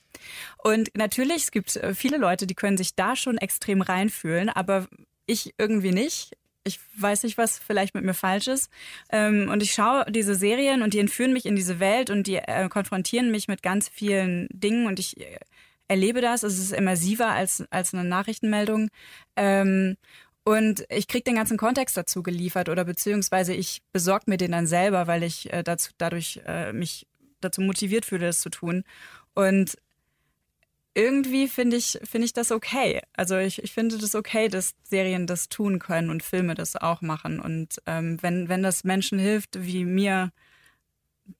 Und 0.58 0.90
natürlich, 0.94 1.44
es 1.44 1.50
gibt 1.50 1.76
äh, 1.76 1.94
viele 1.94 2.18
Leute, 2.18 2.46
die 2.46 2.54
können 2.54 2.76
sich 2.76 2.94
da 2.94 3.16
schon 3.16 3.38
extrem 3.38 3.80
reinfühlen, 3.80 4.50
aber 4.50 4.86
ich 5.24 5.54
irgendwie 5.56 5.92
nicht 5.92 6.36
ich 6.66 6.80
weiß 6.96 7.22
nicht, 7.22 7.38
was 7.38 7.58
vielleicht 7.58 7.94
mit 7.94 8.04
mir 8.04 8.14
falsch 8.14 8.48
ist. 8.48 8.70
Ähm, 9.10 9.48
und 9.50 9.62
ich 9.62 9.72
schaue 9.72 10.04
diese 10.10 10.34
Serien 10.34 10.82
und 10.82 10.94
die 10.94 10.98
entführen 10.98 11.32
mich 11.32 11.46
in 11.46 11.56
diese 11.56 11.80
Welt 11.80 12.10
und 12.10 12.26
die 12.26 12.36
äh, 12.36 12.68
konfrontieren 12.68 13.30
mich 13.30 13.48
mit 13.48 13.62
ganz 13.62 13.88
vielen 13.88 14.48
Dingen 14.50 14.86
und 14.86 14.98
ich 14.98 15.18
äh, 15.20 15.38
erlebe 15.88 16.20
das. 16.20 16.42
Es 16.42 16.58
ist 16.58 16.72
immersiver 16.72 17.28
als, 17.28 17.64
als 17.70 17.94
eine 17.94 18.04
Nachrichtenmeldung. 18.04 18.88
Ähm, 19.36 19.96
und 20.44 20.84
ich 20.90 21.08
kriege 21.08 21.24
den 21.24 21.36
ganzen 21.36 21.56
Kontext 21.56 21.96
dazu 21.96 22.22
geliefert 22.22 22.68
oder 22.68 22.84
beziehungsweise 22.84 23.52
ich 23.54 23.82
besorge 23.92 24.24
mir 24.28 24.36
den 24.36 24.52
dann 24.52 24.66
selber, 24.66 25.06
weil 25.06 25.22
ich 25.22 25.52
äh, 25.52 25.62
dazu, 25.62 25.90
dadurch 25.98 26.40
mich 26.72 27.06
dazu 27.40 27.60
motiviert 27.60 28.04
fühle, 28.04 28.26
das 28.26 28.40
zu 28.40 28.50
tun. 28.50 28.84
Und 29.34 29.76
irgendwie 30.96 31.46
finde 31.46 31.76
ich, 31.76 31.98
finde 32.04 32.24
ich 32.24 32.32
das 32.32 32.50
okay. 32.50 33.02
Also 33.14 33.36
ich, 33.36 33.62
ich 33.62 33.72
finde 33.72 33.98
das 33.98 34.14
okay, 34.14 34.48
dass 34.48 34.74
Serien 34.82 35.26
das 35.26 35.50
tun 35.50 35.78
können 35.78 36.08
und 36.08 36.22
Filme 36.22 36.54
das 36.54 36.74
auch 36.74 37.02
machen. 37.02 37.38
Und 37.38 37.82
ähm, 37.86 38.16
wenn, 38.22 38.48
wenn 38.48 38.62
das 38.62 38.82
Menschen 38.82 39.18
hilft, 39.18 39.62
wie 39.66 39.84
mir, 39.84 40.32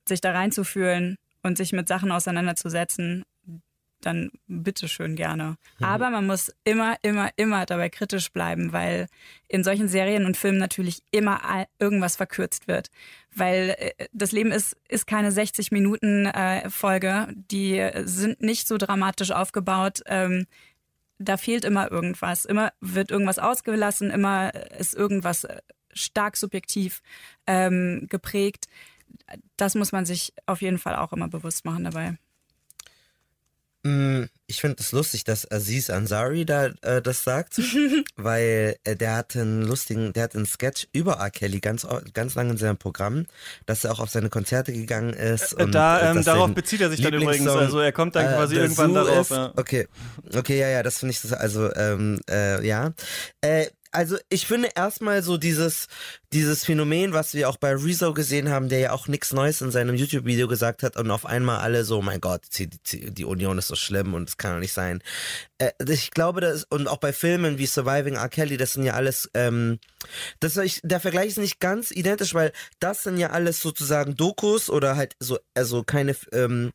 sich 0.06 0.20
da 0.20 0.32
reinzufühlen 0.32 1.16
und 1.42 1.56
sich 1.56 1.72
mit 1.72 1.88
Sachen 1.88 2.12
auseinanderzusetzen, 2.12 3.24
dann 4.00 4.30
bitteschön 4.46 5.16
gerne. 5.16 5.56
Mhm. 5.78 5.84
Aber 5.84 6.10
man 6.10 6.26
muss 6.26 6.52
immer, 6.64 6.96
immer, 7.02 7.30
immer 7.36 7.66
dabei 7.66 7.88
kritisch 7.88 8.30
bleiben, 8.32 8.72
weil 8.72 9.08
in 9.48 9.64
solchen 9.64 9.88
Serien 9.88 10.26
und 10.26 10.36
Filmen 10.36 10.58
natürlich 10.58 11.02
immer 11.10 11.40
irgendwas 11.78 12.16
verkürzt 12.16 12.68
wird. 12.68 12.88
Weil 13.34 13.74
äh, 13.78 14.06
das 14.12 14.32
Leben 14.32 14.52
ist, 14.52 14.76
ist 14.88 15.06
keine 15.06 15.32
60 15.32 15.72
Minuten 15.72 16.26
äh, 16.26 16.68
Folge, 16.70 17.28
die 17.34 17.84
sind 18.04 18.42
nicht 18.42 18.68
so 18.68 18.76
dramatisch 18.78 19.30
aufgebaut. 19.30 20.02
Ähm, 20.06 20.46
da 21.18 21.36
fehlt 21.36 21.64
immer 21.64 21.90
irgendwas. 21.90 22.44
Immer 22.44 22.72
wird 22.80 23.10
irgendwas 23.10 23.38
ausgelassen, 23.38 24.10
immer 24.10 24.54
ist 24.78 24.94
irgendwas 24.94 25.44
äh, 25.44 25.60
stark 25.92 26.36
subjektiv 26.36 27.02
ähm, 27.46 28.06
geprägt. 28.08 28.66
Das 29.56 29.74
muss 29.74 29.92
man 29.92 30.04
sich 30.04 30.34
auf 30.46 30.60
jeden 30.60 30.78
Fall 30.78 30.96
auch 30.96 31.12
immer 31.12 31.28
bewusst 31.28 31.64
machen 31.64 31.84
dabei. 31.84 32.18
Mm, 33.86 34.24
ich 34.48 34.60
finde 34.60 34.76
es 34.80 34.90
lustig, 34.90 35.22
dass 35.22 35.50
Aziz 35.50 35.90
Ansari 35.90 36.44
da 36.44 36.66
äh, 36.82 37.00
das 37.00 37.22
sagt, 37.22 37.60
weil 38.16 38.76
äh, 38.82 38.96
der 38.96 39.14
hat 39.14 39.36
einen 39.36 39.62
lustigen, 39.62 40.12
der 40.12 40.24
hat 40.24 40.34
einen 40.34 40.46
Sketch 40.46 40.88
über 40.92 41.14
R. 41.14 41.30
Kelly 41.30 41.60
ganz, 41.60 41.86
ganz 42.12 42.34
lange 42.34 42.50
in 42.50 42.56
seinem 42.56 42.76
Programm, 42.76 43.26
dass 43.66 43.84
er 43.84 43.92
auch 43.92 44.00
auf 44.00 44.10
seine 44.10 44.28
Konzerte 44.28 44.72
gegangen 44.72 45.12
ist. 45.12 45.52
Äh, 45.52 45.64
und, 45.64 45.74
da, 45.74 46.10
ähm, 46.10 46.24
darauf 46.24 46.52
bezieht 46.52 46.80
er 46.80 46.90
sich 46.90 47.00
dann 47.00 47.14
übrigens, 47.14 47.46
also 47.46 47.78
er 47.78 47.92
kommt 47.92 48.16
dann 48.16 48.26
äh, 48.26 48.36
quasi 48.36 48.56
irgendwann 48.56 48.88
Zoo 48.88 49.04
darauf. 49.04 49.30
Ist, 49.30 49.36
ja. 49.36 49.52
Okay, 49.56 49.88
okay, 50.34 50.58
ja, 50.58 50.68
ja, 50.68 50.82
das 50.82 50.98
finde 50.98 51.12
ich, 51.12 51.22
das, 51.22 51.32
also 51.32 51.72
ähm, 51.74 52.20
äh, 52.28 52.66
ja. 52.66 52.92
Also 53.96 54.18
ich 54.28 54.46
finde 54.46 54.68
erstmal 54.74 55.22
so 55.22 55.38
dieses, 55.38 55.86
dieses 56.30 56.66
Phänomen, 56.66 57.14
was 57.14 57.32
wir 57.32 57.48
auch 57.48 57.56
bei 57.56 57.74
Rezo 57.74 58.12
gesehen 58.12 58.50
haben, 58.50 58.68
der 58.68 58.78
ja 58.78 58.92
auch 58.92 59.08
nichts 59.08 59.32
Neues 59.32 59.62
in 59.62 59.70
seinem 59.70 59.96
YouTube-Video 59.96 60.48
gesagt 60.48 60.82
hat 60.82 60.98
und 60.98 61.10
auf 61.10 61.24
einmal 61.24 61.60
alle 61.60 61.82
so, 61.82 62.02
mein 62.02 62.20
Gott, 62.20 62.42
die, 62.58 62.68
die 62.68 63.24
Union 63.24 63.56
ist 63.56 63.68
so 63.68 63.74
schlimm 63.74 64.12
und 64.12 64.28
es 64.28 64.36
kann 64.36 64.52
doch 64.52 64.60
nicht 64.60 64.74
sein. 64.74 65.02
Äh, 65.56 65.70
ich 65.88 66.10
glaube, 66.10 66.42
das, 66.42 66.64
und 66.64 66.88
auch 66.88 66.98
bei 66.98 67.14
Filmen 67.14 67.56
wie 67.56 67.64
Surviving 67.64 68.16
R. 68.16 68.28
Kelly, 68.28 68.58
das 68.58 68.74
sind 68.74 68.82
ja 68.82 68.92
alles, 68.92 69.30
ähm, 69.32 69.78
das, 70.40 70.58
ich, 70.58 70.82
der 70.84 71.00
Vergleich 71.00 71.28
ist 71.28 71.38
nicht 71.38 71.58
ganz 71.58 71.90
identisch, 71.90 72.34
weil 72.34 72.52
das 72.80 73.02
sind 73.02 73.16
ja 73.16 73.30
alles 73.30 73.62
sozusagen 73.62 74.14
Dokus 74.14 74.68
oder 74.68 74.96
halt 74.96 75.16
so, 75.20 75.38
also 75.54 75.84
keine, 75.84 76.14
ähm, 76.32 76.70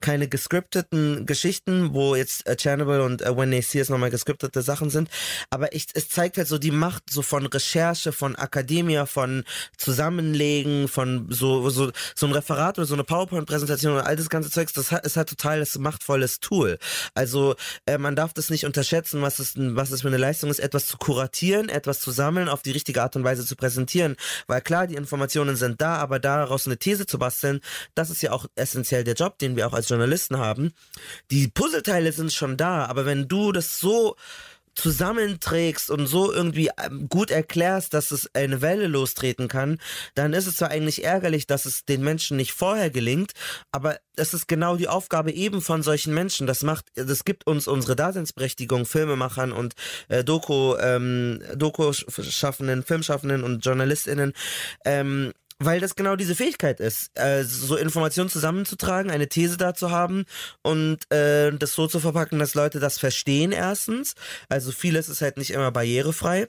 keine 0.00 0.28
gescripteten 0.28 1.26
Geschichten, 1.26 1.92
wo 1.92 2.14
jetzt 2.14 2.46
äh, 2.46 2.56
Chernobyl 2.56 3.00
und 3.00 3.22
äh, 3.22 3.36
When 3.36 3.50
They 3.50 3.62
See 3.62 3.78
Us 3.78 3.90
nochmal 3.90 4.10
gescriptete 4.10 4.62
Sachen 4.62 4.90
sind. 4.90 5.08
Aber 5.50 5.74
ich, 5.74 5.86
es 5.94 6.08
zeigt 6.08 6.38
halt 6.38 6.48
so 6.48 6.58
die 6.58 6.70
Macht 6.70 7.04
so 7.10 7.22
von 7.22 7.46
Recherche, 7.46 8.12
von 8.12 8.36
Akademie, 8.36 9.04
von 9.06 9.44
Zusammenlegen, 9.76 10.88
von 10.88 11.26
so, 11.30 11.68
so, 11.70 11.90
so 12.14 12.26
ein 12.26 12.32
Referat 12.32 12.78
oder 12.78 12.86
so 12.86 12.94
eine 12.94 13.04
PowerPoint-Präsentation 13.04 13.94
und 13.94 14.00
all 14.00 14.16
das 14.16 14.30
ganze 14.30 14.50
Zeugs, 14.50 14.72
das 14.72 14.90
ist 14.92 15.16
halt 15.16 15.28
total 15.28 15.60
das 15.60 15.78
machtvolles 15.78 16.40
Tool. 16.40 16.78
Also 17.14 17.54
äh, 17.86 17.98
man 17.98 18.16
darf 18.16 18.32
das 18.32 18.50
nicht 18.50 18.64
unterschätzen, 18.64 19.20
was 19.22 19.38
es, 19.38 19.54
was 19.56 19.90
es 19.90 20.00
für 20.02 20.08
eine 20.08 20.16
Leistung 20.16 20.50
ist, 20.50 20.60
etwas 20.60 20.86
zu 20.86 20.96
kuratieren, 20.96 21.68
etwas 21.68 22.00
zu 22.00 22.10
sammeln, 22.10 22.48
auf 22.48 22.62
die 22.62 22.70
richtige 22.70 23.02
Art 23.02 23.16
und 23.16 23.24
Weise 23.24 23.44
zu 23.44 23.54
präsentieren. 23.54 24.16
Weil 24.46 24.62
klar, 24.62 24.86
die 24.86 24.94
Informationen 24.94 25.56
sind 25.56 25.80
da, 25.80 25.96
aber 25.96 26.18
daraus 26.18 26.66
eine 26.66 26.78
These 26.78 27.06
zu 27.06 27.18
basteln, 27.18 27.60
das 27.94 28.08
ist 28.08 28.22
ja 28.22 28.32
auch 28.32 28.46
essentiell 28.54 29.04
der 29.04 29.14
Job, 29.14 29.38
den 29.38 29.56
wir 29.56 29.66
auch 29.66 29.74
als 29.74 29.89
Journalisten 29.90 30.38
haben. 30.38 30.72
Die 31.30 31.48
Puzzleteile 31.48 32.12
sind 32.12 32.32
schon 32.32 32.56
da, 32.56 32.86
aber 32.86 33.06
wenn 33.06 33.28
du 33.28 33.52
das 33.52 33.78
so 33.78 34.16
zusammenträgst 34.74 35.90
und 35.90 36.06
so 36.06 36.32
irgendwie 36.32 36.70
ähm, 36.82 37.08
gut 37.08 37.30
erklärst, 37.30 37.92
dass 37.92 38.10
es 38.10 38.30
eine 38.34 38.62
Welle 38.62 38.86
lostreten 38.86 39.48
kann, 39.48 39.78
dann 40.14 40.32
ist 40.32 40.46
es 40.46 40.56
zwar 40.56 40.70
eigentlich 40.70 41.04
ärgerlich, 41.04 41.46
dass 41.46 41.66
es 41.66 41.84
den 41.84 42.02
Menschen 42.02 42.36
nicht 42.36 42.52
vorher 42.52 42.90
gelingt, 42.90 43.32
aber 43.72 43.98
es 44.16 44.32
ist 44.32 44.48
genau 44.48 44.76
die 44.76 44.88
Aufgabe 44.88 45.32
eben 45.32 45.60
von 45.60 45.82
solchen 45.82 46.14
Menschen. 46.14 46.46
Das 46.46 46.62
macht, 46.62 46.86
das 46.94 47.24
gibt 47.24 47.46
uns 47.46 47.68
unsere 47.68 47.96
Daseinsberechtigung, 47.96 48.86
Filmemachern 48.86 49.52
und 49.52 49.74
äh, 50.08 50.24
Doku, 50.24 50.76
ähm, 50.76 51.42
Doku-Schaffenden, 51.56 52.82
Filmschaffenden 52.82 53.42
und 53.42 53.64
JournalistInnen, 53.64 54.32
ähm, 54.84 55.32
weil 55.60 55.78
das 55.78 55.94
genau 55.94 56.16
diese 56.16 56.34
Fähigkeit 56.34 56.80
ist, 56.80 57.16
äh, 57.18 57.44
so 57.44 57.76
Informationen 57.76 58.30
zusammenzutragen, 58.30 59.10
eine 59.10 59.28
These 59.28 59.58
dazu 59.58 59.90
haben 59.90 60.24
und 60.62 61.10
äh, 61.12 61.52
das 61.52 61.74
so 61.74 61.86
zu 61.86 62.00
verpacken, 62.00 62.38
dass 62.38 62.54
Leute 62.54 62.80
das 62.80 62.98
verstehen 62.98 63.52
erstens. 63.52 64.14
Also 64.48 64.72
vieles 64.72 65.08
ist 65.08 65.20
halt 65.20 65.36
nicht 65.36 65.50
immer 65.50 65.70
barrierefrei 65.70 66.48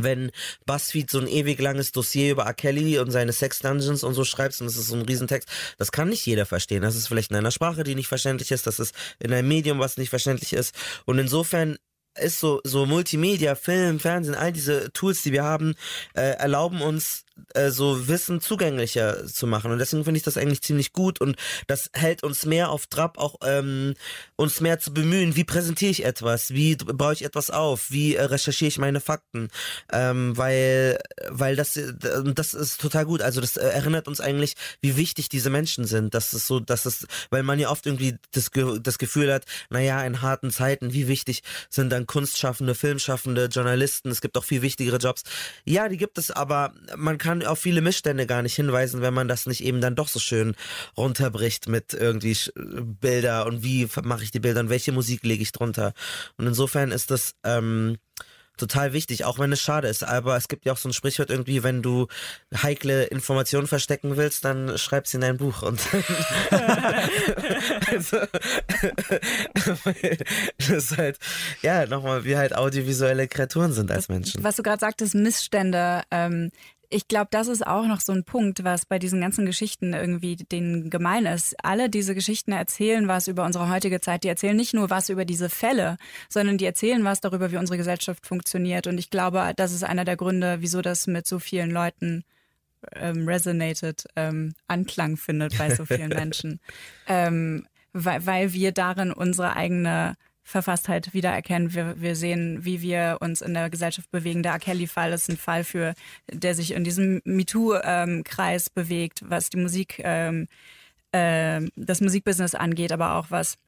wenn 0.00 0.30
BuzzFeed 0.64 1.10
so 1.10 1.18
ein 1.18 1.26
ewig 1.26 1.60
langes 1.60 1.90
Dossier 1.90 2.30
über 2.30 2.44
R. 2.44 2.54
Kelly 2.54 3.00
und 3.00 3.10
seine 3.10 3.32
Sex 3.32 3.58
Dungeons 3.58 4.04
und 4.04 4.14
so 4.14 4.24
schreibst 4.24 4.60
und 4.60 4.68
es 4.68 4.76
ist 4.76 4.86
so 4.86 4.94
ein 4.94 5.02
Riesentext, 5.02 5.48
das 5.76 5.90
kann 5.90 6.08
nicht 6.08 6.24
jeder 6.24 6.46
verstehen. 6.46 6.82
Das 6.82 6.94
ist 6.94 7.08
vielleicht 7.08 7.32
in 7.32 7.36
einer 7.36 7.50
Sprache, 7.50 7.82
die 7.82 7.96
nicht 7.96 8.06
verständlich 8.06 8.52
ist, 8.52 8.68
das 8.68 8.78
ist 8.78 8.94
in 9.18 9.32
einem 9.32 9.48
Medium, 9.48 9.80
was 9.80 9.96
nicht 9.96 10.10
verständlich 10.10 10.52
ist. 10.52 10.72
Und 11.04 11.18
insofern 11.18 11.78
ist 12.18 12.40
so, 12.40 12.60
so 12.64 12.86
Multimedia, 12.86 13.54
Film, 13.54 14.00
Fernsehen, 14.00 14.34
all 14.34 14.52
diese 14.52 14.92
Tools, 14.92 15.22
die 15.22 15.32
wir 15.32 15.44
haben, 15.44 15.74
äh, 16.14 16.36
erlauben 16.36 16.80
uns 16.80 17.24
äh, 17.54 17.70
so 17.70 18.08
Wissen 18.08 18.40
zugänglicher 18.40 19.26
zu 19.26 19.46
machen. 19.46 19.70
Und 19.70 19.78
deswegen 19.78 20.04
finde 20.04 20.18
ich 20.18 20.24
das 20.24 20.36
eigentlich 20.36 20.62
ziemlich 20.62 20.92
gut 20.92 21.20
und 21.20 21.36
das 21.66 21.90
hält 21.92 22.22
uns 22.22 22.46
mehr 22.46 22.70
auf 22.70 22.86
Trab, 22.86 23.18
auch 23.18 23.36
ähm, 23.42 23.94
uns 24.36 24.60
mehr 24.60 24.78
zu 24.78 24.92
bemühen. 24.92 25.36
Wie 25.36 25.44
präsentiere 25.44 25.90
ich 25.90 26.04
etwas? 26.04 26.50
Wie 26.50 26.76
baue 26.76 27.12
ich 27.12 27.24
etwas 27.24 27.50
auf? 27.50 27.90
Wie 27.90 28.14
äh, 28.14 28.24
recherchiere 28.24 28.68
ich 28.68 28.78
meine 28.78 29.00
Fakten? 29.00 29.48
Ähm, 29.92 30.36
weil, 30.36 30.98
weil 31.28 31.56
das, 31.56 31.76
äh, 31.76 31.92
das 32.34 32.54
ist 32.54 32.80
total 32.80 33.04
gut. 33.04 33.22
Also 33.22 33.40
das 33.40 33.56
äh, 33.56 33.66
erinnert 33.68 34.08
uns 34.08 34.20
eigentlich, 34.20 34.54
wie 34.80 34.96
wichtig 34.96 35.28
diese 35.28 35.50
Menschen 35.50 35.84
sind. 35.84 36.14
Das 36.14 36.32
ist 36.32 36.46
so, 36.46 36.60
dass 36.60 36.86
es, 36.86 37.06
weil 37.30 37.42
man 37.42 37.58
ja 37.58 37.70
oft 37.70 37.86
irgendwie 37.86 38.16
das, 38.32 38.50
das 38.82 38.98
Gefühl 38.98 39.32
hat, 39.32 39.44
naja, 39.70 40.02
in 40.04 40.22
harten 40.22 40.50
Zeiten, 40.50 40.92
wie 40.92 41.08
wichtig 41.08 41.42
sind 41.70 41.90
dann 41.90 42.06
Kunstschaffende, 42.06 42.74
Filmschaffende, 42.74 43.46
Journalisten? 43.46 44.10
Es 44.10 44.20
gibt 44.20 44.36
auch 44.36 44.44
viel 44.44 44.62
wichtigere 44.62 44.96
Jobs. 44.96 45.22
Ja, 45.64 45.88
die 45.88 45.96
gibt 45.96 46.18
es, 46.18 46.30
aber 46.30 46.72
man 46.96 47.18
kann 47.18 47.27
kann 47.28 47.44
auf 47.44 47.58
viele 47.58 47.82
Missstände 47.82 48.24
gar 48.24 48.40
nicht 48.40 48.54
hinweisen, 48.54 49.02
wenn 49.02 49.12
man 49.12 49.28
das 49.28 49.44
nicht 49.44 49.62
eben 49.62 49.82
dann 49.82 49.94
doch 49.94 50.08
so 50.08 50.18
schön 50.18 50.54
runterbricht 50.96 51.68
mit 51.68 51.92
irgendwie 51.92 52.34
Bilder 52.54 53.44
und 53.44 53.62
wie 53.62 53.86
mache 54.02 54.24
ich 54.24 54.30
die 54.30 54.40
Bilder 54.40 54.60
und 54.60 54.70
welche 54.70 54.92
Musik 54.92 55.24
lege 55.24 55.42
ich 55.42 55.52
drunter. 55.52 55.92
Und 56.38 56.46
insofern 56.46 56.90
ist 56.90 57.10
das 57.10 57.34
ähm, 57.44 57.98
total 58.56 58.94
wichtig, 58.94 59.26
auch 59.26 59.38
wenn 59.38 59.52
es 59.52 59.60
schade 59.60 59.88
ist. 59.88 60.04
Aber 60.04 60.38
es 60.38 60.48
gibt 60.48 60.64
ja 60.64 60.72
auch 60.72 60.78
so 60.78 60.88
ein 60.88 60.94
Sprichwort 60.94 61.28
irgendwie, 61.28 61.62
wenn 61.62 61.82
du 61.82 62.06
heikle 62.62 63.04
Informationen 63.04 63.66
verstecken 63.66 64.16
willst, 64.16 64.46
dann 64.46 64.78
schreib 64.78 65.06
sie 65.06 65.18
in 65.18 65.20
dein 65.20 65.36
Buch. 65.36 65.60
Und 65.60 65.80
also, 67.90 68.16
das 70.56 70.70
ist 70.70 70.96
halt, 70.96 71.18
ja, 71.60 71.84
nochmal, 71.84 72.24
wie 72.24 72.38
halt 72.38 72.56
audiovisuelle 72.56 73.28
Kreaturen 73.28 73.74
sind 73.74 73.90
als 73.90 74.08
Menschen. 74.08 74.42
Was 74.42 74.56
du 74.56 74.62
gerade 74.62 74.80
sagtest, 74.80 75.14
Missstände. 75.14 76.04
Ähm, 76.10 76.50
ich 76.90 77.06
glaube, 77.06 77.28
das 77.30 77.48
ist 77.48 77.66
auch 77.66 77.86
noch 77.86 78.00
so 78.00 78.12
ein 78.12 78.24
Punkt, 78.24 78.64
was 78.64 78.86
bei 78.86 78.98
diesen 78.98 79.20
ganzen 79.20 79.44
Geschichten 79.44 79.92
irgendwie 79.92 80.36
denen 80.36 80.88
gemein 80.88 81.26
ist. 81.26 81.54
Alle 81.62 81.90
diese 81.90 82.14
Geschichten 82.14 82.52
erzählen 82.52 83.08
was 83.08 83.28
über 83.28 83.44
unsere 83.44 83.70
heutige 83.70 84.00
Zeit. 84.00 84.24
Die 84.24 84.28
erzählen 84.28 84.56
nicht 84.56 84.74
nur 84.74 84.88
was 84.88 85.10
über 85.10 85.24
diese 85.24 85.50
Fälle, 85.50 85.98
sondern 86.28 86.56
die 86.56 86.64
erzählen 86.64 87.04
was 87.04 87.20
darüber, 87.20 87.52
wie 87.52 87.58
unsere 87.58 87.76
Gesellschaft 87.76 88.26
funktioniert. 88.26 88.86
Und 88.86 88.96
ich 88.98 89.10
glaube, 89.10 89.52
das 89.56 89.72
ist 89.72 89.84
einer 89.84 90.04
der 90.04 90.16
Gründe, 90.16 90.58
wieso 90.60 90.80
das 90.80 91.06
mit 91.06 91.26
so 91.26 91.38
vielen 91.38 91.70
Leuten 91.70 92.24
ähm, 92.94 93.28
resonated, 93.28 94.04
ähm, 94.16 94.54
Anklang 94.66 95.16
findet 95.16 95.58
bei 95.58 95.74
so 95.74 95.84
vielen 95.84 96.08
Menschen. 96.14 96.60
ähm, 97.06 97.66
weil, 97.92 98.26
weil 98.26 98.52
wir 98.52 98.72
darin 98.72 99.12
unsere 99.12 99.56
eigene 99.56 100.14
Verfasstheit 100.48 101.12
wiedererkennen. 101.12 101.74
Wir, 101.74 102.00
wir 102.00 102.16
sehen, 102.16 102.64
wie 102.64 102.80
wir 102.80 103.18
uns 103.20 103.42
in 103.42 103.52
der 103.52 103.68
Gesellschaft 103.68 104.10
bewegen. 104.10 104.42
Der 104.42 104.52
R. 104.52 104.58
Kelly-Fall 104.58 105.12
ist 105.12 105.28
ein 105.28 105.36
Fall, 105.36 105.62
für, 105.62 105.94
der 106.32 106.54
sich 106.54 106.70
in 106.70 106.84
diesem 106.84 107.20
MeToo-Kreis 107.24 108.70
bewegt, 108.70 109.20
was 109.28 109.50
die 109.50 109.58
Musik, 109.58 110.00
ähm, 110.02 110.48
äh, 111.12 111.60
das 111.76 112.00
Musikbusiness 112.00 112.54
angeht, 112.54 112.92
aber 112.92 113.16
auch 113.16 113.26
was 113.30 113.58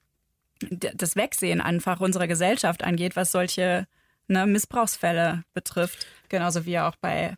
das 0.70 1.16
Wegsehen 1.16 1.60
einfach 1.60 2.00
unserer 2.00 2.26
Gesellschaft 2.26 2.82
angeht, 2.82 3.14
was 3.14 3.30
solche 3.30 3.86
ne, 4.28 4.46
Missbrauchsfälle 4.46 5.44
betrifft. 5.52 6.06
Genauso 6.30 6.64
wie 6.64 6.78
auch 6.78 6.96
bei 6.96 7.34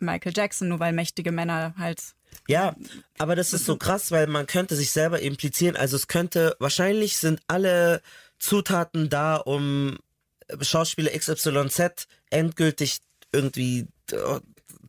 Michael 0.00 0.32
Jackson, 0.34 0.66
nur 0.66 0.80
weil 0.80 0.92
mächtige 0.92 1.30
Männer 1.30 1.74
halt 1.78 2.14
ja, 2.46 2.76
aber 3.18 3.34
das 3.34 3.52
ist 3.52 3.64
so 3.64 3.76
krass, 3.76 4.12
weil 4.12 4.28
man 4.28 4.46
könnte 4.46 4.76
sich 4.76 4.92
selber 4.92 5.20
implizieren. 5.20 5.76
Also 5.76 5.96
es 5.96 6.06
könnte, 6.06 6.56
wahrscheinlich 6.60 7.16
sind 7.16 7.40
alle 7.48 8.02
Zutaten 8.40 9.08
da, 9.08 9.36
um 9.36 9.98
Schauspieler 10.60 11.12
XYZ 11.16 12.08
endgültig 12.30 13.00
irgendwie 13.32 13.86
äh, 14.10 14.40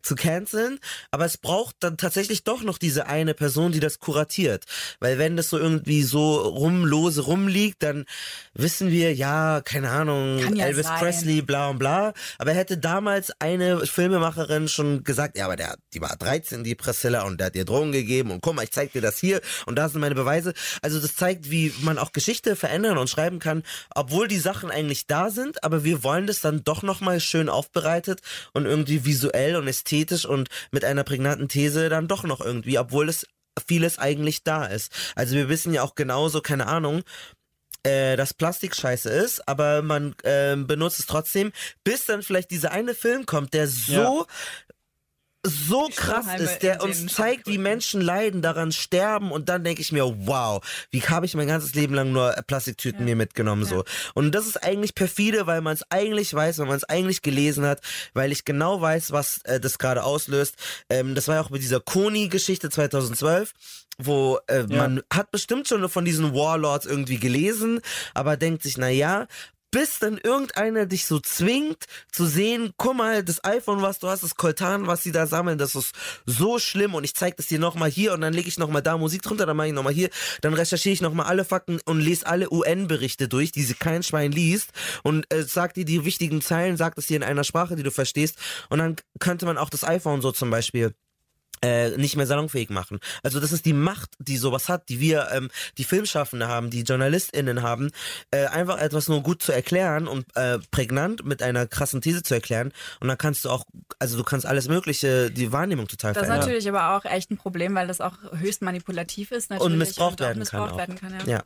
zu 0.03 0.15
canceln, 0.15 0.79
aber 1.11 1.25
es 1.25 1.37
braucht 1.37 1.75
dann 1.79 1.97
tatsächlich 1.97 2.43
doch 2.43 2.63
noch 2.63 2.77
diese 2.77 3.07
eine 3.07 3.33
Person, 3.33 3.71
die 3.71 3.79
das 3.79 3.99
kuratiert. 3.99 4.65
Weil 4.99 5.17
wenn 5.17 5.37
das 5.37 5.49
so 5.49 5.57
irgendwie 5.57 6.03
so 6.03 6.35
rumlose 6.35 7.21
rumliegt, 7.21 7.83
dann 7.83 8.05
wissen 8.53 8.89
wir, 8.89 9.13
ja, 9.13 9.61
keine 9.61 9.89
Ahnung, 9.89 10.39
ja 10.55 10.65
Elvis 10.65 10.87
sein. 10.87 10.99
Presley, 10.99 11.41
bla 11.41 11.69
und 11.69 11.79
bla. 11.79 12.13
Aber 12.37 12.53
hätte 12.53 12.77
damals 12.77 13.31
eine 13.39 13.85
Filmemacherin 13.85 14.67
schon 14.67 15.03
gesagt, 15.03 15.37
ja, 15.37 15.45
aber 15.45 15.55
der, 15.55 15.75
die 15.93 16.01
war 16.01 16.15
13, 16.17 16.63
die 16.63 16.75
Priscilla, 16.75 17.23
und 17.23 17.39
der 17.39 17.47
hat 17.47 17.55
dir 17.55 17.65
Drogen 17.65 17.91
gegeben 17.91 18.31
und 18.31 18.41
guck 18.41 18.55
mal, 18.55 18.63
ich 18.63 18.71
zeig 18.71 18.91
dir 18.93 19.01
das 19.01 19.19
hier 19.19 19.41
und 19.65 19.75
da 19.75 19.89
sind 19.89 20.01
meine 20.01 20.15
Beweise. 20.15 20.53
Also 20.81 20.99
das 20.99 21.15
zeigt, 21.15 21.51
wie 21.51 21.73
man 21.81 21.97
auch 21.97 22.11
Geschichte 22.11 22.55
verändern 22.55 22.97
und 22.97 23.09
schreiben 23.09 23.39
kann, 23.39 23.63
obwohl 23.93 24.27
die 24.27 24.39
Sachen 24.39 24.71
eigentlich 24.71 25.07
da 25.07 25.29
sind, 25.29 25.63
aber 25.63 25.83
wir 25.83 26.03
wollen 26.03 26.27
das 26.27 26.41
dann 26.41 26.63
doch 26.63 26.83
nochmal 26.83 27.19
schön 27.19 27.49
aufbereitet 27.49 28.21
und 28.53 28.65
irgendwie 28.65 29.05
visuell 29.05 29.55
und 29.55 29.67
ästhetisch 29.67 29.90
ästhetisch 29.91 30.25
und 30.25 30.49
mit 30.71 30.85
einer 30.85 31.03
prägnanten 31.03 31.49
These 31.49 31.89
dann 31.89 32.07
doch 32.07 32.23
noch 32.23 32.41
irgendwie, 32.41 32.79
obwohl 32.79 33.09
es 33.09 33.27
vieles 33.67 33.99
eigentlich 33.99 34.43
da 34.43 34.65
ist. 34.65 34.91
Also 35.15 35.35
wir 35.35 35.49
wissen 35.49 35.73
ja 35.73 35.83
auch 35.83 35.95
genauso, 35.95 36.41
keine 36.41 36.67
Ahnung, 36.67 37.03
äh, 37.83 38.15
dass 38.15 38.33
Plastik 38.33 38.75
scheiße 38.75 39.09
ist, 39.09 39.47
aber 39.47 39.81
man 39.81 40.15
äh, 40.23 40.55
benutzt 40.55 40.99
es 40.99 41.07
trotzdem, 41.07 41.51
bis 41.83 42.05
dann 42.05 42.23
vielleicht 42.23 42.51
dieser 42.51 42.71
eine 42.71 42.93
Film 42.93 43.25
kommt, 43.25 43.53
der 43.53 43.67
so 43.67 43.93
ja 43.93 44.25
so 45.43 45.89
krass 45.95 46.27
ist, 46.39 46.59
der 46.59 46.83
uns 46.83 47.07
zeigt, 47.07 47.47
wie 47.47 47.57
Menschen 47.57 47.99
leiden, 47.99 48.41
daran 48.41 48.71
sterben 48.71 49.31
und 49.31 49.49
dann 49.49 49.63
denke 49.63 49.81
ich 49.81 49.91
mir, 49.91 50.05
wow, 50.27 50.61
wie 50.91 51.01
habe 51.01 51.25
ich 51.25 51.33
mein 51.33 51.47
ganzes 51.47 51.73
Leben 51.73 51.95
lang 51.95 52.11
nur 52.11 52.33
Plastiktüten 52.45 53.01
ja. 53.01 53.05
mir 53.05 53.15
mitgenommen 53.15 53.63
ja. 53.63 53.69
so. 53.69 53.83
Und 54.13 54.35
das 54.35 54.45
ist 54.45 54.63
eigentlich 54.63 54.93
perfide, 54.93 55.47
weil 55.47 55.61
man 55.61 55.73
es 55.73 55.83
eigentlich 55.89 56.33
weiß, 56.33 56.59
weil 56.59 56.67
man 56.67 56.77
es 56.77 56.83
eigentlich 56.83 57.23
gelesen 57.23 57.65
hat, 57.65 57.81
weil 58.13 58.31
ich 58.31 58.45
genau 58.45 58.81
weiß, 58.81 59.11
was 59.11 59.39
äh, 59.43 59.59
das 59.59 59.79
gerade 59.79 60.03
auslöst. 60.03 60.55
Ähm, 60.89 61.15
das 61.15 61.27
war 61.27 61.35
ja 61.35 61.41
auch 61.41 61.49
mit 61.49 61.61
dieser 61.61 61.79
Koni-Geschichte 61.79 62.69
2012 62.69 63.53
wo 64.03 64.39
äh, 64.47 64.65
ja. 64.67 64.77
man 64.77 65.03
hat 65.13 65.29
bestimmt 65.29 65.67
schon 65.67 65.87
von 65.87 66.05
diesen 66.05 66.33
Warlords 66.33 66.87
irgendwie 66.87 67.19
gelesen, 67.19 67.81
aber 68.15 68.35
denkt 68.35 68.63
sich, 68.63 68.77
na 68.77 68.89
ja, 68.89 69.27
bis 69.71 69.99
dann 69.99 70.17
irgendeiner 70.17 70.85
dich 70.85 71.05
so 71.05 71.19
zwingt 71.19 71.85
zu 72.11 72.25
sehen, 72.25 72.73
guck 72.77 72.95
mal, 72.95 73.23
das 73.23 73.43
iPhone, 73.43 73.81
was 73.81 73.99
du 73.99 74.09
hast, 74.09 74.23
das 74.23 74.35
Coltan, 74.35 74.87
was 74.87 75.03
sie 75.03 75.11
da 75.11 75.25
sammeln, 75.25 75.57
das 75.57 75.75
ist 75.75 75.93
so 76.25 76.59
schlimm 76.59 76.93
und 76.93 77.05
ich 77.05 77.15
zeig 77.15 77.37
das 77.37 77.47
dir 77.47 77.59
nochmal 77.59 77.89
hier 77.89 78.13
und 78.13 78.21
dann 78.21 78.33
lege 78.33 78.47
ich 78.47 78.57
nochmal 78.57 78.81
da 78.81 78.97
Musik 78.97 79.21
drunter, 79.21 79.45
dann 79.45 79.57
mache 79.57 79.67
ich 79.67 79.73
nochmal 79.73 79.93
hier, 79.93 80.09
dann 80.41 80.53
recherchiere 80.53 80.93
ich 80.93 81.01
nochmal 81.01 81.27
alle 81.27 81.45
Fakten 81.45 81.79
und 81.85 82.01
lese 82.01 82.27
alle 82.27 82.51
UN-Berichte 82.51 83.27
durch, 83.27 83.51
die 83.51 83.63
sie 83.63 83.73
kein 83.73 84.03
Schwein 84.03 84.31
liest 84.31 84.71
und 85.03 85.31
äh, 85.33 85.43
sagt 85.43 85.77
dir 85.77 85.85
die 85.85 86.03
wichtigen 86.05 86.41
Zeilen, 86.41 86.75
sagt 86.77 86.97
es 86.97 87.07
dir 87.07 87.15
in 87.15 87.23
einer 87.23 87.43
Sprache, 87.43 87.75
die 87.75 87.83
du 87.83 87.91
verstehst 87.91 88.37
und 88.69 88.79
dann 88.79 88.97
könnte 89.19 89.45
man 89.45 89.57
auch 89.57 89.69
das 89.69 89.83
iPhone 89.83 90.21
so 90.21 90.31
zum 90.31 90.49
Beispiel 90.49 90.93
äh, 91.63 91.97
nicht 91.97 92.15
mehr 92.15 92.27
salonfähig 92.27 92.69
machen. 92.69 92.99
Also 93.23 93.39
das 93.39 93.51
ist 93.51 93.65
die 93.65 93.73
Macht, 93.73 94.11
die 94.19 94.37
sowas 94.37 94.69
hat, 94.69 94.89
die 94.89 94.99
wir, 94.99 95.29
ähm, 95.31 95.49
die 95.77 95.83
Filmschaffende 95.83 96.47
haben, 96.47 96.69
die 96.69 96.81
JournalistInnen 96.81 97.61
haben, 97.61 97.91
äh, 98.31 98.45
einfach 98.45 98.79
etwas 98.79 99.07
nur 99.07 99.21
gut 99.21 99.41
zu 99.41 99.51
erklären 99.51 100.07
und 100.07 100.25
äh, 100.35 100.59
prägnant 100.71 101.25
mit 101.25 101.43
einer 101.43 101.67
krassen 101.67 102.01
These 102.01 102.23
zu 102.23 102.33
erklären 102.33 102.71
und 102.99 103.07
dann 103.07 103.17
kannst 103.17 103.45
du 103.45 103.49
auch, 103.49 103.65
also 103.99 104.17
du 104.17 104.23
kannst 104.23 104.45
alles 104.45 104.67
mögliche, 104.67 105.31
die 105.31 105.51
Wahrnehmung 105.51 105.87
total 105.87 106.13
das 106.13 106.25
verändern. 106.25 106.39
Das 106.39 106.47
ist 106.47 106.65
natürlich 106.65 106.69
aber 106.69 106.97
auch 106.97 107.05
echt 107.05 107.31
ein 107.31 107.37
Problem, 107.37 107.75
weil 107.75 107.87
das 107.87 108.01
auch 108.01 108.13
höchst 108.33 108.61
manipulativ 108.61 109.31
ist 109.31 109.49
natürlich. 109.49 109.71
Und 109.71 109.77
missbraucht, 109.77 110.13
und 110.13 110.19
werden, 110.21 110.39
missbraucht 110.39 110.69
kann 110.69 110.77
werden 110.77 110.95
kann. 110.95 111.19
ja. 111.27 111.37
ja. 111.37 111.43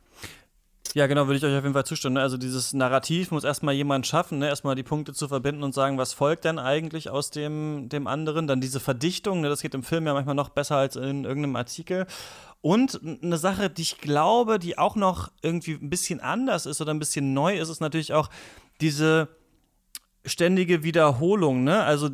Ja, 0.96 1.06
genau, 1.08 1.26
würde 1.26 1.36
ich 1.36 1.44
euch 1.44 1.54
auf 1.54 1.62
jeden 1.62 1.74
Fall 1.74 1.84
zustimmen. 1.84 2.14
Ne? 2.14 2.22
Also 2.22 2.38
dieses 2.38 2.72
Narrativ 2.72 3.30
muss 3.30 3.44
erstmal 3.44 3.74
jemand 3.74 4.06
schaffen, 4.06 4.38
ne? 4.38 4.48
erstmal 4.48 4.76
die 4.76 4.82
Punkte 4.82 5.12
zu 5.12 5.28
verbinden 5.28 5.62
und 5.62 5.74
sagen, 5.74 5.98
was 5.98 6.14
folgt 6.14 6.46
denn 6.46 6.58
eigentlich 6.58 7.10
aus 7.10 7.30
dem, 7.30 7.90
dem 7.90 8.06
anderen. 8.06 8.46
Dann 8.46 8.62
diese 8.62 8.80
Verdichtung, 8.80 9.42
ne? 9.42 9.50
das 9.50 9.60
geht 9.60 9.74
im 9.74 9.82
Film 9.82 10.06
ja 10.06 10.14
manchmal 10.14 10.34
noch 10.34 10.48
besser 10.48 10.76
als 10.76 10.96
in 10.96 11.24
irgendeinem 11.24 11.56
Artikel. 11.56 12.06
Und 12.62 12.98
eine 13.22 13.36
Sache, 13.36 13.68
die 13.68 13.82
ich 13.82 13.98
glaube, 13.98 14.58
die 14.58 14.78
auch 14.78 14.96
noch 14.96 15.30
irgendwie 15.42 15.72
ein 15.72 15.90
bisschen 15.90 16.20
anders 16.20 16.64
ist 16.64 16.80
oder 16.80 16.94
ein 16.94 16.98
bisschen 16.98 17.34
neu 17.34 17.58
ist, 17.58 17.68
ist 17.68 17.80
natürlich 17.80 18.14
auch 18.14 18.30
diese 18.80 19.28
ständige 20.24 20.82
Wiederholung. 20.82 21.62
Ne? 21.62 21.82
Also 21.82 22.08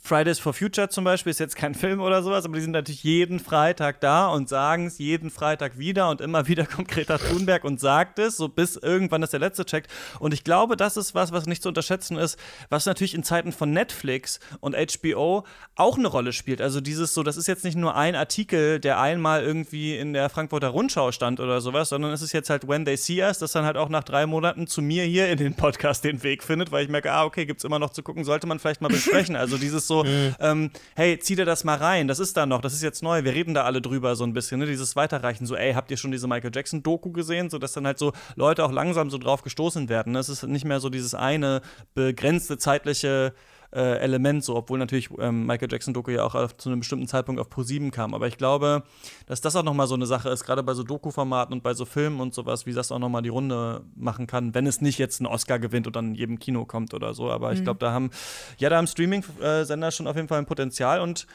Fridays 0.00 0.38
for 0.38 0.52
Future 0.52 0.88
zum 0.88 1.04
Beispiel 1.04 1.30
ist 1.30 1.40
jetzt 1.40 1.56
kein 1.56 1.74
Film 1.84 2.00
oder 2.00 2.22
sowas, 2.22 2.44
aber 2.44 2.54
die 2.54 2.60
sind 2.60 2.72
natürlich 2.72 3.02
jeden 3.02 3.40
Freitag 3.40 4.00
da 4.00 4.28
und 4.28 4.48
sagen 4.48 4.86
es 4.86 4.98
jeden 4.98 5.30
Freitag 5.30 5.78
wieder 5.78 6.10
und 6.10 6.20
immer 6.20 6.46
wieder 6.46 6.64
kommt 6.66 6.88
Greta 6.88 7.18
Thunberg 7.18 7.64
und 7.64 7.80
sagt 7.80 8.18
es, 8.18 8.36
so 8.36 8.48
bis 8.48 8.76
irgendwann 8.76 9.20
das 9.20 9.30
der 9.30 9.40
letzte 9.40 9.64
checkt. 9.64 9.90
Und 10.20 10.32
ich 10.32 10.44
glaube, 10.44 10.76
das 10.76 10.96
ist 10.96 11.14
was, 11.14 11.32
was 11.32 11.46
nicht 11.46 11.62
zu 11.62 11.68
unterschätzen 11.68 12.16
ist, 12.16 12.38
was 12.68 12.86
natürlich 12.86 13.14
in 13.14 13.24
Zeiten 13.24 13.52
von 13.52 13.72
Netflix 13.72 14.38
und 14.60 14.76
HBO 14.76 15.44
auch 15.74 15.98
eine 15.98 16.08
Rolle 16.08 16.32
spielt. 16.32 16.60
Also 16.60 16.80
dieses 16.80 17.14
so, 17.14 17.22
das 17.22 17.36
ist 17.36 17.48
jetzt 17.48 17.64
nicht 17.64 17.76
nur 17.76 17.96
ein 17.96 18.14
Artikel, 18.14 18.78
der 18.78 19.00
einmal 19.00 19.42
irgendwie 19.42 19.96
in 19.96 20.12
der 20.12 20.28
Frankfurter 20.28 20.68
Rundschau 20.68 21.10
stand 21.10 21.40
oder 21.40 21.60
sowas, 21.60 21.88
sondern 21.88 22.12
es 22.12 22.22
ist 22.22 22.32
jetzt 22.32 22.50
halt 22.50 22.68
When 22.68 22.84
They 22.84 22.96
See 22.96 23.22
Us, 23.22 23.38
das 23.38 23.52
dann 23.52 23.64
halt 23.64 23.76
auch 23.76 23.88
nach 23.88 24.04
drei 24.04 24.26
Monaten 24.26 24.66
zu 24.66 24.82
mir 24.82 25.04
hier 25.04 25.28
in 25.28 25.38
den 25.38 25.54
Podcast 25.54 26.04
den 26.04 26.22
Weg 26.22 26.44
findet, 26.44 26.70
weil 26.70 26.84
ich 26.84 26.90
merke, 26.90 27.10
ah, 27.12 27.24
okay, 27.24 27.44
gibt's 27.44 27.64
immer 27.64 27.78
noch 27.78 27.90
zu 27.90 28.02
gucken, 28.02 28.24
sollte 28.24 28.46
man 28.46 28.60
vielleicht 28.60 28.80
mal 28.80 28.88
besprechen. 28.88 29.34
Also 29.34 29.56
dieses 29.64 29.86
so, 29.86 30.04
mhm. 30.04 30.34
ähm, 30.40 30.70
hey, 30.94 31.18
zieh 31.18 31.36
dir 31.36 31.44
das 31.44 31.64
mal 31.64 31.76
rein, 31.76 32.08
das 32.08 32.18
ist 32.18 32.36
da 32.36 32.46
noch, 32.46 32.60
das 32.60 32.74
ist 32.74 32.82
jetzt 32.82 33.02
neu, 33.02 33.24
wir 33.24 33.32
reden 33.32 33.54
da 33.54 33.64
alle 33.64 33.80
drüber 33.82 34.16
so 34.16 34.24
ein 34.24 34.32
bisschen, 34.32 34.60
ne? 34.60 34.66
dieses 34.66 34.96
Weiterreichen, 34.96 35.46
so, 35.46 35.56
ey, 35.56 35.74
habt 35.74 35.90
ihr 35.90 35.96
schon 35.96 36.12
diese 36.12 36.28
Michael 36.28 36.52
Jackson-Doku 36.54 37.12
gesehen? 37.12 37.50
So, 37.50 37.58
dass 37.58 37.72
dann 37.72 37.86
halt 37.86 37.98
so 37.98 38.12
Leute 38.36 38.64
auch 38.64 38.72
langsam 38.72 39.10
so 39.10 39.18
drauf 39.18 39.42
gestoßen 39.42 39.88
werden. 39.88 40.12
Ne? 40.12 40.18
Es 40.18 40.28
ist 40.28 40.42
nicht 40.44 40.64
mehr 40.64 40.80
so 40.80 40.90
dieses 40.90 41.14
eine 41.14 41.62
begrenzte 41.94 42.58
zeitliche 42.58 43.34
äh, 43.74 43.98
Element, 43.98 44.44
so, 44.44 44.54
obwohl 44.56 44.78
natürlich 44.78 45.10
ähm, 45.18 45.46
Michael 45.46 45.70
Jackson-Doku 45.70 46.12
ja 46.12 46.24
auch 46.24 46.34
auf, 46.34 46.56
zu 46.56 46.68
einem 46.68 46.80
bestimmten 46.80 47.08
Zeitpunkt 47.08 47.40
auf 47.40 47.48
Pro7 47.48 47.90
kam. 47.90 48.14
Aber 48.14 48.28
ich 48.28 48.38
glaube, 48.38 48.84
dass 49.26 49.40
das 49.40 49.56
auch 49.56 49.64
nochmal 49.64 49.86
so 49.86 49.94
eine 49.94 50.06
Sache 50.06 50.28
ist, 50.28 50.44
gerade 50.44 50.62
bei 50.62 50.74
so 50.74 50.84
Doku-Formaten 50.84 51.52
und 51.52 51.62
bei 51.62 51.74
so 51.74 51.84
Filmen 51.84 52.20
und 52.20 52.34
sowas, 52.34 52.66
wie 52.66 52.72
das 52.72 52.92
auch 52.92 52.98
nochmal 52.98 53.22
die 53.22 53.30
Runde 53.30 53.82
machen 53.96 54.26
kann, 54.26 54.54
wenn 54.54 54.66
es 54.66 54.80
nicht 54.80 54.98
jetzt 54.98 55.20
einen 55.20 55.26
Oscar 55.26 55.58
gewinnt 55.58 55.86
und 55.86 55.96
dann 55.96 56.08
in 56.10 56.14
jedem 56.14 56.38
Kino 56.38 56.64
kommt 56.64 56.94
oder 56.94 57.14
so. 57.14 57.30
Aber 57.30 57.50
mhm. 57.50 57.56
ich 57.56 57.64
glaube, 57.64 57.80
da 57.80 57.90
haben, 57.90 58.10
ja, 58.58 58.68
da 58.68 58.76
haben 58.76 58.86
Streaming-Sender 58.86 59.90
schon 59.90 60.06
auf 60.06 60.16
jeden 60.16 60.28
Fall 60.28 60.38
ein 60.38 60.46
Potenzial 60.46 61.00
und 61.00 61.26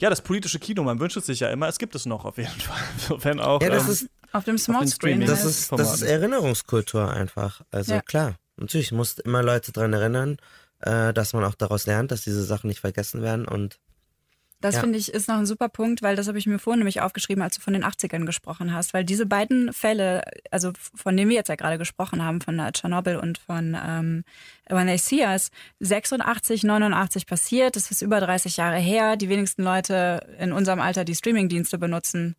ja, 0.00 0.08
das 0.08 0.22
politische 0.22 0.58
Kino, 0.58 0.82
man 0.82 0.98
wünscht 0.98 1.18
es 1.18 1.26
sich 1.26 1.40
ja 1.40 1.50
immer, 1.50 1.68
es 1.68 1.78
gibt 1.78 1.94
es 1.94 2.06
noch 2.06 2.24
auf 2.24 2.38
jeden 2.38 2.48
Fall. 2.60 3.22
Wenn 3.22 3.38
auch, 3.38 3.62
ja, 3.62 3.68
das 3.68 3.84
ähm, 3.84 3.90
ist 3.90 4.08
auf 4.32 4.44
dem 4.44 4.58
Small 4.58 4.86
Screen. 4.88 5.20
Das 5.20 5.44
ist, 5.44 5.70
das 5.72 5.94
ist 5.94 6.02
Erinnerungskultur 6.02 7.10
einfach. 7.12 7.60
Also 7.70 7.94
ja. 7.94 8.00
klar, 8.00 8.36
natürlich 8.56 8.92
musst 8.92 9.20
immer 9.20 9.42
Leute 9.42 9.72
dran 9.72 9.92
erinnern 9.92 10.38
äh, 10.80 11.12
dass 11.12 11.32
man 11.32 11.44
auch 11.44 11.54
daraus 11.54 11.86
lernt, 11.86 12.10
dass 12.10 12.22
diese 12.22 12.44
Sachen 12.44 12.68
nicht 12.68 12.80
vergessen 12.80 13.22
werden 13.22 13.46
und 13.46 13.78
das 14.60 14.74
ja. 14.74 14.82
finde 14.82 14.98
ich 14.98 15.12
ist 15.12 15.26
noch 15.26 15.38
ein 15.38 15.46
super 15.46 15.70
Punkt, 15.70 16.02
weil 16.02 16.16
das 16.16 16.28
habe 16.28 16.36
ich 16.36 16.46
mir 16.46 16.58
vorhin 16.58 16.80
nämlich 16.80 17.00
aufgeschrieben, 17.00 17.42
als 17.42 17.56
du 17.56 17.62
von 17.62 17.72
den 17.72 17.82
80ern 17.82 18.26
gesprochen 18.26 18.74
hast, 18.74 18.92
weil 18.92 19.04
diese 19.04 19.24
beiden 19.24 19.72
Fälle, 19.72 20.22
also 20.50 20.72
von 20.94 21.16
denen 21.16 21.30
wir 21.30 21.36
jetzt 21.36 21.48
ja 21.48 21.54
gerade 21.54 21.78
gesprochen 21.78 22.22
haben, 22.22 22.42
von 22.42 22.60
Tschernobyl 22.72 23.16
und 23.16 23.38
von 23.38 23.74
ähm, 23.82 24.24
When 24.68 24.86
They 24.86 24.98
See 24.98 25.24
Us, 25.24 25.50
86, 25.80 26.64
89 26.64 27.26
passiert, 27.26 27.74
das 27.74 27.90
ist 27.90 28.02
über 28.02 28.20
30 28.20 28.58
Jahre 28.58 28.76
her, 28.76 29.16
die 29.16 29.30
wenigsten 29.30 29.62
Leute 29.62 30.26
in 30.38 30.52
unserem 30.52 30.80
Alter, 30.80 31.04
die 31.04 31.14
Streamingdienste 31.14 31.78
benutzen, 31.78 32.36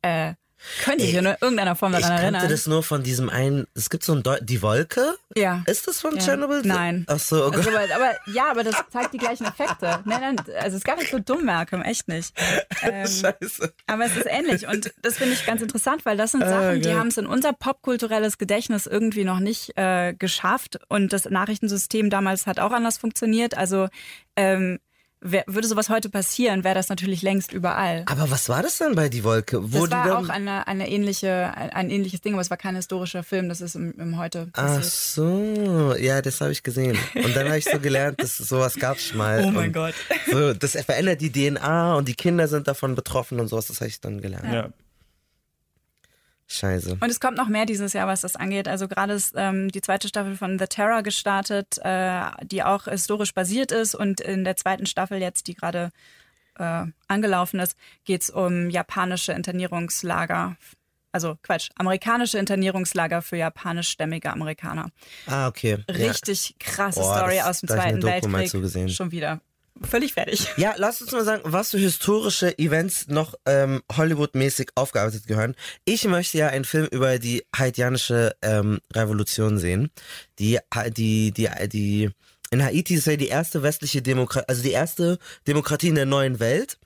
äh, 0.00 0.34
könnte 0.82 1.04
ich 1.04 1.14
in 1.14 1.24
irgendeiner 1.24 1.76
Form 1.76 1.92
daran 1.92 2.12
erinnern. 2.12 2.34
Ich 2.34 2.40
kannte 2.40 2.54
das 2.54 2.66
nur 2.66 2.82
von 2.82 3.02
diesem 3.02 3.28
einen, 3.28 3.66
es 3.74 3.90
gibt 3.90 4.04
so 4.04 4.12
ein, 4.12 4.22
Deu 4.22 4.38
die 4.40 4.62
Wolke? 4.62 5.16
Ja. 5.36 5.62
Ist 5.66 5.86
das 5.86 6.00
von 6.00 6.16
ja. 6.16 6.22
Chernobyl? 6.22 6.62
Nein. 6.64 7.04
Ach 7.08 7.18
so, 7.18 7.46
okay. 7.46 7.58
Also, 7.58 7.70
aber, 7.70 7.94
aber, 7.94 8.10
ja, 8.26 8.50
aber 8.50 8.64
das 8.64 8.76
zeigt 8.90 9.14
die 9.14 9.18
gleichen 9.18 9.46
Effekte. 9.46 10.00
Nein, 10.04 10.20
nein, 10.20 10.36
also 10.60 10.76
es 10.76 10.84
gar 10.84 10.96
nicht 10.96 11.10
so 11.10 11.18
dumm, 11.18 11.44
Malcolm, 11.44 11.82
echt 11.82 12.08
nicht. 12.08 12.32
Ähm, 12.80 13.06
Scheiße. 13.06 13.72
Aber 13.86 14.04
es 14.04 14.16
ist 14.16 14.26
ähnlich 14.26 14.68
und 14.68 14.92
das 15.02 15.16
finde 15.16 15.34
ich 15.34 15.44
ganz 15.44 15.60
interessant, 15.60 16.06
weil 16.06 16.16
das 16.16 16.30
sind 16.30 16.44
ah, 16.44 16.48
Sachen, 16.48 16.80
die 16.80 16.94
haben 16.94 17.08
es 17.08 17.18
in 17.18 17.26
unser 17.26 17.52
popkulturelles 17.52 18.38
Gedächtnis 18.38 18.86
irgendwie 18.86 19.24
noch 19.24 19.40
nicht 19.40 19.76
äh, 19.76 20.14
geschafft 20.14 20.78
und 20.88 21.12
das 21.12 21.24
Nachrichtensystem 21.24 22.08
damals 22.08 22.46
hat 22.46 22.60
auch 22.60 22.70
anders 22.70 22.98
funktioniert. 22.98 23.56
Also 23.56 23.88
ähm, 24.36 24.78
Wär, 25.20 25.42
würde 25.46 25.66
sowas 25.66 25.88
heute 25.88 26.10
passieren, 26.10 26.62
wäre 26.62 26.76
das 26.76 26.88
natürlich 26.88 27.22
längst 27.22 27.52
überall. 27.52 28.04
Aber 28.06 28.30
was 28.30 28.48
war 28.48 28.62
das 28.62 28.78
denn 28.78 28.94
bei 28.94 29.08
Die 29.08 29.24
Wolke? 29.24 29.72
Wo 29.72 29.86
das 29.86 29.90
war 29.90 30.18
auch 30.18 30.28
eine, 30.28 30.68
eine 30.68 30.88
ähnliche, 30.88 31.52
ein, 31.56 31.70
ein, 31.70 31.90
ähnliches 31.90 32.20
Ding, 32.20 32.34
aber 32.34 32.42
es 32.42 32.50
war 32.50 32.56
kein 32.56 32.76
historischer 32.76 33.24
Film, 33.24 33.48
das 33.48 33.60
ist 33.60 33.74
im, 33.74 33.92
im 33.98 34.16
Heute 34.16 34.46
passiert. 34.46 34.78
Ach 34.78 34.82
so, 34.84 35.94
ja, 35.96 36.22
das 36.22 36.40
habe 36.40 36.52
ich 36.52 36.62
gesehen. 36.62 36.96
Und 37.14 37.34
dann 37.34 37.46
habe 37.46 37.58
ich 37.58 37.64
so 37.64 37.78
gelernt, 37.80 38.22
dass 38.22 38.36
sowas 38.36 38.76
gab 38.76 38.98
es 38.98 39.06
schon 39.08 39.18
mal. 39.18 39.44
Oh 39.44 39.50
mein 39.50 39.72
Gott. 39.72 39.94
So, 40.30 40.54
das 40.54 40.72
verändert 40.72 41.20
die 41.20 41.32
DNA 41.32 41.96
und 41.96 42.06
die 42.06 42.14
Kinder 42.14 42.46
sind 42.46 42.68
davon 42.68 42.94
betroffen 42.94 43.40
und 43.40 43.48
sowas, 43.48 43.66
das 43.66 43.80
habe 43.80 43.88
ich 43.88 44.00
dann 44.00 44.20
gelernt. 44.20 44.52
Ja. 44.52 44.68
Scheiße. 46.50 46.96
Und 46.98 47.10
es 47.10 47.20
kommt 47.20 47.36
noch 47.36 47.48
mehr 47.48 47.66
dieses 47.66 47.92
Jahr, 47.92 48.06
was 48.06 48.22
das 48.22 48.34
angeht. 48.34 48.68
Also 48.68 48.88
gerade 48.88 49.12
ist 49.12 49.34
ähm, 49.36 49.70
die 49.70 49.82
zweite 49.82 50.08
Staffel 50.08 50.34
von 50.34 50.58
The 50.58 50.66
Terror 50.66 51.02
gestartet, 51.02 51.78
äh, 51.82 52.22
die 52.42 52.62
auch 52.62 52.84
historisch 52.86 53.34
basiert 53.34 53.70
ist. 53.70 53.94
Und 53.94 54.22
in 54.22 54.44
der 54.44 54.56
zweiten 54.56 54.86
Staffel 54.86 55.20
jetzt, 55.20 55.46
die 55.46 55.54
gerade 55.54 55.90
äh, 56.58 56.84
angelaufen 57.06 57.60
ist, 57.60 57.76
geht 58.04 58.22
es 58.22 58.30
um 58.30 58.70
japanische 58.70 59.32
Internierungslager. 59.32 60.56
Also 61.12 61.36
Quatsch, 61.42 61.68
amerikanische 61.76 62.38
Internierungslager 62.38 63.20
für 63.20 63.36
japanischstämmige 63.36 64.30
Amerikaner. 64.30 64.90
Ah, 65.26 65.48
okay. 65.48 65.78
Richtig 65.90 66.50
ja. 66.50 66.56
krasse 66.58 67.00
Boah, 67.00 67.16
Story 67.16 67.40
aus 67.42 67.60
dem 67.60 67.68
Zweiten 67.68 68.02
Weltkrieg. 68.02 68.90
Schon 68.90 69.10
wieder 69.10 69.40
völlig 69.82 70.14
fertig. 70.14 70.46
Ja, 70.56 70.74
lass 70.76 71.00
uns 71.00 71.12
mal 71.12 71.24
sagen, 71.24 71.42
was 71.44 71.70
für 71.70 71.78
historische 71.78 72.58
Events 72.58 73.08
noch 73.08 73.34
ähm, 73.46 73.82
Hollywood-mäßig 73.96 74.70
aufgearbeitet 74.74 75.26
gehören. 75.26 75.54
Ich 75.84 76.04
möchte 76.04 76.38
ja 76.38 76.48
einen 76.48 76.64
Film 76.64 76.86
über 76.90 77.18
die 77.18 77.44
haitianische 77.56 78.34
ähm, 78.42 78.80
Revolution 78.94 79.58
sehen. 79.58 79.90
Die, 80.38 80.58
die, 80.96 81.32
die, 81.32 81.48
die, 81.68 82.10
in 82.50 82.64
Haiti 82.64 82.94
ist 82.94 83.06
ja 83.06 83.16
die 83.16 83.28
erste 83.28 83.62
westliche 83.62 84.02
Demokratie, 84.02 84.48
also 84.48 84.62
die 84.62 84.72
erste 84.72 85.18
Demokratie 85.46 85.88
in 85.88 85.96
der 85.96 86.06
neuen 86.06 86.40
Welt. 86.40 86.78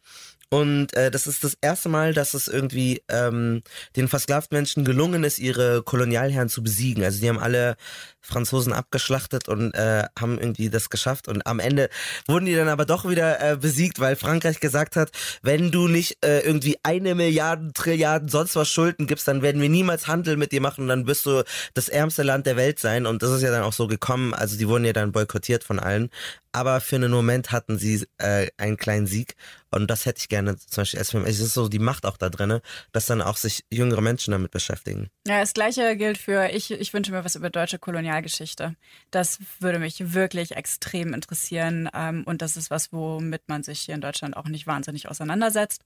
Und 0.52 0.92
äh, 0.92 1.10
das 1.10 1.26
ist 1.26 1.44
das 1.44 1.56
erste 1.62 1.88
Mal, 1.88 2.12
dass 2.12 2.34
es 2.34 2.46
irgendwie 2.46 3.02
ähm, 3.08 3.62
den 3.96 4.06
versklavten 4.06 4.54
Menschen 4.54 4.84
gelungen 4.84 5.24
ist, 5.24 5.38
ihre 5.38 5.82
Kolonialherren 5.82 6.50
zu 6.50 6.62
besiegen. 6.62 7.02
Also 7.02 7.22
die 7.22 7.28
haben 7.30 7.38
alle 7.38 7.76
Franzosen 8.20 8.74
abgeschlachtet 8.74 9.48
und 9.48 9.72
äh, 9.72 10.04
haben 10.20 10.38
irgendwie 10.38 10.68
das 10.68 10.90
geschafft. 10.90 11.26
Und 11.26 11.46
am 11.46 11.58
Ende 11.58 11.88
wurden 12.28 12.44
die 12.44 12.54
dann 12.54 12.68
aber 12.68 12.84
doch 12.84 13.08
wieder 13.08 13.40
äh, 13.40 13.56
besiegt, 13.56 13.98
weil 13.98 14.14
Frankreich 14.14 14.60
gesagt 14.60 14.96
hat, 14.96 15.10
wenn 15.40 15.70
du 15.70 15.88
nicht 15.88 16.22
äh, 16.22 16.40
irgendwie 16.40 16.76
eine 16.82 17.14
Milliarde, 17.14 17.72
Trilliarden, 17.72 18.28
sonst 18.28 18.54
was 18.54 18.68
Schulden 18.68 19.06
gibst, 19.06 19.26
dann 19.26 19.40
werden 19.40 19.62
wir 19.62 19.70
niemals 19.70 20.06
Handel 20.06 20.36
mit 20.36 20.52
dir 20.52 20.60
machen 20.60 20.82
und 20.82 20.88
dann 20.88 21.06
wirst 21.06 21.24
du 21.24 21.44
das 21.72 21.88
ärmste 21.88 22.24
Land 22.24 22.44
der 22.44 22.58
Welt 22.58 22.78
sein. 22.78 23.06
Und 23.06 23.22
das 23.22 23.30
ist 23.30 23.40
ja 23.40 23.50
dann 23.50 23.62
auch 23.62 23.72
so 23.72 23.86
gekommen. 23.86 24.34
Also 24.34 24.58
die 24.58 24.68
wurden 24.68 24.84
ja 24.84 24.92
dann 24.92 25.12
boykottiert 25.12 25.64
von 25.64 25.78
allen. 25.78 26.10
Aber 26.52 26.82
für 26.82 26.96
einen 26.96 27.10
Moment 27.10 27.50
hatten 27.52 27.78
sie 27.78 28.06
äh, 28.18 28.48
einen 28.58 28.76
kleinen 28.76 29.06
Sieg. 29.06 29.34
Und 29.72 29.90
das 29.90 30.06
hätte 30.06 30.20
ich 30.20 30.28
gerne 30.28 30.56
zum 30.56 30.82
Beispiel 30.82 30.98
als 30.98 31.10
Film. 31.10 31.24
Es 31.24 31.40
ist 31.40 31.54
so 31.54 31.68
die 31.68 31.78
Macht 31.78 32.04
auch 32.06 32.16
da 32.16 32.28
drin, 32.28 32.60
dass 32.92 33.06
dann 33.06 33.22
auch 33.22 33.36
sich 33.36 33.64
jüngere 33.70 34.02
Menschen 34.02 34.32
damit 34.32 34.50
beschäftigen. 34.50 35.08
Ja, 35.26 35.40
das 35.40 35.54
Gleiche 35.54 35.96
gilt 35.96 36.18
für, 36.18 36.50
ich, 36.50 36.70
ich 36.70 36.92
wünsche 36.92 37.10
mir 37.10 37.24
was 37.24 37.36
über 37.36 37.50
deutsche 37.50 37.78
Kolonialgeschichte. 37.78 38.76
Das 39.10 39.38
würde 39.60 39.78
mich 39.78 40.12
wirklich 40.12 40.52
extrem 40.52 41.14
interessieren. 41.14 41.88
Ähm, 41.94 42.22
und 42.24 42.42
das 42.42 42.56
ist 42.56 42.70
was, 42.70 42.92
womit 42.92 43.48
man 43.48 43.62
sich 43.62 43.80
hier 43.80 43.94
in 43.94 44.00
Deutschland 44.02 44.36
auch 44.36 44.46
nicht 44.46 44.66
wahnsinnig 44.66 45.08
auseinandersetzt. 45.08 45.82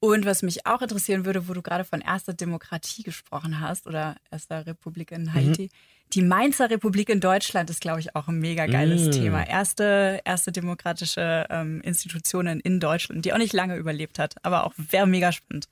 Und 0.00 0.24
was 0.24 0.42
mich 0.42 0.66
auch 0.66 0.80
interessieren 0.80 1.26
würde, 1.26 1.46
wo 1.46 1.52
du 1.52 1.60
gerade 1.60 1.84
von 1.84 2.00
erster 2.00 2.32
Demokratie 2.32 3.02
gesprochen 3.02 3.60
hast 3.60 3.86
oder 3.86 4.16
erster 4.30 4.66
Republik 4.66 5.12
in 5.12 5.34
Haiti. 5.34 5.64
Mhm. 5.64 5.68
Die 6.12 6.22
Mainzer 6.22 6.70
Republik 6.70 7.08
in 7.08 7.20
Deutschland 7.20 7.70
ist, 7.70 7.80
glaube 7.80 8.00
ich, 8.00 8.16
auch 8.16 8.26
ein 8.26 8.38
mega 8.38 8.66
geiles 8.66 9.06
mhm. 9.06 9.10
Thema. 9.12 9.46
Erste, 9.46 10.20
erste 10.24 10.50
demokratische 10.50 11.46
ähm, 11.50 11.80
Institutionen 11.82 12.58
in 12.60 12.80
Deutschland, 12.80 13.24
die 13.24 13.32
auch 13.32 13.38
nicht 13.38 13.52
lange 13.52 13.76
überlebt 13.76 14.18
hat, 14.18 14.34
aber 14.42 14.64
auch 14.64 14.72
wäre 14.76 15.06
mega 15.06 15.30
spannend. 15.30 15.68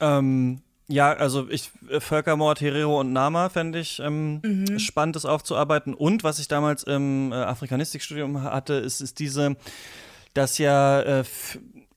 Ähm, 0.00 0.62
ja, 0.88 1.12
also 1.12 1.48
ich 1.50 1.70
äh, 1.88 2.00
Völkermord, 2.00 2.60
Herero 2.60 3.00
und 3.00 3.12
Nama 3.12 3.48
fände 3.48 3.78
ich 3.78 4.00
ähm, 4.00 4.40
mhm. 4.42 4.78
spannend, 4.78 5.14
das 5.14 5.24
aufzuarbeiten. 5.24 5.94
Und 5.94 6.24
was 6.24 6.38
ich 6.38 6.48
damals 6.48 6.82
im 6.82 7.30
äh, 7.30 7.36
Afrikanistikstudium 7.36 8.42
hatte, 8.42 8.74
ist, 8.74 9.00
ist 9.00 9.18
diese, 9.18 9.56
dass 10.34 10.58
ja 10.58 11.00
äh, 11.02 11.24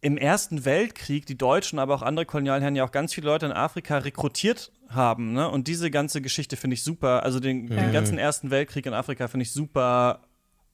im 0.03 0.17
Ersten 0.17 0.65
Weltkrieg 0.65 1.25
die 1.25 1.37
Deutschen, 1.37 1.79
aber 1.79 1.95
auch 1.95 2.01
andere 2.01 2.25
Kolonialherren 2.25 2.75
ja 2.75 2.83
auch 2.83 2.91
ganz 2.91 3.13
viele 3.13 3.27
Leute 3.27 3.45
in 3.45 3.53
Afrika 3.53 3.99
rekrutiert 3.99 4.71
haben. 4.89 5.31
Ne? 5.31 5.49
Und 5.49 5.69
diese 5.69 5.89
ganze 5.89 6.21
Geschichte 6.21 6.57
finde 6.57 6.73
ich 6.73 6.83
super. 6.83 7.23
Also 7.23 7.39
den, 7.39 7.63
mhm. 7.63 7.69
den 7.69 7.93
ganzen 7.93 8.17
Ersten 8.17 8.51
Weltkrieg 8.51 8.85
in 8.85 8.93
Afrika 8.93 9.29
finde 9.29 9.43
ich 9.43 9.53
super 9.53 10.19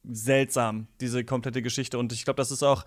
seltsam, 0.03 0.87
diese 0.99 1.23
komplette 1.23 1.61
Geschichte. 1.61 1.99
Und 1.99 2.11
ich 2.11 2.25
glaube, 2.25 2.37
das 2.37 2.49
ist 2.49 2.63
auch 2.63 2.85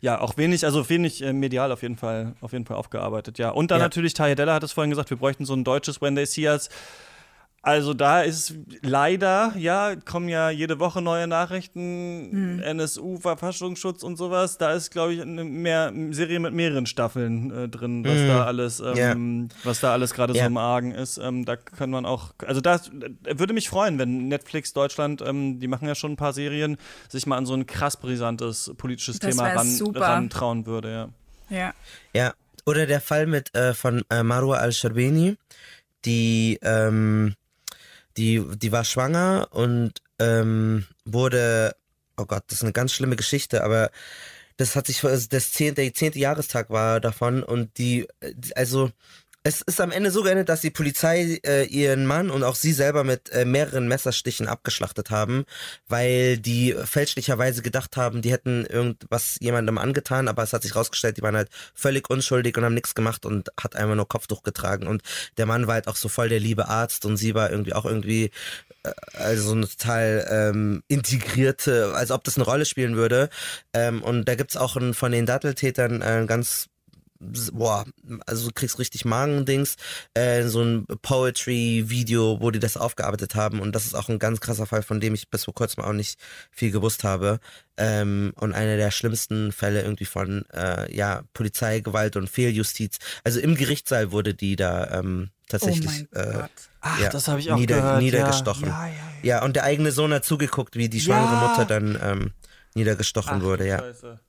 ja, 0.00 0.20
auch 0.20 0.38
wenig, 0.38 0.64
also 0.64 0.88
wenig 0.88 1.22
äh, 1.22 1.32
medial 1.34 1.70
auf 1.70 1.82
jeden 1.82 1.96
Fall, 1.96 2.34
auf 2.40 2.52
jeden 2.52 2.64
Fall 2.64 2.76
aufgearbeitet, 2.76 3.38
ja. 3.38 3.50
Und 3.50 3.70
dann 3.70 3.78
ja. 3.78 3.86
natürlich, 3.86 4.14
Della 4.14 4.54
hat 4.54 4.62
es 4.62 4.72
vorhin 4.72 4.90
gesagt, 4.90 5.10
wir 5.10 5.16
bräuchten 5.16 5.44
so 5.44 5.54
ein 5.54 5.64
deutsches 5.64 6.02
When 6.02 6.14
They 6.14 6.26
See 6.26 6.48
Us 6.48 6.68
also 7.64 7.94
da 7.94 8.20
ist 8.20 8.54
leider, 8.82 9.54
ja, 9.56 9.96
kommen 9.96 10.28
ja 10.28 10.50
jede 10.50 10.78
Woche 10.80 11.00
neue 11.00 11.26
Nachrichten, 11.26 12.60
hm. 12.60 12.62
NSU, 12.62 13.18
Verfassungsschutz 13.18 14.02
und 14.02 14.16
sowas. 14.16 14.58
Da 14.58 14.72
ist, 14.72 14.90
glaube 14.90 15.14
ich, 15.14 15.22
eine 15.22 15.44
mehr, 15.44 15.90
Serie 16.10 16.40
mit 16.40 16.52
mehreren 16.52 16.84
Staffeln 16.84 17.50
äh, 17.50 17.68
drin, 17.70 18.04
was 18.04 18.18
hm. 18.18 18.28
da 18.28 18.44
alles, 18.44 18.80
ähm, 18.80 18.94
yeah. 18.94 19.58
was 19.64 19.80
da 19.80 19.92
alles 19.92 20.12
gerade 20.12 20.34
yeah. 20.34 20.44
so 20.44 20.46
im 20.48 20.58
Argen 20.58 20.92
ist. 20.92 21.16
Ähm, 21.16 21.46
da 21.46 21.56
kann 21.56 21.88
man 21.88 22.04
auch, 22.04 22.34
also 22.46 22.60
das 22.60 22.88
äh, 22.88 23.38
würde 23.38 23.54
mich 23.54 23.70
freuen, 23.70 23.98
wenn 23.98 24.28
Netflix 24.28 24.74
Deutschland, 24.74 25.22
ähm, 25.22 25.58
die 25.58 25.66
machen 25.66 25.88
ja 25.88 25.94
schon 25.94 26.12
ein 26.12 26.16
paar 26.16 26.34
Serien, 26.34 26.76
sich 27.08 27.26
mal 27.26 27.38
an 27.38 27.46
so 27.46 27.54
ein 27.54 27.64
krass 27.64 27.96
brisantes 27.96 28.72
politisches 28.76 29.20
das 29.20 29.30
Thema 29.30 29.48
ran, 29.48 29.80
rantrauen 29.94 30.66
würde, 30.66 30.92
ja. 30.92 31.08
Ja. 31.48 31.74
Ja. 32.14 32.34
Oder 32.66 32.86
der 32.86 33.00
Fall 33.00 33.26
mit 33.26 33.54
äh, 33.54 33.72
von 33.72 34.02
äh, 34.10 34.22
Marwa 34.22 34.56
al-Sharbeni, 34.56 35.36
die 36.04 36.58
ähm, 36.62 37.34
die, 38.16 38.42
die 38.56 38.72
war 38.72 38.84
schwanger 38.84 39.48
und 39.50 40.02
ähm, 40.18 40.86
wurde, 41.04 41.74
oh 42.16 42.26
Gott, 42.26 42.44
das 42.48 42.58
ist 42.58 42.62
eine 42.62 42.72
ganz 42.72 42.92
schlimme 42.92 43.16
Geschichte, 43.16 43.64
aber 43.64 43.90
das 44.56 44.76
hat 44.76 44.86
sich, 44.86 45.04
also 45.04 45.26
das 45.28 45.50
zehnte, 45.50 45.82
der 45.82 45.94
zehnte 45.94 46.18
Jahrestag 46.18 46.70
war 46.70 47.00
davon 47.00 47.42
und 47.42 47.76
die, 47.78 48.06
also 48.54 48.90
Es 49.46 49.60
ist 49.60 49.78
am 49.78 49.90
Ende 49.90 50.10
so 50.10 50.22
geendet, 50.22 50.48
dass 50.48 50.62
die 50.62 50.70
Polizei 50.70 51.38
äh, 51.44 51.66
ihren 51.66 52.06
Mann 52.06 52.30
und 52.30 52.42
auch 52.44 52.54
sie 52.54 52.72
selber 52.72 53.04
mit 53.04 53.28
äh, 53.28 53.44
mehreren 53.44 53.86
Messerstichen 53.86 54.48
abgeschlachtet 54.48 55.10
haben, 55.10 55.44
weil 55.86 56.38
die 56.38 56.74
fälschlicherweise 56.84 57.60
gedacht 57.60 57.98
haben, 57.98 58.22
die 58.22 58.32
hätten 58.32 58.64
irgendwas 58.64 59.36
jemandem 59.40 59.76
angetan, 59.76 60.28
aber 60.28 60.42
es 60.44 60.54
hat 60.54 60.62
sich 60.62 60.74
rausgestellt, 60.74 61.18
die 61.18 61.22
waren 61.22 61.36
halt 61.36 61.50
völlig 61.74 62.08
unschuldig 62.08 62.56
und 62.56 62.64
haben 62.64 62.72
nichts 62.72 62.94
gemacht 62.94 63.26
und 63.26 63.50
hat 63.60 63.76
einfach 63.76 63.94
nur 63.96 64.08
Kopftuch 64.08 64.44
getragen. 64.44 64.86
Und 64.86 65.02
der 65.36 65.44
Mann 65.44 65.66
war 65.66 65.74
halt 65.74 65.88
auch 65.88 65.96
so 65.96 66.08
voll 66.08 66.30
der 66.30 66.40
liebe 66.40 66.68
Arzt 66.68 67.04
und 67.04 67.18
sie 67.18 67.34
war 67.34 67.50
irgendwie 67.50 67.74
auch 67.74 67.84
irgendwie 67.84 68.30
äh, 68.82 68.92
also 69.12 69.52
eine 69.52 69.68
total 69.68 70.26
ähm, 70.30 70.82
integrierte, 70.88 71.92
als 71.94 72.10
ob 72.12 72.24
das 72.24 72.36
eine 72.36 72.46
Rolle 72.46 72.64
spielen 72.64 72.96
würde. 72.96 73.28
Ähm, 73.74 74.02
und 74.02 74.24
da 74.26 74.36
gibt's 74.36 74.56
auch 74.56 74.76
ein, 74.76 74.94
von 74.94 75.12
den 75.12 75.26
Datteltätern 75.26 76.00
äh, 76.00 76.24
ganz 76.26 76.70
boah, 77.20 77.84
also 78.26 78.48
du 78.48 78.52
kriegst 78.54 78.78
richtig 78.78 79.04
Magendings, 79.04 79.76
äh, 80.14 80.44
so 80.44 80.62
ein 80.62 80.86
Poetry-Video, 81.02 82.40
wo 82.40 82.50
die 82.50 82.58
das 82.58 82.76
aufgearbeitet 82.76 83.34
haben 83.34 83.60
und 83.60 83.74
das 83.74 83.86
ist 83.86 83.94
auch 83.94 84.08
ein 84.08 84.18
ganz 84.18 84.40
krasser 84.40 84.66
Fall, 84.66 84.82
von 84.82 85.00
dem 85.00 85.14
ich 85.14 85.28
bis 85.30 85.44
vor 85.44 85.54
kurzem 85.54 85.84
auch 85.84 85.92
nicht 85.92 86.18
viel 86.50 86.70
gewusst 86.70 87.04
habe 87.04 87.40
ähm, 87.76 88.32
und 88.36 88.52
einer 88.52 88.76
der 88.76 88.90
schlimmsten 88.90 89.52
Fälle 89.52 89.82
irgendwie 89.82 90.04
von 90.04 90.44
äh, 90.52 90.94
ja 90.94 91.22
Polizeigewalt 91.34 92.16
und 92.16 92.28
Fehljustiz. 92.28 92.98
Also 93.24 93.40
im 93.40 93.54
Gerichtssaal 93.54 94.12
wurde 94.12 94.34
die 94.34 94.56
da 94.56 94.98
ähm, 94.98 95.30
tatsächlich 95.48 96.06
oh 96.14 96.18
äh, 96.18 96.44
Ach, 96.80 97.00
ja, 97.00 97.08
das 97.08 97.28
habe 97.28 97.40
ich 97.40 97.50
auch 97.50 97.56
nieder, 97.56 97.76
gehört. 97.76 98.02
niedergestochen. 98.02 98.66
Ja, 98.66 98.86
ja, 98.86 98.92
ja, 98.92 99.36
ja, 99.38 99.44
und 99.44 99.56
der 99.56 99.64
eigene 99.64 99.90
Sohn 99.90 100.12
hat 100.12 100.24
zugeguckt, 100.24 100.76
wie 100.76 100.90
die 100.90 101.00
schwangere 101.00 101.32
Ja. 101.32 101.48
Mutter 101.48 101.64
dann 101.64 101.98
ähm, 102.02 102.32
niedergestochen 102.74 103.38
Ach, 103.38 103.42
wurde. 103.42 103.66
Ja. 103.66 103.78
Scheiße. 103.78 104.20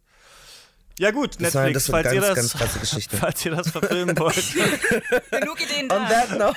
Ja 0.97 1.11
gut, 1.11 1.35
Das 1.41 1.53
war- 1.53 1.63
Netflix, 1.63 1.85
das 1.87 1.91
falls 1.91 2.13
ihr 2.13 2.21
ganz, 2.21 2.27
das, 2.27 2.35
ganz 2.37 2.53
krasse 2.53 2.79
Geschichte. 2.79 3.17
falls 3.19 3.45
ihr 3.45 3.51
das 3.55 3.69
verfilmen 3.69 4.17
wollt. 4.19 4.35
Genug 5.31 5.61
Ideen 5.61 5.91
On 5.91 5.99
da. 6.07 6.09
that 6.09 6.37
note. 6.39 6.55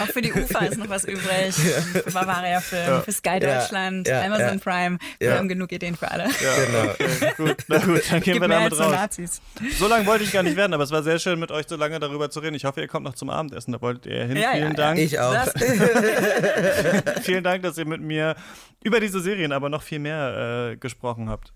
Auch 0.00 0.06
für 0.06 0.22
die 0.22 0.32
UFA 0.32 0.66
ist 0.66 0.78
noch 0.78 0.88
was 0.88 1.04
übrig. 1.04 1.52
Für 1.54 2.02
Bavaria 2.12 2.60
Film, 2.60 3.02
für 3.02 3.10
Sky 3.12 3.38
Ja, 3.42 3.58
Deutschland, 3.60 4.06
ja, 4.06 4.22
Amazon 4.22 4.58
ja. 4.58 4.64
Prime. 4.64 4.98
Wir 5.18 5.28
Ja. 5.30 5.36
haben 5.38 5.48
genug 5.48 5.72
Ideen 5.72 5.96
für 5.96 6.08
alle. 6.08 6.24
Genau. 6.28 6.90
Okay, 6.92 7.32
gut, 7.36 7.56
na 7.66 7.78
gut, 7.78 8.02
dann 8.10 8.20
gehen 8.20 8.34
Gib 8.34 8.42
wir 8.42 8.48
damit 8.48 8.78
raus. 8.78 8.92
Nazis. 8.92 9.40
So 9.78 9.88
lange 9.88 10.06
wollte 10.06 10.22
ich 10.22 10.30
gar 10.32 10.44
nicht 10.44 10.56
werden, 10.56 10.72
aber 10.72 10.84
es 10.84 10.92
war 10.92 11.02
sehr 11.02 11.18
schön, 11.18 11.40
mit 11.40 11.50
euch 11.50 11.66
so 11.68 11.74
lange 11.76 11.98
darüber 11.98 12.30
zu 12.30 12.38
reden. 12.40 12.54
Ich 12.54 12.64
hoffe, 12.64 12.80
ihr 12.80 12.88
kommt 12.88 13.04
noch 13.04 13.14
zum 13.14 13.28
Abendessen. 13.30 13.72
Da 13.72 13.80
wollt 13.80 14.06
ihr 14.06 14.24
hin. 14.26 14.36
Ja, 14.36 14.52
Vielen 14.52 14.68
ja, 14.68 14.74
Dank. 14.74 14.98
Ich 15.00 15.18
auch. 15.18 15.34
Das, 15.34 15.52
Vielen 17.22 17.42
Dank, 17.42 17.62
dass 17.64 17.76
ihr 17.76 17.86
mit 17.86 18.00
mir 18.00 18.36
über 18.84 19.00
diese 19.00 19.20
Serien, 19.20 19.50
aber 19.52 19.68
noch 19.68 19.82
viel 19.82 19.98
mehr 19.98 20.70
äh, 20.72 20.76
gesprochen 20.76 21.28
habt. 21.28 21.52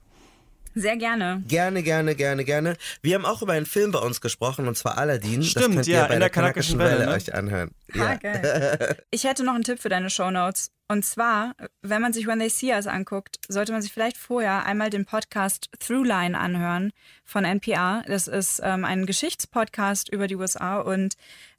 Sehr 0.74 0.96
gerne. 0.96 1.42
Gerne, 1.46 1.82
gerne, 1.82 2.14
gerne, 2.14 2.44
gerne. 2.44 2.76
Wir 3.02 3.14
haben 3.14 3.24
auch 3.24 3.42
über 3.42 3.52
einen 3.54 3.66
Film 3.66 3.92
bei 3.92 3.98
uns 4.00 4.20
gesprochen, 4.20 4.66
und 4.68 4.76
zwar 4.76 4.98
Aladdin. 4.98 5.40
das 5.40 5.50
Stimmt, 5.50 5.74
könnt 5.74 5.86
ihr 5.86 5.96
ja, 5.96 6.06
bei 6.06 6.14
in 6.14 6.20
der 6.20 6.30
Kanakischen 6.30 6.78
Welle, 6.78 7.06
ne? 7.06 7.12
euch 7.12 7.32
anhören. 7.34 7.70
Ah, 7.94 7.96
Ja. 7.98 8.14
geil. 8.16 8.96
Ich 9.10 9.24
hätte 9.24 9.44
noch 9.44 9.54
einen 9.54 9.64
Tipp 9.64 9.80
für 9.80 9.88
deine 9.88 10.10
Shownotes. 10.10 10.70
Und 10.86 11.02
zwar, 11.04 11.54
wenn 11.80 12.02
man 12.02 12.12
sich 12.12 12.26
When 12.26 12.38
They 12.40 12.50
See 12.50 12.70
Us 12.72 12.86
anguckt, 12.86 13.38
sollte 13.48 13.72
man 13.72 13.80
sich 13.80 13.90
vielleicht 13.92 14.18
vorher 14.18 14.66
einmal 14.66 14.90
den 14.90 15.06
Podcast 15.06 15.70
Throughline 15.80 16.38
anhören 16.38 16.92
von 17.24 17.44
NPR. 17.46 18.02
Das 18.06 18.28
ist 18.28 18.60
ähm, 18.62 18.84
ein 18.84 19.06
Geschichtspodcast 19.06 20.10
über 20.10 20.26
die 20.26 20.36
USA 20.36 20.78
und 20.80 21.14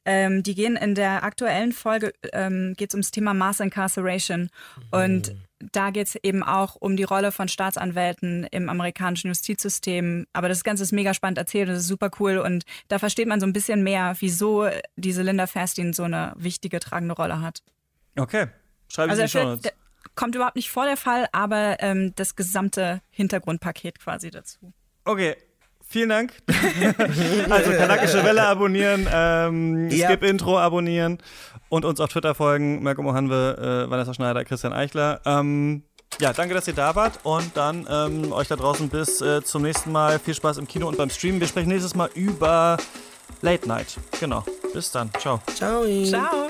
ähm, 0.06 0.44
die 0.44 0.54
gehen 0.54 0.76
in 0.76 0.94
der 0.94 1.24
aktuellen 1.24 1.72
Folge, 1.72 2.14
ähm, 2.34 2.76
geht 2.78 2.92
es 2.92 2.94
ums 2.94 3.10
Thema 3.10 3.34
Mass 3.34 3.60
Incarceration. 3.60 4.50
Und 4.92 5.34
da 5.60 5.90
geht 5.90 6.08
es 6.08 6.16
eben 6.22 6.44
auch 6.44 6.76
um 6.76 6.98
die 6.98 7.04
Rolle 7.04 7.32
von 7.32 7.48
Staatsanwälten 7.48 8.46
im 8.52 8.70
amerikanischen 8.70 9.28
Justizsystem. 9.30 10.28
Aber 10.34 10.50
das 10.50 10.64
Ganze 10.64 10.84
ist 10.84 10.92
mega 10.92 11.14
spannend 11.14 11.38
erzählt, 11.38 11.70
das 11.70 11.80
ist 11.80 11.88
super 11.88 12.10
cool 12.20 12.38
und 12.38 12.66
da 12.88 13.00
versteht 13.00 13.28
man 13.28 13.40
so 13.40 13.46
ein 13.46 13.54
bisschen 13.54 13.84
mehr, 13.84 14.16
wieso 14.20 14.68
diese 14.96 15.22
Linda 15.24 15.48
Fastin 15.48 15.94
so 15.94 16.04
eine 16.04 16.34
wichtige, 16.36 16.80
tragende 16.80 17.16
Rolle 17.16 17.42
hat. 17.42 17.64
Okay, 18.18 18.48
schreibe 18.90 19.12
Also 19.12 19.24
ich 19.24 19.32
der 19.32 19.42
in 19.42 19.48
die 19.48 19.62
Film 19.62 19.62
Shownotes. 19.62 19.62
der 19.64 19.74
kommt 20.16 20.36
überhaupt 20.36 20.56
nicht 20.56 20.70
vor 20.70 20.86
der 20.86 20.98
Fall, 20.98 21.28
aber 21.32 21.78
ähm, 21.80 22.14
das 22.16 22.36
gesamte 22.36 23.02
Hintergrundpaket 23.10 24.00
quasi 24.00 24.32
dazu. 24.32 24.74
Okay, 25.04 25.36
vielen 25.88 26.10
Dank. 26.10 26.34
also 27.50 27.72
Kanakische 27.72 28.24
Welle 28.24 28.46
abonnieren, 28.48 29.08
ähm, 29.12 29.90
Ja. 29.90 30.08
Skip 30.10 30.24
Intro 30.24 30.58
abonnieren 30.60 31.20
und 31.70 31.86
uns 31.86 32.00
auf 32.00 32.10
Twitter 32.10 32.36
folgen. 32.36 32.84
Malcolm 32.84 33.08
Ohanwe, 33.08 33.86
äh, 33.86 33.90
Vanessa 33.90 34.14
Schneider, 34.14 34.44
Christian 34.46 34.74
Eichler. 34.74 35.22
Ähm, 35.26 35.84
ja, 36.20 36.32
danke, 36.32 36.54
dass 36.54 36.68
ihr 36.68 36.74
da 36.74 36.96
wart 36.96 37.20
und 37.24 37.58
dann 37.58 37.86
ähm, 37.90 38.32
euch 38.32 38.48
da 38.48 38.56
draußen 38.56 38.88
bis 38.90 39.20
äh, 39.22 39.44
zum 39.44 39.64
nächsten 39.64 39.92
Mal. 39.92 40.20
Viel 40.20 40.34
Spaß 40.34 40.58
im 40.58 40.68
Kino 40.68 40.88
und 40.88 40.98
beim 40.98 41.10
Streamen. 41.10 41.40
Wir 41.40 41.48
sprechen 41.48 41.70
nächstes 41.70 41.94
Mal 41.96 42.10
über 42.16 42.78
Late 43.42 43.68
Night. 43.68 43.98
Genau. 44.20 44.44
Bis 44.74 44.92
dann. 44.92 45.10
Ciao. 45.20 45.42
Ciao. 45.56 45.84
Ciao! 46.06 46.48